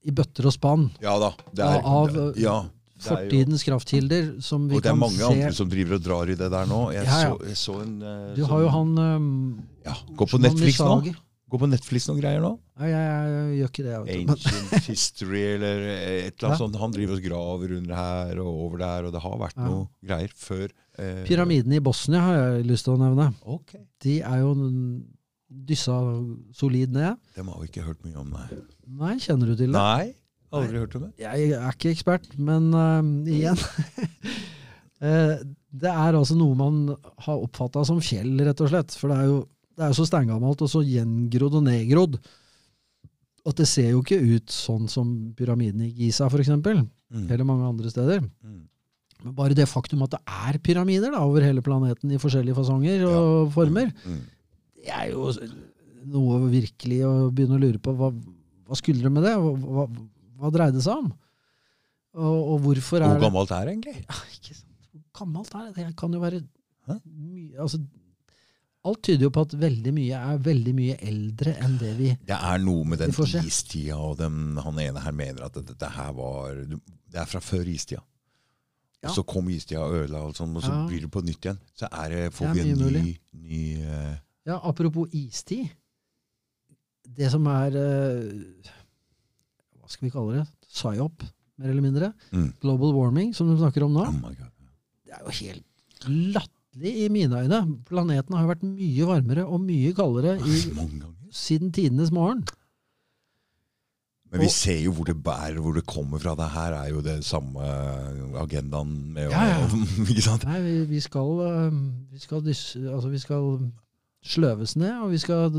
i 0.00 0.12
bøtter 0.16 0.48
og 0.48 0.54
spann 0.56 0.90
Ja 1.02 1.16
da. 1.20 1.32
Det 1.52 1.64
er, 1.64 1.80
Av- 1.84 2.36
ja. 2.40 2.58
Fortidens 3.00 3.64
kraftkilder 3.64 4.34
som 4.44 4.66
vi 4.68 4.76
Og 4.76 4.82
det 4.84 4.90
er 4.90 4.92
kan 4.92 5.00
mange 5.00 5.16
se 5.16 5.28
andre 5.30 5.52
som 5.56 5.70
driver 5.72 5.96
og 5.96 6.04
drar 6.04 6.28
i 6.32 6.36
det 6.36 6.50
der 6.52 6.68
nå. 6.68 6.80
Jeg, 6.92 7.08
Ja, 7.08 7.18
ja. 7.24 7.32
Så, 7.32 7.48
jeg 7.48 7.56
så 7.56 7.80
en 7.80 7.96
uh, 8.04 8.30
Du 8.36 8.44
har 8.44 8.62
jo 8.66 8.70
han 8.76 8.94
um, 8.98 9.28
ja, 9.86 9.96
Gå 10.16 10.28
på 10.28 10.40
Netflix 10.42 10.80
nå. 10.84 11.14
Gå 11.50 11.58
på 11.58 11.66
Netflix 11.66 12.06
noen 12.06 12.20
greier 12.20 12.42
nå. 12.44 12.52
Nei, 12.78 12.90
jeg, 12.92 13.06
jeg, 13.10 13.30
jeg 13.30 13.56
gjør 13.58 13.70
ikke 13.72 13.84
det. 13.86 13.94
Ancient 14.20 14.84
History 14.86 15.40
eller 15.56 15.80
et 15.88 16.36
eller 16.36 16.46
annet 16.46 16.60
sånt. 16.60 16.76
Han 16.78 16.92
driver 16.94 17.16
og 17.16 17.24
graver 17.24 17.72
under 17.80 17.96
her 17.98 18.38
og 18.44 18.60
over 18.68 18.82
der, 18.84 19.08
og 19.08 19.16
det 19.16 19.22
har 19.24 19.34
vært 19.40 19.58
noe 19.58 19.80
greier 20.06 20.30
før. 20.38 20.68
Eh, 20.94 21.24
Pyramidene 21.26 21.80
i 21.80 21.82
Bosnia 21.82 22.22
har 22.22 22.38
jeg 22.38 22.68
lyst 22.68 22.86
til 22.86 22.94
å 22.94 23.00
nevne. 23.02 23.26
Ok. 23.50 23.74
De 24.04 24.20
er 24.22 24.44
jo 24.44 24.52
dyssa 25.50 25.96
solid 26.54 26.92
ned. 26.94 27.16
Dem 27.36 27.48
har 27.50 27.58
vi 27.60 27.68
ikke 27.70 27.82
hørt 27.86 28.02
mye 28.06 28.16
om, 28.22 28.30
nei. 28.30 28.46
Nei, 29.00 29.16
kjenner 29.18 29.50
du 29.50 29.56
til 29.58 29.72
det? 29.72 29.74
Nei, 29.74 30.12
aldri 30.54 30.78
hørt 30.82 30.94
om 30.98 31.08
det. 31.08 31.12
Jeg 31.22 31.52
er 31.58 31.74
ikke 31.74 31.90
ekspert, 31.94 32.28
men 32.38 32.70
uh, 32.74 33.00
igjen 33.30 33.58
Eh, 35.00 35.38
Det 35.72 35.88
er 35.88 36.12
altså 36.18 36.34
noe 36.36 36.52
man 36.58 36.80
har 37.24 37.40
oppfatta 37.40 37.80
som 37.88 38.02
fjell, 38.04 38.34
rett 38.44 38.58
og 38.60 38.68
slett. 38.68 38.92
For 39.00 39.08
det 39.08 39.16
er 39.22 39.28
jo, 39.30 39.36
det 39.78 39.84
er 39.86 39.92
jo 39.94 39.96
så 39.96 40.04
steingammelt 40.10 40.60
og 40.66 40.68
så 40.68 40.82
gjengrodd 40.84 41.56
og 41.56 41.62
nedgrodd 41.64 42.18
at 43.48 43.56
det 43.56 43.64
ser 43.70 43.86
jo 43.94 44.02
ikke 44.02 44.18
ut 44.20 44.52
sånn 44.52 44.84
som 44.92 45.12
pyramiden 45.38 45.86
i 45.86 45.92
Giza, 45.96 46.26
f.eks., 46.28 46.50
Mm. 47.10 47.24
eller 47.32 47.42
mange 47.48 47.64
andre 47.66 47.88
steder. 47.90 48.20
Mm. 48.44 48.58
Men 49.24 49.32
bare 49.34 49.54
det 49.56 49.64
faktum 49.66 50.04
at 50.04 50.12
det 50.12 50.20
er 50.28 50.58
pyramider 50.62 51.10
da, 51.10 51.24
over 51.26 51.42
hele 51.42 51.62
planeten 51.64 52.12
i 52.14 52.20
forskjellige 52.22 52.54
fasonger 52.54 53.02
og 53.08 53.48
former, 53.56 53.88
Mm. 54.06 54.20
Det 54.80 54.92
er 54.96 55.10
jo 55.12 55.30
noe 56.10 56.38
virkelig 56.50 57.00
å 57.06 57.12
begynne 57.30 57.58
å 57.58 57.62
lure 57.62 57.80
på. 57.82 57.92
Hva, 57.98 58.08
hva 58.66 58.78
skulle 58.78 59.02
det 59.04 59.12
med 59.12 59.26
det? 59.26 59.34
Hva, 59.36 59.52
hva, 59.76 59.86
hva 60.40 60.50
dreide 60.54 60.78
det 60.78 60.84
seg 60.86 61.02
om? 61.04 61.10
Og, 62.16 62.38
og 62.54 62.60
hvorfor 62.64 63.04
er 63.04 63.12
Hvor 63.12 63.22
gammelt 63.28 63.52
er 63.54 63.68
det 63.68 63.74
egentlig? 63.76 63.96
ja, 64.02 64.20
ikke 64.34 64.54
sant. 64.56 64.76
Hvor 64.90 65.02
gammelt 65.20 65.52
er 65.54 65.66
det? 65.68 65.74
Det 65.90 65.96
kan 66.00 66.16
jo 66.16 66.22
være 66.24 66.40
mye 67.06 67.60
altså, 67.62 67.78
Alt 68.88 69.02
tyder 69.04 69.26
jo 69.28 69.30
på 69.36 69.42
at 69.44 69.52
veldig 69.60 69.92
mye 69.92 70.18
er 70.32 70.38
veldig 70.42 70.72
mye 70.74 70.94
eldre 71.06 71.52
enn 71.60 71.74
det 71.78 71.90
vi 71.98 72.08
Det 72.26 72.34
er 72.38 72.62
noe 72.64 72.86
med 72.88 73.02
den 73.02 73.12
istida, 73.44 73.98
og 74.00 74.16
den, 74.18 74.56
han 74.64 74.80
ene 74.80 75.02
her 75.04 75.12
mener 75.14 75.44
at 75.46 75.58
dette 75.60 75.90
her 75.98 76.14
var 76.16 76.56
Det 76.64 77.20
er 77.20 77.28
fra 77.28 77.42
før 77.44 77.68
istida. 77.68 78.00
Ja. 79.04 79.12
Så 79.12 79.22
kom 79.28 79.46
istida 79.52 79.84
og 79.84 79.94
ødela 80.00 80.24
alt 80.24 80.40
sånt, 80.40 80.56
og 80.56 80.64
så 80.64 80.72
Ja. 80.72 80.80
blir 80.88 81.04
det 81.04 81.10
på 81.12 81.22
nytt 81.24 81.44
igjen. 81.46 81.60
Så 81.76 81.88
er 81.92 82.08
det, 82.12 82.24
får 82.36 82.50
Det 82.50 82.64
vi 82.64 82.72
en 82.72 82.82
ny, 83.04 83.14
ny 83.32 83.62
eh, 83.84 84.16
Ja, 84.48 84.60
apropos 84.64 85.10
istid. 85.12 85.68
Det 87.10 87.28
som 87.32 87.46
er 87.50 87.74
eh, 87.76 88.70
Hva 89.80 89.90
skal 89.90 90.06
vi 90.06 90.12
kalle 90.14 90.38
det? 90.38 90.46
Psyop, 90.70 91.24
mer 91.58 91.72
eller 91.72 91.84
mindre. 91.84 92.12
mm. 92.30 92.46
Global 92.62 92.94
warming, 92.94 93.34
som 93.34 93.50
du 93.50 93.56
snakker 93.58 93.84
om 93.84 93.96
nå. 93.96 94.06
Oh. 94.06 94.30
Det 95.04 95.16
er 95.16 95.24
jo 95.26 95.34
helt 95.40 96.06
latterlig 96.36 96.94
i 97.04 97.08
mine 97.12 97.42
øyne. 97.42 97.60
Planeten 97.88 98.36
har 98.36 98.46
jo 98.46 98.52
vært 98.52 98.64
mye 98.68 99.08
varmere 99.10 99.44
og 99.44 99.60
mye 99.64 99.90
kaldere 99.98 100.36
i, 100.46 100.62
siden 101.34 101.72
tidenes 101.74 102.12
morgen. 102.14 102.44
Men 104.30 104.44
vi 104.44 104.48
ser 104.54 104.78
jo 104.78 104.92
hvor 104.94 105.08
det 105.08 105.16
bærer, 105.18 105.58
hvor 105.58 105.74
det 105.74 105.82
kommer 105.90 106.20
fra. 106.22 106.36
Det 106.38 106.46
her 106.52 106.76
er 106.78 106.88
jo 106.92 107.00
det 107.02 107.16
samme 107.26 107.64
agendaen 108.38 108.92
med 109.16 109.26
Ja, 109.32 109.42
ja. 109.56 110.36
Nei, 110.46 110.60
vi, 110.62 110.74
vi 110.92 111.00
skal 111.02 111.40
eh, 111.48 111.80
vi 112.12 112.22
skal, 112.22 112.46
altså, 112.46 113.08
vi 113.10 113.18
skal 113.18 113.48
sløves 114.26 114.76
ned, 114.76 114.94
og 115.04 115.10
vi 115.14 115.18
skal 115.22 115.50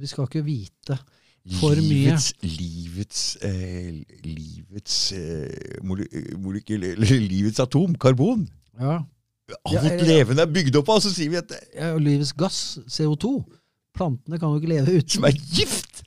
Vi 0.00 0.06
skal 0.10 0.24
ikke 0.26 0.42
vite 0.44 0.96
For 1.58 1.74
mye. 1.74 2.12
livets, 2.12 2.32
Livets, 2.42 3.22
eh, 3.42 4.02
livets 4.24 4.96
eh, 5.12 5.78
mole, 5.82 6.06
molekyl, 6.38 6.84
livets 7.02 7.58
atom, 7.62 7.94
karbon. 7.98 8.44
Ja. 8.78 9.00
Alt 9.66 9.74
Ja, 9.74 9.96
levende 10.06 10.42
er 10.46 10.52
bygd 10.54 10.76
opp 10.78 10.88
av, 10.94 11.00
så 11.02 11.10
sier 11.12 11.30
vi 11.32 11.36
at 11.40 11.50
ja 11.74 11.92
og 11.96 12.00
livets 12.00 12.30
gass, 12.38 12.78
CO2. 12.86 13.32
Plantene 13.92 14.38
kan 14.40 14.54
jo 14.54 14.60
ikke 14.62 14.70
leve 14.70 14.94
uten. 15.00 15.08
som 15.18 15.24
er 15.28 15.34
gift! 15.52 16.02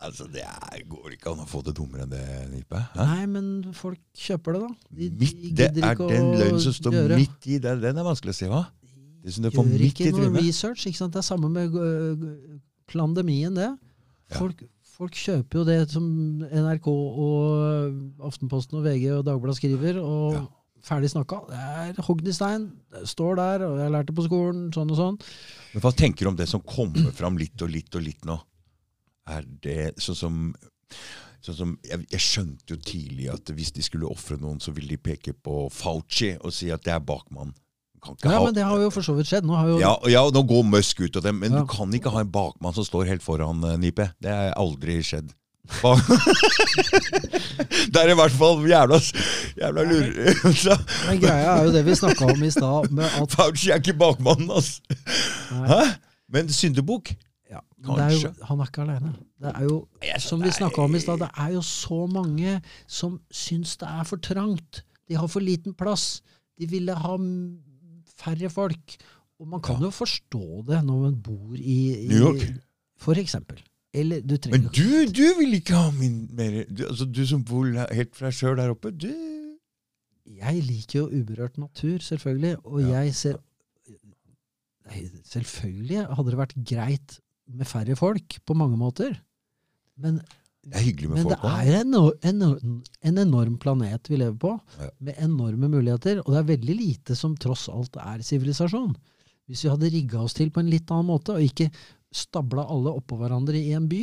Altså, 0.00 0.28
Det 0.30 0.44
er, 0.46 0.84
går 0.86 1.16
ikke 1.16 1.32
an 1.34 1.42
å 1.42 1.46
få 1.50 1.58
det 1.66 1.74
dummere 1.74 2.04
enn 2.06 2.12
det, 2.14 2.22
Nipe. 2.52 2.78
Nei, 2.96 3.26
men 3.26 3.48
folk 3.74 3.98
kjøper 4.14 4.54
det, 4.54 4.60
da. 4.62 4.68
De, 4.94 5.08
Midt, 5.10 5.40
de 5.42 5.50
det 5.58 5.82
er 5.82 5.98
den 5.98 6.28
løgnen 6.38 6.60
som 6.62 6.72
står 6.76 6.94
gjøre. 6.94 7.16
midt 7.18 7.48
i, 7.50 7.58
den, 7.58 7.80
den 7.82 7.98
er 7.98 8.06
vanskelig 8.06 8.30
å 8.36 8.38
si, 8.38 8.46
hva? 8.46 8.62
Det 9.24 9.34
som 9.34 9.42
det 9.44 9.52
Gjør 9.52 9.84
ikke 9.88 10.12
noe 10.14 10.30
research. 10.38 10.86
ikke 10.86 10.98
sant? 11.00 11.12
Det 11.12 11.20
er 11.22 11.26
samme 11.26 11.48
med 11.50 11.74
pandemien, 12.92 13.54
det. 13.54 13.68
det. 13.76 14.34
Ja. 14.34 14.38
Folk, 14.38 14.62
folk 14.96 15.16
kjøper 15.18 15.60
jo 15.60 15.64
det 15.68 15.78
som 15.92 16.04
NRK 16.44 16.86
og 16.88 17.58
øh, 17.64 17.98
Aftenposten 18.28 18.78
og 18.80 18.84
VG 18.86 19.10
og 19.18 19.24
Dagbladet 19.26 19.56
skriver, 19.60 20.00
og 20.02 20.34
Ja. 20.38 20.44
ferdig 20.88 21.10
snakka. 21.10 21.40
Det 21.50 21.58
er 21.98 22.02
hogd 22.06 22.28
i 22.28 22.32
stein. 22.32 22.68
Står 23.04 23.36
der, 23.36 23.66
og 23.66 23.78
jeg 23.82 23.90
lærte 23.92 24.14
på 24.16 24.24
skolen, 24.28 24.68
sånn 24.72 24.90
og 24.94 24.96
sånn. 24.96 25.18
Men 25.74 25.82
hva 25.84 25.92
tenker 25.92 26.24
du 26.24 26.30
om 26.32 26.36
det 26.38 26.48
som 26.48 26.60
kommer 26.64 27.10
fram 27.12 27.36
litt 27.36 27.60
og 27.62 27.70
litt 27.74 27.94
og 27.98 28.02
litt 28.06 28.24
nå? 28.28 28.38
Er 29.28 29.44
det 29.60 29.98
sånn 30.00 30.16
som, 30.16 30.36
sånn 31.44 31.54
som 31.58 31.78
jeg, 31.84 32.06
jeg 32.14 32.20
skjønte 32.24 32.72
jo 32.72 32.78
tidlig 32.80 33.26
at 33.34 33.50
hvis 33.52 33.72
de 33.76 33.82
skulle 33.84 34.08
ofre 34.08 34.38
noen, 34.40 34.60
så 34.60 34.72
ville 34.72 34.88
de 34.94 34.96
peke 34.96 35.34
på 35.34 35.66
Fauci 35.74 36.36
og 36.40 36.52
si 36.56 36.70
at 36.72 36.84
det 36.86 36.94
er 36.94 37.00
bakmann. 37.04 37.52
Ja, 38.24 38.30
ha- 38.38 38.44
men 38.44 38.54
det 38.54 38.64
har 38.64 38.78
jo 38.82 38.90
for 38.94 39.02
så 39.02 39.14
vidt 39.16 39.26
skjedd. 39.30 39.44
Nå 39.48 39.56
har 39.58 39.68
jo 39.72 39.78
ja, 39.82 39.92
ja, 40.10 40.22
nå 40.34 40.42
går 40.46 40.64
Musk 40.68 41.00
ut 41.04 41.16
av 41.16 41.22
dem, 41.26 41.38
men 41.42 41.52
Ja. 41.52 41.60
du 41.62 41.66
kan 41.70 41.90
ikke 41.94 42.10
ha 42.14 42.20
en 42.24 42.30
bakmann 42.30 42.74
som 42.76 42.84
står 42.86 43.06
helt 43.10 43.22
foran 43.24 43.62
uh, 43.64 43.76
Nipe. 43.76 44.10
Det 44.22 44.30
har 44.30 44.52
aldri 44.56 45.00
skjedd. 45.02 45.32
Det 47.92 48.00
er 48.00 48.08
i 48.12 48.16
hvert 48.16 48.32
fall 48.36 48.62
jævla, 48.68 48.98
jævla 49.58 49.84
lurer. 49.84 50.34
Men 51.08 51.20
greia 51.20 51.54
er 51.58 51.64
jo 51.66 51.72
det 51.74 51.82
vi 51.86 51.94
snakka 51.98 52.28
om 52.32 52.42
i 52.44 52.50
stad, 52.54 52.88
at 53.04 53.32
Fauci 53.36 53.70
er 53.74 53.80
ikke 53.82 53.96
bakmannen, 54.00 54.50
altså. 54.50 54.80
Hæ? 55.68 55.80
Men 56.32 56.48
syndebukk? 56.52 57.14
ja, 57.50 57.60
er 57.96 58.10
jo. 58.12 58.32
Han 58.48 58.60
er 58.60 58.68
ikke 58.70 58.82
alene. 58.84 59.12
Det 59.40 59.52
er 59.54 59.64
jo, 59.68 59.76
som 60.20 60.42
vi 60.44 60.50
snakka 60.52 60.82
om 60.84 60.94
i 60.94 61.00
stad, 61.00 61.20
det 61.24 61.30
er 61.36 61.52
jo 61.56 61.62
så 61.64 62.02
mange 62.12 62.58
som 62.86 63.18
syns 63.32 63.76
det 63.80 63.88
er 63.88 64.04
for 64.08 64.20
trangt. 64.24 64.82
De 65.08 65.16
har 65.16 65.28
for 65.32 65.40
liten 65.44 65.72
plass. 65.76 66.22
De 66.60 66.66
ville 66.68 66.92
ha 66.96 67.14
færre 68.18 68.50
folk. 68.50 68.96
Og 69.38 69.46
man 69.48 69.62
kan 69.62 69.82
jo 69.84 69.90
forstå 69.94 70.64
det 70.66 70.80
når 70.84 71.02
man 71.06 71.18
bor 71.22 71.54
i, 71.54 71.78
i 72.04 72.08
New 72.10 72.24
York. 72.32 72.46
For 72.98 73.18
eksempel. 73.20 73.60
Eller 73.94 74.20
du 74.20 74.36
trenger 74.36 74.58
Men 74.58 74.72
du, 74.74 75.12
du 75.14 75.26
vil 75.38 75.54
ikke 75.60 75.78
ha 75.78 75.90
min 75.96 76.16
mer 76.36 76.64
du, 76.68 76.82
altså, 76.90 77.06
du 77.08 77.22
som 77.26 77.44
bor 77.46 77.64
helt 77.94 78.10
for 78.18 78.26
deg 78.28 78.34
sjøl 78.36 78.58
der 78.58 78.72
oppe, 78.74 78.90
du 78.92 79.08
Jeg 80.28 80.60
liker 80.66 80.98
jo 80.98 81.06
uberørt 81.22 81.56
natur, 81.58 82.02
selvfølgelig. 82.04 82.56
Og 82.66 82.82
Ja. 82.82 82.98
jeg 83.00 83.14
ser 83.16 83.38
Nei, 84.88 85.04
Selvfølgelig 85.24 86.04
hadde 86.16 86.30
det 86.32 86.38
vært 86.40 86.54
greit 86.68 87.16
med 87.48 87.66
færre 87.68 87.96
folk, 87.96 88.38
på 88.44 88.54
mange 88.56 88.76
måter. 88.80 89.16
Men, 90.00 90.20
Det 90.66 90.74
er 90.76 90.84
hyggelig 90.84 91.08
med 91.08 91.16
men 91.20 91.28
det 91.30 91.36
Men 91.42 91.66
det 91.66 91.74
er 91.74 91.80
en, 91.80 92.42
en, 92.42 92.82
en 93.10 93.18
enorm 93.22 93.58
planet 93.62 94.08
vi 94.10 94.16
lever 94.20 94.36
på, 94.42 94.60
Ja. 94.80 94.88
med 95.00 95.14
enorme 95.22 95.68
muligheter. 95.70 96.18
Og 96.24 96.32
det 96.34 96.38
er 96.42 96.48
veldig 96.56 96.76
lite 96.76 97.16
som 97.16 97.36
tross 97.36 97.68
alt 97.72 97.96
er 97.96 98.22
sivilisasjon. 98.26 98.96
Hvis 99.48 99.62
vi 99.64 99.70
hadde 99.72 99.88
rigga 99.94 100.20
oss 100.26 100.34
til 100.36 100.50
på 100.50 100.60
en 100.60 100.68
litt 100.68 100.90
annen 100.90 101.06
måte, 101.08 101.32
og 101.38 101.40
ikke 101.46 101.70
stabla 102.12 102.66
alle 102.68 102.90
oppå 102.98 103.16
hverandre 103.20 103.56
i 103.60 103.72
en 103.76 103.88
by 103.88 104.02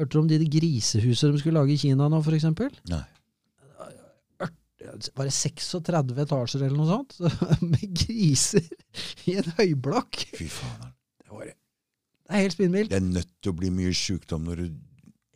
Hørte 0.00 0.16
du 0.16 0.18
om 0.22 0.28
de 0.30 0.38
grisehusene 0.48 1.34
de 1.34 1.38
skulle 1.42 1.60
lage 1.60 1.74
i 1.74 1.76
Kina 1.78 2.06
nå, 2.08 2.18
f.eks.? 2.24 2.46
Bare 5.14 5.30
36 5.30 6.16
etasjer 6.24 6.64
eller 6.66 6.78
noe 6.80 6.88
sånt, 6.88 7.12
med 7.72 7.84
griser 8.00 8.64
i 9.30 9.36
en 9.38 9.52
høyblokk. 9.60 10.24
Fy 10.34 10.48
faen. 10.50 10.88
Det 11.22 11.28
var- 11.30 11.52
det 11.52 12.38
er 12.38 12.42
helt 12.46 12.56
spinnvilt. 12.56 12.90
Det 12.90 12.98
er 12.98 13.04
nødt 13.06 13.30
til 13.44 13.52
å 13.52 13.56
bli 13.60 13.70
mye 13.70 13.92
sjukdom 13.94 14.48
når 14.48 14.56
du 14.64 14.66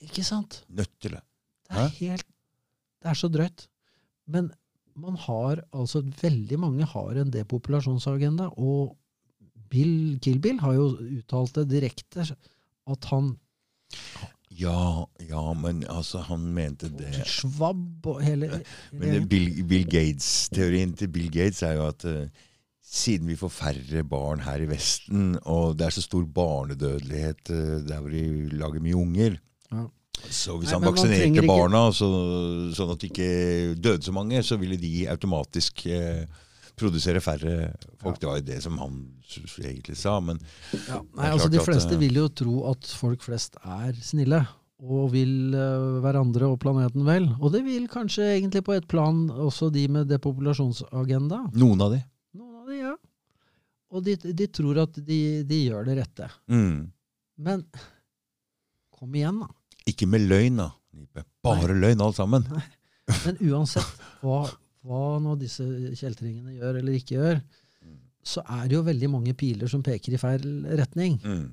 Ikke 0.07 0.25
sant? 0.27 0.63
Nødt 0.69 0.93
til 1.03 1.17
det. 1.17 1.23
Det 1.67 1.83
er 1.83 1.97
helt 2.01 2.29
Det 3.03 3.11
er 3.11 3.19
så 3.19 3.29
drøyt. 3.33 3.67
Men 4.27 4.51
man 4.97 5.19
har 5.27 5.63
altså 5.77 6.03
Veldig 6.23 6.59
mange 6.63 6.87
har 6.89 7.21
en 7.21 7.33
depopulasjonsagenda, 7.33 8.49
og 8.57 8.97
Bill 9.71 10.19
Kill 10.23 10.39
Bill 10.41 10.63
har 10.63 10.77
jo 10.79 10.93
uttalt 11.19 11.59
det 11.59 11.69
direkte 11.75 12.25
at 12.87 13.09
han 13.11 13.35
Ja, 14.57 15.05
ja, 15.21 15.43
men 15.59 15.83
altså, 15.91 16.23
han 16.25 16.47
mente 16.55 16.89
det 16.89 17.27
Schwab 17.29 18.07
og 18.07 18.23
hele, 18.25 18.63
Men 18.93 19.03
hele 19.03 19.21
det 19.21 19.29
Bill, 19.29 19.49
Bill 19.69 19.85
Gates-teorien 19.91 20.95
til 20.97 21.11
Bill 21.13 21.29
Gates 21.35 21.63
er 21.67 21.75
jo 21.77 21.89
at 21.91 22.07
uh, 22.09 22.47
siden 22.87 23.29
vi 23.29 23.37
får 23.37 23.53
færre 23.53 24.05
barn 24.07 24.41
her 24.47 24.63
i 24.63 24.69
Vesten, 24.71 25.35
og 25.43 25.77
det 25.77 25.89
er 25.89 25.97
så 25.99 26.07
stor 26.07 26.25
barnedødelighet 26.25 27.51
uh, 27.51 27.83
der 27.85 28.01
hvor 28.01 28.15
de 28.15 28.49
lager 28.57 28.81
mye 28.87 28.97
unger. 28.97 29.37
Så 30.27 30.57
hvis 30.59 30.73
Nei, 30.73 30.79
han 30.79 30.87
vaksinerte 30.89 31.47
barna 31.47 31.87
så, 31.95 32.09
sånn 32.75 32.93
at 32.95 33.03
de 33.03 33.11
ikke 33.11 33.31
døde 33.79 34.03
så 34.07 34.15
mange, 34.17 34.43
så 34.43 34.59
ville 34.61 34.79
de 34.81 35.07
automatisk 35.13 35.85
eh, 35.93 36.25
produsere 36.77 37.23
færre 37.25 37.73
folk. 38.03 38.19
Det 38.21 38.29
var 38.29 38.41
jo 38.41 38.47
det 38.49 38.61
som 38.65 38.79
han 38.81 39.01
egentlig 39.63 39.97
sa. 39.99 40.19
Men 40.21 40.41
Ja, 40.89 41.01
nei, 41.17 41.31
altså 41.33 41.49
De 41.53 41.63
fleste 41.65 41.95
at, 41.95 42.01
vil 42.01 42.21
jo 42.21 42.29
tro 42.29 42.63
at 42.73 42.89
folk 42.99 43.25
flest 43.25 43.59
er 43.63 43.97
snille. 44.03 44.45
og 44.77 45.13
vil 45.15 45.55
eh, 45.57 45.85
hverandre 46.05 46.51
og 46.53 46.59
planeten 46.61 47.07
vel. 47.07 47.31
Og 47.41 47.53
det 47.55 47.63
vil 47.65 47.87
kanskje 47.89 48.27
egentlig 48.35 48.61
på 48.67 48.75
et 48.77 48.89
plan 48.89 49.23
også 49.31 49.71
de 49.73 49.87
med 49.89 50.11
depopulasjonsagenda. 50.11 51.47
Noen 51.57 51.81
av 51.81 51.95
de. 51.95 52.03
Noen 52.37 52.59
av 52.61 52.67
de, 52.69 52.81
ja. 52.83 52.93
Og 53.97 54.05
de, 54.05 54.17
de 54.37 54.49
tror 54.53 54.83
at 54.83 54.99
de, 55.01 55.21
de 55.49 55.63
gjør 55.71 55.87
det 55.89 55.97
rette. 56.03 56.29
Mm. 56.53 56.91
Men 57.41 57.65
kom 58.93 59.17
igjen, 59.17 59.41
da. 59.41 59.49
Ikke 59.87 60.09
med 60.11 60.27
løgn, 60.27 60.63
da. 60.63 60.71
Bare 61.17 61.61
Bare 61.63 61.77
løgn, 61.79 62.03
alt 62.03 62.19
sammen. 62.19 62.47
Men 63.25 63.39
uansett 63.53 64.01
hva, 64.25 64.41
hva 64.87 65.05
nå 65.23 65.37
disse 65.39 65.65
kjeltringene 65.99 66.57
gjør 66.57 66.81
eller 66.81 66.97
ikke 66.99 67.19
gjør, 67.21 67.41
så 68.27 68.43
er 68.57 68.67
det 68.67 68.75
jo 68.75 68.87
veldig 68.87 69.11
mange 69.13 69.35
piler 69.39 69.71
som 69.71 69.85
peker 69.87 70.17
i 70.17 70.21
feil 70.21 70.49
retning. 70.79 71.21
Mm. 71.23 71.47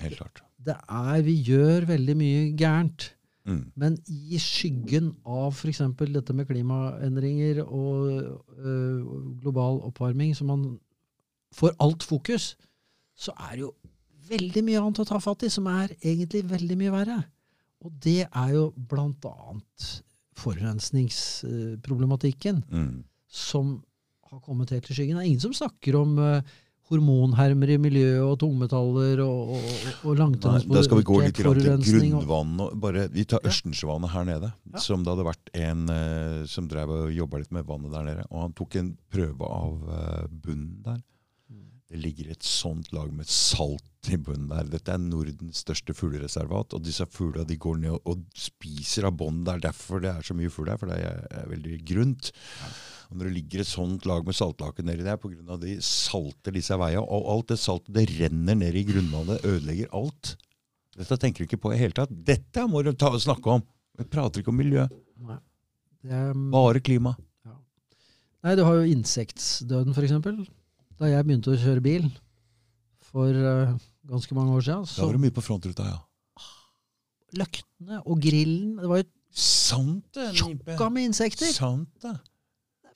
Helt 0.00 0.20
klart. 0.20 0.40
Det 0.66 0.74
er, 0.74 1.20
Vi 1.22 1.36
gjør 1.46 1.86
veldig 1.92 2.16
mye 2.18 2.40
gærent. 2.58 3.10
Mm. 3.46 3.60
Men 3.78 3.98
i 4.10 4.38
skyggen 4.42 5.12
av 5.22 5.52
f.eks. 5.54 5.82
dette 6.10 6.34
med 6.34 6.48
klimaendringer 6.48 7.60
og 7.62 8.08
ø, 8.58 8.72
global 9.42 9.78
oppvarming, 9.86 10.32
som 10.34 10.50
man 10.50 10.64
får 11.54 11.76
alt 11.78 12.02
fokus, 12.02 12.56
så 13.16 13.32
er 13.46 13.52
det 13.52 13.62
jo 13.62 13.70
veldig 14.26 14.64
mye 14.66 14.80
annet 14.80 15.04
å 15.04 15.06
ta 15.06 15.20
fatt 15.22 15.46
i, 15.46 15.52
som 15.52 15.68
er 15.70 15.94
egentlig 16.00 16.42
veldig 16.50 16.78
mye 16.80 16.94
verre. 16.96 17.20
Og 17.84 17.92
det 18.02 18.22
er 18.30 18.48
jo 18.54 18.70
blant 18.88 19.24
annet 19.28 20.02
forurensningsproblematikken, 20.36 22.62
Mm. 22.70 23.04
som 23.28 23.82
har 24.30 24.40
kommet 24.40 24.70
helt 24.70 24.90
i 24.90 24.94
skyggen. 24.94 25.16
Det 25.16 25.22
er 25.24 25.28
ingen 25.30 25.40
som 25.40 25.52
snakker 25.54 25.94
om 25.96 26.18
øh, 26.18 26.42
hormonhermer 26.90 27.68
i 27.70 27.76
miljøet 27.78 28.20
og 28.22 28.38
tungmetaller 28.38 29.20
og, 29.24 29.48
og, 29.56 29.62
og 30.04 30.16
langtransport. 30.18 30.76
da 30.76 30.82
skal 30.86 30.98
vi 30.98 31.02
gå 31.08 31.20
litt 31.22 31.34
til 31.34 31.44
grunnvannet. 31.54 32.80
Bare, 32.80 33.08
vi 33.10 33.24
tar 33.24 33.40
Ja. 33.42 33.48
Ørstensvanet 33.50 34.10
her 34.12 34.24
nede. 34.24 34.52
Ja. 34.72 34.78
Som 34.78 35.02
det 35.04 35.10
hadde 35.14 35.24
vært 35.26 35.50
en 35.54 35.88
eh, 35.90 36.44
som 36.46 36.68
drev 36.68 36.88
og 36.90 37.12
jobba 37.12 37.38
litt 37.42 37.50
med 37.52 37.64
vannet 37.66 37.92
der 37.92 38.02
nede. 38.04 38.24
Og 38.30 38.40
han 38.42 38.52
tok 38.52 38.76
en 38.76 38.96
prøve 39.10 39.42
av 39.50 39.88
eh, 39.90 40.26
bunnen 40.30 40.82
der. 40.84 41.00
Det 41.86 42.00
ligger 42.02 42.32
et 42.32 42.42
sånt 42.42 42.88
lag 42.94 43.12
med 43.14 43.28
salt 43.30 44.10
i 44.10 44.18
bunnen 44.18 44.48
der. 44.50 44.66
Dette 44.70 44.94
er 44.94 45.02
Nordens 45.02 45.60
største 45.62 45.94
fuglereservat. 45.94 46.74
Og 46.74 46.82
disse 46.82 47.06
fuglene 47.10 47.46
de 47.46 47.58
går 47.62 47.78
ned 47.84 47.94
og, 47.94 48.00
og 48.10 48.24
spiser 48.38 49.06
av 49.06 49.14
bånd. 49.20 49.44
Det 49.46 49.54
er 49.54 49.64
derfor 49.68 50.02
det 50.02 50.10
er 50.10 50.26
så 50.26 50.34
mye 50.34 50.50
fugl 50.52 50.72
her, 50.72 50.80
for 50.80 50.90
det 50.90 50.98
er, 51.06 51.22
er 51.30 51.52
veldig 51.52 51.78
grunt. 51.86 52.32
Og 53.06 53.20
når 53.20 53.28
det 53.28 53.36
ligger 53.36 53.62
et 53.62 53.70
sånt 53.70 54.08
lag 54.10 54.26
med 54.26 54.34
saltlake 54.34 54.82
nedi 54.82 55.06
der 55.06 55.20
pga. 55.22 55.60
de 55.62 55.76
salter 55.84 56.56
disse 56.56 56.74
veiene, 56.80 57.04
og 57.06 57.30
alt 57.36 57.54
det 57.54 57.60
saltet 57.62 57.94
det 57.94 58.08
renner 58.16 58.58
ned 58.58 58.74
i 58.74 58.86
grunnvannet, 58.88 59.46
ødelegger 59.46 59.94
alt. 59.94 60.34
Dette 60.96 61.20
tenker 61.22 61.44
du 61.44 61.50
ikke 61.50 61.62
på 61.68 61.74
i 61.74 61.78
hele 61.78 61.94
tatt. 61.94 62.10
Dette 62.10 62.66
må 62.66 62.82
du 62.82 62.90
ta 62.96 63.12
og 63.12 63.22
snakke 63.22 63.58
om. 63.58 63.62
Vi 63.96 64.08
prater 64.10 64.42
ikke 64.42 64.52
om 64.52 64.58
miljø, 64.58 64.88
Nei. 65.22 65.38
Det 66.06 66.12
er, 66.14 66.34
bare 66.52 66.82
klima. 66.84 67.16
Nei, 68.46 68.52
du 68.54 68.62
har 68.62 68.76
jo 68.78 68.90
insektsdøden, 68.92 69.94
f.eks. 69.96 70.12
Da 71.00 71.10
jeg 71.10 71.26
begynte 71.28 71.52
å 71.52 71.58
kjøre 71.60 71.82
bil 71.84 72.06
for 73.06 73.28
uh, 73.36 73.74
ganske 74.08 74.36
mange 74.36 74.54
år 74.56 74.64
siden, 74.66 74.86
Da 74.96 75.04
var 75.08 75.16
det 75.18 75.24
mye 75.26 75.34
på 75.36 75.44
frontruta, 75.44 75.84
ja. 75.90 75.98
løktene 77.36 78.00
og 78.06 78.20
grillen 78.22 78.78
Det 78.80 78.88
var 78.92 79.02
jo 79.02 79.10
Sant 79.36 80.06
det, 80.16 80.30
tjokka 80.38 80.86
med 80.94 81.10
insekter! 81.10 81.50
Sant 81.52 81.90
det. 82.00 82.14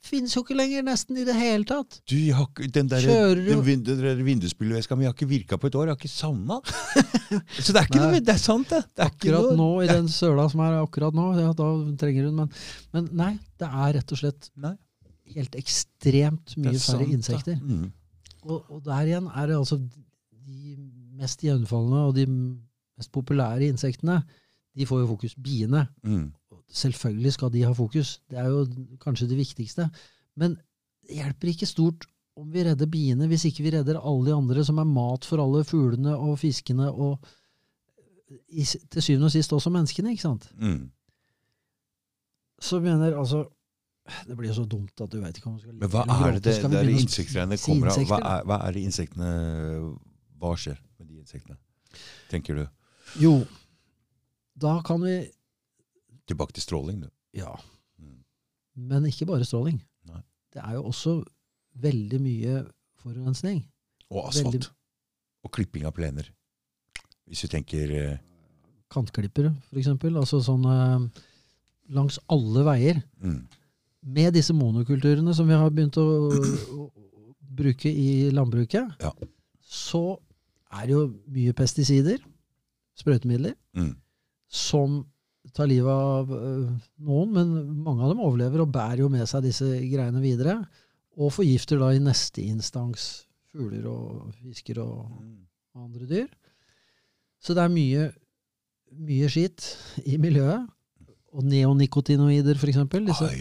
Det 0.01 0.09
finnes 0.09 0.33
jo 0.33 0.41
ikke 0.41 0.55
lenger 0.57 0.85
nesten 0.87 1.19
i 1.21 1.25
det 1.29 1.35
hele 1.37 1.67
tatt. 1.69 1.99
Du, 2.09 2.15
jeg 2.17 2.33
har 2.33 2.47
ikke, 2.49 2.71
den 2.73 2.89
der, 2.89 3.03
Kjører 3.05 3.43
du- 3.43 3.51
den, 3.51 3.61
vin- 3.67 3.83
den 3.85 3.99
der 4.01 4.23
vindusspyleveska 4.25 4.97
mi 4.97 5.05
har 5.05 5.13
ikke 5.13 5.29
virka 5.29 5.59
på 5.61 5.69
et 5.69 5.77
år. 5.77 5.91
Jeg 5.91 5.93
har 5.93 6.01
ikke 6.01 6.09
savna. 6.15 6.57
Så 7.61 7.75
det 7.77 7.83
er 7.83 7.91
ikke 7.91 8.01
Nei. 8.01 8.07
noe, 8.07 8.23
det 8.25 8.33
er 8.33 8.41
sant, 8.41 8.73
det. 8.73 8.81
det 8.97 9.05
er 9.05 9.13
ikke 9.13 9.29
Akkurat 9.37 9.59
nå, 9.61 9.67
i 9.85 9.91
den 9.93 10.09
søla 10.09 10.47
som 10.49 10.63
er 10.65 10.79
akkurat 10.81 11.19
nå, 11.21 11.27
ja, 11.43 11.51
da 11.61 11.69
trenger 12.01 12.31
hun 12.31 12.39
men, 12.41 12.49
men 12.97 13.11
nei, 13.21 13.29
det 13.61 13.69
er 13.69 13.93
rett 13.99 14.17
og 14.17 14.23
slett 14.23 14.49
Nei, 14.65 14.73
helt 15.37 15.57
ekstremt 15.59 16.57
mye 16.59 16.79
færre 16.79 17.09
insekter. 17.09 17.59
Mm. 17.61 17.89
Og, 18.43 18.71
og 18.71 18.85
der 18.85 19.09
igjen 19.09 19.29
er 19.29 19.51
det 19.51 19.57
altså 19.59 19.79
de 19.81 20.77
mest 21.21 21.43
iøynefallende 21.45 22.05
og 22.09 22.15
de 22.17 22.27
mest 22.31 23.13
populære 23.13 23.69
insektene, 23.69 24.23
de 24.77 24.87
får 24.87 25.03
jo 25.03 25.11
fokus. 25.11 25.35
Biene. 25.35 25.87
Mm. 26.03 26.31
Selvfølgelig 26.71 27.33
skal 27.35 27.53
de 27.53 27.67
ha 27.67 27.73
fokus. 27.75 28.21
Det 28.31 28.39
er 28.39 28.49
jo 28.49 28.65
kanskje 29.03 29.29
det 29.29 29.41
viktigste. 29.41 29.89
Men 30.37 30.57
det 31.07 31.19
hjelper 31.19 31.53
ikke 31.53 31.69
stort 31.69 32.07
om 32.39 32.49
vi 32.53 32.63
redder 32.65 32.89
biene, 32.89 33.27
hvis 33.29 33.45
ikke 33.49 33.65
vi 33.67 33.73
redder 33.75 33.99
alle 34.01 34.31
de 34.31 34.37
andre 34.37 34.65
som 34.65 34.79
er 34.79 34.89
mat 34.89 35.27
for 35.29 35.43
alle 35.43 35.65
fuglene 35.67 36.15
og 36.17 36.39
fiskene, 36.41 36.87
og 36.89 37.19
i, 38.49 38.65
til 38.65 39.03
syvende 39.03 39.27
og 39.27 39.35
sist 39.35 39.53
også 39.53 39.73
menneskene. 39.75 40.15
ikke 40.15 40.23
sant? 40.23 40.49
Mm. 40.57 40.91
Så 42.61 42.81
mener 42.81 43.19
altså 43.19 43.45
Det 44.27 44.37
blir 44.39 44.53
så 44.57 44.65
dumt 44.69 45.01
at 45.05 45.11
du 45.13 45.19
veit 45.23 45.37
ikke 45.39 45.49
om 45.51 45.57
du 45.57 45.63
skal 45.65 45.75
Men 45.75 45.91
hva 45.93 46.05
er 46.05 46.37
det, 46.39 46.43
det 46.45 46.55
det, 46.63 46.83
det 46.87 46.95
insektgreiene 47.01 47.59
kommer 47.63 47.93
av? 47.93 48.05
Hva 48.11 48.19
er, 48.21 48.45
hva 48.49 48.59
er 48.67 48.77
det 48.77 48.83
insektene 48.89 49.31
Hva 50.41 50.55
skjer 50.59 50.79
med 50.99 51.09
de 51.11 51.19
insektene? 51.21 51.59
Tenker 52.31 52.61
du? 52.61 52.65
Jo, 53.21 53.35
da 54.55 54.79
kan 54.87 55.03
vi 55.03 55.17
Tilbake 56.31 56.55
til 56.55 56.63
stråling, 56.63 57.01
du. 57.03 57.09
Ja. 57.35 57.57
Mm. 57.99 58.21
Men 58.91 59.07
ikke 59.09 59.27
bare 59.27 59.43
stråling. 59.49 59.81
Nei. 60.07 60.21
Det 60.55 60.61
er 60.63 60.77
jo 60.77 60.85
også 60.93 61.17
veldig 61.83 62.21
mye 62.23 62.61
forurensning. 63.03 63.65
Og 64.11 64.29
asfalt. 64.29 64.55
Veldig- 64.55 64.71
Og 65.43 65.51
klipping 65.57 65.87
av 65.89 65.95
plener. 65.97 66.29
Hvis 67.27 67.43
vi 67.47 67.51
tenker 67.51 67.91
eh, 67.99 68.19
Kantklippere, 68.91 69.51
f.eks. 69.71 69.89
Altså 70.11 70.41
sånn 70.43 70.65
eh, 70.71 71.09
langs 71.95 72.19
alle 72.31 72.65
veier. 72.67 73.03
mm. 73.23 73.41
Med 74.03 74.33
disse 74.35 74.55
monokulturene 74.57 75.35
som 75.37 75.49
vi 75.51 75.57
har 75.59 75.71
begynt 75.71 75.99
å, 76.01 76.05
å, 76.31 76.85
å 76.89 77.33
bruke 77.61 77.91
i 77.93 78.31
landbruket, 78.33 78.95
Ja. 79.03 79.11
så 79.61 80.19
er 80.73 80.87
det 80.87 80.95
jo 80.95 81.03
mye 81.29 81.53
pesticider, 81.57 82.19
sprøytemidler, 82.97 83.55
Mm. 83.77 83.95
som 84.49 85.05
tar 85.55 85.67
livet 85.67 85.91
av 85.91 86.31
øh, 86.31 86.71
noen, 87.07 87.33
men 87.33 87.53
mange 87.85 88.03
av 88.05 88.11
dem 88.13 88.21
overlever 88.25 88.61
og 88.65 88.73
bærer 88.73 89.01
jo 89.05 89.09
med 89.09 89.27
seg 89.29 89.43
disse 89.45 89.65
greiene 89.91 90.21
videre. 90.23 90.57
Og 91.19 91.33
forgifter 91.35 91.79
da 91.81 91.91
i 91.95 91.99
neste 92.03 92.43
instans 92.47 93.27
fugler 93.53 93.87
og 93.91 94.33
fisker 94.41 94.79
og 94.83 95.07
og 95.75 95.85
andre 95.87 96.07
dyr. 96.11 96.27
Så 97.41 97.55
det 97.55 97.63
er 97.63 97.71
mye, 97.71 98.09
mye 98.91 99.29
skitt 99.31 99.63
i 100.05 100.17
miljøet. 100.19 100.67
Og 101.33 101.45
neonikotinoider, 101.47 102.59
f.eks. 102.59 102.81
Disse 103.07 103.29
Oi, 103.29 103.37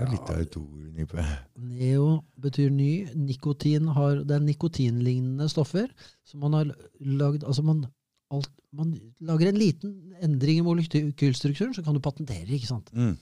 det 0.00 0.08
var 0.08 0.12
litt 0.16 0.30
av 0.32 0.40
et 0.42 0.56
ord, 0.56 0.82
Nipe. 0.96 1.24
Neo 1.60 2.06
betyr 2.40 2.70
ny. 2.72 2.90
Nikotin 3.14 3.86
har, 3.96 4.22
det 4.24 4.36
er 4.36 4.44
nikotinlignende 4.44 5.46
stoffer 5.52 5.88
som 6.26 6.40
man 6.44 6.56
har 6.58 6.72
lagd 7.00 7.44
altså 7.44 7.62
man, 7.66 7.84
alt, 8.32 8.50
man 8.72 8.94
lager 9.20 9.48
en 9.52 9.58
liten 9.60 9.94
endring 10.22 10.58
i 10.60 10.64
molekylstrukturen, 10.66 11.74
så 11.76 11.82
kan 11.84 11.94
du 11.96 12.00
patentere. 12.04 12.48
ikke 12.48 12.66
sant? 12.70 12.90
Mm. 12.96 13.14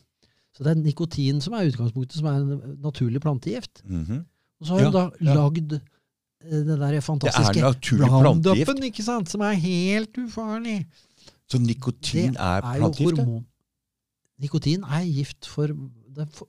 Så 0.56 0.64
det 0.64 0.72
er 0.72 0.80
nikotin 0.82 1.40
som 1.44 1.54
er 1.54 1.68
utgangspunktet, 1.70 2.18
som 2.18 2.26
er 2.30 2.40
en 2.40 2.78
naturlig 2.82 3.20
plantegift. 3.22 3.82
Mhm. 3.86 4.24
Og 4.60 4.66
så 4.66 4.74
har 4.74 4.80
Ja, 4.80 4.88
hun 4.88 4.96
da 4.96 5.04
ja. 5.22 5.34
lagd 5.38 5.72
eh, 5.78 6.50
den 6.50 6.80
der 6.80 6.94
er 6.96 7.00
fantastiske. 7.00 7.62
Roundupen, 8.02 8.82
ikke 8.88 9.04
sant? 9.06 9.28
Som 9.30 9.40
er 9.46 9.52
helt 9.54 10.18
ufarlig. 10.18 10.80
Så 11.48 11.60
nikotin 11.62 12.32
Det 12.34 12.40
er 12.40 12.58
er 12.64 12.74
jo 12.74 12.88
plantegift? 12.88 13.18
hormon. 13.22 13.44
Nikotin 14.40 14.82
er 14.84 15.04
gift 15.06 15.46
for, 15.46 15.66
det 15.66 16.24
er 16.26 16.26
for 16.34 16.46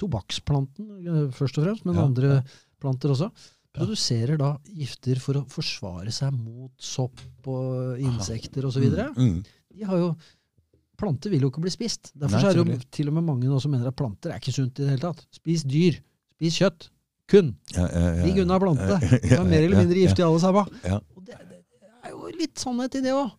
tobakksplanten 0.00 0.88
eh, 1.02 1.20
først 1.34 1.60
og 1.60 1.66
fremst, 1.66 1.86
men 1.88 1.98
Ja, 1.98 2.06
andre 2.06 2.40
planter 2.82 3.14
også. 3.14 3.30
Produserer 3.76 4.38
da 4.40 4.54
gifter 4.72 5.20
for 5.20 5.40
å 5.40 5.44
forsvare 5.52 6.12
seg 6.14 6.32
mot 6.32 6.72
sopp 6.80 7.20
og 7.52 8.00
insekter 8.00 8.64
osv. 8.68 8.86
Mm, 8.88 9.16
mm. 9.16 9.38
De 9.76 9.88
har 9.88 10.02
jo 10.04 10.10
Planter 10.96 11.28
vil 11.28 11.42
jo 11.44 11.50
ikke 11.50 11.60
bli 11.60 11.68
spist. 11.68 12.08
Derfor 12.16 12.40
Nei, 12.40 12.48
er 12.48 12.56
det 12.56 12.62
jo 12.72 12.90
til 12.96 13.10
og 13.10 13.16
med 13.18 13.26
mange 13.26 13.50
nå 13.50 13.58
som 13.60 13.68
mener 13.68 13.90
at 13.90 13.96
planter 13.98 14.32
er 14.32 14.40
ikke 14.40 14.54
sunt 14.56 14.78
i 14.80 14.86
det 14.86 14.94
hele 14.94 15.02
tatt. 15.02 15.18
Spis 15.36 15.64
dyr. 15.68 15.98
Spis 16.38 16.56
kjøtt. 16.56 16.86
Kun. 17.28 17.50
Ja, 17.74 17.84
ja, 17.84 18.00
ja, 18.14 18.22
Ligg 18.24 18.38
unna 18.40 18.56
plantene. 18.62 18.96
De 19.26 19.34
er 19.34 19.44
mer 19.44 19.58
eller 19.58 19.82
mindre 19.82 19.98
giftige 19.98 20.24
alle 20.24 20.40
sammen. 20.40 20.70
Og 21.12 21.20
det, 21.26 21.36
det 21.50 21.90
er 22.00 22.14
jo 22.14 22.32
litt 22.38 22.62
sannhet 22.62 22.96
i 22.96 23.02
det 23.04 23.12
òg. 23.12 23.34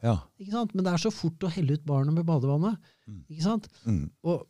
Men 0.76 0.84
det 0.84 0.94
er 0.94 1.02
så 1.02 1.14
fort 1.14 1.48
å 1.48 1.52
helle 1.58 1.80
ut 1.80 1.88
barnet 1.88 2.14
med 2.14 2.28
badevannet. 2.28 2.78
Mm. 3.08 3.24
Ikke 3.26 3.48
sant? 3.48 3.70
Mm. 3.88 4.04
Og 4.28 4.46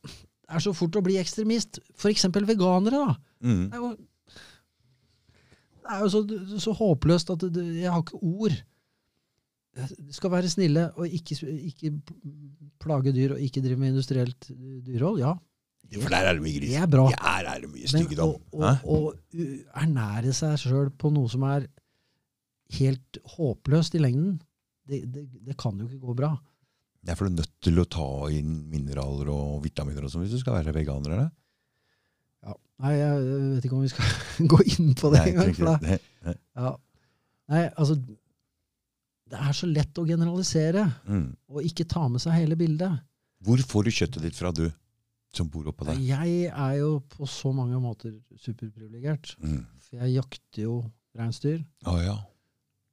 er 0.50 0.64
så 0.64 0.74
fort 0.76 0.96
å 0.96 1.04
bli 1.04 1.18
ekstremist. 1.20 1.80
Eksempel 2.08 2.46
veganere. 2.48 3.02
da. 3.04 3.16
Mm. 3.44 3.66
Det 3.70 3.78
er 3.78 3.84
jo, 3.84 3.90
det 5.84 5.96
er 5.96 6.02
jo 6.06 6.10
så, 6.14 6.22
så 6.64 6.74
håpløst 6.80 7.30
at 7.36 7.46
det, 7.56 7.66
jeg 7.82 7.92
har 7.92 8.04
ikke 8.04 8.22
ord. 8.22 8.56
De 9.78 10.16
skal 10.16 10.32
være 10.34 10.50
snille 10.50 10.88
og 10.98 11.06
ikke, 11.14 11.38
ikke 11.70 11.92
plage 12.82 13.12
dyr 13.14 13.36
og 13.36 13.44
ikke 13.46 13.62
drive 13.62 13.78
med 13.84 13.94
industrielt 13.94 14.48
dyrehold. 14.50 15.20
Ja, 15.22 15.36
For 16.02 16.10
der 16.12 16.26
er 16.32 16.34
det 16.40 16.44
mye 16.44 16.58
gris. 16.58 16.72
det 16.74 16.80
er 16.82 16.90
bra. 16.92 17.06
Der 17.14 17.52
er 17.54 17.62
det 17.62 17.70
mye 17.72 17.86
Men 17.86 17.94
styggedom. 17.94 18.34
å, 18.52 18.72
å, 18.74 18.98
å 18.98 19.46
ernære 19.84 20.34
seg 20.36 20.58
sjøl 20.64 20.90
på 21.00 21.12
noe 21.14 21.30
som 21.32 21.46
er 21.48 21.68
helt 22.80 23.20
håpløst 23.38 23.96
i 23.96 24.02
lengden, 24.04 24.40
det, 24.88 25.04
det, 25.14 25.28
det 25.46 25.56
kan 25.60 25.78
jo 25.80 25.86
ikke 25.88 26.02
gå 26.10 26.16
bra. 26.24 26.34
Det 27.08 27.14
er 27.14 27.16
for 27.16 27.30
du 27.30 27.32
er 27.32 27.38
nødt 27.40 27.54
til 27.64 27.80
å 27.80 27.86
ta 27.88 28.06
inn 28.36 28.50
mineraler 28.68 29.30
og 29.32 29.62
vitaminer 29.64 30.04
og 30.04 30.12
sånn 30.12 30.26
hvis 30.26 30.34
du 30.36 30.42
skal 30.42 30.58
være 30.60 30.74
veganer, 30.76 31.14
eller? 31.16 31.30
Ja. 32.44 32.56
Nei, 32.84 32.92
jeg 33.00 33.22
vet 33.56 33.68
ikke 33.70 33.78
om 33.78 33.86
vi 33.86 33.92
skal 33.94 34.10
gå 34.54 34.60
inn 34.76 34.90
på 35.00 35.12
det 35.14 35.22
engang. 35.32 35.54
Nei, 35.88 36.00
nei. 36.28 36.36
Ja. 36.60 36.74
Nei, 37.48 37.62
altså 37.80 37.96
Det 39.28 39.40
er 39.40 39.56
så 39.56 39.68
lett 39.72 40.00
å 40.00 40.06
generalisere 40.08 40.84
Mm. 41.08 41.30
og 41.52 41.64
ikke 41.64 41.88
ta 41.88 42.04
med 42.12 42.22
seg 42.24 42.36
hele 42.42 42.56
bildet. 42.60 43.00
Hvor 43.44 43.60
får 43.72 43.88
du 43.88 43.92
kjøttet 43.92 44.24
ditt 44.28 44.36
fra, 44.36 44.52
du 44.56 44.68
som 45.36 45.48
bor 45.52 45.68
oppå 45.72 45.88
der? 45.88 46.00
Jeg 46.04 46.48
er 46.52 46.76
jo 46.82 46.92
på 47.12 47.28
så 47.28 47.52
mange 47.56 47.80
måter 47.84 48.14
superprivilegert. 48.40 49.34
Mm. 49.44 49.64
For 49.84 50.00
jeg 50.04 50.16
jakter 50.20 50.64
jo 50.64 50.78
reinsdyr. 51.18 51.60
Å 51.88 51.98
ja. 52.04 52.16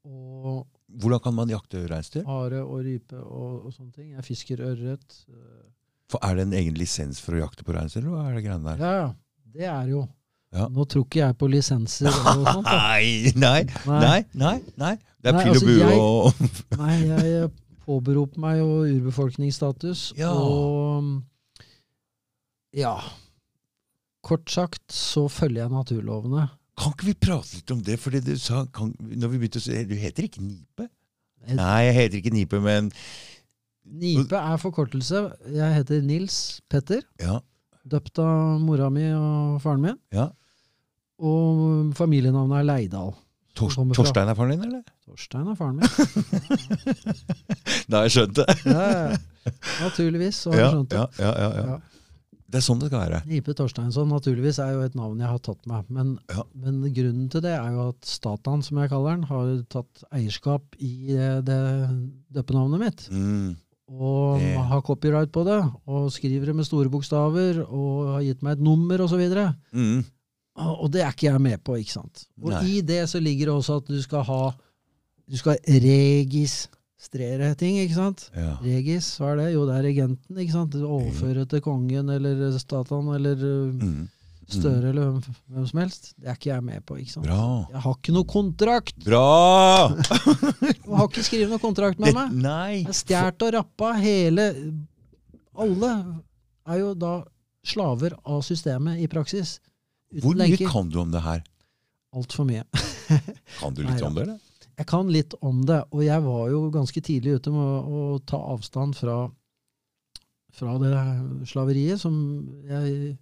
Og 0.06 0.66
Hvordan 1.02 1.20
kan 1.24 1.34
man 1.34 1.50
jakte 1.52 1.84
reinsdyr? 1.90 2.24
hare 2.28 2.60
og 2.64 2.82
rype 2.86 3.18
og, 3.20 3.66
og 3.66 3.72
sånne 3.74 3.92
ting. 3.92 4.10
Jeg 4.14 4.24
fisker 4.26 4.62
ørret. 4.62 5.16
øh, 5.28 5.64
For 6.12 6.18
Er 6.22 6.36
det 6.38 6.46
en 6.48 6.52
egen 6.60 6.74
lisens 6.78 7.20
for 7.20 7.34
å 7.34 7.40
jakte 7.44 7.64
på 7.66 7.74
reinsdyr, 7.76 8.02
eller 8.04 8.14
hva 8.14 8.28
er 8.30 8.36
det 8.38 8.44
greiene 8.46 8.74
der? 8.76 8.84
Ja. 8.84 9.08
Det 9.54 9.66
er 9.70 9.90
jo. 9.90 10.04
Ja. 10.54 10.68
Nå 10.70 10.84
tror 10.86 11.02
ikke 11.06 11.18
jeg 11.24 11.34
på 11.38 11.48
lisenser 11.50 12.06
og 12.10 12.46
sånt. 12.46 12.66
Da. 12.66 12.78
Nei, 12.94 13.32
nei, 13.34 13.62
nei, 13.90 14.20
nei, 14.38 14.56
nei. 14.78 14.94
Det 15.18 15.32
er 15.32 15.38
Nei, 15.38 15.42
pil 15.42 15.50
og 15.50 15.56
altså, 15.56 15.66
bue 15.66 15.84
altså, 15.84 16.00
og 16.00 16.78
Nei, 16.84 16.96
jeg 17.10 17.50
påberoper 17.84 18.42
meg 18.44 18.58
jo 18.60 18.68
urbefolkningsstatus. 18.86 20.04
Ja. 20.20 20.30
Og 20.32 21.22
ja 22.74 22.94
Kort 24.24 24.48
sagt 24.50 24.94
så 24.94 25.26
følger 25.28 25.66
jeg 25.66 25.72
naturlovene. 25.74 26.46
Kan 26.80 26.92
ikke 26.94 27.06
vi 27.06 27.14
prate 27.26 27.54
litt 27.58 27.70
om 27.70 27.82
det? 27.86 27.96
Fordi 28.02 28.20
du 28.24 28.32
sa, 28.40 28.64
kan, 28.74 28.90
når 28.98 29.30
vi 29.34 29.38
begynte 29.44 29.60
å 29.62 29.64
se, 29.64 29.84
Du 29.86 29.94
heter 29.98 30.26
ikke 30.26 30.42
Nipe? 30.42 30.88
Nei, 31.54 31.80
jeg 31.86 31.94
heter 31.98 32.18
ikke 32.18 32.32
Nipe, 32.34 32.58
men 32.64 32.88
Nipe 33.84 34.38
er 34.40 34.56
forkortelse. 34.62 35.20
Jeg 35.54 35.74
heter 35.76 36.00
Nils 36.02 36.38
Petter. 36.72 37.02
Ja. 37.20 37.38
Døpt 37.84 38.18
av 38.24 38.56
mora 38.64 38.88
mi 38.90 39.04
og 39.12 39.60
faren 39.62 39.82
min. 39.84 40.00
ja. 40.14 40.30
Og 41.24 41.92
familienavnet 41.94 42.56
er 42.58 42.64
Leidal. 42.66 43.12
Tors, 43.54 43.76
Torstein 43.94 44.26
er 44.28 44.34
faren 44.34 44.50
din, 44.56 44.64
eller? 44.66 44.80
Torstein 45.06 45.46
er 45.46 45.54
faren 45.54 45.76
min. 45.78 45.88
Da 47.88 48.00
har 48.00 48.08
jeg 48.08 48.14
skjønt 48.16 48.40
det. 48.40 48.46
Ja, 48.66 48.86
ja. 48.88 49.52
Naturligvis. 49.84 50.40
Så 50.42 50.50
har 50.50 50.58
jeg 50.58 50.72
skjønt 50.74 50.90
det. 50.90 50.98
ja, 50.98 51.06
ja, 51.22 51.30
ja. 51.44 51.64
Ja. 51.70 51.76
Det 52.54 52.60
er 52.60 52.66
sånn 52.68 52.78
det 52.78 52.86
skal 52.92 53.00
være. 53.02 53.18
Nipe 53.26 53.50
Torsteinsson 53.58 54.06
naturligvis 54.12 54.60
er 54.62 54.76
jo 54.76 54.84
et 54.86 54.94
navn 54.94 55.18
jeg 55.18 55.26
har 55.26 55.40
tatt 55.42 55.64
meg. 55.66 55.88
Men, 55.90 56.12
Ja. 56.30 56.44
men 56.54 56.76
grunnen 56.94 57.28
til 57.32 57.42
det 57.42 57.50
er 57.58 57.72
jo 57.74 57.88
at 57.90 58.06
Statan, 58.06 58.62
som 58.62 58.78
jeg 58.78 58.90
kaller 58.92 59.16
den, 59.16 59.24
har 59.26 59.48
tatt 59.74 60.04
eierskap 60.14 60.62
i 60.78 60.92
det, 61.10 61.44
det 61.48 61.58
døppenavnet 62.38 62.78
mitt. 62.84 63.08
Mm. 63.10 63.56
Og 63.90 64.38
Det- 64.38 64.56
har 64.70 64.80
copyright 64.86 65.32
på 65.34 65.44
det, 65.44 65.58
og 65.88 66.10
skriver 66.14 66.46
det 66.46 66.54
med 66.56 66.64
store 66.64 66.88
bokstaver, 66.88 67.64
og 67.68 68.14
har 68.14 68.22
gitt 68.22 68.42
meg 68.42 68.52
et 68.52 68.62
nummer 68.64 68.98
osv. 69.02 69.50
Mm. 69.74 70.04
og 70.56 70.90
det 70.92 71.02
er 71.02 71.10
ikke 71.10 71.32
jeg 71.32 71.40
med 71.40 71.64
på, 71.64 71.74
ikke 71.76 71.90
sant. 71.98 72.26
Og 72.40 72.50
Nei. 72.50 72.62
i 72.78 72.80
det 72.80 73.08
så 73.10 73.18
ligger 73.20 73.46
det 73.46 73.54
også 73.58 73.76
at 73.82 73.86
du 73.86 74.00
skal 74.00 74.22
ha 74.22 74.54
Du 75.28 75.36
skal 75.36 75.56
registrere 75.66 76.68
ting, 77.10 77.78
ikke 77.82 77.94
sant. 77.96 78.30
Ja. 78.36 78.56
Regis, 78.62 79.12
hva 79.20 79.32
er 79.32 79.36
det? 79.42 79.52
Jo, 79.54 79.64
det 79.68 79.76
er 79.78 79.86
regenten. 79.88 80.38
ikke 80.38 80.52
sant? 80.52 80.74
Overføre 80.74 81.46
til 81.50 81.60
kongen 81.64 82.08
eller 82.10 82.58
Statan 82.58 83.08
eller 83.14 83.34
uh, 83.36 84.04
Mm. 84.44 84.60
Støre 84.60 84.90
eller 84.90 85.06
hvem, 85.08 85.36
hvem 85.54 85.66
som 85.70 85.78
helst. 85.80 86.10
Det 86.20 86.28
er 86.28 86.36
ikke 86.36 86.50
jeg 86.50 86.64
med 86.66 86.82
på. 86.84 86.98
ikke 87.00 87.14
sant? 87.14 87.24
Bra. 87.24 87.66
Jeg 87.72 87.80
har 87.80 87.94
ikke 87.96 88.12
noe 88.12 88.28
kontrakt! 88.28 88.96
Bra! 89.04 89.22
Jeg 90.68 90.98
har 90.98 91.08
ikke 91.08 91.24
skrevet 91.24 91.54
noe 91.54 91.62
kontrakt 91.62 92.02
med 92.02 92.12
meg. 92.12 92.34
Nei. 92.44 92.82
Jeg 92.84 92.98
stjålet 92.98 93.46
og 93.46 93.54
rappa 93.56 93.94
hele 93.96 94.44
Alle 95.64 95.90
er 96.68 96.80
jo 96.82 96.92
da 96.98 97.14
slaver 97.64 98.18
av 98.28 98.42
systemet 98.44 99.00
i 99.00 99.08
praksis. 99.08 99.56
Hvor 100.20 100.36
mye 100.36 100.50
lenker. 100.52 100.68
kan 100.70 100.92
du 100.92 101.00
om 101.00 101.10
det 101.14 101.24
her? 101.24 101.40
Altfor 102.14 102.46
mye. 102.46 102.66
Kan 103.58 103.74
du 103.74 103.82
litt 103.82 103.96
Nei, 103.96 104.02
om 104.06 104.14
det, 104.14 104.26
eller? 104.28 104.38
Jeg 104.78 104.86
kan 104.90 105.10
litt 105.12 105.34
om 105.44 105.60
det, 105.68 105.80
og 105.94 106.02
jeg 106.04 106.22
var 106.24 106.48
jo 106.50 106.64
ganske 106.74 107.00
tidlig 107.06 107.36
ute 107.38 107.52
med 107.54 107.62
å, 107.62 108.04
å 108.16 108.18
ta 108.26 108.40
avstand 108.54 108.96
fra, 108.98 109.18
fra 110.54 110.74
det 110.82 110.92
slaveriet, 111.50 112.00
som 112.02 112.16
jeg 112.68 113.14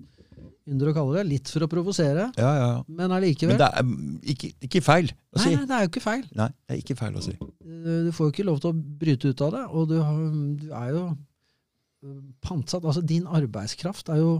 ynder 0.72 0.92
å 0.92 0.94
kalle 0.96 1.18
det. 1.18 1.24
Litt 1.28 1.50
for 1.52 1.66
å 1.66 1.68
provosere, 1.70 2.28
Ja, 2.38 2.52
ja. 2.56 2.70
men 2.88 3.12
allikevel. 3.12 3.56
Men 3.56 3.60
det 3.60 3.68
er 3.68 3.84
mm, 3.88 4.14
ikke, 4.34 4.52
ikke 4.68 4.82
feil 4.86 5.10
å 5.12 5.42
si. 5.42 5.52
nei, 5.56 5.66
det 5.68 5.76
er 5.76 5.84
jo 5.84 5.90
ikke 5.92 6.04
feil. 6.04 6.24
Nei, 6.38 6.48
det 6.54 6.76
er 6.76 6.80
ikke 6.84 6.98
feil 7.02 7.18
å 7.20 7.24
si. 7.26 7.34
Eh, 7.36 8.00
Du 8.06 8.10
får 8.16 8.28
jo 8.28 8.34
ikke 8.36 8.48
lov 8.48 8.62
til 8.62 8.72
å 8.72 8.78
bryte 9.02 9.32
ut 9.34 9.44
av 9.48 9.52
det, 9.58 9.64
og 9.74 9.88
du, 9.92 9.96
har, 10.00 10.24
du 10.62 10.66
er 10.78 10.90
jo 10.94 11.04
eh, 11.10 12.18
pantsatt. 12.46 12.86
Altså, 12.86 13.04
din 13.12 13.26
arbeidskraft 13.28 14.08
er 14.14 14.22
jo 14.22 14.32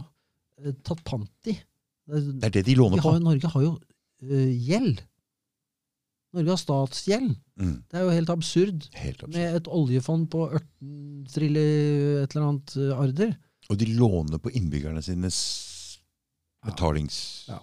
eh, 0.62 0.72
tatt 0.86 1.02
pant 1.08 1.52
i. 1.52 1.58
Det, 2.08 2.24
er 2.48 2.54
det 2.56 2.64
de 2.66 2.74
låner 2.80 3.02
på. 3.02 3.12
har, 3.12 3.20
Norge 3.22 3.50
har 3.52 3.62
jo 3.68 3.76
gjeld. 4.22 5.02
Norge 6.32 6.54
har 6.54 6.60
statsgjeld. 6.60 7.34
Mm. 7.60 7.74
Det 7.90 7.98
er 7.98 8.06
jo 8.06 8.14
helt 8.16 8.32
absurd. 8.32 8.86
Helt 8.96 9.24
absurd. 9.24 9.36
Med 9.36 9.58
et 9.58 9.68
oljefond 9.68 10.28
på 10.32 10.46
18 10.48 11.26
trilli 11.32 11.66
et 12.22 12.32
eller 12.32 12.46
annet 12.46 12.76
eh, 12.80 12.94
arder. 13.04 13.34
Og 13.70 13.78
de 13.80 13.88
låner 13.96 14.40
på 14.42 14.52
innbyggerne 14.56 15.02
sines 15.04 15.38
betalings... 16.64 17.18
Ja. 17.50 17.60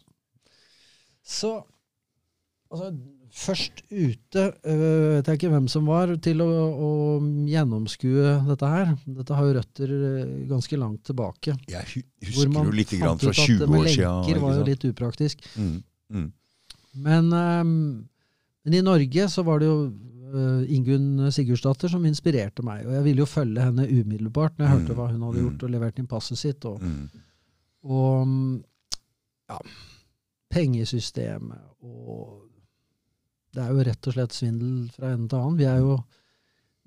Så 1.29 1.51
altså, 2.71 2.87
først 3.33 3.83
ute 3.91 4.45
øh, 4.65 5.15
vet 5.15 5.27
jeg 5.27 5.37
ikke 5.37 5.51
hvem 5.53 5.67
som 5.69 5.89
var 5.89 6.15
til 6.23 6.41
å, 6.41 6.47
å 6.49 6.89
gjennomskue 7.49 8.33
dette 8.47 8.71
her. 8.71 8.95
Dette 9.19 9.37
har 9.37 9.49
jo 9.49 9.57
røtter 9.59 9.93
øh, 9.93 10.33
ganske 10.49 10.79
langt 10.81 11.03
tilbake. 11.09 11.55
Jeg 11.69 12.03
husker 12.25 12.57
jo 12.57 12.73
litt 12.73 12.95
grann 12.97 13.21
fra 13.21 13.33
ut 13.33 13.37
at 13.37 13.45
20 13.45 13.61
det 13.61 13.69
med 13.69 13.81
år 13.81 13.91
siden. 13.93 14.21
lenker 14.25 14.43
var 14.45 14.57
jo 14.57 14.67
litt 14.71 14.87
upraktisk. 14.89 15.45
Mm. 15.55 15.75
Mm. 16.09 16.29
Men, 17.05 17.33
øhm, 17.33 18.08
men 18.69 18.77
i 18.77 18.81
Norge 18.85 19.25
så 19.33 19.43
var 19.43 19.59
det 19.59 19.65
jo 19.67 19.91
øh, 20.29 20.61
Ingunn 20.69 21.31
Sigurdsdatter 21.33 21.89
som 21.89 22.03
inspirerte 22.05 22.61
meg. 22.63 22.85
Og 22.85 22.93
jeg 22.93 23.03
ville 23.07 23.23
jo 23.23 23.25
følge 23.25 23.63
henne 23.65 23.87
umiddelbart 23.89 24.59
når 24.59 24.65
jeg 24.67 24.69
Mm. 24.75 24.81
hørte 24.83 24.95
hva 24.99 25.07
hun 25.11 25.21
hadde 25.25 25.39
Mm. 25.41 25.47
gjort 25.49 25.63
og 25.63 25.69
levert 25.73 25.97
inn 25.99 26.07
passet 26.07 26.37
sitt. 26.37 26.65
Og, 26.65 26.79
Mm. 26.81 27.09
og 27.83 28.27
mm, 28.27 28.63
ja, 29.49 29.57
pengesystemet 30.53 31.59
og 31.83 32.45
Det 33.51 33.63
er 33.65 33.71
jo 33.73 33.81
rett 33.81 34.07
og 34.07 34.13
slett 34.13 34.33
svindel 34.37 34.91
fra 34.93 35.09
ende 35.15 35.25
til 35.31 35.39
annen. 35.39 35.55
Vi 35.57 35.65
er 35.65 35.79
jo 35.81 35.95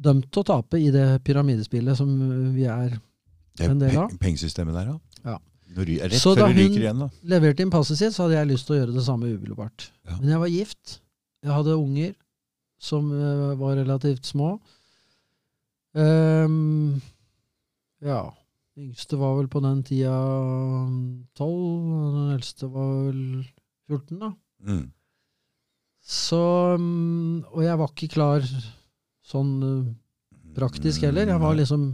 dømt 0.00 0.28
til 0.30 0.42
å 0.44 0.46
tape 0.46 0.78
i 0.78 0.92
det 0.94 1.24
pyramidespillet 1.26 1.96
som 1.98 2.12
vi 2.54 2.62
er 2.70 3.00
En 3.58 3.80
del 3.80 3.96
av. 3.98 4.12
pengesystemet 4.22 4.72
der, 4.72 4.92
ja. 4.92 4.98
Ja. 5.24 5.38
Rett 5.74 6.12
Så 6.22 6.36
da 6.36 6.46
hun- 6.46 6.54
igjen, 6.56 6.98
da. 7.00 7.08
leverte 7.24 7.60
inn 7.60 7.70
passet 7.70 7.96
sitt, 7.98 8.12
så 8.14 8.28
hadde 8.28 8.38
jeg 8.38 8.48
lyst 8.48 8.66
til 8.66 8.76
å 8.76 8.78
gjøre 8.86 8.94
det 8.94 9.02
samme 9.02 9.24
umiddelbart. 9.26 9.90
Ja. 10.06 10.16
Men 10.20 10.28
jeg 10.28 10.38
var 10.38 10.46
gift. 10.48 11.00
Jeg 11.42 11.52
hadde 11.56 11.76
unger 11.78 12.12
som 12.82 13.08
eh, 13.14 13.54
var 13.58 13.76
relativt 13.78 14.26
små. 14.26 14.56
Um, 15.94 17.00
ja. 18.02 18.22
Yngste 18.78 19.18
var 19.20 19.34
vel 19.36 19.48
på 19.52 19.60
den 19.60 19.82
tida 19.84 20.14
tolv, 21.36 21.88
og 21.92 22.14
den 22.16 22.30
eldste 22.38 22.68
var 22.72 22.92
vel 23.10 23.24
14, 23.90 24.20
da. 24.22 24.30
Mm. 24.64 24.86
Så 26.02 26.38
mm, 26.80 27.42
Og 27.52 27.60
jeg 27.62 27.78
var 27.78 27.90
ikke 27.92 28.08
klar 28.14 28.46
sånn 29.26 29.52
eh, 29.66 29.90
praktisk 30.56 31.04
heller. 31.06 31.28
Jeg 31.30 31.42
var 31.42 31.54
liksom 31.58 31.84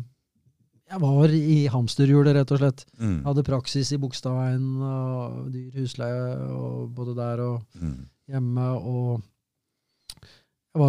Jeg 0.89 1.01
var 1.03 1.35
i 1.35 1.59
hamsterhjulet, 1.69 2.37
rett 2.39 2.53
og 2.55 2.61
slett. 2.63 2.85
mm. 2.97 3.17
Jeg 3.19 3.27
hadde 3.27 3.45
praksis 3.49 3.91
i 3.93 3.99
Bogstadveien 4.01 4.69
og 4.81 5.51
dyr 5.53 5.75
husleie 5.83 6.31
og 6.55 6.95
både 6.97 7.17
der 7.19 7.43
og 7.45 7.59
Mm. 7.77 8.07
hjemme 8.29 8.69
og 8.79 9.21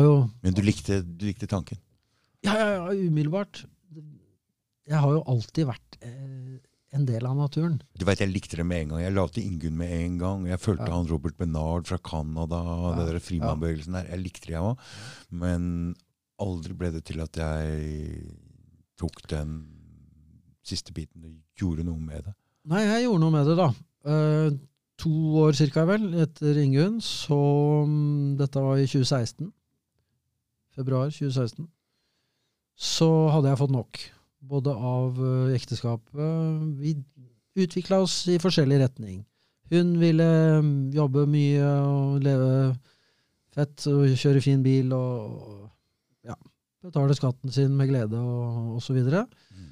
jo 0.04 0.30
Men 0.44 0.54
du 0.54 0.62
likte, 0.62 1.02
du 1.04 1.26
likte 1.26 1.48
tanken? 1.50 1.78
Ja, 2.46 2.54
ja, 2.56 2.68
ja, 2.78 3.08
umiddelbart. 3.10 3.66
Jeg 4.90 4.98
har 5.04 5.12
jo 5.14 5.24
alltid 5.30 5.68
vært 5.70 5.98
eh, 6.02 6.60
en 6.96 7.06
del 7.06 7.26
av 7.28 7.36
naturen. 7.38 7.76
Du 8.00 8.06
vet, 8.08 8.22
Jeg 8.24 8.32
likte 8.32 8.58
det 8.58 8.66
med 8.66 8.82
en 8.86 8.94
gang. 8.94 9.02
Jeg 9.04 9.14
la 9.14 9.26
til 9.28 9.46
Ingunn 9.46 9.76
med 9.78 9.92
en 9.94 10.18
gang. 10.22 10.46
Jeg 10.50 10.60
følte 10.64 10.88
Ja. 10.88 10.96
han 10.96 11.08
Robert 11.12 11.38
Bernard 11.38 11.86
fra 11.88 11.98
Canada, 11.98 12.62
Ja. 12.64 12.94
det 12.98 13.08
der 13.14 13.20
frimannbevegelsen 13.20 13.94
der. 13.94 14.08
Jeg 14.10 14.24
likte 14.24 14.48
det, 14.48 14.56
jeg 14.56 14.62
òg. 14.62 14.78
Men 15.30 15.96
aldri 16.40 16.74
ble 16.74 16.92
det 16.92 17.04
til 17.06 17.20
at 17.22 17.36
jeg 17.36 18.24
tok 18.98 19.22
den 19.28 19.68
siste 20.64 20.94
biten 20.94 21.24
og 21.26 21.36
gjorde 21.60 21.84
noe 21.86 22.00
med 22.00 22.24
det. 22.26 22.34
Nei, 22.70 22.82
jeg 22.86 23.06
gjorde 23.06 23.20
noe 23.24 23.32
med 23.32 23.46
det, 23.46 23.58
da. 23.58 23.70
Uh, 24.06 24.50
to 24.98 25.12
år 25.44 25.54
cirka, 25.58 25.86
vel, 25.86 26.14
etter 26.24 26.58
Ingunn. 26.58 27.00
Så 27.02 27.38
um, 27.84 28.36
Dette 28.40 28.60
var 28.60 28.78
i 28.78 28.88
2016. 28.88 29.52
Februar 30.80 31.12
2016. 31.12 31.68
Så 32.80 33.10
hadde 33.34 33.52
jeg 33.52 33.60
fått 33.60 33.76
nok. 33.76 34.00
Både 34.50 34.72
av 34.72 35.18
eh, 35.20 35.56
ekteskapet 35.58 36.78
Vi 36.80 36.94
utvikla 37.60 38.00
oss 38.06 38.22
i 38.32 38.38
forskjellig 38.40 38.78
retning. 38.80 39.26
Hun 39.70 39.98
ville 40.00 40.28
mm, 40.64 40.94
jobbe 40.96 41.26
mye 41.30 41.66
og 41.84 42.24
leve 42.24 42.54
fett 43.54 43.90
og 43.92 44.16
kjøre 44.18 44.42
fin 44.42 44.64
bil 44.64 44.94
og 44.96 45.68
ja. 46.26 46.38
betale 46.86 47.18
skatten 47.18 47.52
sin 47.54 47.76
med 47.76 47.92
glede 47.92 48.18
og 48.18 48.80
osv. 48.80 49.02
Mm. 49.04 49.68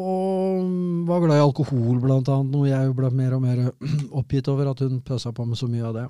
Og 0.00 1.06
var 1.06 1.22
glad 1.22 1.38
i 1.38 1.44
alkohol, 1.44 2.00
blant 2.02 2.30
annet, 2.32 2.50
noe 2.50 2.70
jeg 2.70 2.96
ble 2.96 3.12
mer 3.14 3.36
og 3.36 3.44
mer 3.44 3.64
oppgitt 4.22 4.48
over 4.50 4.72
at 4.72 4.82
hun 4.82 5.02
pøsa 5.04 5.34
på 5.36 5.46
med 5.46 5.60
så 5.60 5.68
mye 5.70 5.84
av 5.90 5.98
det. 6.00 6.08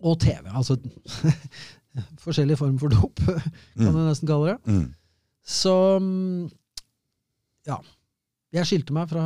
Og 0.00 0.18
TV. 0.20 0.48
Altså 0.50 0.76
forskjellig 2.22 2.56
form 2.58 2.78
for 2.78 2.88
dop, 2.92 3.20
kan 3.26 3.88
Mm. 3.90 3.94
du 3.96 4.00
nesten 4.06 4.28
kalle 4.30 4.52
det. 4.54 4.58
Mm. 4.70 4.94
Så 5.44 5.74
mm, 6.02 6.50
ja. 7.66 7.78
Jeg 8.52 8.66
skilte 8.66 8.92
meg 8.94 9.08
fra, 9.10 9.24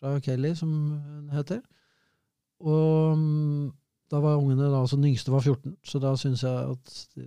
fra 0.00 0.16
Kelly, 0.20 0.54
som 0.58 0.70
hun 0.70 1.28
heter. 1.30 1.60
Og 2.60 3.18
mm, 3.18 3.68
da 4.10 4.18
var 4.22 4.36
ungene 4.40 4.66
da, 4.70 4.80
altså 4.80 4.96
Den 4.96 5.10
yngste 5.12 5.30
var 5.34 5.40
14, 5.44 5.76
så 5.86 5.98
da 6.02 6.14
syns 6.18 6.42
jeg 6.42 6.70
at 6.72 6.96
de 7.16 7.26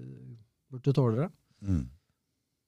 burde 0.71 0.93
tåle 0.95 1.21
det. 1.23 1.29
Mm. 1.61 1.85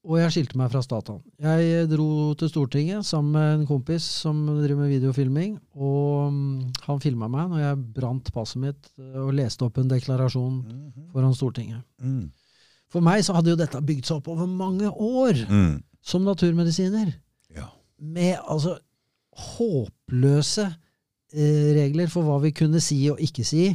Og 0.01 0.17
jeg 0.17 0.31
skilte 0.33 0.57
meg 0.57 0.71
fra 0.73 0.79
Statan. 0.81 1.19
Jeg 1.45 1.85
dro 1.91 2.33
til 2.39 2.49
Stortinget 2.49 3.05
sammen 3.05 3.35
med 3.35 3.59
en 3.59 3.67
kompis 3.69 4.01
som 4.23 4.39
driver 4.47 4.79
med 4.81 4.89
videofilming. 4.95 5.59
Og 5.77 6.31
mm, 6.33 6.71
han 6.87 7.01
filma 7.03 7.27
meg 7.29 7.51
når 7.51 7.61
jeg 7.61 7.81
brant 7.99 8.31
passet 8.33 8.57
mitt 8.63 8.89
eh, 8.97 9.19
og 9.21 9.33
leste 9.37 9.61
opp 9.67 9.77
en 9.77 9.91
deklarasjon 9.91 10.55
Mhm. 10.65 11.11
foran 11.13 11.35
Stortinget. 11.37 11.83
Mm. 12.01 12.31
For 12.89 12.99
meg 13.05 13.21
så 13.23 13.35
hadde 13.37 13.53
jo 13.53 13.59
dette 13.61 13.79
bygd 13.85 14.05
seg 14.09 14.17
opp 14.17 14.27
over 14.33 14.47
mange 14.49 14.89
år 14.89 15.37
Mm. 15.47 15.83
som 16.01 16.25
naturmedisiner. 16.25 17.13
Ja. 17.55 17.67
Med 18.01 18.39
altså 18.49 18.79
håpløse 19.37 20.65
eh, 21.33 21.69
regler 21.77 22.09
for 22.11 22.25
hva 22.27 22.39
vi 22.43 22.51
kunne 22.57 22.81
si 22.83 23.03
og 23.11 23.21
ikke 23.23 23.45
si. 23.47 23.69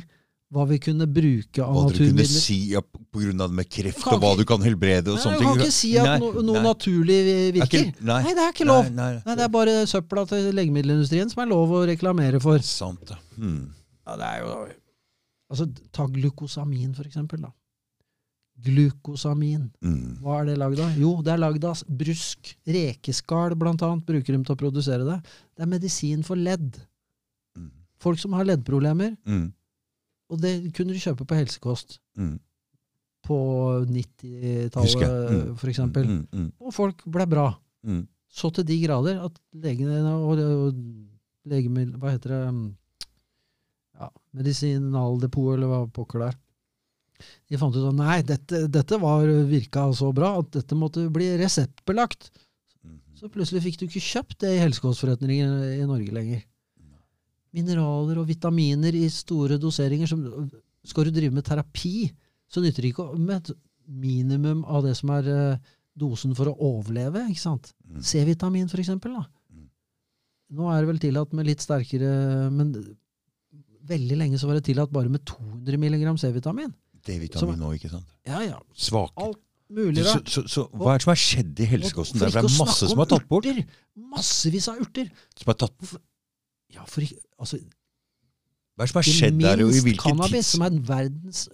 Hva 0.54 0.62
vi 0.70 0.76
kunne 0.78 1.06
bruke 1.10 1.58
av 1.64 1.74
Hva 1.74 1.80
dere 1.90 2.06
kunne 2.06 2.24
si 2.30 2.56
ja, 2.70 2.80
på 2.80 3.18
grunn 3.18 3.40
av 3.42 3.50
det 3.50 3.56
med 3.58 3.68
kreft, 3.68 4.04
og 4.06 4.20
hva 4.22 4.30
ikke- 4.30 4.38
du 4.38 4.44
kan 4.46 4.60
helbrede 4.62 5.08
og 5.10 5.16
Nei, 5.16 5.22
sånne 5.24 5.38
du 5.40 5.44
kan 5.44 5.58
ikke 5.58 5.72
si 5.74 5.90
at 5.98 6.04
Nei, 6.06 6.18
no, 6.22 6.30
noe 6.40 6.54
nei. 6.60 6.62
naturlig 6.62 7.16
er 7.18 7.52
virker. 7.56 7.82
ikke- 7.82 8.00
Nei. 8.06 8.22
Nei, 8.22 8.34
det 8.34 8.44
er 8.44 8.52
ikke 8.52 8.66
lov. 8.68 8.84
Nei, 8.84 8.90
nei. 9.14 9.22
Nei, 9.26 9.34
Det 9.34 9.44
er 9.44 9.48
bare 9.48 9.74
søpla 9.90 10.26
til 10.28 10.52
legemiddelindustrien 10.54 11.28
som 11.30 11.42
er 11.42 11.46
lov 11.50 11.68
å 11.70 11.84
reklamere 11.86 12.40
for. 12.40 12.58
Sant, 12.60 13.04
det. 13.06 13.18
Mm. 13.38 13.70
Ja, 14.06 14.16
det 14.16 14.24
er 14.24 14.38
jo 14.44 14.68
Altså, 15.48 15.66
Ta 15.92 16.06
glukosamin, 16.06 16.92
for 16.94 17.04
eksempel. 17.04 17.40
Da. 17.40 17.52
Glukosamin. 18.64 19.70
Mm. 19.84 20.18
Hva 20.22 20.40
er 20.40 20.46
det 20.46 20.56
lagd 20.58 20.80
av? 20.80 20.96
Jo, 20.98 21.10
det 21.22 21.32
er 21.34 21.38
lagd 21.42 21.64
av 21.64 21.82
brusk. 21.86 22.54
Rekeskall, 22.66 23.54
blant 23.58 23.82
annet, 23.82 24.04
bruker 24.08 24.32
de 24.34 24.40
til 24.42 24.56
å 24.56 24.58
produsere 24.58 25.04
det. 25.06 25.18
Det 25.56 25.62
er 25.66 25.70
medisin 25.70 26.24
for 26.24 26.36
ledd. 26.36 26.78
Mm. 27.56 27.70
Folk 28.00 28.18
som 28.18 28.32
har 28.32 28.44
leddproblemer, 28.44 29.16
Mm. 29.26 29.52
Og 30.30 30.40
det 30.42 30.52
kunne 30.74 30.94
du 30.94 31.00
kjøpe 31.02 31.26
på 31.28 31.36
helsekost 31.38 31.98
Mm. 32.18 32.38
på 33.26 33.36
90-tallet, 33.90 35.30
Mm. 35.30 35.56
for 35.58 35.68
eksempel. 35.70 36.06
Mm. 36.06 36.26
Mm. 36.32 36.52
Og 36.60 36.72
folk 36.74 37.02
ble 37.06 37.26
bra. 37.26 37.48
Mm. 37.86 38.06
Så 38.30 38.50
til 38.54 38.64
de 38.68 38.76
grader 38.82 39.20
at 39.24 39.38
legene 39.54 40.00
og, 40.14 40.38
og 40.38 40.74
legemiddel... 41.46 41.96
Hva 41.98 42.12
heter 42.14 42.34
det? 42.34 42.74
Ja, 43.96 44.10
Medisinaldepot, 44.36 45.54
eller 45.56 45.70
hva 45.70 45.80
pokker 45.90 46.20
det 46.20 46.28
er. 46.32 46.38
De 47.48 47.56
fant 47.56 47.74
ut 47.78 47.86
at 47.88 47.96
nei, 47.96 48.18
dette, 48.28 48.66
dette 48.68 48.98
var 49.00 49.24
virka 49.48 49.86
så 49.96 50.10
bra 50.14 50.34
at 50.42 50.50
dette 50.58 50.76
måtte 50.76 51.06
bli 51.10 51.30
reseptbelagt. 51.40 52.28
Mm. 52.84 52.98
Så 53.16 53.30
plutselig 53.32 53.62
fikk 53.64 53.78
du 53.80 53.86
ikke 53.86 54.04
kjøpt 54.04 54.38
det 54.44 54.50
i 54.56 54.60
helsekostforretninger 54.60 55.78
i 55.80 55.86
Norge 55.88 56.12
lenger. 56.12 56.42
Mineraler 57.56 58.20
og 58.20 58.28
vitaminer 58.28 58.96
i 58.96 59.06
store 59.12 59.56
doseringer. 59.60 60.10
Som, 60.10 60.26
skal 60.86 61.08
du 61.08 61.14
drive 61.16 61.34
med 61.34 61.46
terapi, 61.46 62.10
så 62.50 62.62
nytter 62.62 62.84
det 62.84 62.92
ikke 62.92 63.08
med 63.16 63.38
et 63.40 63.56
minimum 63.86 64.64
av 64.68 64.84
det 64.86 64.94
som 64.98 65.12
er 65.14 65.30
eh, 65.30 65.72
dosen 65.96 66.34
for 66.36 66.50
å 66.50 66.56
overleve. 66.68 67.24
ikke 67.30 67.42
sant? 67.42 67.72
Mm. 67.86 68.02
C-vitamin, 68.04 68.68
for 68.70 68.82
eksempel. 68.82 69.16
Da. 69.16 69.24
Mm. 69.54 69.66
Nå 70.58 70.70
er 70.72 70.82
det 70.82 70.90
vel 70.92 71.02
tillatt 71.02 71.34
med 71.34 71.48
litt 71.48 71.64
sterkere 71.64 72.10
Men 72.54 72.70
veldig 73.86 74.18
lenge 74.18 74.38
så 74.38 74.50
var 74.50 74.58
det 74.58 74.66
tillatt 74.68 74.92
bare 74.94 75.10
med 75.12 75.24
200 75.26 75.78
mg 75.80 76.12
C-vitamin. 76.22 76.72
D-vitamin 77.06 77.58
nå, 77.60 77.72
ikke 77.78 77.90
sant? 77.92 78.08
Ja, 78.26 78.42
ja. 78.42 78.58
Svake. 78.74 79.14
Alt 79.22 79.42
mulig 79.70 80.02
Så, 80.02 80.12
rart. 80.12 80.30
så, 80.30 80.42
så 80.50 80.66
hva 80.74 80.92
er 80.92 80.98
det 81.00 81.06
som 81.06 81.12
har 81.12 81.22
skjedd 81.22 81.62
i 81.62 81.70
helsekosten? 81.70 82.22
Det 82.22 82.30
er 82.34 82.50
masse 82.58 82.90
som 82.90 82.98
om 82.98 83.04
er 83.04 83.10
tatt 83.14 83.28
bort. 83.30 83.46
Urter. 83.46 83.62
Massevis 84.12 84.68
av 84.72 84.82
urter. 84.82 85.10
Som 85.38 85.52
er 85.54 85.58
tatt, 85.62 85.96
Ja, 86.74 86.84
for 86.90 87.04
altså, 87.38 87.60
hva 88.76 88.84
er 88.84 88.88
det 88.88 88.92
som 88.92 89.00
har 89.00 89.08
skjedd 89.08 89.38
der, 89.40 89.62
og 89.64 89.72
i 89.72 89.82
hvilken 89.86 90.02
cannabis, 90.04 90.32
tids... 90.34 90.48
som 90.52 90.64
er 90.66 90.80
verdens 90.84 91.44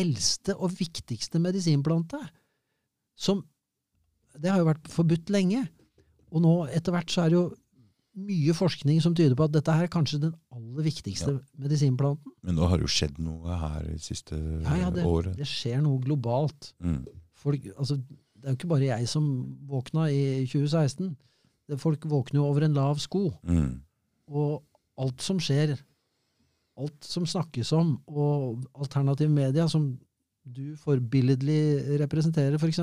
eldste 0.00 0.54
og 0.56 0.72
viktigste 0.78 1.40
medisinplante. 1.42 2.20
Som 3.20 3.44
Det 4.40 4.48
har 4.48 4.62
jo 4.62 4.68
vært 4.70 4.86
forbudt 4.88 5.32
lenge. 5.34 5.66
Og 6.30 6.44
nå 6.44 6.52
etter 6.70 6.94
hvert 6.94 7.10
så 7.10 7.24
er 7.24 7.32
det 7.32 7.36
jo 7.36 7.48
mye 8.20 8.54
forskning 8.56 9.00
som 9.02 9.14
tyder 9.16 9.36
på 9.38 9.46
at 9.46 9.52
dette 9.54 9.74
her 9.74 9.86
er 9.86 9.92
kanskje 9.92 10.22
den 10.22 10.32
aller 10.54 10.86
viktigste 10.86 11.36
medisinplanten. 11.60 12.32
Men 12.46 12.56
nå 12.58 12.68
har 12.70 12.80
det 12.80 12.88
jo 12.88 12.94
skjedd 12.94 13.20
noe 13.22 13.58
her 13.60 13.84
det 13.86 14.00
siste 14.04 14.38
Ja, 14.38 14.76
ja, 14.86 14.90
det, 14.94 15.04
året. 15.06 15.36
det 15.38 15.48
skjer 15.48 15.82
noe 15.84 16.00
globalt. 16.02 16.72
Mm. 16.82 17.04
Folk, 17.40 17.66
altså, 17.76 17.98
det 18.00 18.48
er 18.48 18.54
jo 18.54 18.60
ikke 18.60 18.72
bare 18.72 18.88
jeg 18.88 19.10
som 19.10 19.28
våkna 19.68 20.08
i 20.12 20.46
2016. 20.48 21.12
Det, 21.70 21.78
folk 21.80 22.08
våkner 22.10 22.40
jo 22.40 22.48
over 22.48 22.66
en 22.66 22.76
lav 22.76 23.00
sko. 23.02 23.28
Mm. 23.46 23.80
Og 24.30 24.60
alt 25.00 25.24
som 25.24 25.40
skjer, 25.42 25.74
alt 26.80 27.04
som 27.06 27.26
snakkes 27.28 27.72
om, 27.76 27.96
og 28.08 28.64
alternative 28.80 29.32
media, 29.32 29.66
som 29.68 29.92
du 30.46 30.74
forbilledlig 30.80 31.98
representerer, 32.00 32.56
f.eks., 32.56 32.80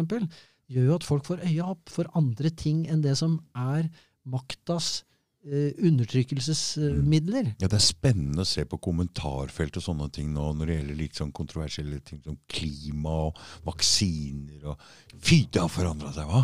gjør 0.67 0.89
jo 0.89 0.95
at 0.97 1.07
folk 1.07 1.27
får 1.27 1.43
øya 1.47 1.69
opp 1.71 1.91
for 1.91 2.09
andre 2.19 2.51
ting 2.51 2.85
enn 2.91 3.03
det 3.03 3.15
som 3.19 3.37
er 3.55 3.87
maktas 4.27 5.05
eh, 5.47 5.71
undertrykkelsesmidler. 5.87 7.53
Ja, 7.61 7.69
Det 7.71 7.77
er 7.79 7.85
spennende 7.85 8.43
å 8.43 8.49
se 8.49 8.65
på 8.67 8.79
kommentarfelt 8.83 9.79
og 9.79 9.85
sånne 9.85 10.09
ting 10.11 10.33
nå 10.35 10.49
når 10.57 10.67
det 10.67 10.77
gjelder 10.77 10.99
litt 10.99 11.21
sånn 11.21 11.31
kontroversielle 11.35 12.01
ting 12.03 12.19
som 12.25 12.35
klima 12.51 13.15
og 13.29 13.39
vaksiner 13.67 14.67
og 14.73 14.87
Fy, 15.17 15.45
det 15.49 15.63
har 15.63 15.71
forandra 15.71 16.11
seg, 16.13 16.27
hva? 16.29 16.43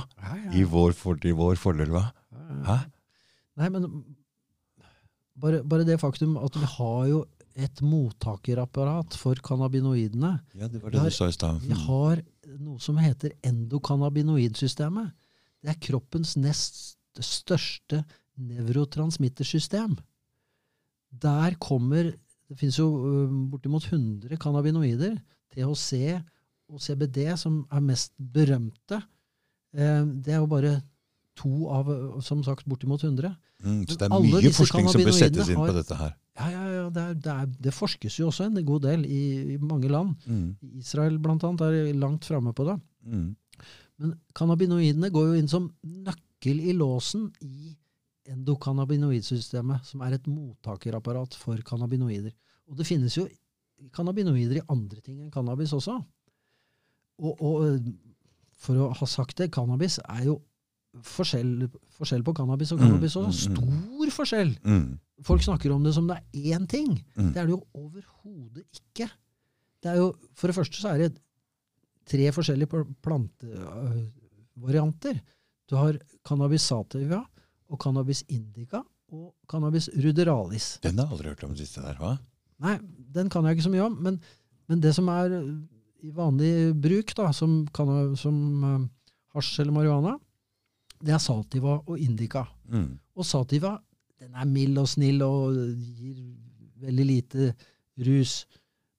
I 0.55 0.63
vår, 0.65 0.95
for, 0.97 1.19
i 1.19 1.35
vår 1.35 1.59
fordel, 1.61 1.91
hva? 1.93 2.07
Hæ? 2.65 2.79
Nei, 3.59 3.67
men 3.69 3.91
bare, 5.39 5.63
bare 5.63 5.85
det 5.87 5.99
faktum 6.01 6.37
at 6.41 6.55
vi 6.59 6.67
har 6.77 7.05
jo 7.09 7.23
et 7.53 7.81
mottakerapparat 7.85 9.13
for 9.17 9.37
cannabinoidene. 9.45 10.31
Ja, 10.57 10.67
det 10.67 10.81
var 10.81 10.93
det 10.93 11.03
du 11.05 11.13
sa 11.13 11.27
i 11.29 11.35
stad. 11.35 11.61
Vi 11.61 11.77
har 11.85 12.21
noe 12.57 12.81
som 12.81 12.97
heter 12.97 13.35
endokannabinoidsystemet. 13.45 15.13
Det 15.61 15.69
er 15.73 15.83
kroppens 15.85 16.33
nest 16.41 16.99
største 17.21 18.01
nevrotransmittersystem. 18.41 19.93
Der 21.13 21.53
kommer 21.61 22.13
Det 22.53 22.59
finnes 22.59 22.77
jo 22.77 22.87
bortimot 23.49 23.85
100 23.87 24.37
cannabinoider. 24.37 25.15
THC 25.53 26.19
og 26.69 26.81
CBD, 26.81 27.37
som 27.37 27.63
er 27.71 27.81
mest 27.81 28.13
berømte. 28.17 28.99
Det 29.73 30.33
er 30.33 30.41
jo 30.41 30.49
bare 30.51 30.75
to 31.35 31.67
av, 31.73 31.87
som 32.21 32.43
sagt, 32.45 32.65
bortimot 32.69 33.01
100. 33.03 33.31
Mm, 33.63 33.85
så 33.89 33.95
det 33.97 34.05
er 34.09 34.13
mye 34.21 34.51
forskning 34.53 34.89
som 34.91 35.01
bør 35.01 35.15
settes 35.17 35.49
inn 35.49 35.55
cannabinoidene 35.55 35.55
på 35.57 35.65
har- 35.65 35.77
dette 35.79 35.97
her. 35.99 36.11
Ja, 36.37 36.47
ja, 36.49 36.63
ja, 36.73 36.83
det, 36.89 37.01
er, 37.03 37.13
det, 37.13 37.33
er, 37.33 37.45
det 37.67 37.73
forskes 37.73 38.15
jo 38.19 38.27
også 38.31 38.45
en 38.49 38.59
god 38.65 38.81
del 38.85 39.05
i, 39.05 39.21
i 39.53 39.57
mange 39.61 39.89
land. 39.89 40.15
Mm, 40.25 40.55
Israel 40.81 41.17
annet 41.47 41.61
er 41.67 41.93
langt 41.97 42.25
framme 42.25 42.53
på 42.57 42.65
det. 42.69 42.75
mm, 43.05 43.29
Men 44.01 44.13
cannabinoidene 44.35 45.09
går 45.13 45.27
jo 45.31 45.39
inn 45.41 45.47
som 45.51 45.69
nøkkel 45.85 46.59
i 46.69 46.73
låsen 46.73 47.29
i 47.45 47.75
endokannabinoidsystemet, 48.33 49.83
som 49.85 50.01
er 50.05 50.15
et 50.17 50.27
mottakerapparat 50.27 51.35
for 51.37 51.57
cannabinoider. 51.65 52.31
Og 52.69 52.77
det 52.79 52.87
finnes 52.87 53.15
jo 53.17 53.27
cannabinoider 53.93 54.61
i 54.61 54.65
andre 54.71 55.01
ting 55.03 55.21
enn 55.21 55.31
cannabis 55.33 55.73
også. 55.75 55.97
Og, 57.23 57.41
og 57.43 57.91
for 58.63 58.79
å 58.79 58.89
ha 58.95 59.05
sagt 59.09 59.37
det, 59.41 59.51
cannabis 59.53 59.99
er 60.03 60.25
jo 60.29 60.39
forskjell, 61.01 61.69
forskjell 61.97 62.23
på 62.23 62.33
cannabis 62.37 62.71
og 62.71 62.77
Mm, 62.79 62.83
cannabis 62.85 63.15
også. 63.17 63.49
mm, 63.49 63.55
mm. 63.55 63.57
Stor 63.57 64.07
forskjell! 64.19 64.51
mm, 64.63 64.99
Folk 65.23 65.41
snakker 65.41 65.71
om 65.73 65.83
det 65.83 65.93
som 65.95 66.07
det 66.07 66.17
er 66.17 66.23
én 66.59 66.67
ting. 66.67 67.03
Mm. 67.17 67.33
Det 67.33 67.37
er 67.41 67.45
det 67.47 67.55
jo 67.55 67.63
overhodet 67.73 68.65
ikke. 68.73 69.09
Det 69.81 69.89
er 69.91 69.95
jo, 69.97 70.13
for 70.35 70.47
det 70.47 70.55
første 70.55 70.77
så 70.81 70.87
er 70.93 70.97
det 70.97 71.17
tre 72.05 72.31
forskjellige 72.31 72.85
plantevarianter. 73.01 75.21
Du 75.69 75.75
har 75.79 75.97
cannabis 76.27 76.65
sativa 76.67 77.21
og 77.71 77.79
cannabis 77.81 78.23
indica 78.29 78.81
og 79.13 79.33
cannabis 79.49 79.87
ruderalis. 79.95 80.77
Den 80.83 80.97
har 80.99 81.05
jeg 81.07 81.13
aldri 81.17 81.29
hørt 81.33 81.43
om 81.47 81.55
siste 81.57 81.81
der, 81.83 81.95
hva? 82.01 82.15
Nei, 82.63 82.77
den 83.13 83.29
kan 83.29 83.45
jeg 83.45 83.55
ikke 83.57 83.67
så 83.67 83.71
mye 83.73 83.85
om, 83.87 83.95
men, 84.03 84.19
men 84.69 84.81
det 84.83 84.93
som 84.95 85.07
er 85.13 85.29
i 86.03 86.11
vanlig 86.11 86.73
bruk, 86.83 87.13
da, 87.15 87.29
som, 87.35 87.61
canna- 87.75 88.15
som 88.19 88.37
uh, 88.63 88.79
hasj 89.35 89.59
eller 89.63 89.73
marihuana, 89.75 90.17
det 91.03 91.13
er 91.13 91.21
sativa 91.21 91.77
og 91.83 91.99
indica. 91.99 92.45
Mm, 92.69 92.99
Og 93.15 93.25
sativa 93.25 93.77
den 94.19 94.35
er 94.39 94.45
mild 94.47 94.77
og 94.79 94.87
snill 94.87 95.21
og 95.25 95.55
gir 95.99 96.15
veldig 96.83 97.05
lite 97.05 97.53
rus. 98.07 98.45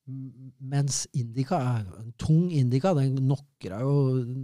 Mens 0.05 1.07
indica 1.17 1.57
er 1.65 1.85
en 1.97 2.11
tung 2.21 2.51
indica. 2.53 2.93
Den 2.97 3.15
knocker 3.17 3.73
deg 3.73 3.85
jo 3.87 3.95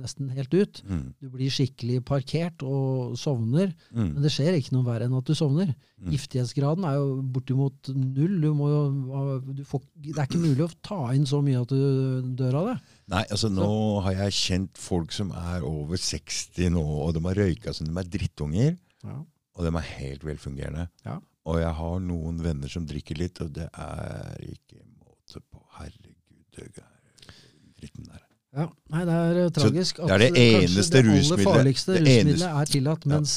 nesten 0.00 0.30
helt 0.32 0.54
ut. 0.56 0.80
Mm. 0.88 1.02
Du 1.20 1.28
blir 1.34 1.52
skikkelig 1.52 1.98
parkert 2.08 2.64
og 2.64 3.18
sovner. 3.20 3.74
Mm. 3.92 4.14
Men 4.14 4.24
det 4.24 4.32
skjer 4.32 4.56
ikke 4.56 4.72
noe 4.76 4.86
verre 4.88 5.08
enn 5.08 5.18
at 5.18 5.28
du 5.28 5.36
sovner. 5.36 5.74
Mm. 6.00 6.14
Giftighetsgraden 6.14 6.86
er 6.88 6.96
jo 6.96 7.20
bortimot 7.34 7.92
null. 7.92 8.38
Du 8.40 8.50
må 8.56 8.70
jo, 8.72 8.82
du 9.52 9.62
får, 9.68 9.84
det 10.00 10.16
er 10.16 10.30
ikke 10.30 10.44
mulig 10.46 10.64
å 10.64 10.72
ta 10.86 11.00
inn 11.16 11.28
så 11.28 11.42
mye 11.44 11.60
at 11.60 11.74
du 11.74 12.30
dør 12.40 12.60
av 12.62 12.70
det. 12.70 12.76
Nei, 13.12 13.24
altså 13.26 13.52
nå 13.52 13.72
har 14.06 14.16
jeg 14.24 14.38
kjent 14.40 14.80
folk 14.80 15.12
som 15.12 15.34
er 15.36 15.66
over 15.66 16.00
60 16.00 16.72
nå, 16.72 16.86
og 17.04 17.12
de 17.16 17.24
har 17.28 17.42
røyka 17.44 17.76
som 17.76 17.90
de 17.90 18.00
er 18.00 18.14
drittunger. 18.16 18.78
Og 19.04 19.66
de 19.66 19.74
er 19.74 19.92
helt 19.98 20.24
velfungerende. 20.24 20.88
Ja. 21.04 21.20
Og 21.50 21.60
jeg 21.60 21.72
har 21.76 22.00
noen 22.04 22.40
venner 22.44 22.70
som 22.70 22.86
drikker 22.88 23.18
litt, 23.20 23.40
og 23.44 23.52
det 23.56 23.68
er 23.68 24.40
ikke 24.44 24.84
måte 25.30 25.46
på. 25.46 25.62
Herregud, 25.78 26.16
det 26.56 26.66
er 26.66 27.32
dritten 27.78 28.04
der. 28.10 28.26
Ja, 28.50 28.66
nei, 28.90 29.04
det 29.06 29.14
er 29.14 29.36
eh, 29.44 29.50
tragisk. 29.54 30.00
det 30.02 30.10
er 30.10 30.22
det 30.24 30.30
eneste 30.34 31.02
rusmiddelet. 31.06 31.28
det 31.30 31.46
aller 31.46 31.58
farligste 31.58 31.92
rusmiddelet 32.00 32.46
er 32.50 32.70
tillatt, 32.72 33.06
mens 33.06 33.34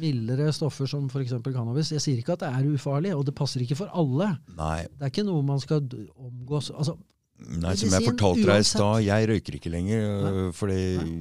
mildere 0.00 0.52
stoffer 0.56 0.88
som 0.90 1.04
f.eks. 1.06 1.34
cannabis 1.44 1.92
Jeg 1.92 2.02
sier 2.02 2.18
ikke 2.18 2.34
at 2.34 2.40
det 2.42 2.48
er 2.48 2.70
ufarlig, 2.72 3.12
og 3.14 3.26
det 3.28 3.34
passer 3.36 3.62
ikke 3.62 3.76
for 3.78 3.92
alle. 3.94 4.32
Nei, 4.56 4.86
Det 4.88 5.04
er 5.04 5.12
ikke 5.12 5.26
noe 5.28 5.44
man 5.46 5.60
skal 5.62 5.84
omgås 6.16 6.72
altså, 6.72 6.96
nei 7.38 7.74
som 7.76 7.90
jeg 7.92 8.04
fortalte 8.06 8.46
deg 8.48 8.62
i 8.62 8.66
stad, 8.66 9.02
jeg 9.04 9.28
røyker 9.28 9.56
ikke 9.58 9.70
lenger. 9.70 10.02
øh, 10.30 10.52
Fordi 10.56 10.78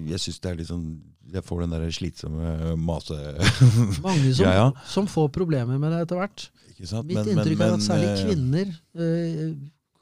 jeg 0.09 0.20
syns 0.24 0.39
det 0.39 0.51
er 0.51 0.55
litt 0.61 0.70
sånn 0.72 0.86
Jeg 1.34 1.43
får 1.43 1.61
den 1.66 1.72
der 1.74 1.91
slitsomme 1.91 2.76
mase... 2.78 3.18
Mange 4.05 4.34
som, 4.34 4.45
Ja, 4.45 4.53
ja. 4.53 4.68
som 4.88 5.07
får 5.09 5.32
problemer 5.36 5.80
med 5.82 5.91
det 5.91 6.03
etter 6.05 6.20
hvert. 6.22 6.49
Mitt 6.78 6.91
Men- 6.91 7.16
men- 7.16 7.32
inntrykk 7.34 7.61
er 7.66 7.74
at 7.74 7.82
særlig 7.84 8.09
øh, 8.11 8.22
kvinner 8.26 8.72
øh, 8.95 9.55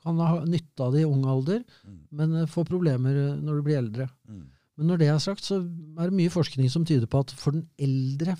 kan 0.03 0.17
ha 0.19 0.43
nytte 0.45 0.83
av 0.83 0.91
det 0.93 1.01
i 1.01 1.07
ung 1.07 1.23
alder, 1.25 1.63
Mm. 1.87 1.99
men 2.11 2.35
eh, 2.41 2.45
får 2.51 2.65
problemer 2.67 3.15
når 3.39 3.55
du 3.55 3.61
blir 3.63 3.77
eldre. 3.79 4.09
mm, 4.27 4.43
Men 4.77 4.87
når 4.87 4.97
det 4.99 5.07
er 5.07 5.19
sagt, 5.19 5.43
så 5.47 5.61
er 5.97 6.09
det 6.09 6.13
mye 6.17 6.29
forskning 6.33 6.69
som 6.69 6.83
tyder 6.85 7.05
på 7.07 7.19
at 7.23 7.31
for 7.31 7.51
den 7.55 7.67
eldre, 7.79 8.35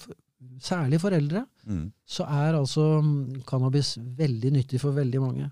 særlig 0.60 1.00
for 1.00 1.12
eldre, 1.16 1.46
mm, 1.66 1.92
så 2.06 2.26
er 2.28 2.58
altså 2.60 3.02
mm, 3.02 3.44
cannabis 3.48 3.98
veldig 4.18 4.52
nyttig 4.52 4.80
for 4.82 4.92
veldig 4.92 5.22
mange. 5.22 5.52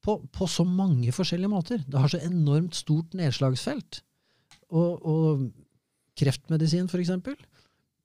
På, 0.00 0.16
på 0.32 0.46
så 0.48 0.64
mange 0.64 1.12
forskjellige 1.12 1.52
måter. 1.52 1.82
Det 1.84 2.00
har 2.00 2.08
så 2.08 2.20
enormt 2.24 2.74
stort 2.78 3.12
nedslagsfelt. 3.18 4.00
Og, 4.70 5.02
og 5.04 5.42
kreftmedisin, 6.16 6.88
eksempel. 6.88 7.36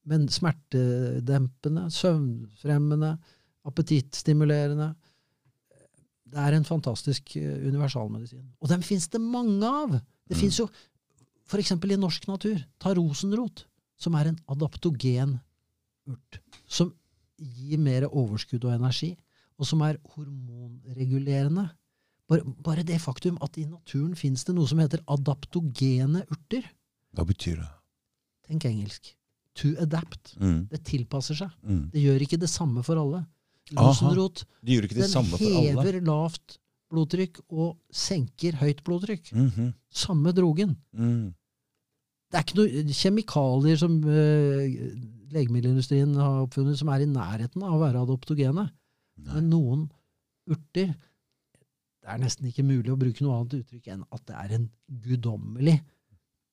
Men 0.06 0.28
smertedempende, 0.30 1.88
søvnfremmende, 1.94 3.16
appetittstimulerende. 3.66 4.92
Det 6.26 6.42
er 6.42 6.58
en 6.58 6.68
fantastisk 6.68 7.36
eh, 7.40 7.64
universalmedisin. 7.70 8.44
Og 8.60 8.70
dem 8.70 8.84
fins 8.86 9.08
det 9.14 9.22
mange 9.22 9.66
av! 9.66 9.96
Det 10.26 10.36
Mm. 10.36 10.40
fins 10.42 10.60
jo 10.60 10.68
f.eks. 11.46 11.72
i 11.72 11.98
norsk 12.02 12.28
natur. 12.28 12.58
Ta 12.82 12.94
rosenrot, 12.98 13.66
som 13.98 14.16
er 14.18 14.32
en 14.32 14.40
adaptogen 14.50 15.40
urt. 16.10 16.40
Som 16.68 16.94
gir 17.38 17.78
mer 17.78 18.08
overskudd 18.10 18.66
og 18.66 18.74
energi, 18.74 19.16
og 19.60 19.66
som 19.70 19.82
er 19.82 20.00
hormonregulerende. 20.16 21.70
Bare, 22.28 22.42
bare 22.66 22.84
det 22.88 22.98
faktum 23.04 23.36
at 23.46 23.58
i 23.62 23.66
naturen 23.70 24.16
fins 24.18 24.44
det 24.48 24.56
noe 24.58 24.66
som 24.68 24.80
heter 24.82 25.04
adaptogene 25.14 26.24
urter. 26.34 26.66
Hva 27.16 27.26
betyr 27.30 27.60
det? 27.62 27.70
Tenk 28.50 28.66
engelsk. 28.66 29.12
To 29.62 29.72
adapt. 29.80 30.34
Mm, 30.42 30.68
Det 30.72 30.82
tilpasser 30.84 31.38
seg. 31.38 31.52
mm. 31.64 31.92
Det 31.94 32.02
gjør 32.02 32.26
ikke 32.26 32.40
det 32.42 32.50
samme 32.52 32.84
for 32.84 32.98
alle. 33.00 33.24
Rosenrot 33.78 34.44
De 34.62 34.76
gjør 34.76 34.84
ikke 34.90 34.98
det 35.00 35.06
den 35.08 35.14
samme 35.14 35.38
for 35.38 35.46
alle. 35.46 35.72
hever 35.82 36.02
lavt 36.06 36.58
blodtrykk 36.94 37.40
og 37.50 37.78
senker 37.92 38.58
høyt 38.62 38.84
blodtrykk. 38.86 39.32
Mhm, 39.34 39.74
Samme 39.90 40.32
drogen. 40.34 40.76
mm. 40.94 41.34
Det 42.32 42.38
er 42.40 42.44
ikke 42.44 42.58
noen 42.58 42.90
kjemikalier 42.92 43.78
som 43.80 43.96
uh, 44.04 44.66
legemiddelindustrien 45.32 46.14
har 46.20 46.42
oppfunnet 46.46 46.78
som 46.80 46.90
er 46.92 47.04
i 47.06 47.10
nærheten 47.10 47.64
av 47.64 47.76
å 47.78 47.82
være 47.82 48.02
adoptogene. 48.04 48.66
Nei. 49.18 49.34
Men 49.34 49.50
noen 49.50 49.86
urter 50.52 50.94
Det 52.06 52.14
er 52.14 52.22
nesten 52.22 52.46
ikke 52.46 52.66
mulig 52.66 52.92
å 52.94 53.00
bruke 53.02 53.26
noe 53.26 53.40
annet 53.40 53.56
uttrykk 53.64 53.88
enn 53.96 54.04
at 54.14 54.22
det 54.30 54.36
er 54.38 54.52
en 54.60 54.66
guddommelig 55.08 55.80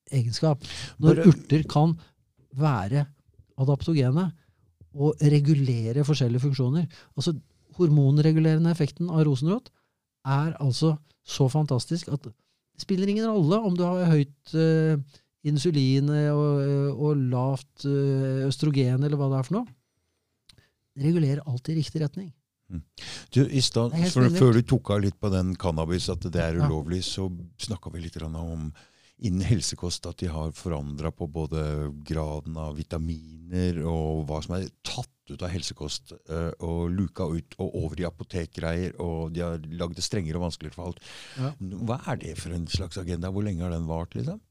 egenskap. 0.09 0.65
Når 0.97 1.27
urter 1.27 1.65
kan 1.69 1.93
være 2.57 3.05
adaptogene 3.61 4.31
og 4.93 5.21
regulere 5.21 6.05
forskjellige 6.05 6.47
funksjoner. 6.47 6.87
Altså 7.13 7.35
Hormonregulerende 7.77 8.69
effekten 8.73 9.09
av 9.09 9.23
rosenrot 9.25 9.71
er 10.29 10.51
altså 10.61 10.95
så 11.25 11.47
fantastisk 11.49 12.09
at 12.13 12.27
det 12.27 12.33
spiller 12.81 13.09
ingen 13.09 13.29
rolle 13.29 13.57
om 13.61 13.77
du 13.77 13.81
har 13.85 14.09
høyt 14.09 14.53
uh, 14.57 14.97
insulin 15.45 16.09
eh, 16.13 16.29
og, 16.33 16.97
og 16.97 17.23
lavt 17.29 17.85
uh, 17.85 18.45
østrogen, 18.47 19.03
eller 19.03 19.19
hva 19.19 19.29
det 19.29 19.39
er 19.39 19.47
for 19.47 19.57
noe. 19.59 19.67
Det 20.93 21.05
regulerer 21.05 21.45
alltid 21.45 21.75
i 21.75 21.81
riktig 21.81 22.01
retning. 22.01 22.31
Du, 23.33 23.43
i 23.45 23.61
for. 23.61 23.93
Før 24.37 24.57
du 24.57 24.63
tok 24.67 24.93
av 24.95 25.03
litt 25.03 25.19
på 25.19 25.31
den 25.33 25.53
cannabis, 25.59 26.09
at 26.13 26.25
det 26.25 26.41
er 26.41 26.59
ulovlig, 26.61 27.03
så 27.07 27.29
snakka 27.61 27.93
vi 27.93 28.05
litt 28.05 28.19
om 28.23 28.71
innen 29.23 29.45
helsekost 29.45 30.07
at 30.09 30.19
de 30.19 30.29
har 30.31 30.51
forandra 30.57 31.11
på 31.15 31.27
både 31.31 31.63
graden 32.07 32.57
av 32.59 32.75
vitaminer 32.75 33.79
og 33.87 34.25
hva 34.27 34.41
som 34.43 34.57
er 34.57 34.67
tatt 34.83 35.09
ut 35.31 35.43
av 35.45 35.53
helsekost, 35.53 36.11
eh, 36.27 36.49
og 36.65 36.91
luka 36.91 37.29
ut 37.31 37.55
og 37.63 37.77
over 37.79 38.01
i 38.01 38.07
apotekgreier, 38.07 38.97
og 38.99 39.31
de 39.35 39.45
har 39.45 39.61
lagd 39.79 39.95
det 39.95 40.03
strengere 40.03 40.39
og 40.39 40.49
vanskeligere 40.49 40.75
for 40.75 40.89
alt. 40.89 40.99
Ja. 41.39 41.53
Hva 41.87 42.01
er 42.11 42.19
det 42.25 42.33
for 42.41 42.55
en 42.55 42.67
slags 42.67 42.99
agenda? 42.99 43.31
Hvor 43.31 43.45
lenge 43.47 43.63
har 43.63 43.71
den 43.71 43.87
vart, 43.87 44.17
liksom? 44.19 44.41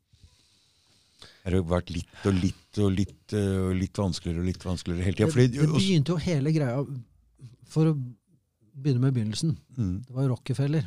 Har 1.42 1.54
det 1.54 1.62
vært 1.68 1.90
litt 1.92 2.26
og 2.26 2.38
litt 2.38 2.80
og 2.80 2.92
litt, 2.96 3.34
eh, 3.36 3.56
og 3.66 3.76
litt 3.76 3.98
vanskeligere 3.98 4.40
og 4.40 4.48
litt 4.48 4.64
vanskeligere 4.64 5.10
hele 5.10 5.18
tida? 5.18 5.32
det, 5.36 5.48
det 5.60 5.72
begynte 5.74 6.14
jo 6.14 6.20
hele 6.22 6.54
greia 6.54 6.84
For 7.72 7.88
å 7.90 7.94
begynne 7.96 9.00
med 9.06 9.14
begynnelsen. 9.16 9.56
mm, 9.78 9.94
Det 10.06 10.14
var 10.16 10.28
Rockefeller 10.32 10.86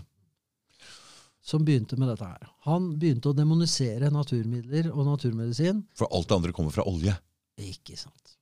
som 1.46 1.62
begynte 1.66 1.98
med 2.02 2.10
dette 2.10 2.26
her. 2.26 2.48
Han 2.66 2.88
begynte 2.98 3.30
å 3.30 3.36
demonisere 3.38 4.10
naturmidler 4.14 4.88
og 4.90 5.06
naturmedisin. 5.06 5.84
For 5.98 6.10
alt 6.10 6.28
det 6.32 6.38
andre 6.40 6.54
kommer 6.58 6.74
fra 6.74 6.86
olje. 6.90 7.14
Ikke 7.62 7.98
sant. 8.00 8.34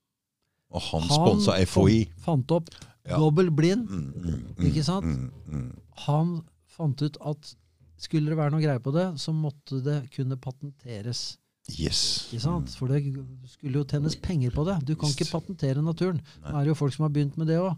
Og 0.74 0.82
han 0.88 1.04
sponsa 1.12 1.58
FHI. 1.68 1.98
Han 2.14 2.24
fant 2.24 2.54
opp 2.56 2.70
Ja. 3.06 3.18
dobbel 3.20 3.52
blind. 3.52 3.90
Mm, 3.90 4.14
mm, 4.16 4.56
mm, 4.56 4.66
Ikke 4.70 4.84
sant? 4.88 5.04
Mm, 5.04 5.32
mm. 5.52 5.80
Han 6.08 6.46
fant 6.66 7.02
ut 7.02 7.18
at 7.22 7.56
skulle 8.00 8.30
det 8.32 8.38
være 8.38 8.52
noe 8.52 8.62
greie 8.64 8.80
på 8.80 8.94
det, 8.96 9.20
så 9.20 9.34
måtte 9.36 9.84
det 9.84 10.10
kunne 10.16 10.38
patenteres. 10.40 11.38
Yes. 11.78 12.30
Ikke 12.32 12.42
sant? 12.42 12.70
For 12.76 12.88
det 12.88 13.04
skulle 13.48 13.80
jo 13.80 13.84
tjenes 13.84 14.16
penger 14.16 14.52
på 14.52 14.66
det. 14.66 14.86
Du 14.86 14.96
kan 14.96 15.10
ikke 15.12 15.28
patentere 15.32 15.84
naturen. 15.84 16.22
Nei. 16.42 16.52
Nå 16.52 16.58
er 16.60 16.64
det 16.64 16.72
jo 16.74 16.80
folk 16.80 16.94
som 16.96 17.04
har 17.04 17.10
begynt 17.12 17.38
med 17.38 17.48
det 17.48 17.60
òg. 17.60 17.76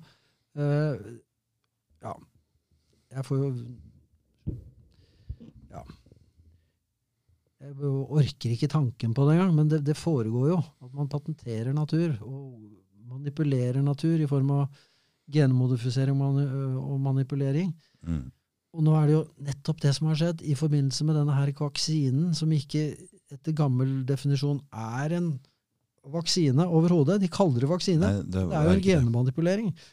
Ja. 0.55 2.15
Jeg 3.15 3.25
får 3.27 3.41
jo 3.43 3.51
Ja. 5.71 5.83
Jeg 7.65 7.73
orker 7.81 8.51
ikke 8.53 8.69
tanken 8.69 9.13
på 9.15 9.25
det 9.25 9.35
engang, 9.35 9.53
men 9.55 9.69
det, 9.71 9.81
det 9.87 9.95
foregår 9.97 10.51
jo. 10.51 10.57
At 10.85 10.93
man 10.93 11.09
patenterer 11.09 11.73
natur 11.73 12.13
og 12.21 12.59
manipulerer 13.09 13.81
natur 13.83 14.21
i 14.21 14.27
form 14.29 14.51
av 14.53 14.67
genmodifisering 15.33 16.19
og 16.21 16.99
manipulering. 17.01 17.71
Mm. 18.05 18.27
Og 18.75 18.83
nå 18.85 18.93
er 18.99 19.07
det 19.07 19.15
jo 19.15 19.23
nettopp 19.47 19.81
det 19.81 19.93
som 19.95 20.11
har 20.11 20.19
skjedd 20.19 20.43
i 20.45 20.55
forbindelse 20.59 21.07
med 21.07 21.17
denne 21.17 21.35
her 21.37 21.51
vaksinen, 21.57 22.35
som 22.37 22.51
ikke 22.53 22.89
etter 23.33 23.55
gammel 23.57 24.03
definisjon 24.07 24.59
er 24.69 25.15
en 25.17 25.29
vaksine 26.11 26.67
overhodet. 26.67 27.17
De 27.23 27.31
kaller 27.31 27.63
det 27.63 27.71
vaksine. 27.71 28.03
Nei, 28.03 28.21
det, 28.21 28.43
Det 28.43 28.59
er 28.59 28.67
jo 28.69 28.75
en 28.75 28.83
genmanipulering. 28.83 29.71
det. 29.71 29.91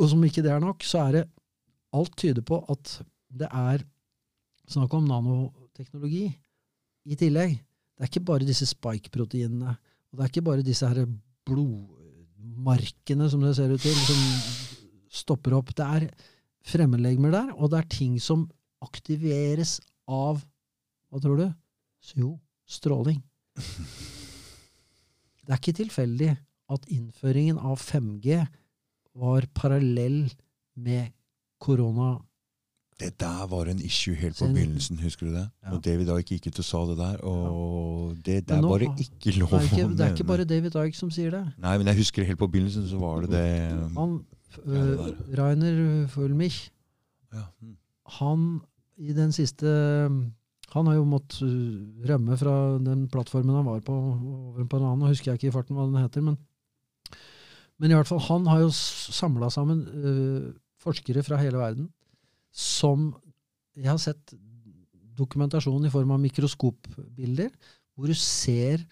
Og 0.00 0.08
som 0.08 0.22
ikke 0.24 0.44
det 0.44 0.52
er 0.54 0.62
nok, 0.62 0.84
så 0.86 1.06
er 1.06 1.18
det 1.18 1.24
Alt 1.92 2.14
tyder 2.16 2.40
på 2.40 2.56
at 2.72 3.02
det 3.28 3.48
er 3.52 3.82
snakk 4.64 4.94
om 4.96 5.04
nanoteknologi 5.04 6.24
i 7.04 7.18
tillegg. 7.20 7.58
Det 7.58 8.06
er 8.06 8.08
ikke 8.08 8.22
bare 8.30 8.48
disse 8.48 8.64
spike-proteinene. 8.70 9.74
Og 10.08 10.16
det 10.16 10.24
er 10.24 10.30
ikke 10.30 10.44
bare 10.46 10.64
disse 10.64 10.88
her 10.88 11.04
blodmarkene, 11.44 13.28
som 13.28 13.44
det 13.44 13.52
ser 13.58 13.74
ut 13.74 13.84
til, 13.84 13.92
som 13.92 14.22
stopper 15.12 15.58
opp. 15.58 15.74
Det 15.76 15.84
er 15.84 16.08
fremmedlegemer 16.64 17.34
der, 17.34 17.52
og 17.58 17.74
det 17.74 17.82
er 17.82 17.92
ting 17.92 18.16
som 18.22 18.46
aktiveres 18.80 19.80
av 20.08 20.40
Hva 21.12 21.20
tror 21.20 21.36
du? 21.36 21.46
Jo, 22.16 22.38
stråling. 22.64 23.20
Det 25.42 25.50
er 25.50 25.58
ikke 25.58 25.74
tilfeldig 25.74 26.30
at 26.72 26.84
innføringen 26.94 27.58
av 27.58 27.80
5G 27.82 28.38
var 29.18 29.46
parallell 29.54 30.24
med 30.76 31.12
korona. 31.60 32.16
Det 33.00 33.20
der 33.20 33.46
var 33.50 33.66
en 33.66 33.80
issue 33.82 34.14
helt 34.14 34.38
på 34.38 34.46
begynnelsen, 34.46 34.98
husker 35.02 35.26
du 35.26 35.32
det? 35.34 35.46
Ja. 35.64 35.72
Og 35.74 35.84
David 35.84 36.10
Ike 36.18 36.36
gikk 36.36 36.52
ut 36.52 36.58
og 36.62 36.66
sa 36.66 36.82
det 36.90 36.98
der, 36.98 37.16
og 37.26 38.18
det 38.26 38.36
der 38.48 38.60
nå 38.62 38.68
var 38.68 38.82
det 38.84 38.90
ikke 39.02 39.34
lov 39.40 39.56
Det 39.56 39.62
ikke, 39.70 39.86
å 39.86 39.96
det 39.96 40.06
er 40.06 40.12
ikke 40.14 40.28
bare 40.28 40.46
David 40.46 40.76
Ike 40.84 40.98
som 40.98 41.10
sier 41.10 41.32
det. 41.34 41.42
Nei, 41.62 41.74
men 41.80 41.90
jeg 41.90 42.02
husker 42.02 42.28
helt 42.28 42.38
på 42.38 42.50
begynnelsen 42.52 42.86
så 42.90 43.00
var 43.02 43.24
det 43.24 43.32
det 43.32 43.48
Han, 43.96 44.20
Ja, 44.52 44.70
det 44.72 45.08
øh, 45.08 45.38
Rainer 45.38 46.06
Fulmich, 46.12 46.70
ja. 47.32 47.48
mm. 47.60 47.74
han 48.20 48.46
i 49.00 49.12
den 49.16 49.32
siste 49.32 49.66
Han 50.72 50.86
har 50.86 50.94
jo 50.94 51.04
måttet 51.04 51.42
uh, 51.42 52.06
rømme 52.08 52.36
fra 52.40 52.78
den 52.80 53.08
plattformen 53.08 53.56
han 53.56 53.66
var 53.66 53.80
på, 53.84 53.92
over 53.92 54.64
på 54.64 54.78
en 54.78 54.84
annen. 54.86 55.02
Nå 55.02 55.10
husker 55.10 55.32
jeg 55.32 55.40
ikke 55.40 55.50
i 55.50 55.56
farten 55.56 55.76
hva 55.76 55.84
den 55.84 56.00
heter, 56.00 56.24
men, 56.24 56.38
men 57.80 57.92
i 57.92 57.96
hvert 57.96 58.08
fall, 58.08 58.22
han 58.28 58.48
har 58.50 58.62
jo 58.64 58.70
samla 58.72 59.48
sammen 59.52 59.82
uh, 59.88 60.48
forskere 60.82 61.24
fra 61.26 61.40
hele 61.40 61.60
verden 61.60 61.90
som 62.52 63.12
Jeg 63.72 63.88
har 63.88 63.96
sett 63.96 64.34
dokumentasjon 65.16 65.86
i 65.88 65.90
form 65.92 66.10
av 66.12 66.18
mikroskopbilder, 66.20 67.48
hvor 67.96 68.10
du 68.10 68.16
ser 68.18 68.82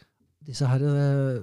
disse 0.40 0.64
her 0.64 0.80
uh, 0.80 1.42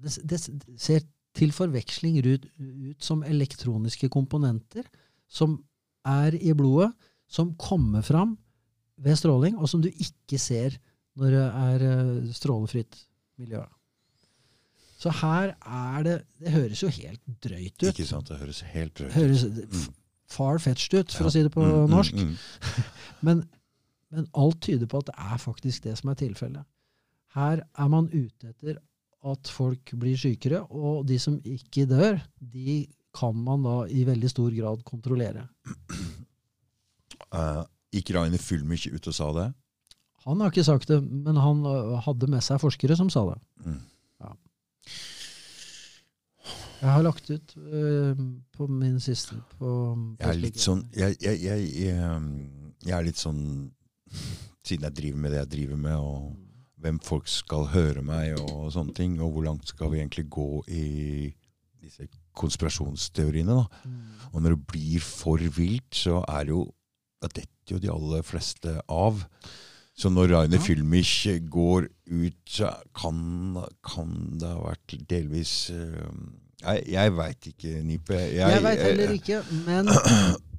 det, 0.00 0.14
det 0.24 0.40
ser 0.80 1.04
til 1.34 1.52
forveksling 1.52 2.20
ut, 2.24 2.46
ut 2.58 3.02
som 3.02 3.24
elektroniske 3.26 4.08
komponenter 4.12 4.86
som 5.28 5.58
er 6.06 6.36
i 6.38 6.54
blodet, 6.56 6.92
som 7.26 7.54
kommer 7.58 8.04
fram 8.06 8.36
ved 9.00 9.18
stråling, 9.18 9.56
og 9.58 9.68
som 9.70 9.82
du 9.82 9.90
ikke 9.90 10.38
ser 10.38 10.76
når 11.18 11.34
det 11.34 11.44
er 11.46 11.84
eh, 11.88 12.32
strålefritt 12.34 12.98
miljø. 13.40 13.62
Så 15.04 15.12
her 15.20 15.52
er 15.60 16.06
det 16.06 16.14
Det 16.40 16.52
høres 16.54 16.80
jo 16.82 16.88
helt 16.88 17.20
drøyt 17.44 17.76
ut. 17.82 17.90
Ikke 17.90 18.06
sant, 18.08 18.30
det 18.30 18.40
høres 18.40 18.62
helt 18.72 18.96
drøyt 18.96 19.10
ut. 19.10 19.18
Høres 19.18 19.90
far-fetched 20.34 20.96
ut, 20.96 21.12
for 21.12 21.26
ja. 21.26 21.30
å 21.30 21.34
si 21.34 21.42
det 21.44 21.52
på 21.52 21.62
mm, 21.62 21.74
mm 21.84 21.92
norsk. 21.92 22.16
Mm, 22.16 22.32
mm. 22.32 22.86
men, 23.28 23.42
men, 24.14 24.30
alt 24.40 24.62
tyder 24.64 24.88
på 24.90 25.02
at 25.02 25.10
det 25.10 25.16
er 25.20 25.42
faktisk 25.42 25.84
det 25.84 25.98
som 26.00 26.10
er 26.10 26.18
tilfellet. 26.22 26.64
Her 27.36 27.62
er 27.62 27.90
man 27.92 28.08
ute 28.14 28.54
etter 28.54 28.80
at 29.24 29.50
folk 29.52 29.92
blir 30.00 30.16
sykere, 30.20 30.62
og 30.68 31.04
de 31.08 31.18
som 31.20 31.36
ikke 31.44 31.86
dør, 31.90 32.18
de 32.40 32.84
kan 33.14 33.36
man 33.36 33.64
da 33.64 33.76
i 33.92 34.04
veldig 34.08 34.30
stor 34.30 34.50
grad 34.56 34.82
kontrollere. 34.88 35.46
Uh, 37.34 37.62
Gikk 37.94 38.10
Rainer 38.16 38.42
Fulmich 38.42 38.88
ut 38.90 39.06
og 39.10 39.16
sa 39.16 39.30
det? 39.36 39.48
Han 40.24 40.40
har 40.40 40.52
ikke 40.52 40.66
sagt 40.66 40.90
det, 40.90 40.98
men 41.04 41.36
han 41.40 41.62
uh, 41.68 42.00
hadde 42.04 42.28
med 42.32 42.44
seg 42.44 42.60
forskere 42.62 42.96
som 42.98 43.12
sa 43.12 43.26
det. 43.30 43.38
Mm. 43.64 43.82
Jeg 46.84 46.90
har 46.90 47.04
lagt 47.06 47.30
ut 47.30 47.54
uh, 47.56 48.18
på 48.52 48.66
min 48.68 48.98
siste 49.00 49.38
på, 49.54 49.58
på 49.58 49.70
Jeg 50.20 50.28
er 50.28 50.40
litt 50.40 50.60
sånn 50.60 50.82
jeg, 50.92 51.16
jeg, 51.22 51.38
jeg, 51.46 51.94
um, 52.04 52.74
jeg, 52.84 52.92
er 52.98 53.06
litt 53.06 53.20
sånn 53.20 53.40
Siden 54.64 54.84
jeg 54.90 54.98
driver 54.98 55.22
med 55.22 55.32
det 55.32 55.40
jeg 55.40 55.52
driver 55.54 55.80
med, 55.80 55.96
og 55.96 56.84
hvem 56.84 57.00
folk 57.04 57.28
skal 57.28 57.66
høre 57.72 58.04
meg, 58.04 58.34
og 58.40 58.68
sånne 58.72 58.92
ting, 58.96 59.16
og 59.20 59.32
hvor 59.34 59.44
langt 59.46 59.68
skal 59.68 59.90
vi 59.92 60.00
egentlig 60.02 60.26
gå 60.32 60.48
i 60.72 60.84
disse 61.84 62.06
konspirasjonsteoriene. 62.36 63.56
da. 63.56 63.82
Mm. 63.84 64.24
Og 64.32 64.44
når 64.44 64.54
det 64.54 64.66
blir 64.72 65.04
for 65.04 65.44
vilt, 65.56 65.90
så 65.96 66.22
er 66.28 66.48
det 66.48 66.54
jo 66.54 66.62
da 67.24 67.30
detter 67.32 67.76
jo 67.76 67.80
de 67.80 67.92
aller 67.92 68.24
fleste 68.26 68.74
av. 68.92 69.24
Så 69.94 70.10
når 70.10 70.32
Rainer 70.32 70.58
ja. 70.58 70.62
Filmich 70.62 71.26
går 71.50 71.86
ut, 72.10 72.40
så 72.50 72.72
kan, 72.98 73.18
kan 73.86 74.16
det 74.40 74.50
ha 74.50 74.58
vært 74.64 74.96
delvis 75.10 75.52
uh, 75.70 76.08
Jeg, 76.64 76.82
jeg 76.90 77.14
veit 77.14 77.46
ikke, 77.52 77.76
Nipe. 77.86 78.18
Jeg, 78.18 78.40
jeg 78.40 78.64
veit 78.64 78.82
heller 78.88 79.14
ikke, 79.14 79.44
men 79.68 79.92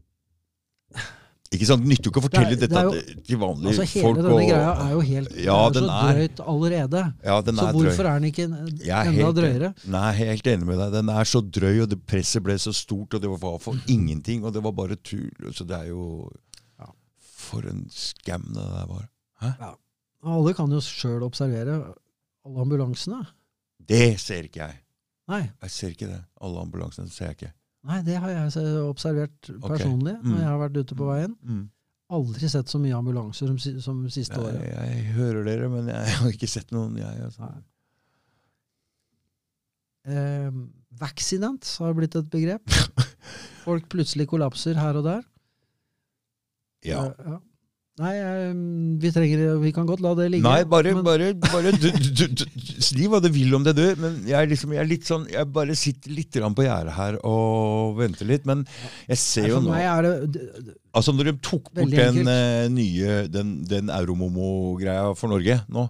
Ikke 1.55 1.67
sant? 1.69 1.83
Det 1.85 1.91
nytter 1.91 2.07
jo 2.07 2.11
ikke 2.11 2.21
å 2.21 2.25
fortelle 2.25 2.55
det, 2.57 2.67
det 2.67 2.81
jo, 2.83 2.91
dette 2.91 3.23
til 3.27 3.39
vanlige 3.39 3.71
altså 3.71 3.85
hele 3.85 4.05
folk. 4.05 4.17
Hele 4.17 4.25
denne 4.25 4.35
og, 4.35 4.49
greia 4.49 4.71
er 4.73 4.91
jo 4.91 5.01
helt 5.09 5.35
ja, 5.37 5.57
er 5.61 5.75
så 5.75 5.83
er, 5.85 6.17
drøyt 6.17 6.41
allerede. 6.53 7.03
Ja, 7.27 7.35
så 7.45 7.67
hvorfor 7.75 8.01
drøy. 8.01 8.09
er 8.09 8.15
den 8.17 8.27
ikke 8.31 8.47
enda 8.47 9.29
drøyere? 9.39 9.69
Nei, 9.85 10.01
jeg 10.09 10.25
er 10.25 10.31
helt 10.31 10.49
enig 10.55 10.69
med 10.71 10.81
deg. 10.81 10.95
Den 10.95 11.11
er 11.13 11.29
så 11.29 11.41
drøy, 11.59 11.75
og 11.85 11.91
det 11.93 11.99
presset 12.09 12.43
ble 12.45 12.57
så 12.59 12.73
stort, 12.75 13.15
og 13.15 13.23
det 13.23 13.31
var 13.31 13.59
for 13.63 13.83
ingenting, 13.95 14.43
og 14.43 14.55
det 14.57 14.63
var 14.65 14.75
bare 14.75 14.97
tull. 14.99 15.51
Så 15.55 15.67
det 15.69 15.77
er 15.83 15.91
jo 15.93 16.25
for 17.45 17.67
en 17.69 17.85
skam 17.93 18.47
det 18.55 18.63
der 18.63 18.87
var. 18.89 19.05
Ja. 19.59 19.73
Alle 20.35 20.55
kan 20.57 20.71
jo 20.73 20.81
sjøl 20.81 21.23
observere 21.25 21.77
alle 22.45 22.65
ambulansene. 22.65 23.21
Det 23.77 24.15
ser 24.21 24.47
ikke 24.47 24.63
jeg. 24.63 24.81
Nei. 25.29 25.43
Jeg 25.65 25.73
ser 25.73 25.93
ikke 25.93 26.09
det. 26.09 26.21
Alle 26.45 26.65
ambulansene 26.65 27.11
ser 27.13 27.31
jeg 27.31 27.39
ikke. 27.39 27.53
Nei, 27.85 27.99
det 28.05 28.17
har 28.17 28.31
jeg 28.33 28.65
observert 28.81 29.49
personlig 29.61 30.15
okay. 30.15 30.23
mm. 30.23 30.31
når 30.31 30.39
jeg 30.41 30.49
har 30.49 30.61
vært 30.63 30.79
ute 30.81 30.97
på 30.97 31.09
veien. 31.09 31.35
Mm. 31.45 31.63
Aldri 32.15 32.49
sett 32.49 32.69
så 32.69 32.81
mye 32.81 32.97
ambulanser 32.97 33.49
som, 33.49 33.81
som 33.81 34.01
siste 34.13 34.37
året. 34.37 34.61
Jeg, 34.61 34.73
jeg, 34.73 35.05
hører 35.17 35.45
dere, 35.47 35.69
men 35.73 35.89
jeg 35.89 36.17
har 36.19 36.33
ikke 36.33 36.49
sett 36.49 36.73
noen, 36.73 36.97
jeg. 37.01 37.29
Altså. 37.29 37.49
Eh, 40.05 40.59
vaccinant 41.01 41.71
har 41.81 41.97
blitt 41.97 42.17
et 42.17 42.29
begrep. 42.33 42.77
Folk 43.65 43.89
plutselig 43.89 44.29
kollapser 44.29 44.77
her 44.77 45.01
og 45.01 45.07
der. 45.07 45.25
Ja. 46.85 47.07
ja. 47.17 47.39
Nei, 47.95 48.11
vi, 48.99 49.09
trenger, 49.15 49.41
vi 49.61 49.69
kan 49.71 49.85
godt 49.87 50.01
la 50.03 50.09
det 50.19 50.25
ligge. 50.33 50.43
Nei, 50.43 50.65
bare, 50.67 50.91
men... 50.97 51.03
bare, 51.05 51.29
bare 51.39 51.71
du, 51.71 51.87
du, 51.95 52.25
du, 52.27 52.43
Si 52.83 53.07
hva 53.07 53.21
du 53.23 53.29
vil 53.31 53.55
om 53.55 53.63
det, 53.63 53.71
du. 53.77 53.85
Men 54.01 54.17
jeg, 54.27 54.49
liksom, 54.51 54.73
jeg, 54.75 54.81
er 54.83 54.89
litt 54.89 55.07
sånn, 55.07 55.23
jeg 55.31 55.47
bare 55.55 55.77
sitter 55.79 56.11
litt 56.11 56.35
på 56.35 56.65
gjerdet 56.65 56.95
her 56.97 57.17
og 57.23 57.95
venter 58.01 58.27
litt. 58.27 58.43
Men 58.49 58.65
jeg 59.07 59.21
ser 59.21 59.47
jo 59.53 59.61
nå 59.63 59.71
det, 60.03 60.75
Altså 60.95 61.15
Når 61.15 61.31
de 61.31 61.35
tok 61.43 61.71
bort 61.75 61.91
den 61.91 62.27
uh, 62.27 62.67
nye 62.71 63.25
Den, 63.31 63.57
den 63.67 63.89
Euromomo-greia 63.91 65.09
for 65.19 65.31
Norge 65.31 65.57
nå 65.67 65.87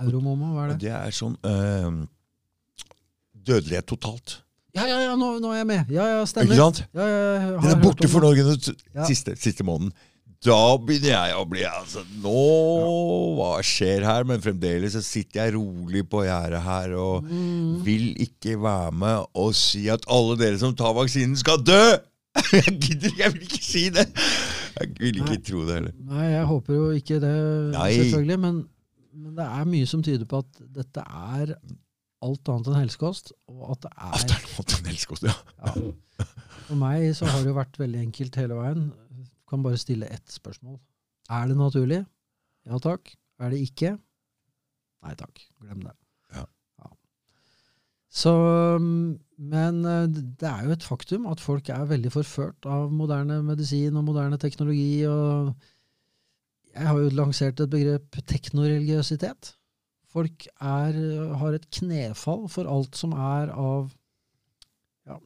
Euromomo, 0.00 0.54
hva 0.54 0.66
er 0.66 0.70
det? 0.72 0.78
Det 0.86 0.94
er 0.96 1.16
sånn 1.16 1.34
uh, 1.44 2.04
Dødelighet 3.32 3.88
totalt. 3.88 4.38
Ja, 4.76 4.86
ja, 4.88 5.00
ja, 5.02 5.16
nå, 5.18 5.34
nå, 5.42 5.50
er 5.52 5.62
jeg 5.62 5.68
med. 5.68 5.88
Ja, 5.92 6.04
ja, 6.08 6.20
stemmer. 6.28 6.54
Ikke 6.54 6.62
sant? 6.62 6.84
Ja, 6.96 7.06
ja, 7.08 7.56
den 7.60 7.72
er 7.74 7.80
borte 7.82 8.08
for 8.08 8.24
Norge 8.24 8.44
den 8.46 9.06
siste, 9.08 9.34
siste 9.40 9.66
måneden. 9.68 9.92
Da 10.42 10.58
begynner 10.82 11.12
jeg 11.12 11.34
å 11.38 11.42
bli 11.46 11.62
altså, 11.68 12.02
Nå, 12.22 12.38
hva 13.38 13.50
skjer 13.66 14.02
her? 14.06 14.26
Men 14.26 14.42
fremdeles 14.42 14.96
så 14.96 15.02
sitter 15.04 15.44
jeg 15.44 15.54
rolig 15.54 16.02
på 16.10 16.24
gjerdet 16.26 16.62
her 16.64 16.96
og 16.98 17.28
mm. 17.28 17.82
vil 17.86 18.08
ikke 18.24 18.56
være 18.62 18.90
med 19.04 19.28
og 19.38 19.52
si 19.54 19.84
at 19.92 20.08
alle 20.10 20.34
dere 20.40 20.58
som 20.58 20.74
tar 20.78 20.96
vaksinen, 20.98 21.38
skal 21.38 21.62
dø! 21.62 21.84
Jeg 22.52 22.78
gidder 22.80 23.18
jeg 23.18 23.32
vil 23.34 23.42
ikke 23.44 23.58
si 23.60 23.80
det! 23.92 24.06
Jeg 24.78 24.88
vil 24.96 25.18
ikke 25.20 25.34
Nei. 25.34 25.42
tro 25.44 25.64
det 25.66 25.74
heller. 25.76 25.92
Nei, 26.08 26.28
jeg 26.32 26.46
håper 26.48 26.76
jo 26.78 26.84
ikke 26.96 27.18
det, 27.20 27.32
Nei. 27.74 27.88
selvfølgelig. 27.98 28.38
Men, 28.40 28.54
men 29.12 29.34
det 29.36 29.44
er 29.44 29.66
mye 29.68 29.88
som 29.90 30.04
tyder 30.06 30.24
på 30.30 30.40
at 30.40 30.62
dette 30.78 31.04
er 31.04 31.52
alt 32.24 32.52
annet 32.54 32.70
enn 32.70 32.78
helsekost. 32.78 33.34
Og 33.52 33.74
at 33.74 33.84
det 33.84 33.92
er 33.92 34.16
Alt 34.16 34.32
annet 34.32 34.74
enn 34.78 34.88
helsekost, 34.94 35.28
ja. 35.28 35.36
ja. 35.60 36.26
For 36.70 36.80
meg 36.80 37.04
så 37.18 37.28
har 37.28 37.44
det 37.44 37.52
jo 37.52 37.58
vært 37.58 37.76
veldig 37.82 38.00
enkelt 38.06 38.40
hele 38.40 38.56
veien. 38.62 38.88
Kan 39.52 39.60
bare 39.60 39.76
stille 39.76 40.08
ett 40.08 40.32
spørsmål. 40.32 40.78
Er 41.28 41.50
det 41.50 41.58
naturlig? 41.58 42.00
Ja 42.64 42.78
takk. 42.80 43.10
Er 43.42 43.52
det 43.52 43.60
ikke? 43.66 43.96
Nei 45.04 45.12
takk. 45.18 45.42
Glem 45.60 45.82
det. 45.84 45.92
Ja. 46.32 46.44
ja. 46.80 46.88
Så 48.08 48.32
Men 48.80 49.82
eh, 49.84 50.06
det 50.08 50.48
er 50.48 50.64
jo 50.64 50.72
et 50.72 50.86
faktum 50.86 51.26
at 51.28 51.42
folk 51.42 51.68
er 51.74 51.90
veldig 51.90 52.14
forført 52.14 52.64
av 52.64 52.92
moderne 52.94 53.42
medisin 53.44 53.98
og 54.00 54.06
moderne 54.08 54.38
teknologi. 54.40 55.04
og 55.04 55.52
Jeg 56.72 56.88
har 56.88 57.02
jo 57.02 57.12
lansert 57.18 57.60
et 57.60 57.74
begrep 57.76 58.22
teknoreligiøsitet. 58.32 59.52
Folk 60.12 60.46
er, 60.60 60.96
har 61.40 61.52
et 61.56 61.68
knefall 61.76 62.48
for 62.52 62.68
alt 62.68 62.96
som 62.96 63.12
er 63.16 63.52
av 63.52 63.92
ja, 65.08 65.16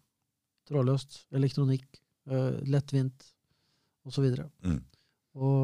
trådløst, 0.71 1.25
elektronikk, 1.35 1.87
uh, 2.31 2.55
lettvint 2.71 3.33
osv. 4.07 4.27
Mm. 4.65 4.81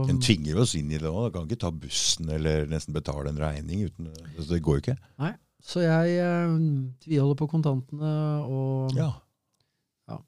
Den 0.08 0.20
tvinger 0.20 0.58
oss 0.60 0.74
inn 0.76 0.90
i 0.92 1.00
det 1.00 1.08
òg. 1.08 1.30
Kan 1.32 1.46
ikke 1.48 1.62
ta 1.64 1.70
bussen 1.72 2.28
eller 2.34 2.66
nesten 2.68 2.92
betale 2.96 3.32
en 3.32 3.40
regning. 3.40 3.86
uten, 3.88 4.10
Det 4.36 4.60
går 4.60 4.78
jo 4.78 4.84
ikke. 4.84 4.96
Nei, 5.22 5.32
Så 5.62 5.84
jeg 5.84 6.18
eh, 6.18 6.56
tviholder 7.04 7.38
på 7.38 7.48
kontantene 7.48 8.12
og 8.44 8.92
ja. 8.98 9.12
ja. 10.10 10.18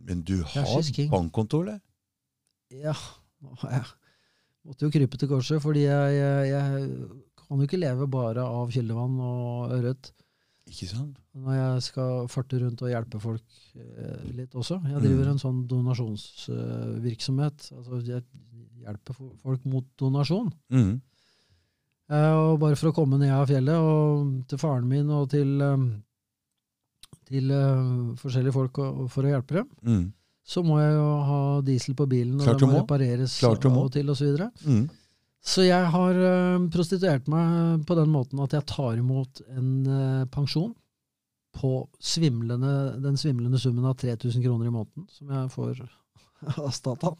Men 0.00 0.22
du 0.22 0.38
har 0.46 1.10
bankkonto, 1.10 1.64
eller? 1.66 1.80
Ja. 2.70 2.94
Jeg 3.62 3.84
måtte 4.66 4.86
jo 4.86 4.90
krype 4.94 5.18
til 5.18 5.28
korset, 5.30 5.60
fordi 5.62 5.84
jeg, 5.84 6.14
jeg, 6.16 6.48
jeg 6.50 6.86
kan 7.36 7.60
jo 7.60 7.66
ikke 7.68 7.78
leve 7.78 8.08
bare 8.10 8.42
av 8.46 8.72
kildevann 8.74 9.20
og 9.22 9.74
ørret. 9.76 10.12
Ikke 10.66 10.88
sant? 10.90 11.20
Når 11.36 11.56
jeg 11.56 11.82
skal 11.84 12.28
farte 12.32 12.58
rundt 12.62 12.80
og 12.80 12.88
hjelpe 12.88 13.18
folk 13.20 13.58
eh, 13.76 14.28
litt 14.38 14.54
også. 14.56 14.78
Jeg 14.88 15.02
driver 15.02 15.26
mm. 15.26 15.32
en 15.34 15.42
sånn 15.42 15.58
donasjonsvirksomhet. 15.68 17.66
Uh, 17.68 17.80
altså 17.82 18.00
jeg 18.06 18.24
hjelper 18.86 19.18
folk 19.42 19.66
mot 19.68 19.86
donasjon. 20.00 20.48
Mm. 20.72 20.94
Eh, 22.06 22.34
og 22.38 22.60
bare 22.62 22.78
for 22.78 22.92
å 22.92 22.94
komme 22.94 23.18
ned 23.18 23.34
av 23.34 23.48
fjellet, 23.50 23.74
og 23.82 24.44
til 24.50 24.60
faren 24.62 24.86
min 24.86 25.08
og 25.10 25.26
til, 25.32 25.56
um, 25.62 25.88
til 27.26 27.50
uh, 27.50 28.12
forskjellige 28.20 28.54
folk 28.54 28.78
og, 28.82 29.00
og 29.02 29.10
for 29.10 29.26
å 29.26 29.32
hjelpe 29.32 29.58
dem, 29.58 29.72
mm. 29.82 30.04
så 30.46 30.62
må 30.66 30.78
jeg 30.78 30.94
jo 30.94 31.08
ha 31.30 31.40
diesel 31.66 31.98
på 31.98 32.06
bilen, 32.12 32.38
og 32.38 32.46
det 32.46 32.68
må, 32.68 32.76
må 32.76 32.84
repareres 32.84 33.34
av 33.42 33.58
og 33.72 33.90
til 33.96 34.14
osv. 34.14 34.46
Mm. 34.62 34.86
Så 35.46 35.66
jeg 35.66 35.90
har 35.96 36.22
uh, 36.22 36.62
prostituert 36.74 37.26
meg 37.30 37.82
på 37.88 37.98
den 37.98 38.12
måten 38.14 38.42
at 38.46 38.54
jeg 38.54 38.68
tar 38.70 39.02
imot 39.02 39.42
en 39.50 40.28
pensjon 40.30 40.74
på 41.56 41.70
svimlende, 42.02 42.72
den 43.02 43.16
svimlende 43.20 43.58
summen 43.62 43.86
av 43.88 43.96
3000 44.00 44.44
kroner 44.44 44.68
i 44.68 44.74
måneden, 44.74 45.06
som 45.12 45.32
jeg 45.32 45.50
får 45.54 45.80
av 46.66 46.70
Statan. 46.76 47.16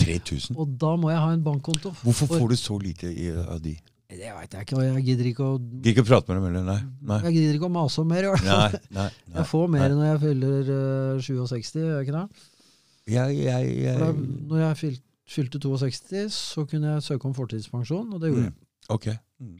3000? 0.00 0.56
Og 0.58 0.72
da 0.80 0.94
må 0.98 1.12
jeg 1.12 1.20
ha 1.22 1.30
en 1.36 1.44
bankkonto. 1.46 1.92
Hvorfor 2.02 2.26
For- 2.32 2.40
får 2.42 2.48
du 2.54 2.56
så 2.58 2.78
lite 2.82 3.12
i, 3.12 3.28
av 3.38 3.60
de? 3.62 3.76
Det 4.08 4.30
veit 4.32 4.54
jeg 4.56 4.64
ikke, 4.64 4.76
og 4.78 4.84
jeg 4.86 5.02
gidder 5.04 5.26
ikke 5.28 5.44
å 5.44 5.56
Gidder 5.60 5.90
ikke 5.92 6.00
å 6.00 6.08
prate 6.08 6.32
med 6.32 6.38
dem 6.38 6.44
heller, 6.48 6.62
nei? 6.64 6.78
Nei. 7.10 7.18
Jeg 7.26 7.34
gidder 7.36 7.56
ikke 7.58 7.68
å 7.68 7.74
mase 7.74 8.00
om 8.00 8.08
mer, 8.08 8.24
i 8.24 8.30
hvert 8.32 8.46
fall. 8.46 8.62
Nei, 8.72 8.80
nei, 8.96 9.08
nei. 9.28 9.34
Jeg 9.36 9.48
får 9.50 9.66
mer 9.74 9.92
når 9.98 10.06
jeg 10.08 10.20
fyller 10.22 10.70
uh, 10.72 11.26
67, 11.26 11.76
gjør 11.82 11.90
jeg 11.98 12.06
ikke 12.08 12.14
det? 12.16 12.46
Jeg, 13.12 13.36
jeg, 13.42 13.68
jeg, 13.84 13.98
da, 14.00 14.08
når 14.48 14.62
jeg 14.62 14.78
fylte, 14.80 15.04
fylte 15.28 15.60
62, 15.66 16.22
så 16.38 16.64
kunne 16.70 16.94
jeg 16.94 17.04
søke 17.04 17.28
om 17.28 17.36
fortidspensjon, 17.36 18.08
og 18.16 18.24
det 18.24 18.32
gjorde 18.32 18.46
jeg. 18.46 18.54
Mm. 18.56 18.64
Ok. 18.96 19.06
Mm. 19.44 19.54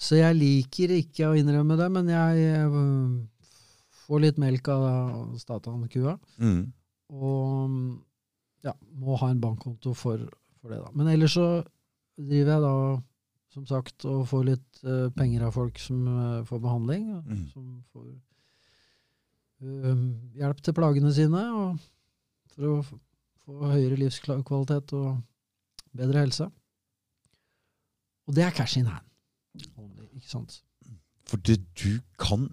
Så 0.00 0.16
jeg 0.16 0.38
liker 0.38 0.94
ikke 0.96 1.28
å 1.28 1.36
innrømme 1.36 1.76
det, 1.76 1.88
men 1.92 2.08
jeg 2.08 2.44
eh, 2.54 2.78
får 4.06 4.22
litt 4.24 4.38
melk 4.40 4.70
av 4.72 5.34
Statan-kua. 5.38 6.16
Mm. 6.40 6.62
Og 7.10 7.74
ja, 8.64 8.72
må 8.96 9.18
ha 9.20 9.28
en 9.32 9.42
bankkonto 9.42 9.92
for, 9.96 10.22
for 10.60 10.72
det, 10.72 10.80
da. 10.80 10.90
Men 10.96 11.12
ellers 11.12 11.36
så 11.36 11.46
driver 12.20 12.54
jeg 12.54 12.64
da, 12.64 12.72
som 13.54 13.66
sagt, 13.68 14.06
og 14.08 14.24
får 14.30 14.46
litt 14.46 14.82
uh, 14.86 15.08
penger 15.16 15.46
av 15.48 15.56
folk 15.56 15.80
som 15.82 16.04
uh, 16.06 16.42
får 16.48 16.62
behandling. 16.62 17.06
Mm. 17.24 17.44
Som 17.50 17.68
får 17.90 18.08
uh, 19.64 20.04
hjelp 20.38 20.64
til 20.64 20.76
plagene 20.76 21.12
sine, 21.16 21.44
og 21.56 22.54
for 22.54 22.70
å 22.70 22.80
få 22.86 23.74
høyere 23.74 23.98
livskvalitet 24.00 24.96
og 24.96 25.20
bedre 25.96 26.24
helse. 26.24 26.48
Og 28.30 28.36
det 28.36 28.46
er 28.46 28.54
cash 28.54 28.78
in 28.78 28.90
hand. 28.90 29.09
Only, 29.76 30.06
ikke 30.16 30.30
sant? 30.30 30.60
For 31.30 31.36
det 31.46 31.58
du 31.78 32.00
kan 32.18 32.48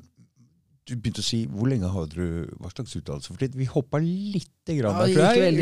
Du 0.88 0.96
begynte 0.96 1.22
å 1.22 1.26
si 1.26 1.44
Hvor 1.50 1.68
lenge 1.70 1.90
har 1.92 2.06
du 2.10 2.46
Hva 2.62 2.70
slags 2.74 2.96
utdannelse? 2.98 3.34
For 3.36 3.58
vi 3.60 3.66
hoppa 3.70 4.00
lite 4.02 4.76
grann 4.78 4.98
Ja, 4.98 5.06
der, 5.06 5.14
tror 5.14 5.34
jeg. 5.36 5.54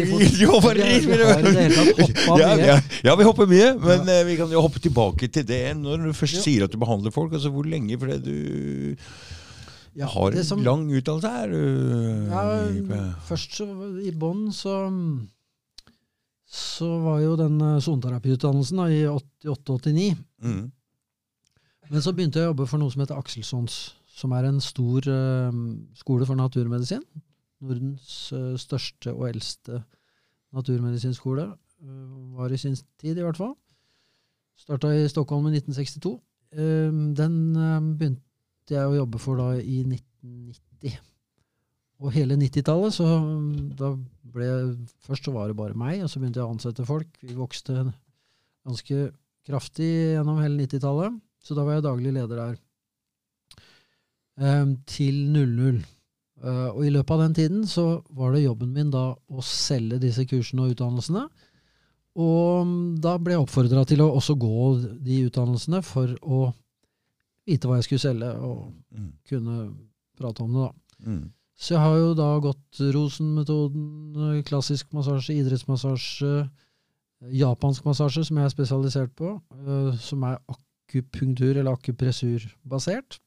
ja, 2.41 2.51
ja, 2.59 2.77
ja, 3.05 3.15
vi 3.19 3.27
hopper 3.27 3.47
mye, 3.49 3.71
men 3.81 4.07
ja. 4.09 4.19
vi 4.27 4.35
kan 4.39 4.51
jo 4.53 4.61
hoppe 4.65 4.79
tilbake 4.83 5.27
til 5.31 5.45
det 5.47 5.63
når 5.79 6.07
du 6.07 6.13
først 6.17 6.39
Ja. 6.39 6.43
sier 6.47 6.65
at 6.67 6.71
du 6.73 6.77
behandler 6.81 7.11
folk. 7.15 7.33
Altså 7.35 7.51
hvor 7.53 7.65
lenge? 7.67 7.97
Fordi 7.99 8.17
du 8.25 8.95
Ja, 9.95 10.07
har 10.11 10.31
en 10.35 10.43
som- 10.43 10.63
lang 10.63 10.87
utdannelse 10.91 11.29
her. 11.29 11.47
du, 11.47 12.27
Ja, 12.31 13.13
først 13.27 13.55
så 13.59 13.67
i 14.03 14.11
bånn 14.11 14.51
så 14.51 14.75
så 16.55 16.87
var 17.03 17.19
jo 17.19 17.35
den 17.35 17.59
eh, 17.59 17.79
soneterapiutdannelsen 17.83 18.77
da, 18.77 18.85
i 18.87 19.03
88-89. 19.09 20.15
Mm. 20.43 20.71
Men 21.91 22.01
så 22.01 22.13
begynte 22.15 22.41
jeg 22.41 22.49
å 22.49 22.53
jobbe 22.53 22.67
for 22.69 22.81
noe 22.81 22.93
som 22.93 23.03
heter 23.03 23.19
Akselsons, 23.19 23.75
som 24.15 24.33
er 24.35 24.47
en 24.47 24.61
stor 24.63 25.05
uh, 25.11 25.57
skole 25.97 26.27
for 26.27 26.39
naturmedisin. 26.39 27.03
Nordens 27.63 28.31
uh, 28.35 28.55
største 28.59 29.13
og 29.13 29.27
eldste 29.29 29.81
naturmedisinskole. 30.55 31.49
Uh, 31.83 32.37
var 32.39 32.53
i 32.53 32.59
sin 32.61 32.77
tid, 33.01 33.17
i 33.17 33.25
hvert 33.25 33.39
fall. 33.39 33.53
Starta 34.59 34.93
i 34.95 35.07
Stockholm 35.11 35.49
i 35.49 35.57
1962. 35.57 36.13
Eh, 36.55 36.93
den 37.17 37.33
begynte 37.99 38.71
jeg 38.71 38.87
å 38.87 38.95
jobbe 38.95 39.19
for 39.19 39.41
da 39.41 39.49
i 39.59 39.81
1990. 39.83 40.95
Og 41.99 42.15
hele 42.15 42.37
90-tallet, 42.39 42.95
så 42.95 43.05
da 43.75 43.91
ble 44.31 44.47
Først 45.03 45.27
så 45.27 45.33
var 45.35 45.51
det 45.51 45.57
bare 45.59 45.75
meg, 45.79 46.01
og 46.03 46.09
så 46.11 46.21
begynte 46.21 46.39
jeg 46.39 46.47
å 46.47 46.55
ansette 46.55 46.87
folk. 46.87 47.19
Vi 47.19 47.35
vokste 47.35 47.83
ganske 48.63 49.09
kraftig 49.45 49.91
gjennom 50.15 50.39
hele 50.39 50.63
90-tallet. 50.63 51.19
Så 51.45 51.53
da 51.57 51.65
var 51.65 51.77
jeg 51.77 51.85
daglig 51.85 52.13
leder 52.15 52.41
der. 52.41 52.55
Um, 54.35 54.75
til 54.89 55.21
00. 55.31 55.83
Uh, 56.43 56.69
og 56.73 56.81
i 56.83 56.91
løpet 56.91 57.13
av 57.15 57.21
den 57.23 57.35
tiden 57.37 57.61
så 57.69 58.01
var 58.17 58.33
det 58.33 58.43
jobben 58.43 58.73
min 58.75 58.89
da 58.91 59.13
å 59.15 59.43
selge 59.45 60.01
disse 60.03 60.25
kursene 60.27 60.65
og 60.65 60.73
utdannelsene. 60.75 61.23
Og 62.15 62.65
mm, 62.67 62.83
da 63.03 63.15
ble 63.19 63.35
jeg 63.35 63.43
oppfordra 63.45 63.85
til 63.87 64.03
å 64.03 64.11
også 64.17 64.35
gå 64.39 64.57
de 65.03 65.21
utdannelsene 65.27 65.81
for 65.85 66.11
å 66.23 66.49
vite 67.45 67.69
hva 67.69 67.79
jeg 67.79 67.89
skulle 67.89 68.05
selge, 68.07 68.31
og 68.41 68.71
Mm. 68.95 69.11
kunne 69.27 69.55
prate 70.17 70.43
om 70.43 70.53
det, 70.53 70.61
da. 70.61 71.09
Mm. 71.11 71.23
Så 71.59 71.73
jeg 71.75 71.81
har 71.83 71.97
jo 71.97 72.13
da 72.15 72.39
gått 72.39 72.79
Rosen-metoden, 72.95 74.43
klassisk 74.47 74.93
massasje, 74.95 75.35
idrettsmassasje, 75.35 76.49
japansk 77.35 77.83
massasje, 77.85 78.23
som 78.27 78.37
jeg 78.37 78.45
er 78.45 78.53
spesialisert 78.53 79.15
på, 79.15 79.33
eh, 79.51 79.97
som 79.99 80.23
er 80.23 80.39
akupunktur- 80.85 81.57
eller 81.57 81.73
akupressurbasert. 81.73 83.19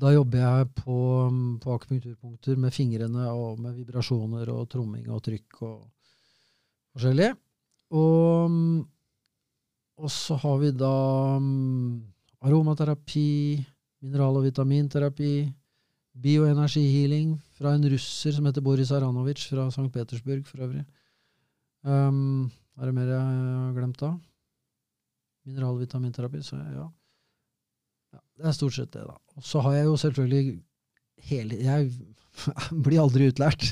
Da 0.00 0.12
jobber 0.14 0.38
jeg 0.40 0.68
på, 0.78 0.96
på 1.60 1.74
akupunkturpunkter 1.74 2.56
med 2.56 2.72
fingrene 2.72 3.26
og 3.34 3.60
med 3.60 3.74
vibrasjoner 3.76 4.48
og 4.48 4.68
tromming 4.72 5.10
og 5.12 5.20
trykk 5.26 5.62
og 5.66 5.82
forskjellig. 6.94 7.34
Og, 7.90 8.56
og 10.00 10.10
så 10.14 10.38
har 10.40 10.56
vi 10.62 10.70
da 10.72 10.94
mm, 11.42 12.00
aromaterapi, 12.48 13.60
mineral- 14.00 14.38
og 14.40 14.46
vitaminterapi, 14.46 15.34
bioenergihealing 16.20 17.36
fra 17.58 17.74
en 17.76 17.84
russer 17.92 18.32
som 18.34 18.48
heter 18.48 18.64
Boris 18.64 18.90
Aranovic 18.94 19.44
fra 19.50 19.68
St. 19.68 19.90
Petersburg 19.92 20.46
for 20.48 20.64
øvrig. 20.64 20.86
Um, 21.84 22.50
er 22.80 22.88
det 22.88 22.94
mer 22.96 23.12
jeg 23.12 23.20
har 23.20 23.76
glemt 23.76 24.00
da? 24.00 24.14
Mineral- 25.48 25.76
og 25.76 25.80
vitaminterapi, 25.84 26.42
så 26.44 26.58
ja. 26.60 26.86
ja. 28.14 28.20
Det 28.36 28.46
er 28.50 28.56
stort 28.56 28.74
sett 28.76 28.92
det, 28.92 29.04
da. 29.08 29.16
Og 29.36 29.44
så 29.46 29.62
har 29.64 29.78
jeg 29.78 29.86
jo 29.88 29.96
selvfølgelig 29.96 30.60
hele 31.30 31.58
Jeg 31.64 31.90
blir 32.84 33.00
aldri 33.02 33.28
utlært. 33.30 33.64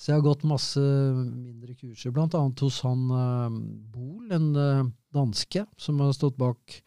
Så 0.00 0.10
jeg 0.10 0.16
har 0.16 0.24
gått 0.24 0.46
masse 0.48 0.80
mindre 0.80 1.74
kurser, 1.76 2.14
blant 2.14 2.34
annet 2.38 2.62
hos 2.64 2.80
han 2.86 3.02
uh, 3.12 3.50
Bol, 3.92 4.30
en 4.32 4.48
uh, 4.56 4.88
danske, 5.14 5.66
som 5.78 6.00
har 6.00 6.14
stått 6.16 6.38
bak 6.40 6.80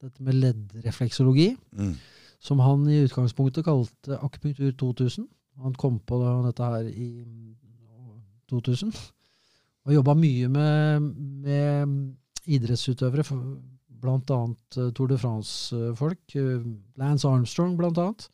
dette 0.00 0.22
med 0.24 0.38
leddrefleksologi 0.40 1.50
Mm. 1.76 1.94
som 2.40 2.60
han 2.64 2.86
i 2.88 3.02
utgangspunktet 3.04 3.64
kalte 3.66 4.16
akupunktur 4.16 4.72
2000. 4.80 5.26
Han 5.60 5.74
kom 5.76 5.98
på 6.00 6.20
dette 6.46 6.64
her 6.64 6.86
i 6.88 7.10
2000. 8.48 8.92
Og 9.86 9.94
jobba 9.94 10.14
mye 10.16 10.48
med, 10.48 11.10
med 11.44 11.94
idrettsutøvere, 12.46 13.24
bl.a. 14.00 14.40
eh, 14.76 14.90
Tour 14.96 15.08
de 15.08 15.18
France-folk. 15.20 16.36
eh, 16.36 16.62
Lance 17.00 17.28
Armstrong, 17.28 17.76
annet. 17.80 18.28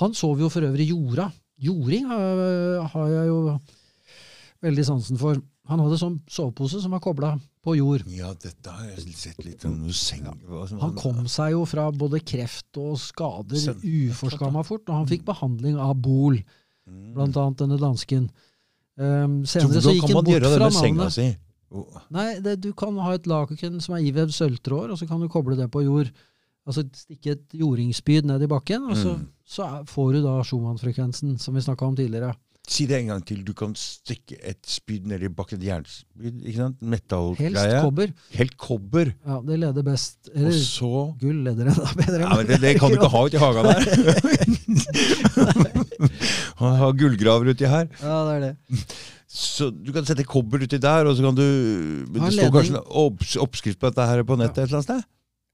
Han 0.00 0.14
sov 0.14 0.38
jo 0.40 0.48
for 0.50 0.62
øvrig 0.66 0.88
jorda. 0.90 1.30
Jording 1.58 2.06
har, 2.10 2.86
har 2.90 3.08
jeg 3.08 3.26
jo 3.28 3.58
veldig 4.64 4.84
sansen 4.86 5.18
for. 5.20 5.38
Han 5.70 5.80
hadde 5.80 5.96
sånn 6.00 6.16
sovepose 6.28 6.80
som 6.82 6.92
var 6.92 7.00
kobla 7.00 7.34
på 7.64 7.76
jord. 7.78 8.02
Ja, 8.12 8.34
dette 8.36 8.68
har 8.74 8.90
jeg 8.90 9.14
sett 9.16 9.38
litt 9.46 9.62
om 9.64 9.78
noe 9.80 9.94
seng... 9.96 10.26
Han 10.82 10.94
kom 10.98 11.22
seg 11.30 11.54
jo 11.54 11.62
fra 11.64 11.86
både 11.94 12.20
kreft 12.20 12.76
og 12.76 12.98
skader 13.00 13.70
uforskamma 13.80 14.64
fort, 14.66 14.84
og 14.90 14.98
han 14.98 15.08
fikk 15.08 15.24
behandling 15.30 15.78
av 15.80 15.96
Bol, 15.96 16.42
Mm. 16.84 17.14
blant 17.14 17.36
annet 17.40 17.56
denne 17.62 17.78
dansken. 17.80 18.26
Um, 19.00 19.38
Så 19.48 19.56
senere 19.56 19.80
så 19.80 19.88
hvordan 19.88 19.94
gikk 19.94 20.02
han 20.04 20.24
bort 20.26 20.42
fra 20.44 20.66
navnet. 20.68 21.12
si? 21.14 21.24
Oh, 21.74 21.90
Nei, 22.14 22.36
det, 22.44 22.52
du 22.62 22.68
kan 22.78 22.94
ha 23.02 23.10
et 23.16 23.24
laken 23.26 23.80
som 23.82 23.96
er 23.96 24.04
ivevd 24.06 24.30
sølvtråder, 24.36 24.92
og 24.94 24.98
så 25.00 25.08
kan 25.10 25.18
du 25.20 25.26
koble 25.32 25.56
det 25.58 25.66
på 25.74 25.80
jord. 25.82 26.06
Altså 26.64 26.84
stikke 26.96 27.30
et 27.34 27.46
jordingspyd 27.60 28.24
ned 28.30 28.40
i 28.46 28.48
bakken, 28.48 28.86
og 28.88 28.94
så, 28.96 29.16
Mm. 29.18 29.24
så 29.44 29.60
er, 29.66 29.82
får 29.90 30.08
du 30.14 30.18
da 30.24 30.36
Schumann-frekvensen, 30.46 31.34
som 31.42 31.54
vi 31.58 31.64
snakka 31.66 31.84
om 31.90 31.96
tidligere. 31.98 32.30
Si 32.66 32.86
det 32.88 32.96
en 33.02 33.08
gang 33.10 33.20
til. 33.28 33.42
Du 33.44 33.50
kan 33.52 33.74
stikke 33.76 34.38
et 34.40 34.62
spyd 34.64 35.04
ned 35.10 35.20
i 35.20 35.28
bakken. 35.28 35.60
Jernspyd, 35.60 36.38
ikke 36.48 36.56
sant? 36.62 36.78
Helst 36.80 36.88
Metallgreie. 36.94 37.82
kobber. 37.84 38.08
Helt 38.38 38.54
kobber. 38.56 39.10
Ja, 39.26 39.36
det 39.44 39.58
leder 39.60 39.82
best. 39.84 40.30
Og 40.30 40.36
Eller 40.40 40.56
så 40.62 40.92
gull 41.20 41.42
leder 41.44 41.68
enda 41.74 41.84
bedre. 41.98 42.22
ja, 42.24 42.30
men 42.38 42.46
det, 42.48 42.56
det 42.62 42.72
kan 42.80 42.88
du 42.88 42.96
ikke 42.96 43.10
ha 43.12 43.20
uti 43.26 43.36
i 43.36 43.42
hagen 43.42 43.64
der. 43.68 43.84
Han 46.62 46.72
har 46.80 46.92
gullgraver 46.96 47.52
uti 47.52 47.68
her. 47.68 47.84
Ja, 48.00 48.16
det 48.30 48.34
er 48.38 48.42
det. 48.46 48.54
Så 49.34 49.66
du 49.74 49.88
kan 49.94 50.04
sette 50.06 50.22
kobbel 50.30 50.62
uti 50.62 50.78
der, 50.78 51.08
og 51.10 51.16
så 51.18 51.24
kan 51.26 51.34
du 51.34 51.42
men 52.06 52.22
Det 52.22 52.32
står 52.36 52.52
kanskje 52.54 52.82
opps- 52.86 53.36
oppskrift 53.42 53.80
på 53.82 53.90
dette 53.90 54.04
her 54.06 54.22
på 54.28 54.36
nettet 54.38 54.60
et 54.62 54.68
eller 54.68 54.78
annet 54.78 54.86
sted? 54.90 55.08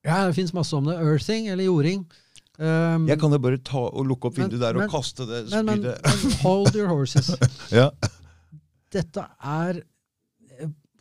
Ja, 0.04 0.18
det 0.28 0.34
fins 0.36 0.52
masse 0.56 0.76
om 0.76 0.84
det. 0.88 0.98
Earthing 1.00 1.48
eller 1.48 1.64
jording. 1.64 2.02
Um, 2.60 3.06
Jeg 3.08 3.16
kan 3.22 3.32
jo 3.32 3.38
bare 3.40 3.56
ta 3.64 3.80
og 3.88 4.04
lukke 4.04 4.28
opp 4.28 4.36
Men- 4.36 4.50
vinduet 4.50 4.60
der 4.60 4.74
men- 4.76 4.84
og 4.84 4.92
kaste 4.92 5.24
det 5.26 5.46
spydet. 5.48 5.64
men, 5.64 5.80
men 5.80 6.32
hold 6.42 6.76
your 6.76 6.88
horses. 6.92 7.30
Ja. 7.72 7.88
Dette 8.92 9.24
er 9.42 9.80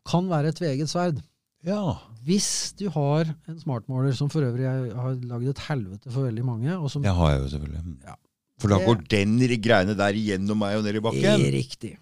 kan 0.09 0.29
være 0.29 0.49
et 0.53 0.55
tveegget 0.61 0.89
sverd. 0.89 1.19
ja. 1.65 1.97
Hvis 2.27 2.73
du 2.77 2.89
har 2.91 3.23
en 3.47 3.59
smartmåler, 3.61 4.11
som 4.13 4.27
for 4.29 4.41
øvrig 4.43 4.65
jeg 4.67 4.91
har 4.93 5.13
lagd 5.23 5.47
et 5.49 5.61
helvete 5.69 6.11
for 6.11 6.27
veldig 6.27 6.43
mange 6.45 6.73
og 6.75 6.89
som 6.91 7.01
Jeg 7.03 7.13
har 7.15 7.37
jo 7.39 7.47
selvfølgelig. 7.47 7.83
Ja. 8.05 8.15
For 8.59 8.67
da 8.73 8.79
går 8.85 8.99
den 9.09 9.37
greiene 9.63 9.95
der 9.97 10.13
gjennom 10.19 10.59
meg 10.59 10.75
og 10.77 10.83
ned 10.83 10.95
i 10.99 10.99
bakken. 10.99 11.45
Riktig. 11.55 11.93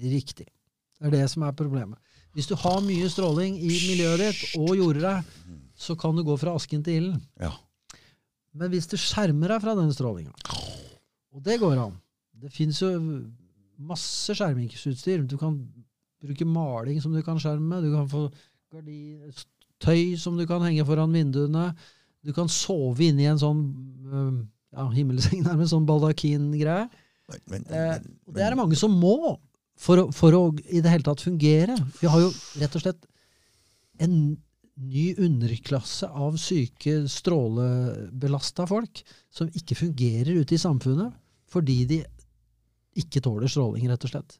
Riktig. 0.00 0.48
Det 0.98 1.10
er 1.10 1.14
det 1.16 1.26
som 1.32 1.44
er 1.46 1.56
problemet. 1.56 1.98
Hvis 2.32 2.48
du 2.48 2.54
har 2.56 2.80
mye 2.84 3.08
stråling 3.12 3.58
i 3.60 3.68
miljøet 3.68 4.22
ditt 4.22 4.56
og 4.60 4.72
jorder 4.78 5.04
deg, 5.04 5.32
så 5.76 5.96
kan 5.98 6.16
du 6.16 6.22
gå 6.24 6.36
fra 6.40 6.54
asken 6.56 6.84
til 6.86 7.00
ilden. 7.00 7.20
Ja. 7.42 7.52
Men 8.56 8.72
hvis 8.72 8.88
du 8.88 8.96
skjermer 9.00 9.52
deg 9.52 9.64
fra 9.64 9.74
den 9.76 9.92
strålinga, 9.92 10.32
og 11.32 11.40
det 11.44 11.58
går 11.62 11.78
an 11.80 11.94
Det 12.42 12.50
fins 12.52 12.80
jo 12.82 12.90
masse 13.82 14.34
skjermingsutstyr. 14.36 15.22
Du 15.28 15.36
kan 15.40 15.56
bruke 16.22 16.46
maling 16.46 16.98
som 17.02 17.14
du 17.14 17.22
kan 17.24 17.38
skjerme. 17.40 17.80
Du 17.82 17.92
kan 17.94 18.08
få 18.10 18.24
tøy 19.82 20.16
som 20.18 20.38
du 20.38 20.46
kan 20.48 20.64
henge 20.66 20.84
foran 20.88 21.14
vinduene. 21.14 21.70
Du 22.22 22.32
kan 22.34 22.50
sove 22.50 23.08
inni 23.08 23.28
en 23.30 23.40
sånn 23.40 23.62
ja, 24.72 24.88
himmelseng, 24.94 25.42
nærmest, 25.46 25.72
sånn 25.74 25.86
baldakingreie. 25.88 26.88
Eh, 27.32 27.96
og 28.26 28.34
det 28.36 28.44
er 28.44 28.52
det 28.52 28.58
mange 28.58 28.76
som 28.78 28.92
må 28.92 29.38
for 29.82 30.04
å, 30.04 30.06
for 30.14 30.36
å 30.36 30.42
i 30.70 30.82
det 30.82 30.92
hele 30.92 31.06
tatt 31.06 31.24
fungere. 31.24 31.76
Vi 31.98 32.10
har 32.10 32.22
jo 32.22 32.30
rett 32.62 32.78
og 32.78 32.84
slett 32.84 33.06
en 34.02 34.16
ny 34.82 35.06
underklasse 35.20 36.08
av 36.08 36.38
syke, 36.40 37.02
strålebelasta 37.10 38.66
folk 38.70 39.02
som 39.32 39.50
ikke 39.52 39.76
fungerer 39.78 40.40
ute 40.40 40.56
i 40.56 40.60
samfunnet 40.62 41.18
fordi 41.52 41.82
de 41.84 41.98
ikke 42.96 43.20
tåler 43.24 43.50
stråling, 43.50 43.84
rett 43.90 44.06
og 44.06 44.12
slett. 44.14 44.38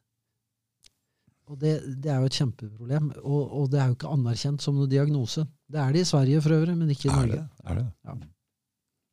Og 1.53 1.59
det, 1.61 1.75
det 2.01 2.09
er 2.09 2.23
jo 2.23 2.29
et 2.31 2.39
kjempeproblem, 2.39 3.11
og, 3.21 3.41
og 3.59 3.67
det 3.73 3.81
er 3.83 3.91
jo 3.91 3.97
ikke 3.99 4.13
anerkjent 4.15 4.65
som 4.65 4.79
noen 4.79 4.89
diagnose. 4.89 5.45
Det 5.69 5.81
er 5.83 5.93
det 5.93 6.05
i 6.05 6.09
Sverige 6.09 6.41
for 6.45 6.57
øvrig, 6.57 6.77
men 6.79 6.93
ikke 6.95 7.11
i 7.11 7.13
er 7.13 7.19
Norge. 7.19 7.41
det? 7.43 7.67
Er 7.69 7.81
det? 7.81 7.85
Ja. 8.09 8.17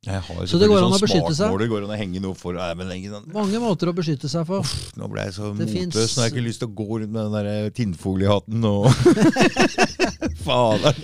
Jeg 0.08 0.22
Så 0.48 0.56
det 0.62 0.70
går 0.72 0.78
an 0.80 0.94
å 0.96 1.00
beskytte 1.02 1.34
seg? 1.36 1.52
Det 1.60 1.66
går 1.68 1.84
an 1.84 1.92
å 1.92 1.98
henge 2.00 2.22
noe 2.24 2.34
for 2.40 2.54
Nei, 2.56 3.00
sånn 3.12 3.26
Mange 3.36 3.60
måter 3.60 3.90
å 3.92 3.94
beskytte 3.94 4.30
seg 4.32 4.46
på. 4.48 4.62
Nå 4.96 5.10
ble 5.12 5.26
jeg 5.28 5.34
så 5.36 5.50
Det 5.52 5.66
motløs. 5.68 5.74
finnes- 5.76 6.16
Nå 6.16 6.22
har 6.22 6.30
jeg 6.30 6.34
ikke 6.38 6.46
lyst 6.46 6.60
til 6.64 6.70
å 6.70 6.76
gå 6.80 6.88
rundt 7.02 7.12
med 7.12 7.28
den 7.28 7.36
der 7.36 7.70
tinnfoliehatten 7.76 8.64
og 8.64 8.88
Fader. 10.46 10.96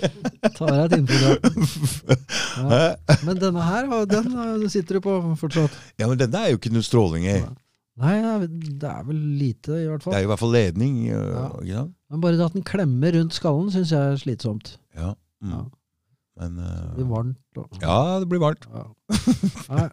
Tar 0.56 0.88
deg 0.88 0.96
et 0.96 1.10
ja. 2.56 2.96
Men 3.26 3.36
denne 3.42 3.62
her 3.68 3.90
den 4.08 4.68
sitter 4.72 4.96
du 4.98 5.04
på 5.04 5.18
fortsatt. 5.44 5.76
Ja, 6.00 6.08
men 6.08 6.16
denne 6.20 6.46
er 6.46 6.54
jo 6.54 6.58
ikke 6.60 6.72
noe 6.72 6.86
stråling 6.86 7.28
i. 7.28 7.36
Nei, 8.00 8.16
det 8.48 8.84
er- 8.88 9.04
vel 9.08 9.20
lite, 9.40 9.76
i 9.76 9.86
hvert 9.88 10.02
fall. 10.04 10.12
Det 10.12 10.18
er 10.20 10.24
jo 10.24 10.28
i 10.28 10.32
hvert 10.32 10.40
fall 10.42 10.52
ledning. 10.56 10.96
øh, 11.12 11.64
Ja. 11.68 11.84
Men 12.10 12.20
bare 12.24 12.40
at 12.44 12.52
den 12.56 12.62
klemmer 12.64 13.12
rundt 13.12 13.32
skallen, 13.36 13.70
syns 13.72 13.90
jeg 13.92 14.00
er 14.00 14.16
slitsomt. 14.20 14.76
Ja. 14.96 15.14
Mm. 15.44 15.50
Ja. 15.52 15.62
Men 16.36 16.58
uh, 16.60 16.70
Det 16.92 17.00
blir 17.00 17.10
varmt. 17.10 17.38
Og, 17.56 17.78
Ja, 17.80 17.98
det 18.20 18.28
blir 18.28 18.42
varmt. 18.42 18.66
Ja. 18.72 18.86
Nei. 19.72 19.86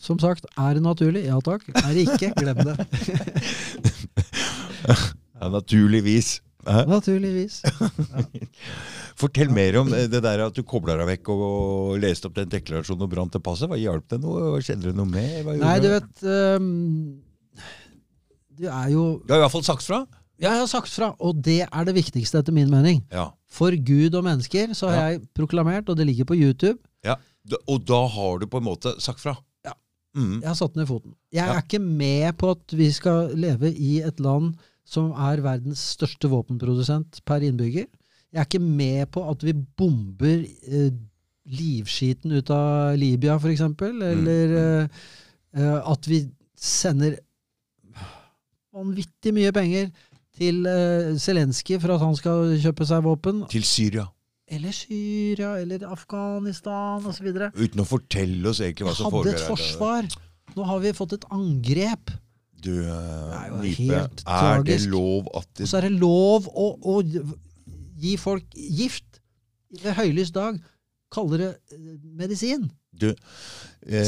Som 0.00 0.18
sagt, 0.22 0.46
er 0.56 0.78
det 0.78 0.82
naturlig? 0.84 1.26
Ja 1.28 1.40
takk. 1.44 1.66
Er 1.74 1.90
det 1.92 2.06
ikke? 2.08 2.32
Glem 2.40 2.62
det. 2.64 2.76
Ja, 5.40 5.48
naturligvis. 5.48 6.42
Hæ? 6.68 6.82
Naturligvis. 6.84 7.62
Fortell 9.20 9.48
mer 9.52 9.78
om 9.80 9.92
eh, 9.96 10.04
det 10.12 10.20
der 10.24 10.42
at 10.44 10.56
du 10.56 10.60
kobla 10.68 10.98
deg 11.00 11.08
vekk 11.14 11.30
og, 11.32 11.44
og 11.46 11.94
leste 12.02 12.28
opp 12.28 12.36
den 12.36 12.50
deklarasjonen 12.52 13.06
og 13.06 13.12
brant 13.14 13.32
det 13.32 13.40
passet. 13.44 13.70
Hva 13.70 13.78
Hjalp 13.80 14.04
det 14.12 14.18
noe? 14.20 14.60
Skjedde 14.64 14.90
det 14.90 14.96
noe 14.98 15.08
med? 15.08 15.48
Nei, 15.62 15.76
du 15.80 15.88
vet 15.94 16.24
um, 16.60 16.68
Du 18.60 18.66
er 18.68 18.92
jo 18.92 19.04
Du 19.24 19.32
har 19.32 19.40
i 19.40 19.44
hvert 19.46 19.54
fall 19.56 19.64
sagt 19.70 19.86
fra. 19.88 20.02
Jeg 20.40 20.50
har 20.56 20.66
sagt 20.70 20.88
fra, 20.88 21.10
og 21.20 21.42
det 21.44 21.58
er 21.66 21.84
det 21.84 21.94
viktigste 21.94 22.40
etter 22.40 22.54
min 22.56 22.70
mening. 22.72 23.02
Ja. 23.12 23.26
For 23.50 23.74
Gud 23.76 24.14
og 24.16 24.24
mennesker 24.24 24.72
så 24.74 24.88
har 24.88 24.96
Ja. 24.96 25.08
jeg 25.12 25.26
proklamert, 25.36 25.88
og 25.88 25.96
det 25.96 26.06
ligger 26.06 26.24
på 26.24 26.34
YouTube. 26.38 26.78
ja. 27.04 27.16
Og 27.66 27.80
da 27.88 28.06
har 28.06 28.38
du 28.38 28.46
på 28.46 28.58
en 28.60 28.64
måte 28.64 28.90
sagt 29.00 29.18
fra. 29.20 29.32
Ja. 29.64 29.72
Mm. 30.14 30.40
Jeg 30.42 30.48
har 30.48 30.54
satt 30.54 30.76
ned 30.76 30.86
foten. 30.86 31.14
Jeg 31.32 31.46
Ja. 31.48 31.54
er 31.56 31.62
ikke 31.62 31.80
med 31.80 32.36
på 32.38 32.50
at 32.50 32.72
vi 32.76 32.90
skal 32.92 33.30
leve 33.34 33.72
i 33.74 34.00
et 34.04 34.20
land 34.20 34.54
som 34.84 35.10
er 35.12 35.40
verdens 35.40 35.78
største 35.96 36.28
våpenprodusent 36.28 37.24
per 37.24 37.40
innbygger. 37.40 37.86
Jeg 38.32 38.40
er 38.40 38.44
ikke 38.44 38.60
med 38.60 39.06
på 39.10 39.24
at 39.30 39.42
vi 39.42 39.52
bomber 39.52 40.44
eh, 40.68 40.90
livskiten 41.48 42.30
ut 42.32 42.50
av 42.50 42.96
Libya, 42.96 43.36
f.eks. 43.38 43.60
Eller 43.60 44.84
mm. 44.84 44.90
eh, 45.56 45.90
at 45.90 46.06
vi 46.06 46.28
sender 46.56 47.16
vanvittig 48.72 49.32
mye 49.34 49.50
penger 49.52 49.90
til 50.40 50.64
eh, 50.68 51.12
Zelenskyj 51.20 51.78
for 51.82 51.94
at 51.96 52.02
han 52.04 52.16
skal 52.18 52.56
kjøpe 52.62 52.86
seg 52.88 53.04
våpen. 53.04 53.44
Til 53.52 53.66
Syria. 53.68 54.06
Eller 54.50 54.74
Syria, 54.74 55.52
eller 55.60 55.84
Afghanistan 55.86 57.04
osv. 57.06 57.28
Uten 57.54 57.84
å 57.84 57.86
fortelle 57.86 58.50
oss 58.50 58.62
egentlig 58.64 58.88
hva 58.88 58.96
som 58.98 59.12
foregår. 59.12 59.28
Vi 59.28 59.36
Hadde 59.36 59.44
et 59.44 59.52
forsvar. 59.52 60.10
Nå 60.56 60.66
har 60.66 60.82
vi 60.82 60.92
fått 60.96 61.14
et 61.20 61.28
angrep. 61.30 62.10
Du, 62.60 62.72
jo 62.82 63.60
Nipe, 63.62 63.86
helt 63.86 64.24
er 64.28 64.64
det 64.66 64.82
lov 64.92 65.30
at 65.38 65.62
Og 65.64 65.68
så 65.70 65.78
er 65.78 65.86
det 65.86 65.94
lov 65.96 66.48
å, 66.50 66.66
å 66.76 66.98
gi 67.00 68.16
folk 68.20 68.44
gift 68.52 69.20
ved 69.80 69.96
høylys 69.96 70.34
dag. 70.34 70.58
Kaller 71.14 71.44
det 71.44 71.52
eh, 71.74 71.94
medisin. 72.18 72.68
du, 73.00 73.14
eh, 73.86 74.04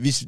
Hvis, 0.00 0.20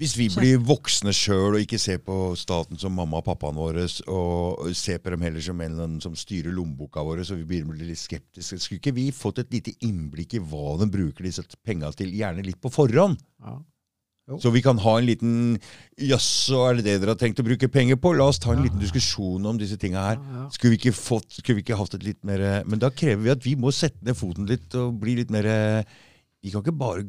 hvis 0.00 0.14
vi 0.18 0.28
blir 0.34 0.58
voksne 0.66 1.12
sjøl 1.14 1.54
og 1.56 1.60
ikke 1.62 1.78
ser 1.78 1.98
på 2.02 2.34
staten 2.36 2.78
som 2.80 2.92
mamma 2.96 3.20
og 3.20 3.26
pappaen 3.28 3.58
våre, 3.58 3.86
og 4.10 4.70
ser 4.74 4.98
på 4.98 5.10
dem 5.14 5.22
heller 5.22 5.40
som 5.44 5.60
en 5.60 5.98
som 6.02 6.16
styrer 6.18 6.52
lommeboka 6.54 7.04
vår, 7.06 7.24
så 7.24 7.38
vi 7.38 7.44
begynner 7.44 7.74
å 7.74 7.78
bli 7.78 7.90
litt 7.92 8.02
skeptiske, 8.02 8.58
skulle 8.58 8.80
ikke 8.82 8.96
vi 8.96 9.10
fått 9.14 9.38
et 9.44 9.52
lite 9.52 9.76
innblikk 9.86 10.34
i 10.34 10.42
hva 10.42 10.78
de 10.80 10.88
bruker 10.90 11.24
disse 11.28 11.44
penga 11.64 11.92
til, 11.92 12.10
gjerne 12.16 12.42
litt 12.46 12.60
på 12.60 12.72
forhånd? 12.72 13.18
Ja. 13.44 13.58
Så 14.38 14.52
vi 14.54 14.60
kan 14.62 14.78
ha 14.78 14.92
en 15.00 15.06
liten 15.08 15.32
Jaså, 15.98 16.60
er 16.68 16.76
det 16.78 16.84
det 16.86 16.92
dere 17.02 17.16
har 17.16 17.18
tenkt 17.18 17.40
å 17.42 17.46
bruke 17.46 17.66
penger 17.66 17.96
på? 17.98 18.12
La 18.14 18.28
oss 18.30 18.38
ta 18.38 18.52
en 18.52 18.60
Ja. 18.60 18.64
liten 18.68 18.78
diskusjon 18.78 19.44
om 19.46 19.58
disse 19.58 19.74
tinga 19.76 20.04
her. 20.04 20.20
Ja, 20.22 20.36
ja. 20.44 20.48
Skulle 20.54 20.76
vi 20.76 20.78
ikke 20.78 20.94
fått, 20.94 21.32
skulle 21.34 21.56
vi 21.58 21.64
ikke 21.64 21.78
hatt 21.80 21.94
et 21.94 22.04
litt 22.06 22.22
mer 22.22 22.62
Men 22.64 22.78
da 22.78 22.90
krever 22.94 23.22
vi 23.24 23.30
at 23.30 23.42
vi 23.42 23.56
må 23.56 23.72
sette 23.74 23.98
ned 24.06 24.14
foten 24.14 24.46
litt 24.46 24.72
og 24.78 25.00
bli 25.00 25.16
litt 25.16 25.30
mer 25.34 25.42
Vi 26.44 26.52
kan 26.52 26.62
ikke 26.62 26.78
bare 26.78 27.02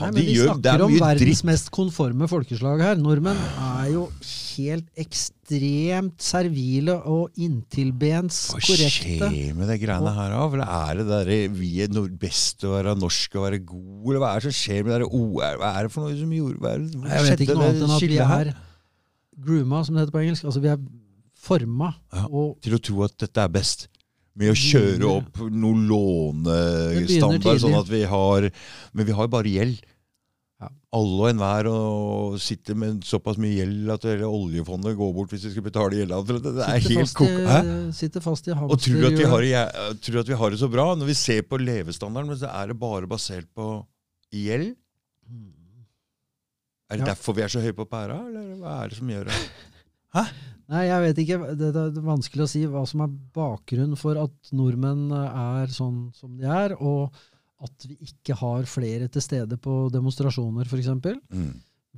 Nei, 0.00 0.08
men 0.10 0.16
de 0.18 0.22
vi 0.26 0.34
er 0.40 0.48
snakker 0.48 0.82
om 0.84 0.94
verdens 0.98 1.20
dritt. 1.40 1.44
mest 1.46 1.68
konforme 1.74 2.26
folkeslag 2.30 2.80
her. 2.82 2.96
Nordmenn 2.98 3.38
er 3.62 3.92
jo 3.92 4.08
helt 4.56 4.88
ekstremt 4.98 6.18
servile 6.24 6.96
og 7.10 7.30
inntilbens 7.38 8.38
Hva 8.52 8.60
korrekte. 8.64 9.28
skjer 9.30 9.54
med 9.54 9.68
de 9.70 9.78
greiene 9.82 10.14
her? 10.16 10.34
da? 10.34 10.42
For 10.50 10.64
Er 10.64 11.00
det 11.00 11.06
der 11.12 11.32
vi 11.54 11.70
er 11.84 12.08
best 12.18 12.64
å 12.66 12.74
være 12.74 12.96
norsk 12.98 13.36
og 13.38 13.46
være 13.48 13.62
god, 13.64 14.04
eller 14.10 14.20
hva 14.24 14.32
er 14.34 14.40
det 14.40 14.50
som 14.50 14.58
skjer 14.58 14.84
med 14.84 15.00
det 15.04 15.08
OR? 15.10 15.56
Hva 15.62 15.72
er 15.78 15.82
det 15.88 15.92
for 15.94 16.08
noe 16.08 16.18
som 16.18 16.34
gjorde 16.38 16.58
hva 16.64 16.74
er 16.74 16.78
det, 16.84 16.90
hvor 16.98 17.08
Jeg 17.14 17.24
vet 17.30 17.40
ikke 17.46 17.54
noe 17.58 17.64
det 17.64 17.70
annet 17.70 17.82
enn 17.88 17.96
at 17.96 18.08
vi 18.08 18.18
er 18.24 18.54
grooma, 19.44 19.84
som 19.84 19.94
det 19.96 20.04
heter 20.04 20.14
på 20.14 20.22
engelsk. 20.24 20.44
Altså 20.44 20.60
vi 20.64 20.68
er 20.74 20.78
forma. 21.44 21.94
Ja. 22.14 22.26
Og 22.30 22.58
til 22.64 22.74
å 22.76 22.80
tro 22.80 23.02
at 23.04 23.18
dette 23.20 23.42
er 23.42 23.48
best. 23.52 23.88
Med 24.34 24.50
å 24.50 24.54
kjøre 24.58 25.06
opp 25.20 25.36
noen 25.54 25.84
lånestandard, 25.86 27.60
sånn 27.62 27.76
at 27.78 27.90
vi 27.90 28.00
har 28.10 28.48
Men 28.92 29.06
vi 29.06 29.14
har 29.14 29.28
bare 29.30 29.52
gjeld. 29.52 29.82
Ja. 30.62 30.68
Alle 30.94 31.20
og 31.20 31.28
enhver 31.32 31.66
og 31.70 32.34
sitter 32.42 32.76
med 32.78 33.02
såpass 33.06 33.38
mye 33.42 33.56
gjeld 33.60 33.90
at 33.94 34.06
hele 34.06 34.26
oljefondet 34.30 34.94
går 34.98 35.10
bort 35.16 35.32
hvis 35.34 35.44
vi 35.48 35.52
skal 35.54 35.66
betale 35.66 35.98
gjelda. 35.98 36.20
Det 36.24 36.52
er 36.62 36.80
sitter 36.80 37.00
helt 37.00 37.10
fast, 37.10 37.20
i, 37.26 37.48
Hæ? 37.50 37.58
sitter 37.98 38.24
fast 38.24 38.48
i 38.48 38.54
Og 38.54 38.78
tror 38.80 39.06
at, 39.10 39.18
vi 39.18 39.26
har, 39.34 39.46
tror 40.06 40.20
at 40.22 40.30
vi 40.30 40.38
har 40.42 40.54
det 40.54 40.60
så 40.62 40.70
bra. 40.70 40.86
Når 40.98 41.10
vi 41.10 41.16
ser 41.18 41.42
på 41.50 41.58
levestandarden, 41.62 42.30
men 42.30 42.38
så 42.40 42.50
er 42.54 42.70
det 42.70 42.78
bare 42.80 43.10
basert 43.10 43.50
på 43.54 43.68
gjeld. 44.34 44.72
Er 46.90 46.98
det 46.98 47.06
Ja. 47.06 47.14
derfor 47.14 47.34
vi 47.34 47.42
er 47.42 47.48
så 47.50 47.60
høye 47.64 47.74
på 47.74 47.86
pæra, 47.90 48.18
eller 48.28 48.54
hva 48.60 48.84
er 48.84 48.88
det 48.92 48.98
som 48.98 49.08
gjør 49.10 49.30
det? 49.30 49.38
Nei, 50.74 50.88
jeg 50.88 51.04
vet 51.04 51.20
ikke. 51.22 51.38
Det, 51.58 51.70
er 51.70 52.02
vanskelig 52.02 52.44
å 52.46 52.50
si 52.50 52.64
hva 52.70 52.82
som 52.88 53.04
er 53.04 53.14
bakgrunnen 53.36 53.98
for 54.00 54.18
at 54.18 54.50
nordmenn 54.56 55.06
er 55.14 55.70
sånn 55.72 56.08
som 56.16 56.34
de 56.38 56.48
er, 56.50 56.74
og 56.80 57.14
at 57.64 57.86
vi 57.86 57.96
ikke 58.08 58.36
har 58.40 58.66
flere 58.68 59.08
til 59.12 59.22
stede 59.24 59.58
på 59.62 59.84
demonstrasjoner, 59.94 60.66
f.eks. 60.66 60.90
Mm. 61.30 61.52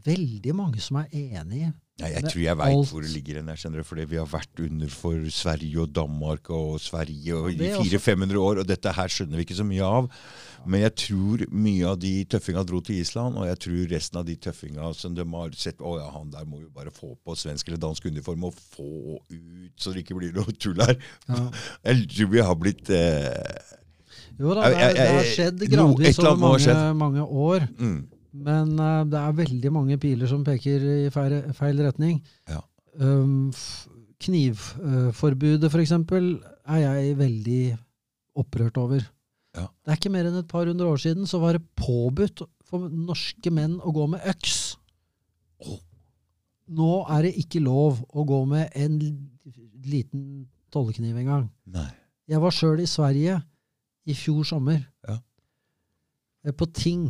Veldig 0.07 0.55
mange 0.57 0.83
som 0.85 1.01
er 1.01 1.09
enig. 1.17 1.71
Nei, 1.97 2.11
jeg 2.13 2.27
tror 2.29 2.43
jeg 2.45 2.57
veit 2.61 2.91
hvor 2.91 3.01
det 3.07 3.11
ligger 3.15 3.39
hen. 3.41 3.79
Fordi 3.89 4.05
vi 4.05 4.19
har 4.21 4.27
vært 4.29 4.61
under 4.61 4.91
for 4.93 5.15
Sverige 5.33 5.81
og 5.81 5.93
Danmark 5.97 6.51
og 6.53 6.75
Sverige 6.85 7.33
og 7.39 7.47
i 7.55 7.57
er 7.71 7.79
også- 7.79 7.89
400-500 7.97 8.37
år, 8.37 8.59
og 8.61 8.67
dette 8.69 8.93
her 8.93 9.09
skjønner 9.09 9.37
vi 9.41 9.45
ikke 9.47 9.57
så 9.57 9.65
mye 9.65 9.81
av. 9.87 10.11
Men 10.67 10.81
jeg 10.83 10.95
tror 10.97 11.45
mye 11.51 11.87
av 11.87 11.97
de 12.03 12.25
tøffinga 12.25 12.67
dro 12.67 12.81
til 12.85 12.97
Island, 13.01 13.39
og 13.39 13.47
jeg 13.47 13.59
tror 13.65 13.87
resten 13.95 14.19
av 14.19 14.27
de 14.27 14.37
tøffinga 14.37 14.91
som 14.95 15.15
de 15.15 15.25
har 15.25 15.51
sett 15.57 15.79
Å 15.79 15.95
ja, 16.01 16.11
han 16.11 16.29
der 16.31 16.45
må 16.45 16.61
jo 16.61 16.69
bare 16.75 16.91
få 16.91 17.17
på 17.25 17.37
svensk 17.39 17.69
eller 17.69 17.79
dansk 17.79 18.05
uniform 18.11 18.45
og 18.45 18.55
få 18.55 19.17
ut, 19.31 19.73
så 19.79 19.95
det 19.95 20.05
ikke 20.05 20.19
blir 20.19 20.35
noe 20.37 20.53
tull 20.59 20.77
her. 20.83 20.97
Ja. 21.29 21.51
Jeg 21.87 22.09
tror 22.13 22.29
vi 22.35 22.41
har 22.45 22.55
blitt 22.57 22.91
eh, 22.91 23.57
Jo 24.39 24.53
da, 24.53 24.69
det, 24.69 24.77
er- 24.77 24.95
det 24.99 25.09
har 25.17 25.25
skjedd 25.33 25.65
gradvis 25.71 26.19
over 26.19 26.37
mange, 26.37 26.95
mange 26.95 27.25
år. 27.25 27.69
mm, 27.79 28.09
Men 28.47 28.77
uh, 28.81 29.05
det 29.09 29.19
er 29.21 29.41
veldig 29.41 29.73
mange 29.73 29.99
piler 30.03 30.31
som 30.31 30.45
peker 30.47 30.85
i 31.07 31.11
feil, 31.15 31.39
feil 31.57 31.83
retning. 31.87 32.21
Ja. 32.51 32.61
Um, 33.01 33.53
knivforbudet, 34.23 35.71
for 35.73 35.83
eksempel, 35.83 36.37
er 36.67 36.83
jeg 36.83 37.19
veldig 37.19 37.61
opprørt 38.37 38.81
over. 38.81 39.05
Ja. 39.57 39.67
Det 39.85 39.93
er 39.93 40.01
ikke 40.01 40.13
mer 40.13 40.29
enn 40.29 40.41
et 40.41 40.51
par 40.51 40.69
hundre 40.69 40.89
år 40.93 41.01
siden 41.01 41.29
så 41.29 41.41
var 41.41 41.57
det 41.57 41.65
påbudt 41.81 42.45
for 42.67 42.91
norske 42.93 43.53
menn 43.55 43.79
å 43.81 43.93
gå 43.95 44.09
med 44.13 44.25
øks. 44.29 44.77
Oh. 45.65 45.79
Nå 46.77 46.91
er 47.15 47.29
det 47.29 47.37
ikke 47.41 47.63
lov 47.65 48.03
å 48.11 48.25
gå 48.27 48.43
med 48.51 48.75
en 48.77 48.99
liten 49.87 50.25
tollekniv 50.75 51.17
engang. 51.23 51.47
Jeg 52.27 52.43
var 52.43 52.55
sjøl 52.55 52.83
i 52.83 52.91
Sverige 52.91 53.39
i 54.07 54.17
fjor 54.19 54.45
sommer. 54.47 54.83
Ja. 55.07 55.21
Eh, 56.45 56.53
På 56.53 56.67
ting. 56.67 57.09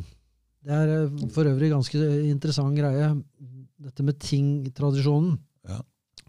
Det 0.66 0.74
er 0.74 0.92
eh, 0.96 1.26
for 1.34 1.46
øvrig 1.46 1.70
ganske 1.70 1.98
interessant 2.26 2.74
greie. 2.78 3.10
Dette 3.86 4.06
med 4.06 4.18
ting-tradisjonen. 4.22 5.36
Ja. 5.66 5.80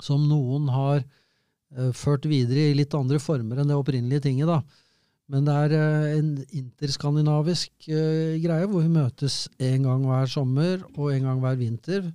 som 0.02 0.24
noen 0.30 0.68
har 0.74 1.00
uh, 1.02 1.92
ført 1.94 2.26
videre 2.30 2.72
i 2.72 2.76
litt 2.78 2.94
andre 2.98 3.20
former 3.22 3.60
enn 3.62 3.70
det 3.70 3.78
opprinnelige 3.78 4.24
tinget. 4.28 4.50
da. 4.50 4.62
Men 5.30 5.46
det 5.46 5.56
er 5.62 5.74
uh, 5.78 6.18
en 6.18 6.32
interskandinavisk 6.60 7.90
uh, 7.90 8.34
greie 8.42 8.70
hvor 8.70 8.82
vi 8.86 8.94
møtes 8.94 9.40
en 9.58 9.86
gang 9.86 10.06
hver 10.10 10.30
sommer 10.30 10.82
og 10.96 11.12
en 11.14 11.30
gang 11.30 11.44
hver 11.44 11.60
vinter. 11.62 12.10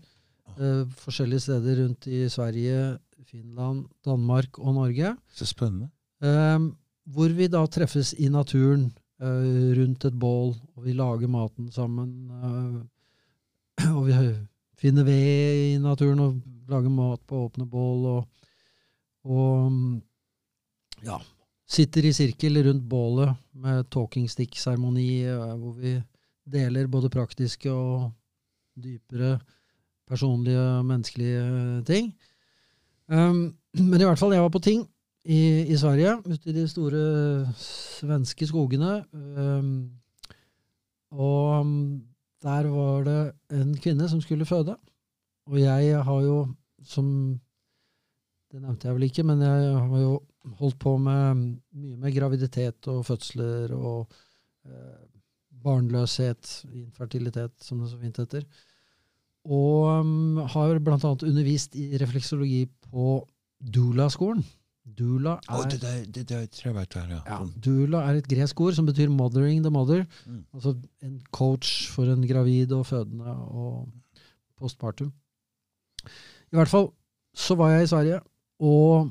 forskjellige 1.03 1.47
steder 1.47 1.79
rundt 1.81 2.07
i 2.07 2.29
Sverige, 2.29 2.99
Finland, 3.25 3.87
Danmark 4.05 4.59
og 4.59 4.75
Norge. 4.75 5.15
Så 5.33 5.47
spennende. 5.47 5.89
Hvor 7.07 7.35
vi 7.35 7.47
da 7.49 7.63
treffes 7.67 8.13
i 8.19 8.29
naturen 8.29 8.91
rundt 9.23 10.05
et 10.09 10.15
bål, 10.19 10.55
og 10.77 10.87
vi 10.87 10.95
lager 10.97 11.31
maten 11.31 11.71
sammen. 11.73 12.15
eh, 12.43 13.87
og 13.97 14.07
vi 14.07 14.17
finner 14.79 15.07
ved 15.07 15.75
i 15.75 15.79
naturen 15.79 16.21
og 16.21 16.41
lager 16.69 16.91
mat 16.91 17.23
på 17.27 17.45
åpne 17.47 17.67
bål. 17.67 18.07
Og, 18.07 18.49
og 19.25 19.71
mm, 19.73 20.01
ja, 21.07 21.19
sitter 21.67 22.09
i 22.09 22.13
sirkel 22.13 22.63
rundt 22.67 22.89
bålet 22.89 23.37
med 23.53 23.89
talking 23.91 24.29
stick-seremoni, 24.31 25.25
eh, 25.25 25.57
hvor 25.57 25.79
vi 25.79 25.97
deler 26.53 26.91
både 26.91 27.11
praktiske 27.13 27.71
og 27.71 28.11
dypere 28.75 29.39
personlige, 30.09 30.83
menneskelige 30.85 31.83
ting. 31.87 32.13
Um, 33.09 33.55
men 33.91 34.01
i 34.01 34.05
hvert 34.05 34.19
fall, 34.19 34.35
jeg 34.35 34.43
var 34.43 34.53
på 34.53 34.63
ting 34.65 34.83
i, 35.25 35.41
i 35.71 35.77
Sverige, 35.79 36.17
ute 36.27 36.51
i 36.51 36.55
de 36.57 36.65
store 36.69 37.03
svenske 37.59 38.47
skogene. 38.49 39.03
Um, 39.13 39.91
og 41.13 41.69
der 42.43 42.67
var 42.73 43.07
det 43.07 43.21
en 43.55 43.77
kvinne 43.79 44.09
som 44.11 44.23
skulle 44.25 44.49
føde. 44.49 44.75
Og 45.51 45.61
jeg 45.61 46.03
har 46.05 46.21
jo, 46.27 46.47
som 46.85 47.41
Det 48.53 48.61
nevnte 48.61 48.85
jeg 48.85 48.95
vel 48.95 49.07
ikke, 49.07 49.23
men 49.25 49.41
jeg 49.41 49.77
har 49.81 50.01
jo 50.03 50.17
holdt 50.61 50.77
på 50.79 50.91
med 51.01 51.39
mye 51.73 51.97
med 51.97 52.13
graviditet 52.13 52.85
og 52.93 53.07
fødsler 53.07 53.73
og 53.73 54.13
eh, 54.69 55.07
barnløshet, 55.65 56.51
infertilitet, 56.69 57.55
som 57.65 57.81
det 57.81 57.89
så 57.89 57.97
fint 57.97 58.21
heter. 58.21 58.45
Og 59.49 59.89
um, 60.03 60.43
har 60.53 60.79
bl.a. 60.85 60.99
undervist 61.01 61.79
i 61.81 61.97
refleksologi 61.97 62.67
på 62.91 63.23
Dula-skolen. 63.57 64.45
Dula 64.83 65.37
er, 65.47 65.55
er 65.55 65.69
det, 65.71 65.79
der, 65.83 65.99
det 66.11 66.23
der 66.29 66.47
tror 66.51 66.69
jeg 66.73 66.77
vet 66.81 66.95
hva 66.97 67.03
er. 67.03 67.11
Ja. 67.15 67.21
ja, 67.27 67.37
Sånn. 67.39 67.53
Dula 67.63 68.03
er 68.09 68.19
et 68.19 68.29
gresk 68.31 68.61
ord 68.65 68.75
som 68.75 68.89
betyr 68.89 69.13
'mothering 69.13 69.63
the 69.63 69.71
mother'. 69.71 70.07
Mm. 70.27 70.45
Altså 70.55 70.75
en 71.07 71.21
coach 71.31 71.89
for 71.93 72.11
en 72.11 72.27
gravid 72.27 72.73
og 72.75 72.87
fødende 72.87 73.31
og 73.31 73.89
postpartum. 74.59 75.13
I 76.53 76.59
hvert 76.59 76.69
fall 76.69 76.91
så 77.35 77.55
var 77.57 77.71
jeg 77.73 77.87
i 77.87 77.93
Sverige, 77.93 78.21
og 78.61 79.11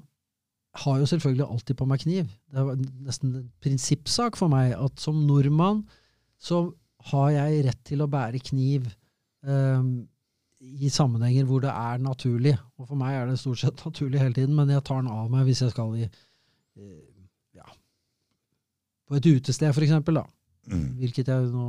har 0.84 1.00
jo 1.00 1.06
selvfølgelig 1.06 1.48
alltid 1.48 1.76
på 1.76 1.88
meg 1.90 2.04
kniv. 2.04 2.28
Det 2.52 2.66
var 2.68 2.78
nesten 3.08 3.36
en 3.36 3.50
prinsippsak 3.64 4.38
for 4.40 4.52
meg 4.52 4.76
at 4.78 5.00
som 5.02 5.24
nordmann 5.28 5.84
så 6.40 6.64
har 7.12 7.32
jeg 7.34 7.66
rett 7.66 7.82
til 7.88 8.04
å 8.04 8.10
bære 8.12 8.40
kniv 8.46 8.88
eh, 9.48 9.82
i 10.62 10.90
sammenhenger 10.94 11.48
hvor 11.50 11.64
det 11.64 11.72
er 11.74 12.02
naturlig. 12.02 12.54
Og 12.78 12.90
for 12.90 13.00
meg 13.00 13.18
er 13.18 13.30
det 13.30 13.40
stort 13.42 13.62
sett 13.62 13.82
naturlig 13.88 14.22
hele 14.22 14.38
tiden, 14.38 14.56
men 14.58 14.70
jeg 14.70 14.84
tar 14.88 15.02
den 15.02 15.12
av 15.12 15.32
meg 15.32 15.48
hvis 15.48 15.64
jeg 15.66 15.74
skal 15.74 15.96
i 15.98 16.06
eh, 16.06 17.00
ja, 17.58 17.68
på 19.08 19.18
et 19.18 19.30
utested, 19.32 19.74
for 19.74 19.86
eksempel, 19.86 20.22
da. 20.22 20.26
Mm. 20.72 20.90
Hvilket 21.02 21.32
jeg 21.32 21.48
nå 21.52 21.68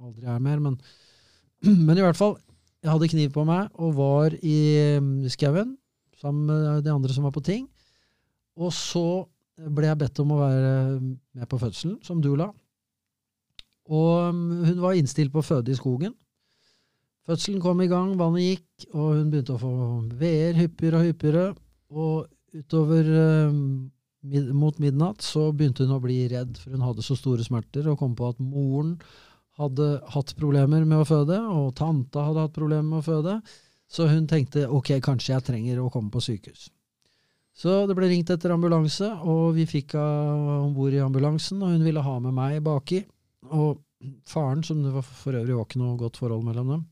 aldri 0.00 0.28
er 0.30 0.42
mer. 0.42 0.62
Men, 0.62 0.76
men 1.86 1.96
i 1.96 2.04
hvert 2.04 2.18
fall, 2.18 2.36
jeg 2.84 2.92
hadde 2.92 3.10
kniv 3.10 3.32
på 3.34 3.46
meg 3.48 3.72
og 3.82 3.96
var 3.96 4.36
i 4.46 4.58
mm, 5.02 5.24
skauen 5.32 5.74
sammen 6.20 6.46
med 6.48 6.84
de 6.86 6.92
andre 6.92 7.12
som 7.12 7.26
var 7.26 7.34
på 7.34 7.44
ting. 7.44 7.66
Og 8.56 8.70
så 8.72 9.26
ble 9.56 9.88
jeg 9.88 9.98
bedt 10.00 10.20
om 10.22 10.32
å 10.34 10.38
være 10.38 10.70
med 11.00 11.48
på 11.50 11.58
fødselen 11.60 11.98
som 12.06 12.20
doula. 12.24 12.50
Og 13.90 14.34
mm, 14.36 14.64
hun 14.70 14.80
var 14.84 14.96
innstilt 14.98 15.32
på 15.34 15.42
å 15.42 15.46
føde 15.46 15.72
i 15.72 15.78
skogen. 15.78 16.14
Fødselen 17.26 17.62
kom 17.62 17.80
i 17.82 17.88
gang, 17.90 18.12
vannet 18.18 18.44
gikk, 18.44 18.88
og 18.94 19.16
hun 19.16 19.30
begynte 19.32 19.56
å 19.56 19.60
få 19.60 19.74
veer 20.18 20.54
hyppigere 20.60 21.00
og 21.00 21.08
hyppigere. 21.08 21.46
Og 21.90 22.60
utover 22.60 23.08
eh, 23.10 23.56
mid 24.30 24.52
mot 24.54 24.78
midnatt 24.82 25.24
så 25.26 25.48
begynte 25.50 25.86
hun 25.86 25.96
å 25.96 26.02
bli 26.02 26.20
redd, 26.30 26.54
for 26.60 26.76
hun 26.76 26.84
hadde 26.86 27.04
så 27.06 27.16
store 27.18 27.46
smerter, 27.46 27.88
og 27.90 27.98
kom 27.98 28.14
på 28.18 28.30
at 28.30 28.42
moren 28.42 28.94
hadde 29.58 29.88
hatt 30.12 30.34
problemer 30.38 30.86
med 30.86 31.02
å 31.02 31.08
føde, 31.08 31.40
og 31.50 31.74
tanta 31.78 32.28
hadde 32.28 32.46
hatt 32.46 32.56
problemer 32.56 32.86
med 32.86 33.02
å 33.02 33.06
føde. 33.06 33.36
Så 33.90 34.08
hun 34.10 34.26
tenkte 34.30 34.66
ok, 34.70 34.96
kanskje 35.02 35.32
jeg 35.34 35.46
trenger 35.46 35.82
å 35.82 35.90
komme 35.90 36.12
på 36.14 36.22
sykehus. 36.22 36.68
Så 37.56 37.86
det 37.88 37.94
ble 37.96 38.10
ringt 38.10 38.30
etter 38.30 38.52
ambulanse, 38.52 39.08
og 39.24 39.54
vi 39.56 39.64
fikk 39.66 39.96
henne 39.96 40.58
om 40.66 40.74
bord 40.76 40.94
i 40.94 41.00
ambulansen, 41.00 41.62
og 41.64 41.72
hun 41.72 41.86
ville 41.86 42.02
ha 42.04 42.18
med 42.20 42.36
meg 42.36 42.58
baki. 42.66 43.00
Og 43.56 43.80
faren, 44.28 44.62
som 44.66 44.82
det 44.84 44.92
var 44.92 45.06
for 45.06 45.38
øvrig 45.38 45.56
var 45.56 45.66
ikke 45.66 45.80
noe 45.80 45.96
godt 45.98 46.20
forhold 46.20 46.44
mellom 46.44 46.74
dem, 46.74 46.84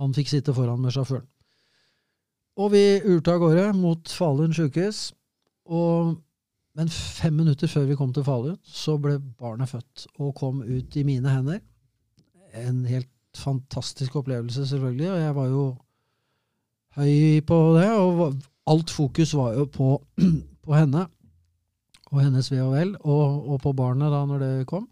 han 0.00 0.14
fikk 0.16 0.30
sitte 0.30 0.54
foran 0.56 0.82
med 0.82 0.94
sjåføren. 0.94 1.26
Og 2.56 2.72
vi 2.72 2.84
urte 3.04 3.34
av 3.34 3.42
gårde 3.42 3.70
mot 3.76 4.12
Falun 4.16 4.54
sykehus. 4.56 5.10
Men 6.76 6.92
fem 6.92 7.36
minutter 7.36 7.68
før 7.68 7.88
vi 7.88 7.96
kom 7.98 8.12
til 8.16 8.24
Falun, 8.24 8.56
så 8.64 8.96
ble 9.00 9.18
barnet 9.40 9.72
født 9.72 10.06
og 10.20 10.34
kom 10.38 10.62
ut 10.64 10.96
i 10.96 11.04
mine 11.04 11.32
hender. 11.32 11.60
En 12.56 12.84
helt 12.88 13.12
fantastisk 13.36 14.16
opplevelse, 14.16 14.66
selvfølgelig. 14.68 15.10
Og 15.12 15.20
jeg 15.20 15.36
var 15.36 15.50
jo 15.52 15.64
høy 16.96 17.40
på 17.48 17.60
det. 17.76 17.90
Og 17.92 18.40
alt 18.72 18.92
fokus 18.92 19.34
var 19.36 19.52
jo 19.56 19.68
på, 19.72 19.90
på 20.64 20.76
henne 20.76 21.06
og 22.12 22.22
hennes 22.22 22.48
ve 22.52 22.60
og 22.62 22.72
vel, 22.76 22.92
og, 23.02 23.48
og 23.50 23.60
på 23.64 23.72
barnet 23.76 24.12
da 24.14 24.22
når 24.28 24.42
det 24.44 24.68
kom. 24.70 24.86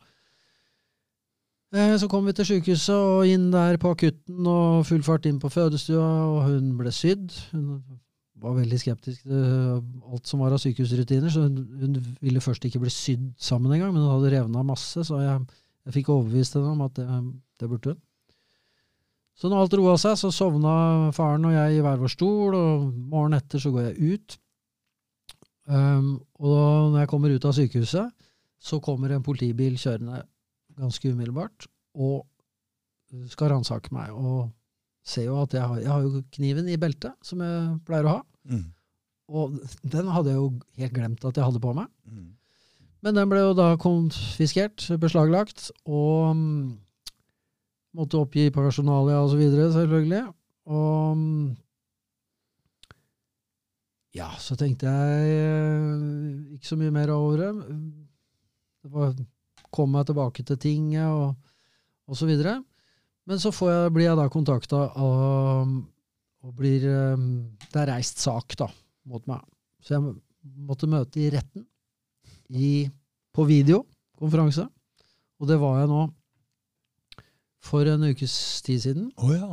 Eh, 1.75 1.97
Så 1.99 2.07
kom 2.09 2.27
vi 2.27 2.33
til 2.37 2.47
sykehuset 2.47 2.95
og 2.95 3.27
inn 3.27 3.49
der 3.51 3.77
på 3.83 3.91
akutten 3.91 4.47
og 4.47 4.85
full 4.87 5.03
fart 5.03 5.27
inn 5.27 5.41
på 5.43 5.51
fødestua, 5.51 6.07
og 6.31 6.45
hun 6.47 6.77
ble 6.79 6.93
sydd. 6.95 7.35
Hun 7.51 7.83
var 8.45 8.55
veldig 8.61 8.79
skeptisk 8.79 9.25
til 9.25 9.81
alt 10.13 10.29
som 10.29 10.43
var 10.45 10.55
av 10.55 10.61
sykehusrutiner, 10.63 11.33
så 11.33 11.49
hun, 11.49 11.65
hun 11.81 11.97
ville 12.23 12.43
først 12.45 12.67
ikke 12.69 12.83
bli 12.83 12.93
sydd 12.95 13.33
sammen 13.43 13.73
engang, 13.75 13.91
men 13.95 14.05
hun 14.05 14.13
hadde 14.13 14.31
revna 14.37 14.63
masse, 14.63 15.03
så 15.09 15.19
jeg, 15.19 15.41
jeg 15.89 15.97
fikk 15.97 16.13
overbevist 16.15 16.55
henne 16.59 16.75
om 16.77 16.85
at 16.87 17.01
det, 17.01 17.07
det 17.61 17.71
burde 17.73 17.95
hun. 17.95 18.03
Så 19.35 19.51
når 19.51 19.65
alt 19.65 19.75
roa 19.81 19.97
seg, 19.99 20.15
så 20.21 20.31
sovna 20.31 20.75
faren 21.17 21.49
og 21.49 21.57
jeg 21.57 21.75
i 21.75 21.81
hver 21.83 21.99
vår 21.99 22.13
stol, 22.13 22.55
og 22.55 22.85
morgenen 22.95 23.41
etter 23.41 23.59
så 23.59 23.73
går 23.75 23.89
jeg 23.89 24.13
ut. 24.15 24.37
Um, 25.67 26.21
og 26.39 26.93
når 26.93 27.01
jeg 27.01 27.11
kommer 27.11 27.35
ut 27.35 27.49
av 27.49 27.57
sykehuset, 27.57 28.15
så 28.63 28.79
kommer 28.85 29.11
en 29.11 29.27
politibil 29.27 29.75
kjørende 29.81 30.23
ganske 30.81 31.13
umiddelbart, 31.13 31.67
og 31.95 32.25
skal 33.31 33.53
ransake 33.55 33.93
meg. 33.95 34.13
Og 34.15 34.51
ser 35.05 35.29
jo 35.29 35.41
at 35.43 35.55
jeg 35.55 35.63
har, 35.63 35.83
jeg 35.83 35.91
har 35.91 36.07
jo 36.07 36.23
kniven 36.35 36.71
i 36.73 36.79
beltet, 36.81 37.13
som 37.27 37.43
jeg 37.45 37.75
pleier 37.87 38.09
å 38.09 38.17
ha. 38.17 38.23
Mm. 38.51 38.65
Og 39.35 39.59
den 39.83 40.09
hadde 40.13 40.33
jeg 40.33 40.41
jo 40.41 40.49
helt 40.81 40.97
glemt 40.97 41.25
at 41.25 41.37
jeg 41.39 41.47
hadde 41.47 41.63
på 41.63 41.75
meg. 41.77 41.91
Mm. 42.09 42.33
Men 43.05 43.19
den 43.19 43.29
ble 43.29 43.43
jo 43.43 43.57
da 43.57 43.75
konfiskert, 43.81 44.87
beslaglagt, 45.01 45.69
og 45.85 46.37
mm, 46.39 46.71
måtte 48.01 48.21
oppgi 48.21 48.49
personalia 48.53 49.21
og 49.21 49.35
så 49.35 49.41
videre, 49.41 49.69
selvfølgelig. 49.75 50.23
Og 50.73 51.21
mm, 51.21 51.51
ja, 54.17 54.31
så 54.41 54.57
tenkte 54.57 54.89
jeg 54.89 55.37
eh, 55.37 56.57
ikke 56.57 56.71
så 56.71 56.79
mye 56.81 56.95
mer 56.95 57.13
over 57.13 57.43
det. 57.43 57.53
Det 58.85 58.93
var 58.93 59.13
komme 59.75 59.99
meg 59.99 60.09
tilbake 60.09 60.45
til 60.47 60.61
tinget 60.61 61.09
og, 61.09 61.35
og 62.09 62.19
så 62.19 62.29
videre. 62.29 62.61
Men 63.29 63.41
så 63.41 63.53
får 63.55 63.73
jeg, 63.73 63.93
blir 63.97 64.09
jeg 64.09 64.21
da 64.21 64.29
kontakta 64.33 64.87
av 65.01 65.75
og 66.45 66.53
blir 66.59 66.83
eh, 66.85 67.23
Det 67.73 67.81
er 67.81 67.91
reist 67.95 68.21
sak 68.21 68.57
da, 68.61 68.69
mot 69.09 69.25
meg. 69.31 69.41
Så 69.85 69.97
jeg 69.97 70.15
måtte 70.69 70.89
møte 70.91 71.21
i 71.23 71.31
retten 71.33 71.65
i, 72.53 72.85
på 73.35 73.47
videokonferanse. 73.49 74.67
Og 75.41 75.49
det 75.49 75.57
var 75.61 75.81
jeg 75.81 75.91
nå 75.91 76.03
for 77.65 77.89
en 77.89 78.05
ukes 78.11 78.35
tid 78.65 78.83
siden. 78.85 79.09
Å 79.17 79.31
ja. 79.33 79.49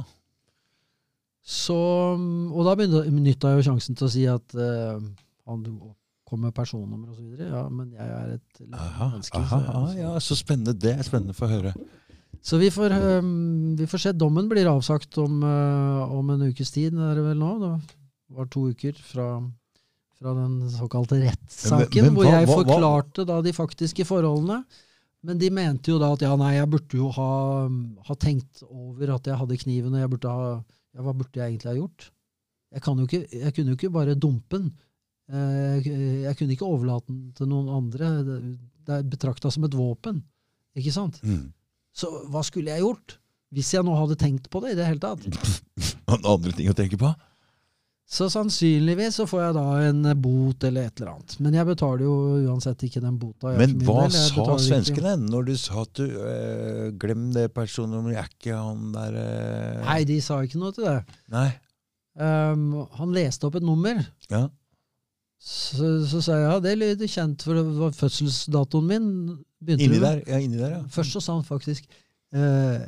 Så, 1.42 1.78
og 2.16 2.68
da 2.68 2.76
benytta 2.78 3.54
jeg 3.54 3.62
jo 3.62 3.68
sjansen 3.72 3.98
til 3.98 4.08
å 4.08 4.12
si 4.12 4.26
at 4.30 4.56
uh, 4.60 5.00
han 5.50 5.64
kom 6.32 6.42
med 6.46 6.54
personnummer 6.56 7.12
videre. 7.18 7.50
Ja, 7.52 7.66
men 7.70 7.92
jeg 7.92 8.08
er 8.08 8.36
et 8.38 8.62
Aha, 8.74 9.10
menneske. 9.12 9.38
aha, 9.42 9.60
så- 9.60 9.78
ah, 9.82 9.96
ja, 10.00 10.12
så 10.24 10.38
spennende. 10.40 10.74
Det 10.80 10.94
er 10.98 11.04
spennende 11.04 11.36
for 11.36 11.48
å 11.48 11.58
høre. 11.58 11.74
Så 12.42 12.58
vi 12.58 12.70
får, 12.74 12.94
um, 13.20 13.76
vi 13.78 13.86
får 13.86 14.00
se. 14.02 14.12
Dommen 14.18 14.48
blir 14.50 14.66
avsagt 14.72 15.18
om, 15.22 15.44
uh, 15.44 16.08
om 16.12 16.30
en 16.34 16.48
ukes 16.50 16.72
tid, 16.74 16.94
er 16.96 17.16
det 17.20 17.24
vel 17.28 17.38
nå. 17.38 17.52
Det 17.60 18.38
var 18.38 18.48
to 18.50 18.64
uker 18.72 18.94
fra, 18.98 19.28
fra 20.18 20.34
den 20.34 20.56
såkalte 20.72 21.20
rettssaken, 21.22 22.02
Men- 22.08 22.14
men 22.14 22.16
hvor 22.16 22.26
jeg 22.32 22.48
hva- 22.48 22.56
hva- 22.56 22.64
forklarte 22.64 23.26
da 23.28 23.42
de 23.42 23.52
faktiske 23.54 24.06
forholdene. 24.08 24.64
Men 25.24 25.38
de 25.38 25.50
mente 25.52 25.92
jo 25.92 26.00
da 26.00 26.14
at 26.14 26.22
ja, 26.22 26.36
nei, 26.36 26.54
jeg 26.56 26.70
burde 26.70 26.98
jo 26.98 27.12
ha, 27.12 27.68
ha 28.08 28.16
tenkt 28.16 28.64
over 28.72 29.14
at 29.14 29.24
jeg 29.30 29.38
hadde 29.38 29.58
kniven, 29.58 29.94
og 29.94 30.00
jeg 30.02 30.10
burde 30.10 30.30
ha 30.32 30.64
ja, 30.96 31.02
Hva 31.02 31.14
burde 31.14 31.36
jeg 31.40 31.54
egentlig 31.60 31.70
ha 31.72 31.76
gjort? 31.78 32.10
Jeg, 32.74 32.82
ikke, 32.82 33.40
jeg 33.40 33.54
kunne 33.54 33.68
jo 33.72 33.76
ikke 33.78 33.92
bare 33.94 34.16
dumpe 34.16 34.58
den. 34.58 34.72
Eh, 35.32 35.88
Jeg, 36.26 36.36
kunne 36.38 36.56
ikke 36.56 36.68
overlate 36.68 37.08
den 37.12 37.32
til 37.38 37.50
noen 37.52 37.72
andre. 37.72 38.12
Det, 38.28 38.38
er 38.92 39.08
betrakta 39.08 39.52
som 39.54 39.64
et 39.68 39.76
våpen. 39.78 40.22
Ikke 40.78 40.94
sant? 40.94 41.20
Mm. 41.24 41.50
Så 41.96 42.10
hva 42.32 42.44
skulle 42.48 42.72
jeg 42.74 42.84
gjort? 42.84 43.18
Hvis 43.52 43.74
jeg 43.76 43.84
nå 43.84 43.96
hadde 43.98 44.16
tenkt 44.20 44.48
på 44.52 44.62
det 44.64 44.74
i 44.74 44.80
det 44.80 44.88
hele 44.88 45.04
tatt. 45.04 45.26
Andre 46.24 46.54
ting 46.56 46.70
å 46.72 46.76
tenke 46.78 47.00
på? 47.00 47.12
Så 48.12 48.26
sannsynligvis 48.28 49.16
så 49.22 49.26
får 49.30 49.40
jeg 49.46 49.54
da 49.56 49.66
en 49.88 50.08
bot 50.20 50.64
eller 50.68 50.90
et 50.90 51.00
eller 51.00 51.14
annet. 51.14 51.36
Men 51.40 51.56
jeg 51.56 51.68
betaler 51.70 52.04
jo 52.04 52.16
uansett 52.50 52.82
ikke 52.84 53.00
den 53.04 53.16
bota. 53.20 53.54
jeg 53.54 53.62
Men 53.62 53.76
hva 53.88 54.02
del. 54.04 54.16
Sa 54.18 54.36
ikke- 54.44 54.58
svenskene 54.66 55.14
når 55.30 55.46
du 55.48 55.54
sa 55.56 55.84
at 55.86 55.94
du 55.96 56.04
øh, 56.20 56.88
Glem 57.00 57.30
det 57.32 57.46
personnummeret, 57.56 58.18
er 58.20 58.28
ikke 58.36 58.58
han 58.58 58.90
der 58.96 59.16
øh... 59.22 59.86
Nei, 59.86 60.02
de 60.10 60.18
sa 60.24 60.42
ikke 60.44 60.60
noe 60.60 60.76
til 60.76 60.90
det. 60.90 60.98
Nei. 61.32 61.48
Um, 62.20 62.66
han 63.00 63.16
leste 63.16 63.48
opp 63.48 63.56
et 63.56 63.64
nummer. 63.64 64.04
Ja. 64.28 64.50
Så, 65.42 65.88
så 66.06 66.20
sa 66.22 66.36
jeg 66.38 66.46
ja, 66.46 66.58
det 66.62 66.76
lyder 66.78 67.10
kjent, 67.10 67.42
for 67.42 67.58
det 67.58 67.64
var 67.80 67.96
fødselsdatoen 67.98 68.86
min. 68.86 69.08
Inni 69.74 69.98
der, 70.02 70.22
ja, 70.30 70.38
inni 70.38 70.60
der, 70.60 70.76
ja. 70.78 70.82
Først 70.94 71.16
så 71.16 71.22
sa 71.24 71.34
han 71.38 71.46
faktisk 71.46 71.86
eh, 72.34 72.84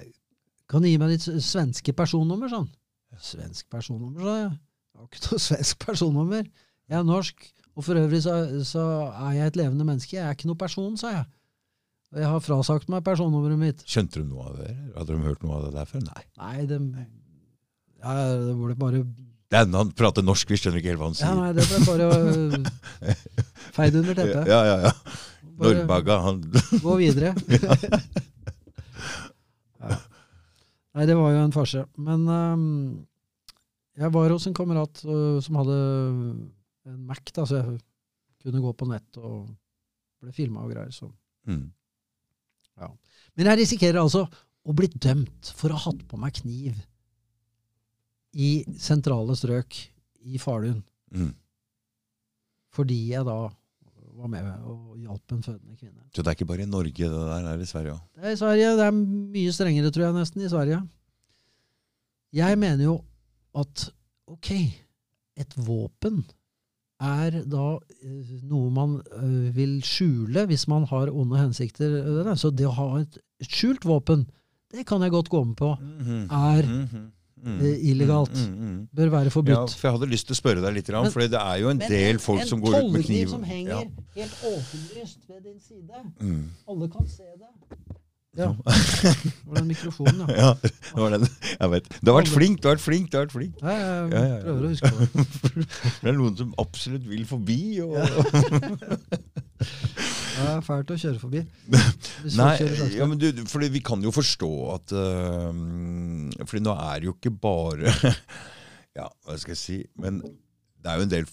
Kan 0.69 0.81
du 0.85 0.89
gi 0.89 0.99
meg 1.01 1.15
ditt 1.15 1.25
svenske 1.45 1.93
personnummer? 1.97 2.49
sånn. 2.51 2.69
Svensk 3.21 3.67
personnummer, 3.73 4.21
sa 4.25 4.35
jeg. 4.38 4.53
Jeg 4.93 5.01
har 5.01 5.09
ikke 5.09 5.23
noe 5.31 5.43
svensk 5.47 5.81
personnummer. 5.85 6.45
Jeg 6.89 6.99
er 6.99 7.07
norsk. 7.07 7.47
Og 7.73 7.88
for 7.88 7.97
øvrig 7.97 8.21
så, 8.21 8.35
så 8.69 8.84
er 9.09 9.39
jeg 9.39 9.51
et 9.51 9.59
levende 9.63 9.85
menneske. 9.88 10.17
Jeg 10.19 10.25
er 10.27 10.38
ikke 10.38 10.49
noe 10.51 10.59
person, 10.61 10.93
sa 10.99 11.15
jeg. 11.15 11.25
Og 12.13 12.21
jeg 12.21 12.30
har 12.30 12.41
frasagt 12.45 12.89
meg 12.93 13.01
personnummeret 13.05 13.57
mitt. 13.57 13.80
Skjønte 13.89 14.21
de 14.21 14.27
noe 14.30 14.45
av 14.51 14.59
det? 14.61 14.69
Hadde 14.93 15.15
de 15.15 15.25
hørt 15.25 15.41
noe 15.45 15.57
av 15.57 15.63
det 15.65 15.71
der 15.80 15.89
før? 15.89 16.03
Nei. 16.05 16.25
Nei, 16.38 16.57
det, 16.69 16.77
ja, 18.03 18.17
det 18.45 18.53
ble 18.59 18.75
bare 18.77 19.01
Er, 19.53 19.67
han 19.69 19.91
prater 19.93 20.25
norsk, 20.25 20.49
vi 20.49 20.57
skjønner 20.57 20.81
ikke 20.81 20.89
helt 20.93 21.01
hva 21.01 21.07
han 21.11 21.17
sier. 21.17 21.30
Ja, 21.30 21.34
nei, 21.38 21.51
det 21.53 21.63
ble 21.69 21.77
bare 21.85 22.07
feid 23.77 23.93
under 23.99 24.13
teppet. 24.17 24.45
Ja, 24.49 24.61
ja, 24.65 24.77
ja. 24.88 24.93
Norrbaga, 25.61 26.15
han 26.25 26.38
gå 26.81 26.93
videre. 26.97 27.30
ja. 29.84 29.89
Nei, 30.93 31.05
det 31.09 31.15
var 31.17 31.30
jo 31.35 31.43
en 31.43 31.53
farse. 31.53 31.81
Men 32.01 32.19
um, 32.30 33.05
jeg 33.99 34.09
var 34.15 34.34
hos 34.34 34.47
en 34.49 34.57
kamerat 34.57 34.95
uh, 35.05 35.38
som 35.43 35.55
hadde 35.61 35.77
en 36.89 37.05
Mac, 37.07 37.23
da, 37.30 37.45
så 37.45 37.53
jeg 37.61 37.77
kunne 38.43 38.63
gå 38.63 38.71
på 38.77 38.85
nett 38.89 39.17
og 39.21 39.53
ble 40.23 40.31
filma 40.35 40.65
og 40.65 40.73
greier. 40.73 40.93
Så. 40.93 41.09
mm. 41.49 41.67
Men 43.38 43.49
jeg 43.49 43.63
risikerer 43.63 44.01
altså 44.01 44.25
å 44.63 44.73
bli 44.75 44.88
dømt 44.89 45.51
for 45.57 45.73
å 45.73 45.77
ha 45.77 45.91
hatt 45.91 46.03
på 46.09 46.19
meg 46.21 46.35
kniv 46.41 46.77
i 48.34 48.64
sentrale 48.81 49.35
strøk 49.38 49.76
i 50.26 50.38
Falun. 50.41 50.80
Mm. 51.14 51.34
Fordi 52.73 52.97
jeg 53.11 53.26
da 53.27 53.35
var 54.14 54.30
med 54.30 54.45
og 54.69 54.93
hjalp 55.01 55.34
en 55.35 55.43
fødende 55.45 55.76
kvinne. 55.77 56.03
Så 56.14 56.22
det 56.22 56.27
er 56.31 56.38
ikke 56.38 56.49
bare 56.49 56.65
i 56.65 56.69
Norge, 56.69 56.93
det 56.93 57.10
der, 57.11 57.41
det 57.45 57.51
er 57.53 57.61
i 57.65 57.69
Sverige 57.69 57.95
òg. 57.95 58.03
Det 58.15 58.26
er 58.30 58.35
i 58.35 58.39
Sverige. 58.39 58.69
Det 58.77 58.85
er 58.85 58.95
mye 59.38 59.53
strengere, 59.53 59.91
tror 59.93 60.05
jeg, 60.05 60.15
nesten, 60.19 60.41
i 60.45 60.49
Sverige. 60.51 60.80
Jeg 62.34 62.57
mener 62.61 62.84
jo 62.88 62.95
at 63.57 63.88
ok, 64.30 64.49
et 65.38 65.53
våpen 65.65 66.23
er 67.03 67.39
da 67.49 67.65
eh, 68.05 68.30
noe 68.47 68.69
man 68.73 68.95
eh, 69.18 69.49
vil 69.53 69.80
skjule 69.85 70.45
hvis 70.49 70.68
man 70.72 70.85
har 70.89 71.11
onde 71.11 71.38
hensikter. 71.41 71.97
eh, 71.99 72.31
Så 72.39 72.53
det 72.53 72.69
å 72.69 72.73
ha 72.77 72.88
et 73.01 73.18
skjult 73.43 73.85
våpen, 73.85 74.26
det 74.73 74.85
kan 74.89 75.01
jeg 75.05 75.11
godt 75.14 75.30
gå 75.30 75.43
med 75.45 75.57
på. 75.60 75.73
Er 76.31 76.64
eh, 77.43 77.89
illegalt. 77.91 78.33
Mm, 78.33 78.53
mm, 78.53 78.69
mm. 78.73 78.87
Bør 78.95 79.09
være 79.17 79.29
forbudt. 79.33 79.55
Ja, 79.55 79.65
for 79.65 79.87
jeg 79.89 79.97
hadde 79.99 80.09
lyst 80.11 80.27
til 80.27 80.35
å 80.35 80.39
spørre 80.39 80.61
deg 80.63 80.73
litt, 80.77 80.87
Men- 80.89 81.11
for 81.11 81.19
det 81.27 81.33
er 81.39 81.57
jo 81.61 81.69
en 81.69 81.79
del 81.79 82.19
folk 82.19 82.43
som 82.47 82.61
går 82.61 82.77
ut 82.79 82.91
med 82.93 83.03
kniv. 83.05 83.21
En 83.21 83.27
tollekniv 83.27 83.29
som 83.29 83.43
henger 83.43 83.69
Ja. 83.69 83.83
helt 84.15 84.35
åpenlyst 84.43 85.19
ved 85.27 85.43
din 85.43 85.59
side. 85.59 85.91
Mm. 86.21 86.49
Alle 86.69 86.87
kan 86.89 87.07
se 87.07 87.23
det. 87.37 87.51
Ja. 88.35 88.47
Det 88.49 89.31
var 89.45 89.55
den 89.59 89.67
mikrofonen, 89.67 90.25
ja. 90.27 90.35
ja, 90.35 90.53
det 90.63 90.97
var 90.97 91.09
den. 91.09 91.27
Jeg 91.59 91.69
vet. 91.69 91.89
Du 92.01 92.11
har 92.11 92.21
vært 92.23 92.31
flink, 92.33 92.61
du 92.63 92.67
har 92.67 92.75
vært 92.75 92.81
flink. 92.81 93.11
du 93.11 93.17
har 93.17 93.25
vært 93.27 93.31
flink. 93.35 93.53
Jeg 93.61 93.69
Ja, 93.69 93.77
ja, 94.09 94.25
ja. 94.25 94.39
prøver 94.41 94.63
å 94.63 94.69
huske 94.73 94.89
det. 94.89 95.07
Det 96.01 96.09
er 96.09 96.17
noen 96.17 96.37
som 96.37 96.53
absolutt 96.57 97.05
vil 97.07 97.25
forbi. 97.29 97.79
Og... 97.81 97.93
Det 100.34 100.45
er 100.49 100.64
fælt 100.65 100.91
å 100.93 100.97
kjøre 100.99 101.22
forbi. 101.22 101.43
Nei, 102.39 102.53
ja, 102.95 103.07
men 103.10 103.19
du, 103.22 103.27
fordi 103.49 103.69
vi 103.73 103.84
kan 103.85 104.03
jo 104.03 104.14
forstå 104.14 104.51
at 104.73 104.93
uh, 104.97 105.49
Fordi 106.47 106.64
nå 106.64 106.73
er 106.73 107.01
det 107.01 107.10
jo 107.10 107.15
ikke 107.18 107.34
bare 107.43 107.93
Ja, 108.99 109.10
hva 109.26 109.38
skal 109.41 109.53
jeg 109.53 109.61
si 109.61 109.77
Men 109.99 110.22
det 110.23 110.91
er 110.91 110.99
jo 110.99 111.05
en 111.07 111.14
del 111.14 111.27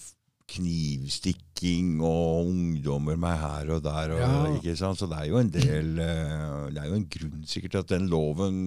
knivstikking 0.51 1.99
og 2.03 2.47
ungdommer 2.49 3.17
med 3.19 3.37
her 3.39 3.69
og 3.75 3.83
der. 3.85 4.11
Og, 4.15 4.19
Ja. 4.19 4.55
ikke 4.57 4.75
sant? 4.77 4.97
Så 4.99 5.07
det 5.09 5.17
er 5.19 5.27
jo 5.29 5.37
en 5.37 5.49
del 5.53 5.99
eh, 5.99 6.69
Det 6.71 6.77
er 6.81 6.87
jo 6.89 6.95
en 6.95 7.05
grunn 7.09 7.43
sikkert 7.47 7.71
til 7.71 7.77
at 7.79 7.87
den 7.89 8.07
loven 8.09 8.57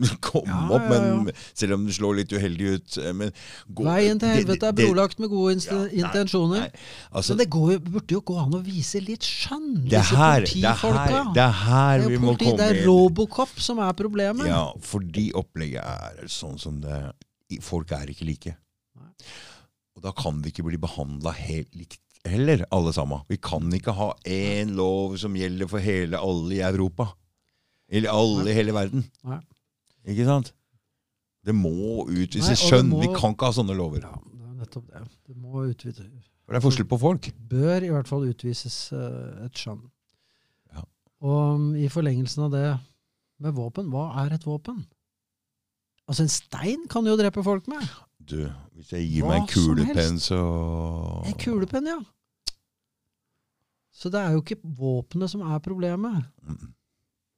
kom 0.20 0.46
Ja, 0.46 0.60
opp, 0.76 0.88
ja, 0.90 1.00
ja. 1.02 1.34
selv 1.54 1.74
om 1.78 1.84
den 1.86 1.94
slår 1.96 2.16
litt 2.20 2.32
uheldig 2.32 2.68
ut. 2.74 2.98
eh, 2.98 3.12
Men 3.12 3.32
går, 3.72 3.84
Veien 3.90 4.18
til 4.20 4.28
det- 4.28 4.36
helvete 4.38 4.66
er 4.66 4.72
det- 4.72 4.88
brolagt 4.88 5.18
med 5.18 5.28
gode 5.30 5.56
nei, 5.56 5.88
intensjoner. 6.02 6.60
nei, 6.60 6.70
altså, 7.12 7.30
Men 7.34 7.38
det 7.38 7.50
går, 7.50 7.78
burde 7.90 8.10
jo 8.18 8.20
gå 8.20 8.38
an 8.44 8.52
å 8.52 8.62
vise 8.64 9.00
litt 9.00 9.22
skjønn, 9.22 9.84
det 9.84 9.90
disse 9.98 10.16
her, 10.16 10.40
det 10.40 10.64
er 10.64 10.74
her, 10.74 11.32
det 11.34 11.42
er 11.42 11.50
her 11.64 11.98
Det 11.98 12.04
er 12.06 12.08
vi 12.08 12.18
må 12.18 12.36
komme 12.38 12.50
inn. 12.50 12.56
det 12.56 12.70
er. 12.76 12.84
Robocop 12.86 13.48
som 13.58 13.78
er 13.78 13.92
problemet. 13.92 14.46
Ja, 14.46 14.72
fordi 14.80 15.30
opplegget 15.32 15.82
er 15.84 16.26
sånn 16.26 16.58
som 16.58 16.80
det 16.80 17.12
Folk 17.60 17.92
er 17.92 18.06
ikke 18.10 18.24
like. 18.26 18.56
Nei. 18.96 19.10
Og 19.96 20.02
da 20.02 20.10
kan 20.16 20.40
vi 20.42 20.50
ikke 20.50 20.64
bli 20.66 20.78
behandla 20.82 21.32
helt 21.38 21.74
likt 21.78 22.00
heller, 22.26 22.64
alle 22.72 22.92
sammen. 22.96 23.20
Vi 23.28 23.36
kan 23.36 23.68
ikke 23.76 23.92
ha 23.94 24.08
én 24.26 24.72
lov 24.78 25.16
som 25.20 25.34
gjelder 25.36 25.68
for 25.70 25.78
hele 25.84 26.18
alle 26.18 26.56
i 26.56 26.62
Europa. 26.64 27.10
Eller 27.92 28.10
alle 28.16 28.48
i 28.50 28.54
hele 28.56 28.72
verden. 28.74 29.04
Nei. 29.28 29.38
Ikke 30.08 30.24
sant? 30.26 30.52
Det 31.44 31.52
må 31.54 32.06
utvises 32.08 32.58
skjønn. 32.64 32.88
må- 32.90 33.02
Vi 33.04 33.10
kan 33.14 33.34
ikke 33.36 33.44
ha 33.50 33.52
sånne 33.52 33.76
lover. 33.76 34.00
Ja, 34.00 34.14
det 34.24 34.48
er 34.48 34.54
nettopp 34.62 34.86
det. 34.88 35.02
Det 35.28 35.36
må 35.36 35.66
utvises. 35.68 36.08
For 36.44 36.52
det 36.52 36.60
er 36.60 36.64
forskjell 36.68 36.88
på 36.88 36.98
folk. 37.00 37.28
bør 37.48 37.84
i 37.84 37.88
hvert 37.92 38.08
fall 38.08 38.24
utvises 38.28 38.92
eh, 38.92 39.44
et 39.44 39.52
skjønn. 39.60 39.82
Ja. 40.74 40.82
Og 41.20 41.54
um, 41.54 41.70
i 41.76 41.86
forlengelsen 41.88 42.44
av 42.48 42.50
det 42.56 42.80
med 43.40 43.54
våpen, 43.54 43.88
hva 43.92 44.08
er 44.24 44.34
et 44.34 44.44
våpen? 44.48 44.82
Altså, 46.08 46.22
en 46.24 46.28
stein 46.32 46.86
kan 46.88 47.04
du 47.04 47.10
jo 47.12 47.16
drepe 47.20 47.44
folk 47.44 47.68
med. 47.68 47.84
Du, 48.24 48.38
hvis 48.76 48.92
jeg 48.94 49.08
gir 49.08 49.24
Hva 49.24 49.34
meg 49.34 49.42
en 49.42 49.50
kulepenn, 49.50 50.20
så 50.22 50.38
En 51.28 51.36
kulepenn, 51.40 51.90
ja. 51.92 51.98
Så 53.94 54.10
det 54.10 54.20
er 54.20 54.34
jo 54.34 54.42
ikke 54.42 54.58
våpenet 54.62 55.30
som 55.30 55.44
er 55.46 55.60
problemet. 55.62 56.24
Mm. 56.42 56.72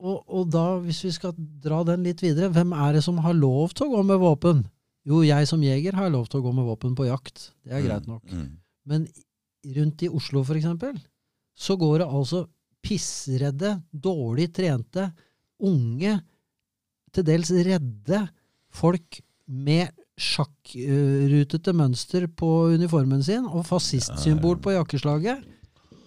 Og, 0.06 0.22
og 0.28 0.48
da, 0.52 0.64
hvis 0.84 1.02
vi 1.06 1.12
skal 1.14 1.34
dra 1.36 1.82
den 1.88 2.04
litt 2.06 2.22
videre, 2.24 2.52
hvem 2.52 2.72
er 2.76 2.96
det 2.96 3.04
som 3.04 3.18
har 3.24 3.36
lov 3.36 3.74
til 3.76 3.88
å 3.88 3.96
gå 3.96 4.02
med 4.08 4.20
våpen? 4.22 4.64
Jo, 5.06 5.22
jeg 5.24 5.48
som 5.48 5.62
jeger 5.62 5.96
har 5.96 6.10
lov 6.12 6.26
til 6.30 6.40
å 6.40 6.46
gå 6.46 6.52
med 6.56 6.66
våpen 6.66 6.96
på 6.98 7.06
jakt. 7.08 7.50
Det 7.64 7.76
er 7.76 7.84
greit 7.84 8.08
nok. 8.10 8.24
Mm. 8.28 8.48
Men 8.90 9.06
rundt 9.76 10.04
i 10.06 10.10
Oslo, 10.12 10.42
for 10.46 10.58
eksempel, 10.58 10.96
så 11.56 11.76
går 11.80 12.02
det 12.02 12.08
altså 12.08 12.42
pissredde, 12.84 13.76
dårlig 13.90 14.50
trente, 14.54 15.08
unge, 15.64 16.18
til 17.14 17.24
dels 17.26 17.52
redde 17.64 18.20
folk 18.76 19.20
med 19.46 19.94
sjakkrutete 20.16 21.72
mønster 21.76 22.26
på 22.38 22.48
uniformen 22.74 23.22
sin 23.24 23.44
og 23.46 23.66
fascistsymbol 23.68 24.58
på 24.64 24.74
jakkeslaget, 24.76 25.44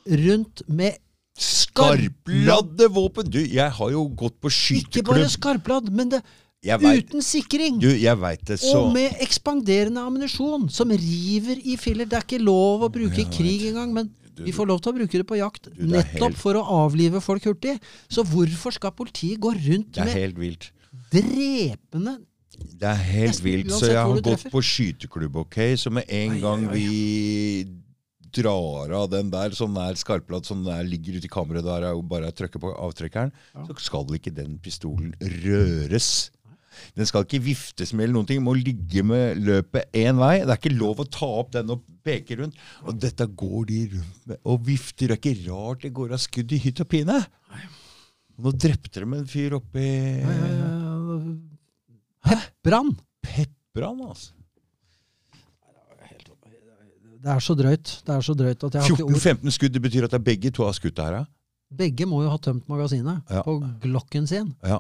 rundt 0.10 0.64
med 0.68 0.98
Skarpladde 1.40 2.90
våpen! 2.92 3.30
Du, 3.32 3.40
jeg 3.40 3.72
har 3.72 3.92
jo 3.94 4.02
gått 4.18 4.36
på 4.44 4.50
ikke 4.52 5.04
bare 5.08 5.24
skyteklubb. 5.24 5.30
skarpladd, 5.38 5.90
men 5.96 6.10
det 6.12 6.20
vet, 6.82 7.06
uten 7.06 7.24
sikring! 7.24 7.78
du, 7.80 7.88
jeg 7.96 8.18
vet 8.20 8.42
det, 8.50 8.58
så 8.60 8.82
Og 8.82 8.90
med 8.92 9.16
ekspanderende 9.24 10.02
ammunisjon 10.04 10.66
som 10.74 10.92
river 10.92 11.62
i 11.64 11.78
filler. 11.80 12.10
Det 12.10 12.18
er 12.20 12.26
ikke 12.26 12.42
lov 12.44 12.84
å 12.84 12.92
bruke 12.92 13.22
i 13.24 13.28
krig 13.32 13.70
engang, 13.70 13.94
men 13.96 14.10
Du, 14.36 14.44
vi 14.48 14.52
får 14.56 14.68
lov 14.68 14.82
til 14.84 14.92
å 14.92 14.98
bruke 15.00 15.22
det 15.22 15.28
på 15.30 15.38
jakt. 15.40 15.70
det 15.72 15.80
er 15.80 15.94
Nettopp 15.94 16.34
helt- 16.34 16.42
for 16.42 16.60
å 16.60 16.66
avlive 16.86 17.22
folk 17.24 17.44
hurtig. 17.48 17.78
Så 18.12 18.24
hvorfor 18.28 18.76
skal 18.76 18.92
politiet 18.92 19.40
gå 19.40 19.54
rundt 19.56 19.94
Det 19.96 20.02
er 20.04 20.06
med 20.10 20.16
helt 20.20 20.40
vilt. 20.44 20.72
drepende 21.14 22.18
Det 22.80 22.88
er 22.90 23.04
helt 23.10 23.44
vilt. 23.44 23.72
Så 23.76 23.90
jeg 23.92 24.00
har 24.00 24.22
gått 24.26 24.48
på 24.54 24.62
skyteklubb, 24.64 25.36
ok? 25.46 25.58
Så 25.80 25.92
med 25.92 26.08
en 26.08 26.38
Oi, 26.38 26.42
gang 26.44 26.66
oi, 26.68 26.72
oi. 26.72 26.80
vi 26.80 27.68
drar 28.40 28.92
av 28.94 29.08
den 29.10 29.32
der, 29.34 29.56
sånn 29.58 29.74
der 29.74 29.98
skarpladd 29.98 30.46
som 30.46 30.62
sånn 30.64 30.86
ligger 30.90 31.18
ute 31.18 31.26
i 31.26 31.32
kammeret 31.34 31.66
der 31.66 31.88
og 31.96 32.04
bare 32.12 32.30
trykker 32.32 32.62
på 32.62 32.74
avtrekkeren, 32.78 33.32
Ja. 33.56 33.64
så 33.66 33.74
skal 33.82 34.06
ikke 34.14 34.34
den 34.36 34.60
pistolen 34.62 35.16
røres. 35.20 36.30
Den 36.96 37.06
skal 37.10 37.26
ikke 37.26 37.42
viftes 37.44 37.92
med 37.92 38.04
eller 38.06 38.14
noen 38.14 38.28
ting. 38.30 38.38
Den 38.40 38.46
må 38.46 38.54
ligge 38.56 39.02
med 39.04 39.42
løpet 39.42 39.90
én 39.92 40.16
vei. 40.22 40.40
Det 40.46 40.54
er 40.54 40.60
ikke 40.62 40.78
lov 40.78 41.02
å 41.02 41.10
ta 41.10 41.26
opp 41.42 41.52
den 41.52 41.70
og 41.74 41.82
peke 42.06 42.38
rundt. 42.40 42.56
Og 42.86 43.00
dette 43.02 43.26
går 43.26 43.66
de 43.68 43.80
rundt 43.98 44.28
med 44.30 44.38
og 44.46 44.62
vifter. 44.70 45.08
Det 45.10 45.18
er 45.18 45.20
ikke 45.20 45.50
rart 45.50 45.82
det 45.82 45.92
går 45.98 46.14
av 46.14 46.22
skudd 46.24 46.54
i 46.54 46.62
hytt 46.62 46.80
og 46.86 46.88
pine. 46.88 47.18
Nå 48.40 48.54
drepte 48.56 49.02
de 49.02 49.10
en 49.18 49.26
fyr 49.28 49.58
oppi 49.58 49.90
Pepperan! 52.26 52.94
Pepperan, 53.24 54.02
altså. 54.08 54.34
det 57.20 57.32
er 57.34 57.42
så 57.44 57.56
drøyt. 57.58 57.92
Det 58.08 58.16
er 58.16 58.24
så 58.24 58.34
drøyt 58.38 58.64
at 58.64 58.78
jeg 58.78 58.82
har 58.86 58.94
ikke 58.96 59.08
ord. 59.10 59.18
14-15 59.20 59.56
skudd, 59.58 59.74
det 59.76 59.82
betyr 59.84 60.08
at 60.08 60.14
det 60.14 60.20
er 60.22 60.26
begge 60.30 60.52
to 60.56 60.64
har 60.64 60.76
skutt 60.78 61.02
her, 61.04 61.18
ja? 61.20 61.26
Begge 61.80 62.08
må 62.10 62.24
jo 62.24 62.32
ha 62.32 62.38
tømt 62.42 62.66
magasinet 62.72 63.28
Ja. 63.30 63.44
på 63.46 63.60
glokken 63.84 64.28
sin. 64.28 64.56
ja. 64.64 64.80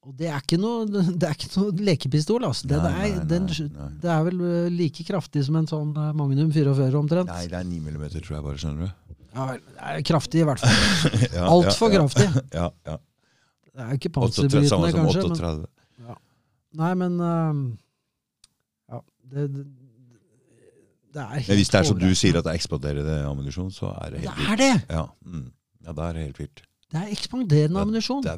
Og 0.00 0.14
det 0.16 0.30
er 0.32 0.38
ikke 0.40 0.56
noe, 0.56 0.86
det 1.20 1.26
er 1.28 1.34
ikke 1.36 1.50
noe 1.60 1.72
lekepistol. 1.84 2.44
Altså. 2.48 2.64
Det, 2.70 2.78
Nei, 2.80 2.84
det, 2.88 2.92
er, 2.92 3.18
nei, 3.18 3.26
den, 3.28 3.48
nei, 3.76 3.88
det 4.00 4.10
er 4.14 4.22
vel 4.30 4.38
eh, 4.48 4.68
like 4.72 5.04
kraftig 5.04 5.42
som 5.44 5.58
en 5.60 5.68
sånn 5.68 5.90
eh, 5.92 6.14
Magnum 6.16 6.48
44 6.54 6.96
omtrent. 7.02 7.28
Nei, 7.28 7.42
det 7.52 7.58
er 7.58 7.66
9 7.68 7.82
mm, 7.84 8.06
tror 8.14 8.36
jeg 8.38 8.46
bare, 8.46 8.60
skjønner 8.62 8.88
du. 8.88 9.18
Ja, 9.34 9.44
det 9.52 9.60
er 9.90 10.06
kraftig 10.08 10.40
i 10.40 10.46
hvert 10.48 10.62
fall. 10.64 11.28
Ja, 11.36 11.44
Altfor 11.52 11.92
ja, 11.92 12.00
kraftig. 12.00 12.30
Ja, 12.62 12.70
ja. 12.88 12.96
Det 13.70 13.84
er 13.84 13.92
ikke 14.00 14.10
38, 14.10 14.16
panserbrytende, 14.16 14.92
kanskje. 14.96 15.20
Men, 15.20 15.36
38. 15.36 16.16
nei, 16.78 16.94
men 16.94 17.20
uh, 17.20 17.76
Ja, 18.90 19.00
det, 19.32 19.46
det, 19.54 19.66
det 21.14 21.22
er 21.22 21.38
helt 21.40 21.56
hvis 21.58 21.70
det 21.72 21.78
er 21.80 21.84
som 21.88 21.98
du 21.98 22.10
sier, 22.14 22.36
at 22.38 22.44
det 22.46 22.52
er 22.52 22.58
ekspanderende 22.60 23.16
ammunisjon, 23.26 23.70
så 23.74 23.90
er 24.04 24.10
det 24.14 24.20
helt 24.24 24.36
vilt. 24.36 24.46
Det 24.46 24.50
er 24.52 24.60
det! 24.62 24.84
Ja, 24.94 25.04
mm. 25.26 25.46
ja, 25.86 25.92
det 25.92 26.04
er 26.08 26.20
helt 26.26 26.38
vilt. 26.38 26.62
Det 26.90 26.98
er 27.00 27.10
ekspanderende 27.14 27.80
ammunisjon. 27.80 28.22
Det 28.22 28.30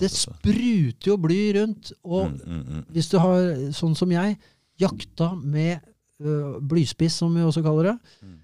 Det 0.00 0.10
spruter 0.10 1.10
jo 1.12 1.16
bly 1.16 1.40
rundt. 1.58 1.92
Og 2.04 2.30
Mm, 2.30 2.38
mm, 2.46 2.62
mm. 2.68 2.84
hvis 2.90 3.08
du 3.10 3.18
har, 3.18 3.40
sånn 3.72 3.94
som 3.96 4.10
jeg, 4.10 4.38
jakta 4.80 5.34
med 5.38 5.78
uh, 6.24 6.58
blyspiss, 6.62 7.18
som 7.22 7.34
vi 7.34 7.42
også 7.46 7.62
kaller 7.62 7.92
det, 7.92 7.98
Mm. 8.22 8.38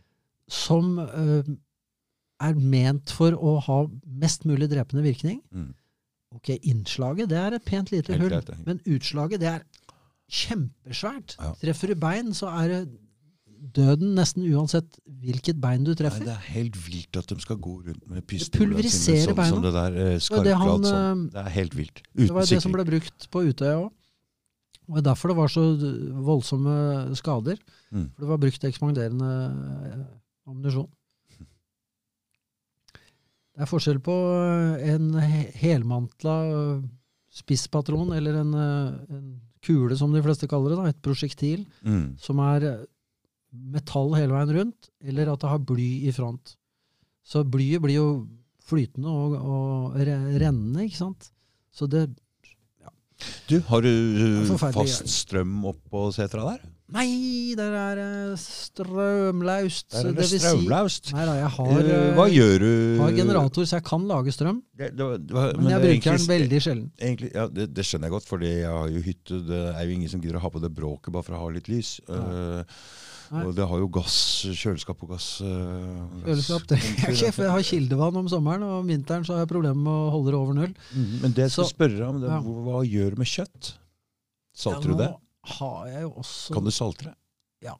som 0.48 0.98
uh, 0.98 1.42
er 2.40 2.54
ment 2.54 3.10
for 3.10 3.32
å 3.34 3.56
ha 3.64 3.78
mest 4.06 4.44
mulig 4.44 4.68
drepende 4.70 5.02
virkning 5.02 5.40
Mm. 5.50 5.74
Ok, 6.34 6.48
innslaget 6.62 7.28
det 7.30 7.38
er 7.38 7.54
et 7.54 7.64
pent 7.64 7.90
lite 7.92 8.16
hull, 8.18 8.34
men 8.66 8.80
utslaget 8.86 9.40
det 9.40 9.48
er 9.48 9.62
kjempesvært. 10.28 11.36
Ja. 11.38 11.52
Treffer 11.62 11.92
du 11.92 11.98
bein, 12.02 12.32
så 12.36 12.48
er 12.50 12.68
det 12.72 12.80
døden 13.76 14.14
nesten 14.16 14.44
uansett 14.52 14.98
hvilket 15.22 15.58
bein 15.62 15.84
du 15.86 15.90
Nei, 15.92 15.98
treffer. 15.98 16.24
det 16.26 16.34
er 16.34 16.48
helt 16.54 16.76
vilt 16.86 17.16
at 17.18 17.30
de 17.32 17.38
skal 17.42 17.56
gå 17.62 17.76
rundt 17.86 18.02
med 18.10 18.26
pistoler 18.28 18.66
pulveriserer 18.72 19.30
sånn 19.30 19.38
beina. 19.38 19.54
som 19.54 19.62
det 19.64 19.72
der. 19.76 19.96
Eh, 19.96 20.18
Det 20.18 20.44
det 20.44 20.56
sånn. 20.92 21.26
eh, 21.26 21.30
Det 21.32 21.42
er 21.46 21.54
helt 21.56 21.74
vilt. 21.78 22.02
Det 22.14 22.30
var 22.30 22.46
det 22.46 22.62
som 22.62 22.72
ble 22.72 22.84
brukt 22.84 23.30
på 23.30 23.44
Utøya 23.48 23.78
òg. 23.86 23.92
Og 24.88 24.98
er 24.98 25.02
derfor 25.02 25.28
det 25.32 25.36
var 25.36 25.48
så 25.50 25.62
voldsomme 26.22 27.16
skader. 27.18 27.58
Mm. 27.90 28.10
For 28.14 28.20
det 28.22 28.28
var 28.28 28.38
brukt 28.38 28.62
ekspanderende 28.68 29.30
eh, 29.90 30.04
ammunisjon. 30.46 30.88
Det 33.56 33.64
er 33.64 33.70
forskjell 33.70 33.98
på 34.04 34.14
eh, 34.36 34.90
en 34.92 35.06
helmantla 35.56 36.34
eh, 36.44 36.82
spisspatron, 37.38 38.12
eller 38.16 38.36
en, 38.42 38.52
eh, 38.52 39.16
en 39.16 39.24
kule, 39.64 39.96
som 39.96 40.12
de 40.12 40.20
fleste 40.24 40.48
kaller 40.50 40.74
det, 40.74 40.78
da, 40.82 40.90
et 40.92 41.00
prosjektil, 41.04 41.64
Mm. 41.82 42.18
som 42.20 42.38
er 42.44 42.66
metall 43.72 44.12
hele 44.18 44.34
veien 44.36 44.52
rundt, 44.58 44.90
eller 45.00 45.32
at 45.32 45.40
det 45.40 45.48
har 45.48 45.58
bly 45.64 45.88
i 46.08 46.12
front. 46.12 46.56
Så 47.24 47.42
blyet 47.48 47.80
blir 47.82 47.96
jo 47.96 48.08
flytende 48.66 49.08
og, 49.08 49.34
og 49.40 49.96
rennende, 49.96 50.84
ikke 50.84 51.00
sant? 51.00 51.30
Så 51.72 51.88
det 51.88 52.08
Du, 53.48 53.60
har 53.70 53.80
du 53.80 54.56
fast 54.58 55.08
strøm 55.08 55.62
oppå 55.70 56.10
setra 56.12 56.44
der? 56.52 56.66
Nei, 56.94 57.54
der 57.58 57.72
er 57.74 57.98
eh, 57.98 58.36
strømlaust. 58.38 59.88
Der 59.90 60.04
er 60.06 60.12
det 60.12 60.16
vil 60.20 60.28
si- 60.30 60.38
strømlaust. 60.38 61.08
Nei 61.16 61.24
da, 61.26 61.32
jeg 61.40 61.48
har, 61.56 61.70
Eh, 61.80 61.88
eh, 61.96 62.14
Hva 62.14 62.26
gjør 62.30 62.58
du? 62.62 63.02
har 63.02 63.10
generator, 63.16 63.64
så 63.66 63.76
jeg 63.80 63.84
kan 63.84 64.06
lage 64.06 64.30
strøm. 64.32 64.62
Det, 64.76 64.92
det, 64.96 65.26
det, 65.26 65.34
var- 65.34 65.56
Men 65.56 65.68
jeg 65.72 65.80
bruker 65.80 65.90
egentlig, 65.96 66.18
den 66.26 66.30
veldig 66.40 66.60
sjelden. 66.62 66.90
Egentlig, 67.00 67.32
ja, 67.34 67.46
det, 67.48 67.74
det 67.74 67.84
skjønner 67.84 68.06
jeg 68.06 68.14
godt, 68.14 68.28
fordi 68.28 68.46
jeg 68.60 68.70
har 68.70 68.88
jo 68.88 69.02
hytte. 69.02 69.40
Det 69.48 69.62
er 69.74 69.82
jo 69.82 69.90
ingen 69.96 70.08
som 70.08 70.20
gidder 70.22 70.38
å 70.38 70.44
ha 70.46 70.48
på 70.54 70.62
det 70.62 70.72
bråket 70.74 71.12
bare 71.12 71.22
for 71.26 71.34
å 71.34 71.42
ha 71.42 71.48
litt 71.50 71.68
lys. 71.68 71.96
Ja. 72.08 72.14
Uh, 72.14 72.64
og 73.42 73.56
det 73.56 73.66
har 73.66 73.78
jo 73.82 73.88
gass, 73.90 74.46
kjøleskap 74.54 75.02
og 75.02 75.08
gass. 75.16 75.40
Uh, 75.42 76.06
Kjøleskap 76.22 76.68
trenger 76.70 77.02
jeg 77.08 77.16
ikke, 77.18 77.32
for 77.34 77.42
jeg 77.48 77.50
har 77.56 77.62
kildevann 77.66 78.16
om 78.22 78.28
sommeren, 78.30 78.62
og 78.62 78.84
om 78.84 78.86
vinteren 78.86 79.26
så 79.26 79.34
har 79.34 79.42
jeg 79.42 79.50
problemer 79.50 79.82
med 79.82 79.90
å 79.90 80.10
holde 80.14 80.30
det 80.30 80.38
over 80.38 80.54
null. 80.54 80.74
Mm, 80.94 81.08
Men 81.24 81.32
det 81.34 81.48
jeg 81.48 81.50
skal 81.50 81.64
Så- 81.66 81.74
spørre 81.74 82.06
om, 82.06 82.20
det, 82.22 82.30
ja. 82.30 82.38
hva, 82.38 82.62
hva 82.70 82.84
gjør 82.86 83.10
du 83.10 83.16
med 83.24 83.26
kjøtt? 83.26 83.72
Salter 84.54 84.88
Ja, 84.88 84.94
du 84.94 85.02
det? 85.02 85.10
Har 85.46 85.86
jeg 85.88 86.02
jo 86.02 86.10
også 86.20 86.54
Kan 86.56 86.64
du 86.66 86.70
saltre? 86.74 87.14
Ja, 87.62 87.74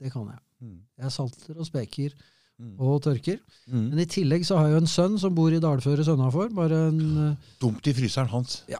Det 0.00 0.10
kan 0.12 0.26
jeg. 0.28 0.38
Mm. 0.62 0.78
Jeg 1.02 1.12
salter 1.12 1.58
og 1.60 1.66
speker 1.68 2.10
Mm. 2.58 2.78
og 2.80 3.02
tørker. 3.04 3.36
Mm. 3.68 3.90
Men 3.90 3.98
i 4.00 4.06
tillegg 4.08 4.46
så 4.48 4.56
har 4.56 4.64
jeg 4.70 4.72
jo 4.72 4.80
en 4.80 4.88
sønn 4.88 5.18
som 5.20 5.34
bor 5.36 5.52
i 5.52 5.58
dalføret 5.60 6.06
Sønnafor. 6.08 6.48
Bare 6.56 6.86
en, 6.88 7.00
eh, 7.26 7.34
Dumt 7.60 7.84
i 7.86 7.92
fryseren 7.92 8.30
hans. 8.32 8.62
Ja. 8.72 8.78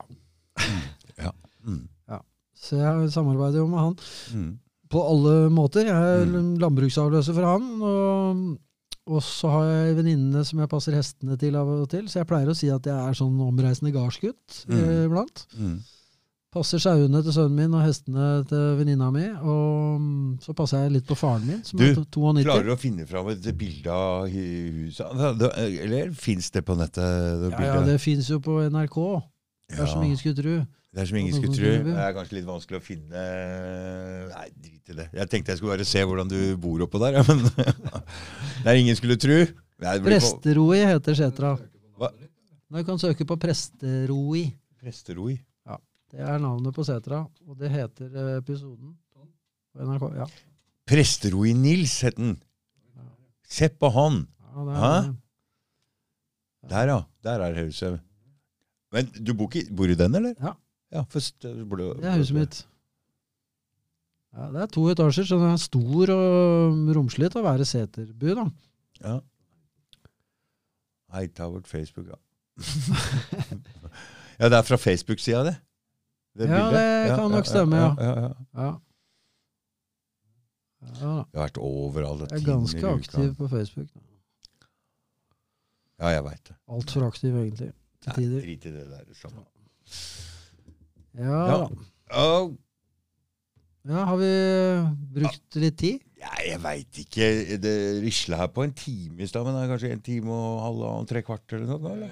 Mm. 0.56 0.86
Ja. 1.18 1.30
Mm. 1.66 1.88
så 2.56 2.78
jeg 2.80 3.10
samarbeider 3.12 3.59
jo 3.60 3.66
med 3.68 3.78
han 3.78 3.97
Mm. 4.32 4.59
på 4.88 5.02
alle 5.10 5.51
måter. 5.52 5.84
Jeg 5.84 5.93
er 5.93 6.24
landbruksavløser 6.59 7.34
for 7.34 7.44
han. 7.44 7.82
Og, 7.82 8.59
og 9.06 9.20
så 9.22 9.51
har 9.51 9.64
jeg 9.68 9.97
venninnene 9.98 10.43
som 10.44 10.59
jeg 10.59 10.68
passer 10.72 10.97
hestene 10.97 11.36
til 11.38 11.55
av 11.55 11.68
og 11.68 11.88
til. 11.90 12.09
Så 12.09 12.20
jeg 12.22 12.26
pleier 12.26 12.48
å 12.48 12.56
si 12.56 12.70
at 12.72 12.82
jeg 12.88 12.97
er 12.97 13.12
sånn 13.12 13.36
omreisende 13.44 13.93
gardsgutt 13.93 14.64
eh, 14.70 15.05
iblant. 15.05 15.44
Mm. 15.59 15.82
Passer 16.57 16.81
sauene 16.81 17.20
til 17.20 17.35
sønnen 17.37 17.59
min 17.59 17.74
og 17.77 17.83
hestene 17.85 18.27
til 18.49 18.62
venninna 18.78 19.11
mi. 19.12 19.27
Og 19.45 19.99
mm, 20.01 20.31
så 20.41 20.55
passer 20.57 20.87
jeg 20.87 20.95
litt 20.95 21.09
på 21.09 21.16
faren 21.19 21.45
min, 21.45 21.59
som 21.66 21.77
Du, 21.81 21.85
er 21.85 21.99
to- 21.99 22.07
92. 22.09 22.47
Klarer 22.47 22.65
du 22.70 22.73
å 22.73 22.78
finne 22.81 23.05
fram 23.11 23.28
et 23.35 23.49
bilde 23.61 23.93
av 23.93 24.31
huset? 24.33 25.51
Eller 25.85 26.15
fins 26.16 26.49
det 26.55 26.62
på 26.65 26.78
nettet? 26.81 27.05
Det 27.43 27.51
Ja, 27.53 27.66
ja, 27.74 27.83
det 27.85 27.99
fins 28.01 28.31
jo 28.33 28.41
på 28.41 28.57
NRK. 28.73 28.97
Det 29.69 29.83
er 29.85 29.91
som 29.91 30.05
ingen 30.07 30.16
skulle 30.20 30.39
tro. 30.39 30.57
Det 30.97 31.03
er 31.03 31.09
som 31.11 31.19
ingen 31.20 31.35
Sånn 31.35 31.43
skulle 31.43 31.57
tro. 31.59 31.73
Det 31.91 31.97
er 32.07 32.12
kanskje 32.16 32.37
litt 32.39 32.47
vanskelig 32.49 32.78
å 32.81 32.85
finne 32.87 33.24
Nei, 34.31 34.47
drit 34.65 34.95
i 34.95 34.97
det. 34.97 35.07
Jeg 35.19 35.28
tenkte 35.33 35.53
jeg 35.53 35.61
skulle 35.61 35.74
bare 35.74 35.87
se 35.91 36.05
hvordan 36.09 36.31
du 36.31 36.39
bor 36.62 36.87
oppå 36.87 37.01
der, 37.03 37.19
ja, 37.19 37.24
men 37.28 37.43
det 38.62 38.70
er 38.73 38.81
ingen 38.81 38.97
skulle 38.97 39.19
tro. 39.20 39.37
Nei, 39.85 39.99
Presteroi 40.07 40.78
heter 40.89 41.19
setra. 41.19 41.51
Hva? 42.01 42.09
Du 42.73 42.81
kan 42.89 43.03
søke 43.03 43.27
på 43.28 43.37
Presteroi. 43.45 44.47
Presteroi. 44.81 45.37
Det 46.12 46.23
er 46.23 46.39
navnet 46.43 46.74
på 46.74 46.85
setra, 46.87 47.24
og 47.47 47.59
det 47.59 47.70
heter 47.73 48.12
eh, 48.12 48.37
episoden 48.39 48.95
på 49.12 49.87
NRK. 49.87 50.05
Ja. 50.20 50.27
Presteroi 50.87 51.53
Nils 51.59 51.99
het 52.07 52.19
den. 52.19 52.37
Se 53.47 53.69
på 53.70 53.91
han! 53.95 54.24
ja 54.57 54.66
det 54.66 54.77
Hæ? 54.77 54.93
det. 55.07 55.16
Der, 56.70 56.89
ja. 56.91 57.01
Der 57.23 57.43
er 57.47 57.65
huset. 57.65 58.01
Men 58.93 59.11
du 59.27 59.35
bor, 59.35 59.51
ikke, 59.53 59.74
bor 59.77 59.91
i 59.91 59.95
den, 59.95 60.15
eller? 60.15 60.35
Ja. 60.41 60.53
ja 60.93 61.03
først, 61.11 61.47
burde, 61.69 61.95
det 62.01 62.11
er 62.11 62.19
huset 62.19 62.37
mitt. 62.37 62.66
Ja, 64.37 64.51
det 64.53 64.62
er 64.62 64.66
to 64.73 64.87
etasjer, 64.93 65.24
så 65.24 65.39
den 65.41 65.53
er 65.55 65.61
stor 65.61 66.12
og 66.12 66.91
romslig 66.97 67.31
til 67.33 67.41
å 67.41 67.47
være 67.47 67.66
seterby. 67.69 68.35
da. 68.37 68.47
Ja. 69.03 69.19
Hightowered 71.16 71.66
Facebook, 71.66 72.11
ja. 72.11 72.19
ja, 74.41 74.49
det 74.49 74.59
er 74.59 74.66
fra 74.66 74.77
Facebook-sida, 74.81 75.45
det. 75.47 75.57
Ja, 76.45 76.69
bildet. 76.69 77.09
det 77.09 77.17
kan 77.17 77.31
nok 77.31 77.47
stemme, 77.47 77.77
ja. 77.77 77.95
ja, 77.99 78.21
ja. 78.21 78.33
Ja. 78.55 78.73
Ja. 80.87 81.15
Jeg 81.33 81.41
har 81.41 81.49
vært 81.49 81.59
overalt. 81.59 82.31
jeg 82.31 82.41
er 82.43 82.47
ganske 82.47 82.87
aktiv 82.93 83.33
på 83.37 83.49
Facebook. 83.49 83.89
Ja, 85.99 86.09
jeg 86.13 86.25
veit 86.25 86.45
det. 86.51 86.57
Altfor 86.69 87.07
aktiv, 87.07 87.35
egentlig. 87.41 87.73
Til 88.05 88.13
tider. 88.13 88.41
Drit 88.45 88.65
i 88.69 88.73
det 88.75 88.85
der. 88.91 89.05
Samme. 89.17 89.43
Ja, 91.17 91.47
Ja. 91.47 91.57
da. 91.65 92.57
Ja, 93.87 94.05
har 94.05 94.17
vi 94.19 94.31
brukt 95.15 95.55
litt 95.63 95.77
tid? 95.79 96.01
ja, 96.19 96.29
jeg 96.45 96.61
veit 96.63 96.99
ikke. 96.99 97.57
Det 97.63 98.03
risla 98.03 98.37
her 98.37 98.49
på 98.49 98.63
en 98.65 98.73
time 98.75 99.23
i 99.23 99.27
stad, 99.27 99.45
men 99.47 99.55
det 99.55 99.63
er 99.63 99.69
kanskje 99.73 99.93
en 99.93 100.01
time 100.03 100.33
og 100.33 100.61
halvannen, 100.65 101.07
tre 101.07 101.23
kvart 101.23 101.53
eller 101.53 101.67
noe? 101.67 101.93
Eller? 101.93 102.11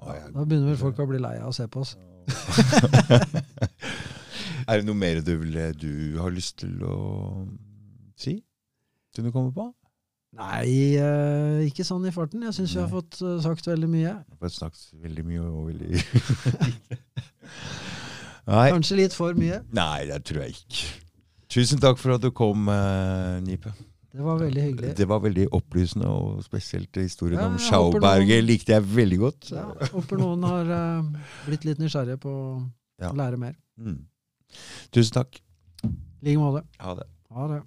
Ja, 0.00 0.12
jeg- 0.14 0.32
Da 0.34 0.44
begynner 0.44 0.66
vel 0.72 0.76
folk 0.76 0.96
å 0.98 1.06
bli 1.08 1.18
lei 1.18 1.36
av 1.38 1.48
å 1.48 1.54
se 1.54 1.66
på 1.68 1.80
oss. 1.80 1.96
er 4.68 4.80
det 4.80 4.86
noe 4.86 4.98
mer 4.98 5.20
du, 5.24 5.34
vil, 5.42 5.56
du 5.78 6.20
har 6.20 6.34
lyst 6.34 6.58
til 6.64 6.82
å 6.86 6.98
si? 8.18 8.38
Som 9.14 9.26
du 9.26 9.32
kommer 9.34 9.54
på? 9.54 9.70
Nei, 10.34 10.96
eh, 10.98 11.60
ikke 11.68 11.84
sånn 11.86 12.06
i 12.08 12.12
farten. 12.14 12.42
Jeg 12.48 12.56
syns 12.56 12.74
vi 12.74 12.82
har 12.82 12.90
fått 12.90 13.20
eh, 13.22 13.36
sagt 13.44 13.68
veldig 13.70 13.90
mye. 13.90 14.14
Vi 14.34 14.48
har 14.48 14.50
snakket 14.50 14.88
veldig 15.04 15.24
mye 15.28 15.44
og 15.46 15.68
veldig. 15.70 16.02
Kanskje 18.74 18.98
litt 18.98 19.14
for 19.14 19.38
mye. 19.38 19.60
Nei, 19.76 20.06
det 20.10 20.18
tror 20.26 20.42
jeg 20.44 20.56
ikke. 20.56 20.88
Tusen 21.54 21.82
takk 21.82 22.00
for 22.02 22.16
at 22.16 22.24
du 22.24 22.32
kom, 22.34 22.66
eh, 22.72 23.38
Nipe. 23.46 23.70
Det 24.14 24.22
var 24.22 24.38
veldig 24.38 24.62
hyggelig. 24.62 24.90
Det 24.96 25.06
var 25.10 25.18
veldig 25.24 25.44
opplysende, 25.58 26.06
og 26.06 26.44
spesielt 26.46 26.94
historien 27.00 27.40
Ja, 27.40 27.48
om 27.50 27.56
Schauberger 27.58 28.38
noen- 28.38 28.46
likte 28.46 28.72
jeg 28.76 28.84
veldig 28.94 29.18
godt. 29.18 29.48
Ja, 29.50 29.64
håper 29.90 30.20
noen 30.20 30.44
har 30.46 30.70
uh, 30.70 31.08
blitt 31.48 31.64
litt 31.66 31.78
nysgjerrige 31.82 32.20
på 32.22 32.34
Ja. 33.02 33.10
å 33.10 33.16
lære 33.18 33.36
mer. 33.42 33.56
Mm. 33.76 34.04
Tusen 34.94 35.16
takk. 35.18 35.40
I 35.84 35.90
like 36.30 36.38
måte. 36.38 36.62
Ha 36.78 36.94
det. 36.94 37.08
Ha 37.34 37.48
det. 37.50 37.62